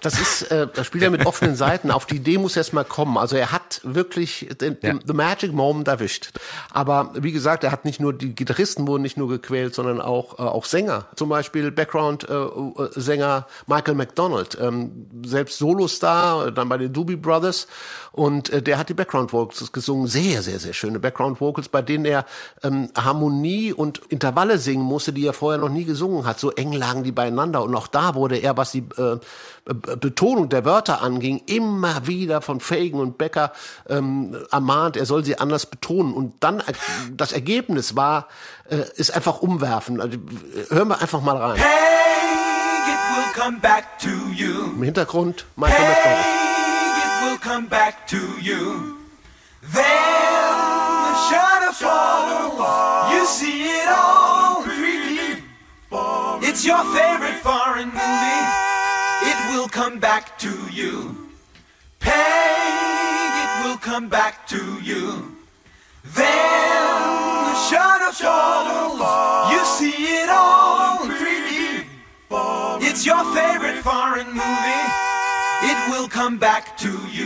Das 0.00 0.18
ist, 0.20 0.42
äh, 0.50 0.66
das 0.72 0.86
spielt 0.86 1.04
er 1.04 1.10
mit 1.10 1.26
offenen 1.26 1.56
Seiten. 1.56 1.90
Auf 1.90 2.06
die 2.06 2.16
Idee 2.16 2.38
muss 2.38 2.56
erst 2.56 2.72
mal 2.72 2.84
kommen. 2.84 3.18
Also 3.18 3.36
er 3.36 3.52
hat 3.52 3.80
wirklich 3.84 4.48
den, 4.60 4.76
Ja. 4.82 4.92
den, 4.92 5.00
the 5.06 5.12
magic 5.12 5.52
moment 5.52 5.88
erwischt. 5.88 6.30
Aber 6.70 7.10
wie 7.14 7.32
gesagt, 7.32 7.64
er 7.64 7.72
hat 7.72 7.84
nicht 7.84 8.00
nur 8.00 8.12
die 8.12 8.34
Gitarristen 8.34 8.86
wurden 8.86 9.02
nicht 9.02 9.16
nur 9.16 9.28
gequält, 9.28 9.74
sondern 9.74 10.00
auch 10.00 10.38
äh, 10.38 10.42
auch 10.42 10.64
Sänger. 10.64 11.06
Zum 11.16 11.28
Beispiel 11.28 11.70
Background-Sänger 11.70 13.46
Michael 13.66 13.94
McDonald, 13.94 14.58
ähm, 14.60 15.06
selbst 15.24 15.58
Solostar, 15.58 16.48
äh, 16.48 16.52
dann 16.52 16.68
bei 16.68 16.78
den 16.78 16.92
Doobie 16.92 17.16
Brothers. 17.16 17.66
Und 18.12 18.50
äh, 18.50 18.62
der 18.62 18.78
hat 18.78 18.88
die 18.88 18.94
Background 18.94 19.32
Vocals 19.32 19.72
gesungen, 19.72 20.06
sehr 20.06 20.42
sehr 20.42 20.58
sehr 20.58 20.72
schöne 20.72 20.98
Background 20.98 21.40
Vocals, 21.40 21.68
bei 21.68 21.82
denen 21.82 22.04
er 22.04 22.24
ähm, 22.62 22.90
Harmonie 22.96 23.72
und 23.72 23.98
Intervalle 24.08 24.58
singen 24.58 24.82
musste, 24.84 25.12
die 25.12 25.26
er 25.26 25.32
vorher 25.32 25.60
noch 25.60 25.68
nie 25.68 25.84
gesungen 25.84 26.26
hat. 26.26 26.40
So 26.40 26.50
eng 26.50 26.72
lagen 26.72 27.04
die 27.04 27.12
beieinander. 27.12 27.62
Und 27.62 27.74
auch 27.74 27.86
da 27.86 28.14
wurde 28.14 28.36
er, 28.36 28.56
was 28.56 28.72
die 28.72 28.84
äh, 28.96 29.18
Betonung 29.64 30.48
der 30.48 30.64
Wörter 30.64 31.02
anging, 31.02 31.42
immer 31.46 32.06
wieder 32.06 32.40
von 32.40 32.60
Fagan 32.60 33.00
und 33.00 33.18
Becker 33.18 33.52
ähm, 33.88 34.36
ermahnt, 34.50 34.96
er 34.96 35.06
soll 35.06 35.24
sie 35.24 35.38
anders 35.38 35.66
betonen. 35.66 36.14
Und 36.14 36.34
dann 36.40 36.60
äh, 36.60 36.72
das 37.12 37.32
Ergebnis 37.32 37.96
war, 37.96 38.28
äh, 38.68 38.84
ist 38.96 39.14
einfach 39.14 39.40
umwerfen. 39.40 40.00
Also, 40.00 40.18
hören 40.70 40.88
wir 40.88 41.00
einfach 41.00 41.20
mal 41.20 41.36
rein. 41.36 41.56
Hey. 41.56 41.90
Im 44.52 44.82
Hintergrund 44.82 45.46
Michael 45.56 45.86
McDonald. 45.86 46.24
Hey, 47.70 48.18
you. 48.42 48.96
Then 49.62 49.82
the 51.04 51.14
shadow 51.28 51.72
falls. 51.72 53.12
You 53.12 53.26
see 53.26 53.64
it 53.64 53.88
all 53.88 54.62
3D. 54.62 55.42
It's 56.42 56.64
your 56.64 56.84
favorite 56.84 57.40
foreign 57.42 57.88
movie. 57.88 58.49
Will 59.50 59.68
come 59.68 59.98
back 59.98 60.38
to 60.38 60.52
you. 60.70 61.28
Peg, 61.98 62.14
it 63.42 63.66
will 63.66 63.78
come 63.78 64.08
back 64.08 64.46
to 64.46 64.80
you. 64.80 65.36
Then 66.04 67.48
the 67.48 67.54
shadow 67.68 68.12
falls. 68.12 69.52
You 69.52 69.64
see 69.64 70.04
it 70.22 70.30
all 70.30 70.98
3D. 70.98 71.84
It's 72.88 73.04
your 73.04 73.24
favorite 73.34 73.82
foreign 73.82 74.28
movie. 74.28 75.09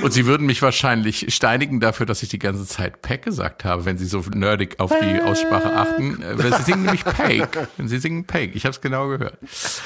Und 0.03 0.13
sie 0.13 0.27
würden 0.27 0.47
mich 0.47 0.63
wahrscheinlich 0.63 1.35
steinigen 1.35 1.81
dafür, 1.81 2.07
dass 2.07 2.23
ich 2.23 2.29
die 2.29 2.39
ganze 2.39 2.67
Zeit 2.67 3.03
Peck 3.03 3.23
gesagt 3.23 3.65
habe, 3.65 3.85
wenn 3.85 3.99
sie 3.99 4.07
so 4.07 4.23
nerdig 4.35 4.81
auf 4.81 4.93
die 5.01 5.21
Aussprache 5.23 5.75
achten. 5.75 6.23
Äh, 6.23 6.39
weil 6.43 6.55
Sie 6.59 6.63
singen 6.65 6.83
nämlich 6.85 7.05
Peg. 7.05 7.49
Sie 7.85 7.99
singen 7.99 8.25
Peg. 8.25 8.55
Ich 8.55 8.65
habe 8.65 8.75
es 8.75 8.81
genau 8.81 9.09
gehört. 9.09 9.39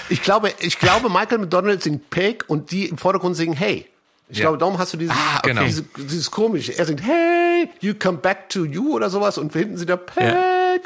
Ich 0.09 0.23
glaube, 0.23 0.53
ich 0.61 0.79
glaube, 0.79 1.09
Michael 1.09 1.39
McDonald 1.39 1.83
singt 1.83 2.11
Peg 2.11 2.45
und 2.49 2.71
die 2.71 2.87
im 2.87 2.99
Vordergrund 2.99 3.37
singen 3.37 3.55
Hey. 3.55 3.87
Ich 4.31 4.39
Ja. 4.39 4.45
glaube, 4.45 4.59
darum 4.59 4.79
hast 4.79 4.93
du 4.93 4.99
dieses, 4.99 5.17
Ah, 5.17 5.39
okay. 5.39 5.51
Genau. 5.51 5.65
diese, 5.65 5.85
dieses 5.97 6.31
komische. 6.31 6.77
Er 6.77 6.85
singt 6.85 7.03
Hey, 7.03 7.71
you 7.81 7.95
come 7.95 8.19
back 8.19 8.49
to 8.51 8.65
you 8.65 8.95
oder 8.95 9.09
sowas 9.09 9.39
und 9.39 9.53
hinten 9.55 9.77
singt 9.79 9.89
er 9.91 9.97
Peg. 9.97 10.83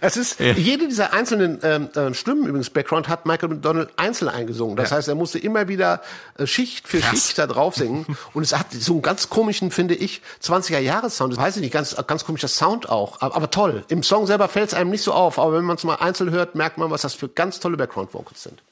Es 0.00 0.16
ist, 0.16 0.40
Ja. 0.40 0.52
jede 0.52 0.88
dieser 0.88 1.12
einzelnen 1.12 1.58
ähm, 1.62 1.88
äh, 1.94 2.14
Stimmen 2.14 2.46
übrigens, 2.46 2.70
Background, 2.70 3.08
hat 3.08 3.26
Michael 3.26 3.48
McDonald 3.50 3.90
einzeln 3.96 4.28
eingesungen. 4.28 4.76
Das 4.76 4.92
heißt, 4.92 5.08
er 5.08 5.14
musste 5.14 5.38
immer 5.38 5.68
wieder 5.68 6.02
äh, 6.38 6.46
Schicht 6.46 6.88
für 6.88 7.02
Schicht 7.02 7.38
da 7.38 7.46
drauf 7.46 7.74
singen. 7.74 8.06
Und 8.34 8.42
es 8.42 8.56
hat 8.56 8.72
so 8.72 8.94
einen 8.94 9.02
ganz 9.02 9.28
komischen, 9.28 9.70
finde 9.70 9.94
ich, 9.94 10.22
20er-Jahres-Sound. 10.42 11.32
Das 11.32 11.38
weiß 11.40 11.56
ich 11.56 11.62
nicht, 11.62 11.72
ganz, 11.72 11.96
ganz 12.06 12.24
komischer 12.24 12.48
Sound 12.48 12.88
auch. 12.88 13.20
Aber, 13.20 13.36
aber 13.36 13.50
toll. 13.50 13.84
Im 13.88 14.02
Song 14.02 14.26
selber 14.26 14.48
fällt 14.48 14.68
es 14.68 14.74
einem 14.74 14.90
nicht 14.90 15.02
so 15.02 15.12
auf. 15.12 15.38
Aber 15.38 15.52
wenn 15.54 15.64
man 15.64 15.76
es 15.76 15.84
mal 15.84 15.96
einzeln 15.96 16.30
hört, 16.30 16.54
merkt 16.54 16.78
man, 16.78 16.90
was 16.90 17.02
das 17.02 17.14
für 17.14 17.28
ganz 17.28 17.60
tolle 17.60 17.76
Background-Vocals 17.76 18.42
sind. 18.42 18.62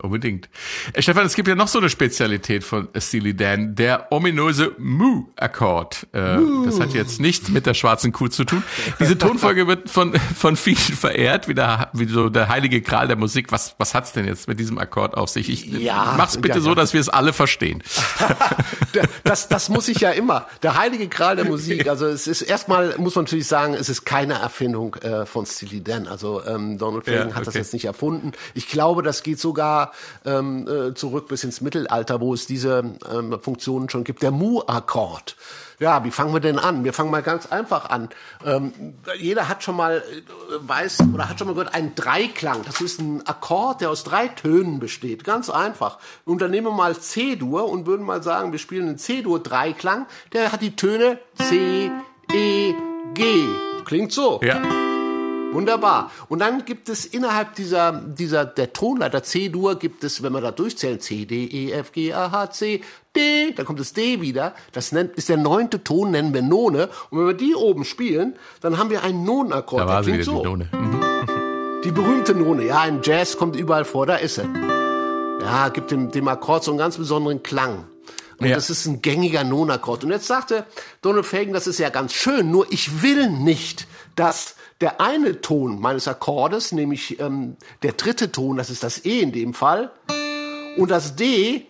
Unbedingt. 0.00 0.48
Äh, 0.92 1.02
Stefan, 1.02 1.26
es 1.26 1.34
gibt 1.34 1.48
ja 1.48 1.56
noch 1.56 1.66
so 1.66 1.80
eine 1.80 1.90
Spezialität 1.90 2.62
von 2.62 2.88
Steely 2.96 3.34
Dan, 3.34 3.74
der 3.74 4.12
ominöse 4.12 4.72
Moo-Akkord. 4.78 6.06
Äh, 6.12 6.38
das 6.64 6.78
hat 6.78 6.94
jetzt 6.94 7.18
nichts 7.18 7.48
mit 7.48 7.66
der 7.66 7.74
schwarzen 7.74 8.12
Kuh 8.12 8.28
zu 8.28 8.44
tun. 8.44 8.62
Diese 9.00 9.18
Tonfolge 9.18 9.66
wird 9.66 9.90
von, 9.90 10.14
von 10.14 10.54
vielen 10.54 10.76
verehrt, 10.76 11.48
wie, 11.48 11.54
der, 11.54 11.90
wie 11.94 12.04
so 12.04 12.28
der 12.28 12.48
heilige 12.48 12.80
Gral 12.80 13.08
der 13.08 13.16
Musik. 13.16 13.50
Was, 13.50 13.74
was 13.78 13.92
hat's 13.92 14.12
denn 14.12 14.24
jetzt 14.24 14.46
mit 14.46 14.60
diesem 14.60 14.78
Akkord 14.78 15.16
auf 15.16 15.30
sich? 15.30 15.48
Ich, 15.48 15.66
Ja, 15.66 16.14
mach's 16.16 16.36
bitte 16.36 16.58
ja, 16.58 16.60
so, 16.60 16.76
dass 16.76 16.92
wir 16.92 17.00
es 17.00 17.08
alle 17.08 17.32
verstehen. 17.32 17.82
das, 19.24 19.48
das 19.48 19.68
muss 19.68 19.88
ich 19.88 19.98
ja 19.98 20.12
immer. 20.12 20.46
Der 20.62 20.78
heilige 20.78 21.08
Gral 21.08 21.34
der 21.34 21.44
Musik. 21.44 21.88
Also 21.88 22.06
es 22.06 22.28
ist 22.28 22.42
erstmal 22.42 22.94
muss 22.98 23.16
man 23.16 23.24
natürlich 23.24 23.48
sagen, 23.48 23.74
es 23.74 23.88
ist 23.88 24.04
keine 24.04 24.34
Erfindung 24.34 24.94
äh, 24.96 25.26
von 25.26 25.44
Steely 25.44 25.82
Dan. 25.82 26.06
Also 26.06 26.44
ähm, 26.44 26.78
Donald 26.78 27.04
Fagan 27.06 27.30
Ja, 27.30 27.34
hat 27.34 27.40
das 27.42 27.48
okay. 27.48 27.58
jetzt 27.58 27.72
nicht 27.72 27.86
erfunden. 27.86 28.30
Ich 28.54 28.68
glaube, 28.68 29.02
das 29.02 29.24
geht 29.24 29.40
sogar 29.40 29.87
ähm, 30.24 30.66
äh, 30.68 30.94
zurück 30.94 31.28
bis 31.28 31.44
ins 31.44 31.60
Mittelalter, 31.60 32.20
wo 32.20 32.34
es 32.34 32.46
diese 32.46 32.84
ähm, 33.12 33.38
Funktionen 33.40 33.88
schon 33.88 34.04
gibt. 34.04 34.22
Der 34.22 34.30
Mu-Akkord. 34.30 35.36
Ja, 35.80 36.02
wie 36.04 36.10
fangen 36.10 36.32
wir 36.32 36.40
denn 36.40 36.58
an? 36.58 36.82
Wir 36.82 36.92
fangen 36.92 37.10
mal 37.10 37.22
ganz 37.22 37.46
einfach 37.46 37.88
an. 37.90 38.08
Ähm, 38.44 38.94
jeder 39.16 39.48
hat 39.48 39.62
schon 39.62 39.76
mal 39.76 39.98
äh, 39.98 40.22
weiß 40.60 41.04
oder 41.14 41.28
hat 41.28 41.38
schon 41.38 41.46
mal 41.46 41.54
gehört 41.54 41.72
einen 41.74 41.94
Dreiklang. 41.94 42.62
Das 42.64 42.80
ist 42.80 43.00
ein 43.00 43.24
Akkord, 43.26 43.80
der 43.80 43.90
aus 43.90 44.02
drei 44.02 44.26
Tönen 44.28 44.80
besteht. 44.80 45.22
Ganz 45.22 45.50
einfach. 45.50 45.98
Und 46.24 46.42
dann 46.42 46.50
nehmen 46.50 46.66
wir 46.66 46.72
mal 46.72 46.96
C-Dur 46.96 47.68
und 47.68 47.86
würden 47.86 48.04
mal 48.04 48.22
sagen, 48.22 48.50
wir 48.50 48.58
spielen 48.58 48.88
einen 48.88 48.98
C-Dur 48.98 49.40
Dreiklang. 49.40 50.06
Der 50.32 50.50
hat 50.50 50.62
die 50.62 50.74
Töne 50.74 51.18
C, 51.34 51.92
E, 52.32 52.74
G. 53.14 53.44
Klingt 53.84 54.12
so. 54.12 54.40
Ja. 54.42 54.60
Wunderbar. 55.52 56.10
Und 56.28 56.40
dann 56.40 56.64
gibt 56.66 56.88
es 56.90 57.06
innerhalb 57.06 57.54
dieser, 57.54 57.92
dieser, 57.92 58.44
der 58.44 58.72
Tonleiter 58.74 59.22
C-Dur 59.22 59.78
gibt 59.78 60.04
es, 60.04 60.22
wenn 60.22 60.32
wir 60.32 60.42
da 60.42 60.50
durchzählen, 60.50 61.00
C, 61.00 61.24
D, 61.24 61.44
E, 61.46 61.72
F, 61.72 61.92
G, 61.92 62.12
A, 62.12 62.30
H, 62.30 62.50
C, 62.50 62.82
D, 63.16 63.52
dann 63.52 63.64
kommt 63.64 63.80
das 63.80 63.94
D 63.94 64.20
wieder. 64.20 64.54
Das 64.72 64.92
nennt, 64.92 65.16
ist 65.16 65.30
der 65.30 65.38
neunte 65.38 65.82
Ton, 65.82 66.10
nennen 66.10 66.34
wir 66.34 66.42
None. 66.42 66.90
Und 67.10 67.18
wenn 67.18 67.26
wir 67.26 67.34
die 67.34 67.54
oben 67.54 67.84
spielen, 67.86 68.36
dann 68.60 68.76
haben 68.76 68.90
wir 68.90 69.02
einen 69.02 69.24
Nonenakkord. 69.24 69.80
Da 69.80 69.86
war 69.86 70.04
sie 70.04 70.12
wieder, 70.12 70.18
die 70.18 70.24
so. 70.24 70.44
None. 70.44 70.68
Mhm. 70.70 71.00
Die 71.82 71.92
berühmte 71.92 72.34
None. 72.34 72.64
Ja, 72.66 72.84
im 72.84 73.00
Jazz 73.02 73.38
kommt 73.38 73.56
überall 73.56 73.86
vor, 73.86 74.04
da 74.06 74.16
ist 74.16 74.34
sie. 74.34 74.48
Ja, 75.40 75.70
gibt 75.70 75.90
dem, 75.90 76.10
dem 76.10 76.28
Akkord 76.28 76.62
so 76.64 76.72
einen 76.72 76.78
ganz 76.78 76.98
besonderen 76.98 77.42
Klang. 77.42 77.86
Und 78.38 78.46
Ja. 78.48 78.54
das 78.54 78.68
ist 78.70 78.86
ein 78.86 79.00
gängiger 79.02 79.44
Non-Akkord. 79.44 80.04
Und 80.04 80.10
jetzt 80.10 80.26
sagte 80.26 80.64
Donald 81.00 81.24
Fagan, 81.26 81.54
das 81.54 81.66
ist 81.66 81.78
ja 81.78 81.88
ganz 81.88 82.12
schön, 82.12 82.50
nur 82.50 82.70
ich 82.70 83.02
will 83.02 83.30
nicht, 83.30 83.86
dass 84.14 84.54
der 84.80 85.00
eine 85.00 85.40
Ton 85.40 85.80
meines 85.80 86.06
Akkordes, 86.06 86.72
nämlich 86.72 87.18
ähm, 87.20 87.56
der 87.82 87.92
dritte 87.92 88.30
Ton, 88.30 88.56
das 88.56 88.70
ist 88.70 88.82
das 88.82 89.04
E 89.04 89.20
in 89.20 89.32
dem 89.32 89.54
Fall, 89.54 89.90
und 90.76 90.90
das 90.90 91.16
D 91.16 91.66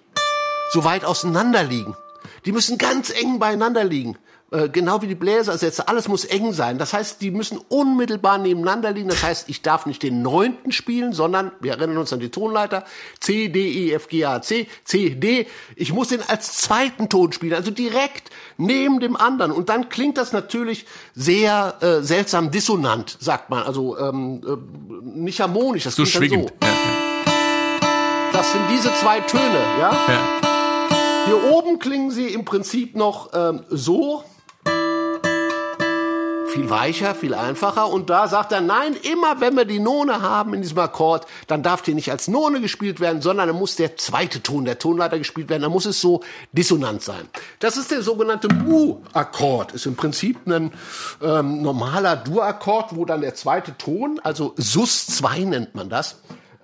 so 0.72 0.84
weit 0.84 1.04
auseinander 1.04 1.64
liegen. 1.64 1.96
Die 2.44 2.52
müssen 2.52 2.76
ganz 2.76 3.10
eng 3.10 3.38
beieinander 3.38 3.84
liegen. 3.84 4.18
Äh, 4.50 4.70
genau 4.70 5.02
wie 5.02 5.06
die 5.06 5.14
Bläsersätze, 5.14 5.88
alles 5.88 6.08
muss 6.08 6.24
eng 6.24 6.54
sein. 6.54 6.78
Das 6.78 6.94
heißt, 6.94 7.20
die 7.20 7.30
müssen 7.30 7.58
unmittelbar 7.68 8.38
nebeneinander 8.38 8.92
liegen. 8.92 9.10
Das 9.10 9.22
heißt, 9.22 9.50
ich 9.50 9.60
darf 9.60 9.84
nicht 9.84 10.02
den 10.02 10.22
neunten 10.22 10.72
spielen, 10.72 11.12
sondern, 11.12 11.52
wir 11.60 11.72
erinnern 11.72 11.98
uns 11.98 12.14
an 12.14 12.20
die 12.20 12.30
Tonleiter, 12.30 12.84
C, 13.20 13.48
D, 13.48 13.60
E, 13.88 13.92
F, 13.92 14.08
G, 14.08 14.24
A, 14.24 14.40
C, 14.40 14.66
C, 14.84 15.10
D. 15.10 15.46
Ich 15.76 15.92
muss 15.92 16.08
den 16.08 16.22
als 16.26 16.54
zweiten 16.56 17.10
Ton 17.10 17.32
spielen, 17.32 17.52
also 17.52 17.70
direkt 17.70 18.30
neben 18.56 19.00
dem 19.00 19.16
anderen. 19.16 19.52
Und 19.52 19.68
dann 19.68 19.90
klingt 19.90 20.16
das 20.16 20.32
natürlich 20.32 20.86
sehr 21.14 21.74
äh, 21.82 22.02
seltsam 22.02 22.50
dissonant, 22.50 23.18
sagt 23.20 23.50
man. 23.50 23.64
Also 23.64 23.98
ähm, 23.98 24.40
äh, 24.46 25.18
nicht 25.18 25.40
harmonisch, 25.42 25.84
das 25.84 25.94
So 25.96 26.04
klingt 26.04 26.14
dann 26.14 26.28
schwingend. 26.30 26.52
so. 26.62 26.66
Ja, 26.66 28.30
Das 28.32 28.50
sind 28.52 28.62
diese 28.72 28.94
zwei 28.94 29.20
Töne, 29.20 29.42
ja? 29.78 29.92
ja. 29.92 29.98
Ja. 30.08 31.26
Hier 31.26 31.52
oben 31.52 31.78
klingen 31.78 32.10
sie 32.10 32.28
im 32.28 32.46
Prinzip 32.46 32.96
noch 32.96 33.28
ähm, 33.34 33.64
so. 33.68 34.24
Viel 36.52 36.70
weicher, 36.70 37.14
viel 37.14 37.34
einfacher. 37.34 37.88
Und 37.88 38.10
da 38.10 38.26
sagt 38.26 38.52
er, 38.52 38.60
nein, 38.60 38.96
immer 39.02 39.40
wenn 39.40 39.54
wir 39.54 39.64
die 39.64 39.80
None 39.80 40.22
haben 40.22 40.54
in 40.54 40.62
diesem 40.62 40.78
Akkord, 40.78 41.26
dann 41.46 41.62
darf 41.62 41.82
die 41.82 41.94
nicht 41.94 42.10
als 42.10 42.28
None 42.28 42.60
gespielt 42.60 43.00
werden, 43.00 43.20
sondern 43.20 43.48
dann 43.48 43.56
muss 43.56 43.76
der 43.76 43.96
zweite 43.96 44.42
Ton, 44.42 44.64
der 44.64 44.78
Tonleiter 44.78 45.18
gespielt 45.18 45.48
werden. 45.48 45.62
Dann 45.62 45.72
muss 45.72 45.86
es 45.86 46.00
so 46.00 46.22
dissonant 46.52 47.02
sein. 47.02 47.28
Das 47.58 47.76
ist 47.76 47.90
der 47.90 48.02
sogenannte 48.02 48.48
Mu-Akkord. 48.48 49.72
Ist 49.72 49.86
im 49.86 49.96
Prinzip 49.96 50.46
ein 50.46 50.72
ähm, 51.22 51.62
normaler 51.62 52.16
Dur-Akkord, 52.16 52.96
wo 52.96 53.04
dann 53.04 53.20
der 53.20 53.34
zweite 53.34 53.76
Ton, 53.76 54.20
also 54.22 54.54
Sus 54.56 55.06
2 55.06 55.40
nennt 55.40 55.74
man 55.74 55.88
das, 55.88 56.16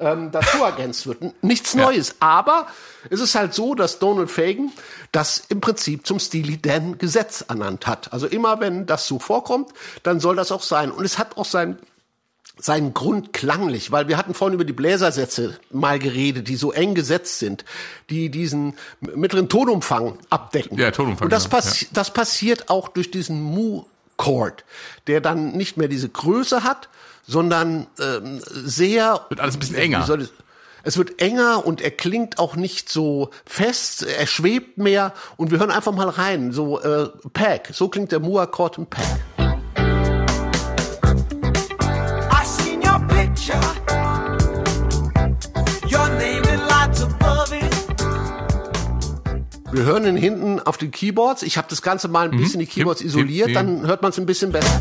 ähm, 0.05 0.31
dazu 0.31 0.63
ergänzt 0.63 1.07
wird. 1.07 1.43
Nichts 1.43 1.75
Neues. 1.75 2.17
Aber 2.21 2.67
es 3.11 3.21
ist 3.21 3.35
halt 3.35 3.55
so, 3.55 3.75
dass 3.75 3.99
Donald 3.99 4.31
Fagan 4.31 4.71
das 5.13 5.43
im 5.49 5.61
Prinzip 5.61 6.07
zum 6.07 6.21
Steely 6.21 6.61
Dan 6.61 6.99
Gesetz 6.99 7.45
ernannt 7.49 7.87
hat. 7.87 8.13
Also 8.13 8.27
immer 8.27 8.61
wenn 8.61 8.87
das 8.87 9.07
so 9.07 9.19
vorkommt, 9.19 9.71
dann 10.03 10.21
soll 10.21 10.37
das 10.37 10.53
auch 10.53 10.63
sein. 10.63 10.91
Und 10.91 11.05
es 11.05 11.19
hat 11.19 11.37
auch 11.37 11.47
sein 11.47 11.79
seinen 12.57 12.95
Grund 12.95 13.33
klanglich, 13.33 13.91
weil 13.91 14.07
wir 14.07 14.17
hatten 14.17 14.33
vorhin 14.33 14.55
über 14.55 14.65
die 14.65 14.73
Bläsersätze 14.73 15.59
mal 15.73 15.99
geredet, 15.99 16.47
die 16.47 16.55
so 16.55 16.71
eng 16.71 16.95
gesetzt 16.95 17.41
sind, 17.41 17.65
die 18.11 18.31
diesen 18.31 18.75
mittleren 19.01 19.49
Tonumfang 19.49 20.19
abdecken. 20.31 20.79
Ja, 20.79 20.93
Tonumfang, 20.93 21.27
Und 21.27 21.33
das, 21.33 21.45
genau, 21.45 21.57
passi 21.57 21.89
das 21.93 22.13
passiert 22.13 22.69
auch 22.71 22.89
durch 22.89 23.11
diesen 23.11 23.43
Mu-Chord, 23.43 24.65
der 25.09 25.21
dann 25.21 25.57
nicht 25.57 25.77
mehr 25.77 25.89
diese 25.89 26.09
Größe 26.09 26.63
hat, 26.63 26.89
sondern 27.27 27.87
ähm, 28.01 28.41
sehr 28.47 29.21
Wird 29.29 29.41
alles 29.41 29.57
ein 29.57 29.61
bisschen 29.61 29.77
enger. 29.77 30.03
wie 30.03 30.07
soll 30.07 30.23
ich- 30.23 30.33
es 30.87 30.99
wird 30.99 31.23
enger 31.23 31.65
und 31.65 31.81
er 31.81 31.91
klingt 31.91 32.39
auch 32.39 32.57
nicht 32.57 32.91
so 32.91 33.31
fest, 33.47 34.03
er 34.03 34.27
schwebt 34.27 34.77
mehr 34.77 35.15
und 35.39 35.51
wir 35.51 35.59
hören 35.59 35.71
einfach 35.71 35.93
mal 35.93 36.11
rein, 36.11 36.53
so 36.53 36.79
äh, 36.81 37.09
Pack, 37.33 37.71
so 37.73 37.89
klingt 37.89 38.13
der 38.13 38.21
Mu-Akkord 38.21 38.77
im 38.79 38.87
Pack. 38.87 39.03
Wir 49.73 49.83
hören 49.85 50.07
ihn 50.07 50.17
hinten 50.17 50.61
auf 50.61 50.77
den 50.77 50.91
Keyboards. 50.93 51.43
Ich 51.43 51.57
habe 51.57 51.67
das 51.69 51.83
Ganze 51.83 52.07
mal 52.09 52.31
ein 52.31 52.37
bisschen 52.39 52.61
die 52.61 52.67
Keyboards 52.67 53.01
isoliert, 53.03 53.55
dann 53.57 53.87
hört 53.87 54.03
man 54.03 54.11
es 54.11 54.19
ein 54.19 54.27
bisschen 54.27 54.53
besser. 54.53 54.81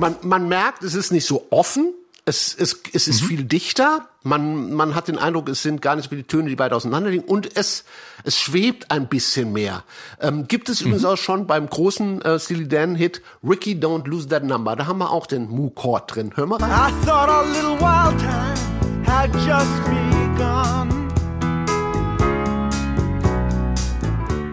Man, 0.00 0.16
man 0.22 0.48
merkt, 0.48 0.82
es 0.82 0.94
ist 0.94 1.12
nicht 1.12 1.26
so 1.26 1.48
offen. 1.50 1.92
Es, 2.24 2.54
es, 2.54 2.80
es 2.94 3.06
ist 3.06 3.22
viel 3.22 3.44
dichter. 3.44 4.08
Man, 4.22 4.72
man 4.72 4.94
hat 4.94 5.08
den 5.08 5.18
Eindruck, 5.18 5.50
es 5.50 5.62
sind 5.62 5.82
gar 5.82 5.94
nicht 5.94 6.04
so 6.04 6.08
viele 6.08 6.26
Töne, 6.26 6.48
die 6.48 6.58
weit 6.58 6.72
auseinander 6.72 7.10
liegen. 7.10 7.24
Und 7.24 7.54
es, 7.54 7.84
es 8.24 8.38
schwebt 8.38 8.90
ein 8.90 9.08
bisschen 9.08 9.52
mehr. 9.52 9.84
Ähm, 10.18 10.48
gibt 10.48 10.70
es 10.70 10.80
übrigens 10.80 11.04
auch 11.04 11.18
schon 11.18 11.46
beim 11.46 11.68
großen 11.68 12.22
äh, 12.22 12.38
Steely 12.38 12.66
Dan-Hit 12.66 13.20
Ricky 13.46 13.74
Don't 13.74 14.08
Lose 14.08 14.28
That 14.28 14.42
Number. 14.42 14.74
Da 14.74 14.86
haben 14.86 15.00
wir 15.00 15.10
auch 15.10 15.26
den 15.26 15.50
Mu-Chord 15.50 16.14
drin. 16.14 16.32
Hör 16.34 16.46
mal 16.46 16.56
rein. 16.56 16.70
I 16.70 17.04
thought 17.04 17.28
our 17.28 17.44
little 17.44 17.78
wild 17.78 18.18
time 18.18 19.06
had 19.06 19.34
just 19.34 19.84
begun. 19.84 20.88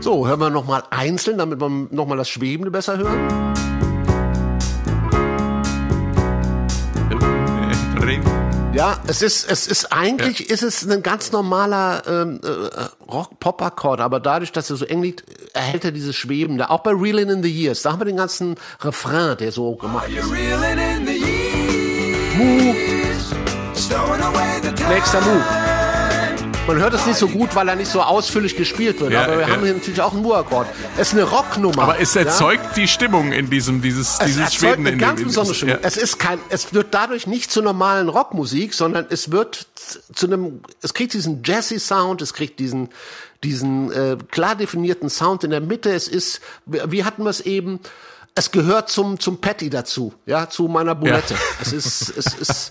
So, 0.02 0.28
hören 0.28 0.41
wir 0.41 0.49
noch 0.49 0.65
mal 0.65 0.84
einzeln, 0.90 1.38
damit 1.38 1.61
wir 1.61 1.69
noch 1.69 2.06
mal 2.06 2.18
das 2.18 2.28
Schwebende 2.28 2.69
besser 2.69 2.98
hören. 2.98 3.77
Ja, 8.74 8.98
es 9.08 9.22
ist, 9.22 9.52
es 9.52 9.68
ist 9.68 9.92
eigentlich, 9.92 10.50
ist 10.50 10.64
es 10.64 10.90
ein 10.90 11.04
ganz 11.04 11.32
normaler 11.32 12.04
ähm, 12.08 12.40
äh, 12.42 12.50
Rock-Pop-Akkord, 13.12 14.00
aber 14.00 14.20
dadurch, 14.20 14.52
dass 14.52 14.70
er 14.70 14.78
so 14.78 14.86
eng 14.86 15.02
liegt, 15.02 15.26
erhält 15.54 15.84
er 15.84 15.92
dieses 15.92 16.16
Schwebende. 16.16 16.70
Auch 16.70 16.84
bei 16.84 16.92
Reelin' 16.92 17.30
in 17.30 17.44
the 17.44 17.50
Years, 17.50 17.82
da 17.82 17.92
haben 17.92 18.00
wir 18.00 18.06
den 18.06 18.18
ganzen 18.18 18.56
Refrain, 18.82 19.38
der 19.38 19.52
so 19.52 19.76
gemacht 19.76 20.08
ist. 20.10 20.32
Reeling 20.32 20.78
time. 24.76 24.90
nächster 24.90 25.22
Mu. 25.22 25.77
Man 26.68 26.80
hört 26.80 26.94
es 26.94 27.06
nicht 27.06 27.18
so 27.18 27.30
gut, 27.30 27.56
weil 27.56 27.69
er 27.69 27.76
nicht 27.77 27.89
so 27.89 28.02
ausführlich 28.02 28.57
gespielt 28.57 28.99
wird, 28.99 29.14
Ja, 29.14 29.23
aber 29.23 29.38
wir 29.38 29.48
ja. 29.48 29.53
haben 29.53 29.64
hier 29.64 29.73
natürlich 29.73 30.02
auch 30.02 30.11
einen 30.11 30.22
Mu-Akkord. 30.22 30.68
Es 30.98 31.07
ist 31.10 31.14
eine 31.14 31.23
Rocknummer. 31.23 31.81
Aber 31.84 31.99
es 31.99 32.14
ja? 32.14 32.22
erzeugt 32.23 32.76
die 32.76 32.89
Stimmung 32.89 33.31
in 33.31 33.49
diesem, 33.49 33.81
dieses, 33.81 34.19
Es 34.19 34.26
dieses 34.26 34.53
Schweben 34.53 34.85
eine 34.85 34.89
in 34.91 34.99
ganz 34.99 35.19
dem- 35.19 35.27
besondere 35.27 35.56
Stimmung. 35.56 35.76
Ja. 35.76 35.80
Es 35.88 35.95
ist 35.95 36.19
kein, 36.19 36.39
es 36.49 36.73
wird 36.73 36.88
dadurch 36.94 37.26
nicht 37.26 37.52
zur 37.52 37.64
normalen 37.64 38.10
Rockmusik, 38.10 38.73
sondern 38.73 39.06
es 39.10 39.31
wird 39.31 39.68
zu 40.14 40.27
einem, 40.27 40.61
es 40.81 40.94
kriegt 40.94 41.14
diesen 41.14 41.41
Jazzy 41.41 41.80
Sound, 41.80 42.22
es 42.22 42.34
kriegt 42.34 42.60
diesen, 42.60 42.89
diesen 43.45 43.89
äh, 43.94 44.18
klar 44.30 44.56
definierten 44.56 45.10
Sound 45.10 45.45
in 45.45 45.52
der 45.52 45.61
Mitte. 45.61 45.94
Es 45.94 46.10
ist, 46.10 46.41
wie 46.65 47.06
hatten 47.06 47.23
wir 47.23 47.30
es 47.30 47.39
eben? 47.39 47.80
Es 48.35 48.52
gehört 48.52 48.89
zum 48.89 49.19
zum 49.22 49.39
Patty 49.39 49.69
dazu, 49.69 50.14
ja, 50.26 50.49
zu 50.49 50.68
meiner 50.68 50.95
Bulette. 50.95 51.34
Es 51.61 51.72
ist, 51.72 52.14
es 52.15 52.34
ist, 52.35 52.69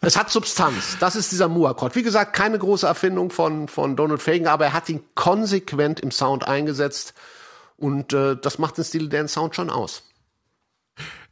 es 0.00 0.16
hat 0.16 0.30
Substanz. 0.30 0.96
Das 1.00 1.16
ist 1.16 1.32
dieser 1.32 1.48
Mu-Akkord. 1.48 1.96
Wie 1.96 2.02
gesagt, 2.02 2.34
keine 2.34 2.58
große 2.58 2.86
Erfindung 2.86 3.30
von 3.30 3.68
von 3.68 3.96
Donald 3.96 4.22
Fagen, 4.22 4.46
aber 4.46 4.66
er 4.66 4.72
hat 4.72 4.88
ihn 4.88 5.02
konsequent 5.14 6.00
im 6.00 6.10
Sound 6.10 6.46
eingesetzt 6.46 7.14
und 7.76 8.12
äh, 8.12 8.36
das 8.36 8.58
macht 8.58 8.76
den 8.76 8.84
Steely 8.84 9.08
Dan 9.08 9.28
Sound 9.28 9.54
schon 9.56 9.70
aus. 9.70 10.04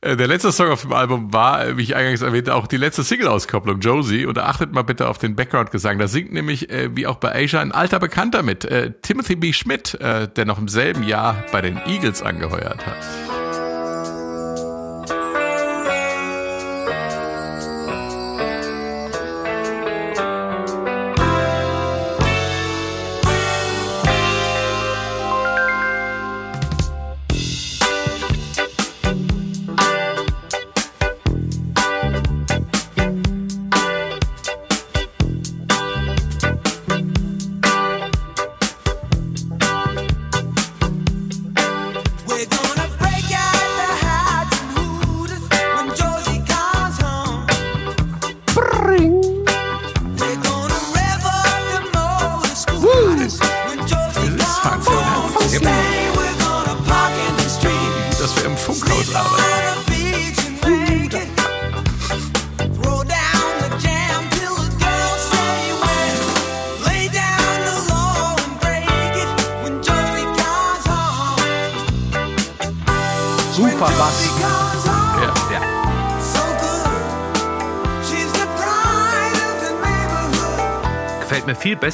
Äh, 0.00 0.16
Der 0.16 0.28
letzte 0.28 0.52
Song 0.52 0.68
auf 0.70 0.82
dem 0.82 0.92
Album 0.92 1.32
war, 1.32 1.64
äh, 1.64 1.76
wie 1.76 1.82
ich 1.82 1.96
eingangs 1.96 2.22
erwähnte, 2.22 2.54
auch 2.54 2.66
die 2.66 2.76
letzte 2.76 3.02
Single-Auskopplung, 3.02 3.80
Josie. 3.80 4.26
Und 4.26 4.38
achtet 4.38 4.72
mal 4.72 4.82
bitte 4.82 5.08
auf 5.08 5.18
den 5.18 5.34
Background-Gesang. 5.36 5.98
Da 5.98 6.06
singt 6.08 6.32
nämlich, 6.32 6.70
äh, 6.70 6.94
wie 6.94 7.06
auch 7.06 7.16
bei 7.16 7.34
Asia, 7.34 7.60
ein 7.60 7.72
alter 7.72 7.98
Bekannter 7.98 8.42
mit, 8.42 8.64
äh, 8.64 8.92
Timothy 9.02 9.36
B. 9.36 9.52
Schmidt, 9.52 9.94
äh, 9.94 10.28
der 10.28 10.44
noch 10.44 10.58
im 10.58 10.68
selben 10.68 11.02
Jahr 11.02 11.44
bei 11.50 11.60
den 11.62 11.78
Eagles 11.86 12.22
angeheuert 12.22 12.86
hat. 12.86 13.25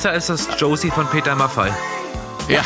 Besser 0.02 0.10
als 0.14 0.26
das 0.26 0.60
Josie 0.60 0.90
von 0.90 1.06
Peter 1.08 1.34
Maffay. 1.36 1.70
ja. 2.48 2.62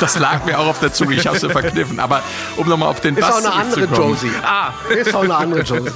Das 0.00 0.16
lag 0.16 0.44
mir 0.44 0.56
auch 0.60 0.68
auf 0.68 0.78
der 0.78 0.92
Zunge, 0.92 1.16
ich 1.16 1.26
hab's 1.26 1.42
mir 1.42 1.50
verkniffen. 1.50 1.98
Aber 1.98 2.22
um 2.56 2.68
nochmal 2.68 2.88
auf 2.88 3.00
den 3.00 3.16
Ist 3.16 3.20
Bass 3.22 3.44
auch 3.44 3.52
eine 3.52 3.64
andere. 3.64 3.84
Josie. 3.96 4.30
Ah, 4.44 4.70
Ist 4.90 5.12
auch 5.12 5.24
eine 5.24 5.34
andere 5.34 5.62
Josie. 5.62 5.90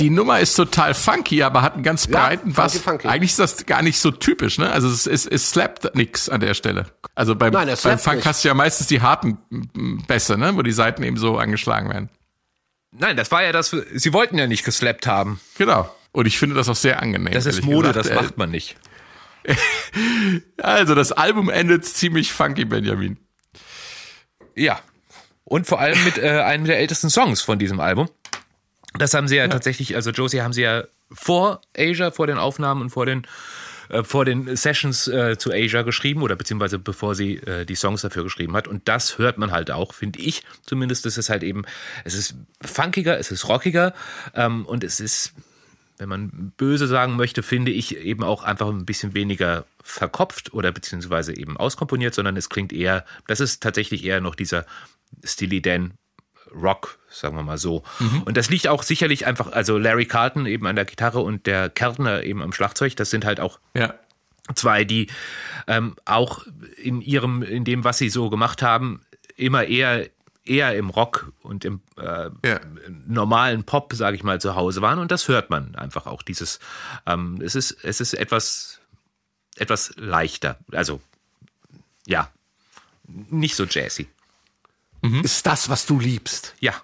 Die 0.00 0.10
Nummer 0.10 0.40
ist 0.40 0.56
total 0.56 0.92
funky, 0.92 1.44
aber 1.44 1.62
hat 1.62 1.74
einen 1.74 1.84
ganz 1.84 2.06
Ja, 2.06 2.18
breiten 2.26 2.52
funky, 2.52 2.56
Bass. 2.56 2.78
funky. 2.78 3.06
Eigentlich 3.06 3.30
ist 3.30 3.38
das 3.38 3.64
gar 3.64 3.80
nicht 3.82 4.00
so 4.00 4.10
typisch, 4.10 4.58
ne? 4.58 4.72
Also 4.72 4.88
es, 4.88 5.06
es, 5.06 5.24
es 5.24 5.50
slappt 5.50 5.94
nix 5.94 6.28
an 6.28 6.40
der 6.40 6.54
Stelle. 6.54 6.86
Also 7.14 7.36
beim, 7.36 7.52
Nein, 7.52 7.68
beim 7.80 7.98
Funk 8.00 8.16
nicht. 8.16 8.26
hast 8.26 8.42
du 8.42 8.48
ja 8.48 8.54
meistens 8.54 8.88
die 8.88 9.02
harten 9.02 9.38
Bässe, 10.08 10.36
ne? 10.36 10.56
Wo 10.56 10.62
die 10.62 10.72
Seiten 10.72 11.04
eben 11.04 11.16
so 11.16 11.38
angeschlagen 11.38 11.90
werden. 11.90 12.08
Nein, 12.90 13.16
das 13.16 13.30
war 13.30 13.44
ja 13.44 13.52
das, 13.52 13.70
sie 13.94 14.12
wollten 14.12 14.36
ja 14.36 14.48
nicht 14.48 14.64
geslappt 14.64 15.06
haben. 15.06 15.38
Genau. 15.58 15.88
Und 16.10 16.26
ich 16.26 16.40
finde 16.40 16.56
das 16.56 16.68
auch 16.68 16.74
sehr 16.74 17.00
angenehm. 17.00 17.32
Das 17.32 17.46
ist 17.46 17.62
Mode, 17.62 17.92
gesagt. 17.92 18.16
das 18.16 18.20
macht 18.20 18.36
man 18.36 18.50
nicht. 18.50 18.74
Also 20.56 20.94
das 20.94 21.12
Album 21.12 21.50
endet 21.50 21.84
ziemlich 21.84 22.32
funky, 22.32 22.64
Benjamin. 22.64 23.18
Ja. 24.54 24.80
Und 25.44 25.66
vor 25.66 25.80
allem 25.80 26.02
mit 26.04 26.18
äh, 26.18 26.40
einem 26.40 26.64
der 26.64 26.78
ältesten 26.78 27.10
Songs 27.10 27.42
von 27.42 27.58
diesem 27.58 27.80
Album. 27.80 28.08
Das 28.94 29.12
haben 29.14 29.28
sie 29.28 29.36
ja, 29.36 29.48
tatsächlich, 29.48 29.96
also 29.96 30.10
Josie 30.10 30.42
haben 30.42 30.52
sie 30.52 30.62
ja 30.62 30.84
vor 31.10 31.60
Asia, 31.76 32.10
vor 32.10 32.26
den 32.26 32.38
Aufnahmen 32.38 32.82
und 32.82 32.90
vor 32.90 33.06
den 33.06 33.26
äh, 33.92 34.04
vor 34.04 34.24
den 34.24 34.56
Sessions 34.56 35.06
äh, 35.08 35.36
zu 35.38 35.52
Asia 35.52 35.82
geschrieben 35.82 36.22
oder 36.22 36.36
beziehungsweise 36.36 36.78
bevor 36.78 37.14
sie 37.14 37.36
äh, 37.36 37.66
die 37.66 37.74
Songs 37.74 38.00
dafür 38.02 38.24
geschrieben 38.24 38.54
hat. 38.54 38.66
Und 38.66 38.88
das 38.88 39.18
hört 39.18 39.38
man 39.38 39.52
halt 39.52 39.70
auch, 39.70 39.92
finde 39.92 40.20
ich 40.20 40.42
zumindest. 40.64 41.04
Es 41.06 41.18
ist 41.18 41.28
halt 41.28 41.42
eben, 41.42 41.64
es 42.04 42.14
ist 42.14 42.34
funkiger, 42.62 43.18
es 43.18 43.30
ist 43.30 43.48
rockiger 43.48 43.92
ähm, 44.34 44.64
und 44.66 44.82
es 44.84 45.00
ist, 45.00 45.34
wenn 45.98 46.08
man 46.08 46.52
böse 46.56 46.86
sagen 46.86 47.16
möchte, 47.16 47.42
finde 47.42 47.70
ich 47.70 47.96
eben 47.96 48.22
auch 48.24 48.42
einfach 48.42 48.68
ein 48.68 48.84
bisschen 48.86 49.14
weniger 49.14 49.64
verkopft 49.82 50.52
oder 50.54 50.72
beziehungsweise 50.72 51.36
eben 51.36 51.56
auskomponiert, 51.56 52.14
sondern 52.14 52.36
es 52.36 52.48
klingt 52.48 52.72
eher, 52.72 53.04
das 53.26 53.40
ist 53.40 53.62
tatsächlich 53.62 54.04
eher 54.04 54.20
noch 54.20 54.34
dieser 54.34 54.64
Steely 55.24 55.60
Dan 55.62 55.92
Rock, 56.54 56.98
sagen 57.08 57.36
wir 57.36 57.42
mal 57.42 57.56
so. 57.58 57.82
Und 58.26 58.36
das 58.36 58.50
liegt 58.50 58.68
auch 58.68 58.82
sicherlich 58.82 59.26
einfach, 59.26 59.52
also 59.52 59.78
Larry 59.78 60.04
Carlton 60.06 60.44
eben 60.46 60.66
an 60.66 60.76
der 60.76 60.84
Gitarre 60.84 61.20
und 61.20 61.46
der 61.46 61.70
Kärtner 61.70 62.24
eben 62.24 62.42
am 62.42 62.52
Schlagzeug, 62.52 62.94
das 62.96 63.10
sind 63.10 63.24
halt 63.24 63.40
auch 63.40 63.58
Ja. 63.74 63.94
zwei, 64.54 64.84
die 64.84 65.06
ähm, 65.66 65.94
auch 66.04 66.44
in 66.76 67.00
ihrem, 67.00 67.42
in 67.42 67.64
dem, 67.64 67.84
was 67.84 67.98
sie 67.98 68.10
so 68.10 68.28
gemacht 68.28 68.60
haben, 68.60 69.00
immer 69.36 69.64
eher 69.64 70.08
eher 70.44 70.76
im 70.76 70.90
Rock 70.90 71.32
und 71.42 71.64
im 71.64 71.80
äh, 71.96 72.30
Ja. 72.44 72.60
normalen 73.06 73.64
Pop, 73.64 73.92
sage 73.94 74.16
ich 74.16 74.22
mal, 74.24 74.40
zu 74.40 74.54
Hause 74.56 74.82
waren 74.82 74.98
und 74.98 75.10
das 75.12 75.28
hört 75.28 75.50
man 75.50 75.74
einfach 75.76 76.06
auch. 76.06 76.22
Dieses, 76.22 76.58
ähm, 77.06 77.40
es 77.42 77.54
ist 77.54 77.70
es 77.84 78.00
ist 78.00 78.14
etwas 78.14 78.80
etwas 79.56 79.92
leichter, 79.96 80.58
also 80.72 81.00
ja, 82.06 82.28
nicht 83.06 83.54
so 83.54 83.64
jazzy. 83.64 84.08
Ist 85.22 85.46
das, 85.46 85.68
was 85.68 85.84
du 85.86 85.98
liebst? 85.98 86.54
Ja, 86.60 86.74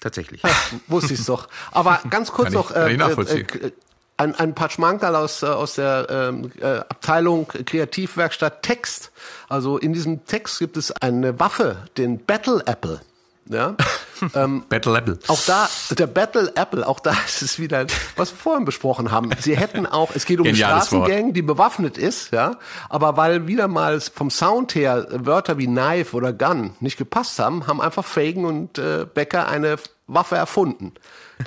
tatsächlich. 0.00 0.42
Wusste 0.88 1.14
ich's 1.14 1.24
doch. 1.24 1.48
Aber 1.72 2.00
ganz 2.10 2.30
kurz 2.30 2.52
Kann 2.52 2.60
ich- 2.60 2.70
noch 2.70 2.86
ich 2.88 2.96
nachvollziehen. 2.98 3.48
äh, 3.60 3.72
ein, 4.16 4.34
ein 4.34 4.54
paar 4.54 4.70
Schmankerl 4.70 5.14
aus, 5.16 5.42
äh, 5.42 5.46
aus 5.46 5.74
der 5.74 6.06
ähm, 6.10 6.50
äh, 6.60 6.78
Abteilung 6.78 7.48
Kreativwerkstatt 7.48 8.62
Text. 8.62 9.12
Also 9.48 9.78
in 9.78 9.92
diesem 9.92 10.24
Text 10.24 10.58
gibt 10.58 10.76
es 10.76 10.90
eine 10.92 11.38
Waffe, 11.38 11.76
den 11.96 12.24
Battle 12.24 12.62
Apple. 12.66 13.00
Ja. 13.48 13.76
ähm, 14.34 14.64
Battle 14.68 14.92
Level. 14.92 15.18
auch 15.28 15.40
da, 15.46 15.68
der 15.96 16.06
Battle 16.08 16.50
Apple, 16.56 16.86
auch 16.86 16.98
da 16.98 17.12
ist 17.26 17.42
es 17.42 17.58
wieder, 17.58 17.86
was 18.16 18.32
wir 18.32 18.36
vorhin 18.36 18.64
besprochen 18.64 19.12
haben. 19.12 19.30
Sie 19.38 19.56
hätten 19.56 19.86
auch, 19.86 20.10
es 20.14 20.26
geht 20.26 20.40
um 20.40 20.46
eine. 20.46 20.56
Straßengang, 20.56 21.32
die 21.32 21.42
bewaffnet 21.42 21.96
ist, 21.96 22.32
ja. 22.32 22.56
Aber 22.88 23.16
weil 23.16 23.46
wieder 23.46 23.68
mal 23.68 24.00
vom 24.00 24.30
Sound 24.30 24.74
her 24.74 25.06
Wörter 25.10 25.58
wie 25.58 25.66
Knife 25.66 26.16
oder 26.16 26.32
Gun 26.32 26.72
nicht 26.80 26.96
gepasst 26.96 27.38
haben, 27.38 27.66
haben 27.66 27.80
einfach 27.80 28.04
Fagan 28.04 28.44
und 28.46 28.78
äh, 28.78 29.06
Becker 29.12 29.46
eine 29.46 29.76
Waffe 30.08 30.36
erfunden. 30.36 30.92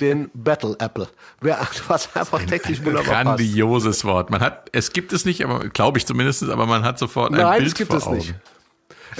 Den 0.00 0.30
Battle 0.34 0.76
Apple. 0.78 1.08
Wer- 1.40 1.58
Was 1.88 2.14
einfach 2.14 2.42
täglich 2.44 2.78
wunderbar 2.84 3.02
passt. 3.24 3.38
Grandioses 3.38 4.04
Wort. 4.04 4.30
Man 4.30 4.40
hat, 4.40 4.68
es 4.72 4.92
gibt 4.92 5.12
es 5.12 5.24
nicht, 5.24 5.42
aber 5.44 5.68
glaube 5.68 5.98
ich 5.98 6.06
zumindest, 6.06 6.44
aber 6.44 6.66
man 6.66 6.84
hat 6.84 6.98
sofort 6.98 7.32
ein 7.32 7.38
Nein, 7.38 7.58
Bild 7.58 7.68
es 7.68 7.74
gibt 7.74 7.90
vor 7.90 7.98
es 7.98 8.06
Augen. 8.06 8.16
nicht. 8.18 8.34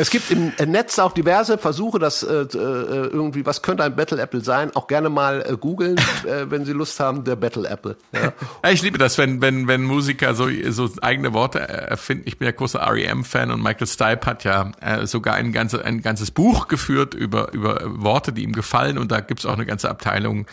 Es 0.00 0.08
gibt 0.08 0.30
im 0.30 0.52
Netz 0.70 0.98
auch 0.98 1.12
diverse 1.12 1.58
Versuche, 1.58 1.98
dass 1.98 2.22
äh, 2.22 2.42
äh, 2.42 2.46
irgendwie, 2.54 3.44
was 3.44 3.60
könnte 3.60 3.84
ein 3.84 3.94
Battle 3.94 4.18
Apple 4.18 4.40
sein? 4.40 4.74
Auch 4.74 4.86
gerne 4.86 5.10
mal 5.10 5.44
äh, 5.46 5.58
googeln, 5.58 5.96
äh, 6.24 6.50
wenn 6.50 6.64
Sie 6.64 6.72
Lust 6.72 6.98
haben, 7.00 7.24
der 7.24 7.36
Battle 7.36 7.68
Apple. 7.68 7.96
Ja. 8.12 8.32
Ja, 8.64 8.70
ich 8.70 8.80
liebe 8.80 8.96
das, 8.96 9.18
wenn, 9.18 9.42
wenn, 9.42 9.68
wenn 9.68 9.82
Musiker 9.82 10.34
so, 10.34 10.48
so 10.70 10.88
eigene 11.02 11.34
Worte 11.34 11.60
erfinden. 11.60 12.24
Ich 12.26 12.38
bin 12.38 12.46
ja 12.46 12.52
großer 12.52 12.80
R.E.M.-Fan 12.80 13.52
und 13.52 13.62
Michael 13.62 13.86
Stipe 13.86 14.24
hat 14.24 14.44
ja 14.44 14.72
äh, 14.80 15.06
sogar 15.06 15.34
ein, 15.34 15.52
ganze, 15.52 15.84
ein 15.84 16.00
ganzes 16.00 16.30
Buch 16.30 16.68
geführt 16.68 17.12
über, 17.12 17.52
über 17.52 17.82
Worte, 17.84 18.32
die 18.32 18.42
ihm 18.42 18.52
gefallen 18.52 18.96
und 18.96 19.12
da 19.12 19.20
gibt's 19.20 19.44
auch 19.44 19.52
eine 19.52 19.66
ganze 19.66 19.90
Abteilung 19.90 20.46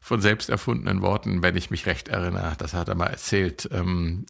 von 0.00 0.22
selbst 0.22 0.48
erfundenen 0.48 1.02
Worten, 1.02 1.42
wenn 1.42 1.54
ich 1.54 1.70
mich 1.70 1.84
recht 1.84 2.08
erinnere. 2.08 2.54
Das 2.56 2.72
hat 2.72 2.88
er 2.88 2.94
mal 2.94 3.08
erzählt. 3.08 3.68
Ähm, 3.72 4.24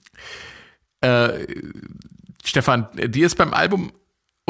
äh, 1.03 1.47
Stefan, 2.45 2.89
dir 2.95 3.27
ist 3.27 3.37
beim 3.37 3.55
Album 3.55 3.93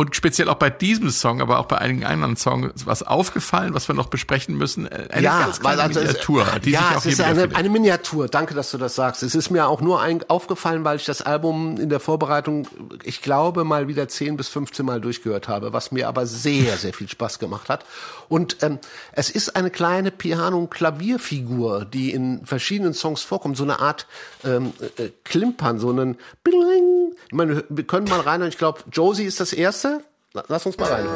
und 0.01 0.17
speziell 0.17 0.49
auch 0.49 0.55
bei 0.55 0.71
diesem 0.71 1.11
Song, 1.11 1.43
aber 1.43 1.59
auch 1.59 1.67
bei 1.67 1.77
einigen 1.77 2.05
anderen 2.05 2.35
Songs 2.37 2.87
was 2.87 3.03
aufgefallen, 3.03 3.75
was 3.75 3.87
wir 3.87 3.95
noch 3.95 4.07
besprechen 4.09 4.57
müssen. 4.57 4.87
Äh, 4.87 5.09
Eine 5.11 5.23
ganz 5.27 5.61
kleine 5.61 5.83
also 5.83 6.01
es- 6.01 6.07
Miniatur, 6.07 6.47
die 6.65 6.71
ja, 6.71 6.81
sich 6.81 6.89
auch 6.89 6.97
es 6.97 7.07
ist 7.07 7.21
eine, 7.21 7.55
eine 7.55 7.69
Miniatur. 7.69 8.29
Danke, 8.29 8.55
dass 8.55 8.71
du 8.71 8.79
das 8.79 8.95
sagst. 8.95 9.23
Es 9.23 9.35
ist 9.35 9.51
mir 9.51 9.69
auch 9.69 9.83
nur 9.83 10.01
ein, 10.01 10.25
aufgefallen, 10.29 10.85
weil 10.85 10.97
ich 10.97 11.05
das 11.05 11.21
Album 11.21 11.77
in 11.79 11.91
der 11.91 12.01
Vorbereitung, 12.01 12.67
ich 13.05 13.21
glaube, 13.21 13.65
mal 13.65 13.89
wieder 13.89 14.09
10 14.09 14.39
bis 14.39 14.49
15 14.49 14.87
Mal 14.87 15.03
durchgehört 15.03 15.49
habe, 15.49 15.75
was 15.75 15.93
mir 15.93 16.09
aber 16.09 16.25
sehr, 16.27 16.79
sehr 16.79 16.95
viel 16.95 17.09
Spaß 17.09 17.39
gemacht 17.39 17.69
hat. 17.69 17.85
Und 18.31 18.57
ähm, 18.63 18.79
es 19.13 19.29
ist 19.29 19.55
eine 19.57 19.71
kleine 19.71 20.11
Piano-Klavierfigur, 20.11 21.85
die 21.85 22.13
in 22.13 22.47
verschiedenen 22.47 22.95
Songs 22.95 23.23
vorkommt, 23.23 23.57
so 23.57 23.65
eine 23.65 23.81
Art 23.81 24.07
ähm, 24.45 24.73
äh, 24.97 25.09
Klimpern, 25.25 25.79
so 25.79 25.91
einen 25.91 26.17
Bling. 26.43 27.13
Ich 27.27 27.33
meine, 27.35 27.65
wir 27.69 27.85
können 27.85 28.09
mal 28.09 28.21
rein 28.21 28.41
und 28.43 28.49
ich 28.49 28.57
glaube, 28.59 28.81
Josie 28.93 29.25
ist 29.25 29.41
das 29.41 29.53
erste. 29.53 29.90
La- 30.33 30.45
Lass 30.49 30.65
uns 30.67 30.77
mal 30.79 30.89
rein. 30.93 31.07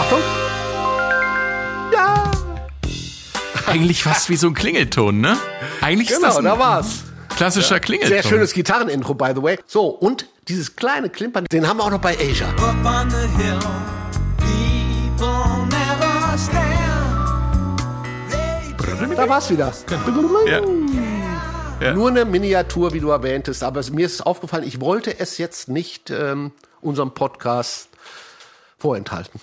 Achtung! 0.00 0.20
Ja! 1.92 2.30
Eigentlich 3.66 4.02
fast 4.02 4.28
wie 4.28 4.36
so 4.36 4.48
ein 4.48 4.54
Klingelton, 4.54 5.20
ne? 5.20 5.36
Eigentlich 5.80 6.10
ist 6.10 6.16
Genau, 6.16 6.28
das 6.28 6.36
ein 6.38 6.44
da 6.44 6.58
war's. 6.58 7.04
klassischer 7.36 7.80
Klingelton. 7.80 8.12
Sehr 8.14 8.22
schönes 8.22 8.52
Gitarrenintro, 8.52 9.14
by 9.14 9.32
the 9.34 9.42
way. 9.42 9.58
So, 9.66 9.86
und 9.86 10.26
dieses 10.48 10.76
kleine 10.76 11.08
Klimpern, 11.08 11.46
den 11.50 11.66
haben 11.68 11.78
wir 11.78 11.84
auch 11.84 11.90
noch 11.90 12.00
bei 12.00 12.16
Asia. 12.18 12.48
Up 12.48 12.84
on 12.84 13.10
the 13.10 13.16
hill, 13.42 13.58
people 14.38 15.66
never 15.68 16.36
stand. 16.38 16.72
Da 19.16 19.28
war's 19.28 19.50
wieder. 19.50 19.72
Ja. 20.46 20.60
Ja. 21.82 21.94
Nur 21.94 22.08
eine 22.08 22.24
Miniatur, 22.24 22.92
wie 22.92 23.00
du 23.00 23.10
erwähntest. 23.10 23.62
Aber 23.62 23.82
mir 23.90 24.06
ist 24.06 24.24
aufgefallen, 24.24 24.64
ich 24.66 24.80
wollte 24.80 25.18
es 25.18 25.38
jetzt 25.38 25.68
nicht 25.68 26.10
ähm, 26.10 26.52
unserem 26.80 27.12
Podcast 27.12 27.88
vorenthalten. 28.78 29.40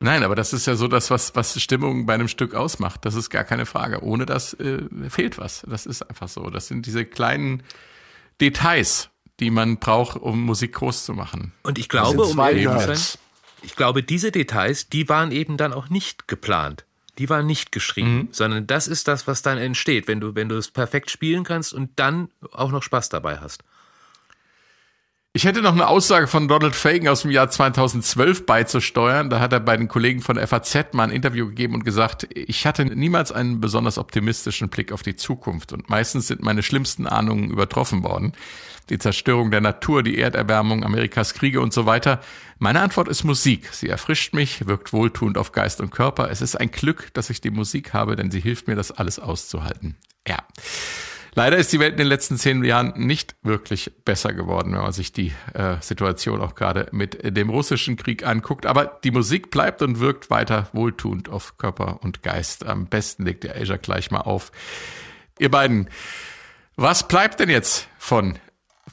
Nein, 0.00 0.22
aber 0.22 0.34
das 0.34 0.52
ist 0.52 0.66
ja 0.66 0.74
so 0.74 0.88
das, 0.88 1.10
was, 1.10 1.34
was 1.34 1.60
Stimmung 1.60 2.06
bei 2.06 2.14
einem 2.14 2.28
Stück 2.28 2.54
ausmacht. 2.54 3.04
Das 3.04 3.14
ist 3.14 3.30
gar 3.30 3.44
keine 3.44 3.64
Frage. 3.66 4.02
Ohne 4.02 4.26
das 4.26 4.54
äh, 4.54 4.82
fehlt 5.08 5.38
was. 5.38 5.64
Das 5.68 5.86
ist 5.86 6.02
einfach 6.02 6.28
so. 6.28 6.50
Das 6.50 6.68
sind 6.68 6.86
diese 6.86 7.04
kleinen 7.04 7.62
Details, 8.40 9.10
die 9.40 9.50
man 9.50 9.78
braucht, 9.78 10.16
um 10.16 10.42
Musik 10.44 10.74
groß 10.74 11.04
zu 11.04 11.14
machen. 11.14 11.52
Und 11.62 11.78
ich 11.78 11.88
glaube, 11.88 12.22
um 12.22 12.32
zwei 12.32 12.50
ehrlich 12.50 12.64
zu 12.64 12.78
sein, 12.78 12.86
Nerds. 12.88 13.18
ich 13.62 13.76
glaube, 13.76 14.02
diese 14.02 14.30
Details, 14.30 14.88
die 14.88 15.08
waren 15.08 15.32
eben 15.32 15.56
dann 15.56 15.72
auch 15.72 15.88
nicht 15.88 16.28
geplant. 16.28 16.84
Die 17.18 17.28
waren 17.28 17.46
nicht 17.46 17.72
geschrieben, 17.72 18.28
sondern 18.32 18.66
das 18.66 18.88
ist 18.88 19.06
das, 19.08 19.26
was 19.26 19.42
dann 19.42 19.58
entsteht, 19.58 20.08
wenn 20.08 20.20
du, 20.20 20.34
wenn 20.34 20.48
du 20.48 20.56
es 20.56 20.70
perfekt 20.70 21.10
spielen 21.10 21.44
kannst 21.44 21.72
und 21.72 21.90
dann 21.96 22.28
auch 22.52 22.72
noch 22.72 22.82
Spaß 22.82 23.08
dabei 23.08 23.38
hast. 23.38 23.62
Ich 25.36 25.44
hätte 25.44 25.62
noch 25.62 25.72
eine 25.72 25.88
Aussage 25.88 26.28
von 26.28 26.46
Donald 26.46 26.76
Fagan 26.76 27.08
aus 27.08 27.22
dem 27.22 27.32
Jahr 27.32 27.50
2012 27.50 28.46
beizusteuern. 28.46 29.30
Da 29.30 29.40
hat 29.40 29.52
er 29.52 29.58
bei 29.58 29.76
den 29.76 29.88
Kollegen 29.88 30.22
von 30.22 30.36
der 30.36 30.46
FAZ 30.46 30.92
mal 30.92 31.02
ein 31.02 31.10
Interview 31.10 31.48
gegeben 31.48 31.74
und 31.74 31.84
gesagt, 31.84 32.28
ich 32.36 32.68
hatte 32.68 32.84
niemals 32.84 33.32
einen 33.32 33.60
besonders 33.60 33.98
optimistischen 33.98 34.68
Blick 34.68 34.92
auf 34.92 35.02
die 35.02 35.16
Zukunft 35.16 35.72
und 35.72 35.90
meistens 35.90 36.28
sind 36.28 36.44
meine 36.44 36.62
schlimmsten 36.62 37.08
Ahnungen 37.08 37.50
übertroffen 37.50 38.04
worden. 38.04 38.32
Die 38.90 38.98
Zerstörung 38.98 39.50
der 39.50 39.60
Natur, 39.60 40.02
die 40.02 40.18
Erderwärmung, 40.18 40.84
Amerikas 40.84 41.34
Kriege 41.34 41.60
und 41.60 41.72
so 41.72 41.86
weiter. 41.86 42.20
Meine 42.58 42.80
Antwort 42.80 43.08
ist 43.08 43.24
Musik. 43.24 43.68
Sie 43.72 43.88
erfrischt 43.88 44.34
mich, 44.34 44.66
wirkt 44.66 44.92
wohltuend 44.92 45.38
auf 45.38 45.52
Geist 45.52 45.80
und 45.80 45.90
Körper. 45.90 46.30
Es 46.30 46.42
ist 46.42 46.56
ein 46.56 46.70
Glück, 46.70 47.12
dass 47.14 47.30
ich 47.30 47.40
die 47.40 47.50
Musik 47.50 47.92
habe, 47.92 48.16
denn 48.16 48.30
sie 48.30 48.40
hilft 48.40 48.68
mir, 48.68 48.76
das 48.76 48.92
alles 48.92 49.18
auszuhalten. 49.18 49.96
Ja. 50.26 50.38
Leider 51.36 51.56
ist 51.56 51.72
die 51.72 51.80
Welt 51.80 51.92
in 51.92 51.98
den 51.98 52.06
letzten 52.06 52.36
zehn 52.36 52.62
Jahren 52.62 52.92
nicht 52.96 53.34
wirklich 53.42 53.90
besser 54.04 54.32
geworden, 54.32 54.72
wenn 54.72 54.82
man 54.82 54.92
sich 54.92 55.12
die 55.12 55.32
äh, 55.52 55.76
Situation 55.80 56.40
auch 56.40 56.54
gerade 56.54 56.86
mit 56.92 57.36
dem 57.36 57.50
russischen 57.50 57.96
Krieg 57.96 58.24
anguckt. 58.24 58.66
Aber 58.66 59.00
die 59.02 59.10
Musik 59.10 59.50
bleibt 59.50 59.82
und 59.82 59.98
wirkt 59.98 60.30
weiter 60.30 60.68
wohltuend 60.72 61.28
auf 61.28 61.58
Körper 61.58 61.98
und 62.02 62.22
Geist. 62.22 62.64
Am 62.64 62.86
besten 62.86 63.24
legt 63.24 63.42
der 63.42 63.56
Asia 63.56 63.76
gleich 63.76 64.12
mal 64.12 64.20
auf. 64.20 64.52
Ihr 65.40 65.50
beiden, 65.50 65.90
was 66.76 67.08
bleibt 67.08 67.40
denn 67.40 67.50
jetzt 67.50 67.88
von 67.98 68.38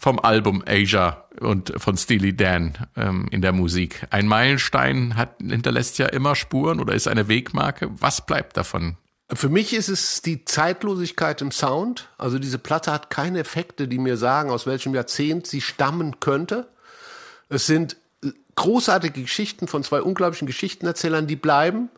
vom 0.02 0.18
Album 0.18 0.64
Asia 0.66 1.26
und 1.40 1.74
von 1.78 1.96
Steely 1.96 2.36
Dan 2.36 2.88
ähm, 2.96 3.28
in 3.30 3.44
der 3.44 3.52
Musik. 3.52 4.08
Ein 4.10 4.26
Meilenstein 4.26 5.16
hat, 5.16 5.36
hinterlässt 5.40 6.00
ja 6.00 6.08
immer 6.08 6.34
Spuren 6.34 6.80
oder 6.80 6.96
ist 6.96 7.08
eine 7.08 7.28
Wegmarke. 7.28 7.88
Was 8.00 8.26
bleibt 8.26 8.58
davon? 8.58 8.98
Für 9.32 9.50
mich 9.50 9.76
ist 9.76 9.90
es 9.90 10.24
die 10.24 10.44
Zeitlosigkeit 10.44 11.40
im 11.44 11.52
Sound. 11.52 12.10
Also 12.18 12.40
diese 12.40 12.58
Platte 12.58 12.92
hat 12.92 13.12
keine 13.12 13.38
Effekte, 13.38 13.88
die 13.88 14.00
mir 14.00 14.18
sagen, 14.18 14.50
aus 14.50 14.66
welchem 14.66 14.96
Jahrzehnt 14.96 15.46
sie 15.46 15.62
stammen 15.62 16.20
könnte. 16.20 16.68
Es 17.50 17.68
sind 17.68 17.96
großartige 18.56 19.22
Geschichten 19.22 19.68
von 19.68 19.84
zwei 19.84 20.02
unglaublichen 20.02 20.48
Geschichtenerzählern, 20.48 21.28
die 21.28 21.36
bleiben. 21.36 21.90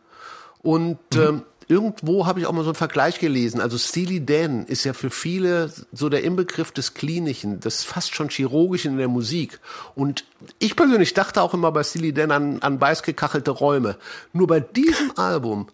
Und 0.58 0.98
mhm. 1.14 1.20
ähm, 1.22 1.42
irgendwo 1.68 2.26
habe 2.26 2.40
ich 2.40 2.46
auch 2.46 2.52
mal 2.52 2.62
so 2.62 2.70
einen 2.70 2.74
Vergleich 2.74 3.18
gelesen. 3.18 3.60
Also 3.60 3.78
Steely 3.78 4.24
Dan 4.24 4.66
ist 4.66 4.84
ja 4.84 4.92
für 4.92 5.10
viele 5.10 5.72
so 5.92 6.08
der 6.08 6.24
Inbegriff 6.24 6.72
des 6.72 6.94
Klinischen, 6.94 7.60
des 7.60 7.84
fast 7.84 8.14
schon 8.14 8.28
Chirurgischen 8.28 8.92
in 8.92 8.98
der 8.98 9.08
Musik. 9.08 9.60
Und 9.94 10.24
ich 10.58 10.76
persönlich 10.76 11.14
dachte 11.14 11.42
auch 11.42 11.54
immer 11.54 11.72
bei 11.72 11.82
Steely 11.82 12.12
Dan 12.12 12.30
an, 12.30 12.58
an 12.60 12.78
beißgekachelte 12.78 13.50
Räume. 13.50 13.96
Nur 14.32 14.46
bei 14.46 14.60
diesem 14.60 15.16
Album, 15.16 15.68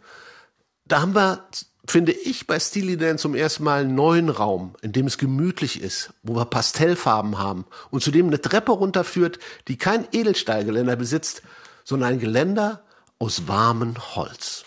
da 0.87 1.03
haben 1.03 1.15
wir 1.15 1.45
finde 1.87 2.12
ich 2.12 2.47
bei 2.47 2.61
Steely 2.61 2.97
Dan 2.97 3.19
zum 3.19 3.35
ersten 3.35 3.65
Mal 3.65 3.81
einen 3.81 3.97
neuen 3.97 4.29
Raum, 4.29 4.75
in 4.81 4.93
dem 4.93 5.07
es 5.07 5.19
gemütlich 5.19 5.83
ist, 5.83 6.12
wo 6.23 6.37
wir 6.37 6.45
Pastellfarben 6.45 7.39
haben 7.39 7.65
und 7.91 8.03
zu 8.03 8.12
dem 8.12 8.29
eine 8.29 8.41
Treppe 8.41 8.73
runterführt, 8.73 9.41
die 9.67 9.77
kein 9.77 10.07
Edelstahlgeländer 10.12 10.95
besitzt, 10.95 11.43
sondern 11.85 12.12
ein 12.12 12.21
Geländer 12.21 12.85
aus 13.19 13.49
warmem 13.49 13.97
Holz. 14.15 14.65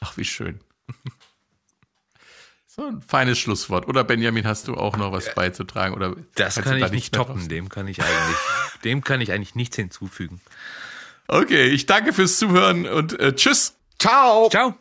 Ach, 0.00 0.16
wie 0.16 0.24
schön. 0.24 0.60
So 2.78 2.86
ein 2.86 3.02
feines 3.02 3.40
Schlusswort. 3.40 3.88
Oder 3.88 4.04
Benjamin, 4.04 4.46
hast 4.46 4.68
du 4.68 4.74
auch 4.74 4.96
noch 4.96 5.10
was 5.10 5.34
beizutragen? 5.34 5.96
Oder 5.96 6.14
das 6.36 6.54
kann 6.62 6.76
ich 6.76 6.92
nicht 6.92 7.12
toppen. 7.12 7.48
Dem 7.48 7.68
kann 7.68 7.88
ich 7.88 8.00
eigentlich, 8.00 8.36
dem 8.84 9.02
kann 9.02 9.20
ich 9.20 9.32
eigentlich 9.32 9.56
nichts 9.56 9.74
hinzufügen. 9.74 10.40
Okay, 11.26 11.66
ich 11.66 11.86
danke 11.86 12.12
fürs 12.12 12.38
Zuhören 12.38 12.86
und 12.86 13.18
äh, 13.18 13.34
tschüss. 13.34 13.74
Ciao. 13.98 14.48
Ciao. 14.48 14.78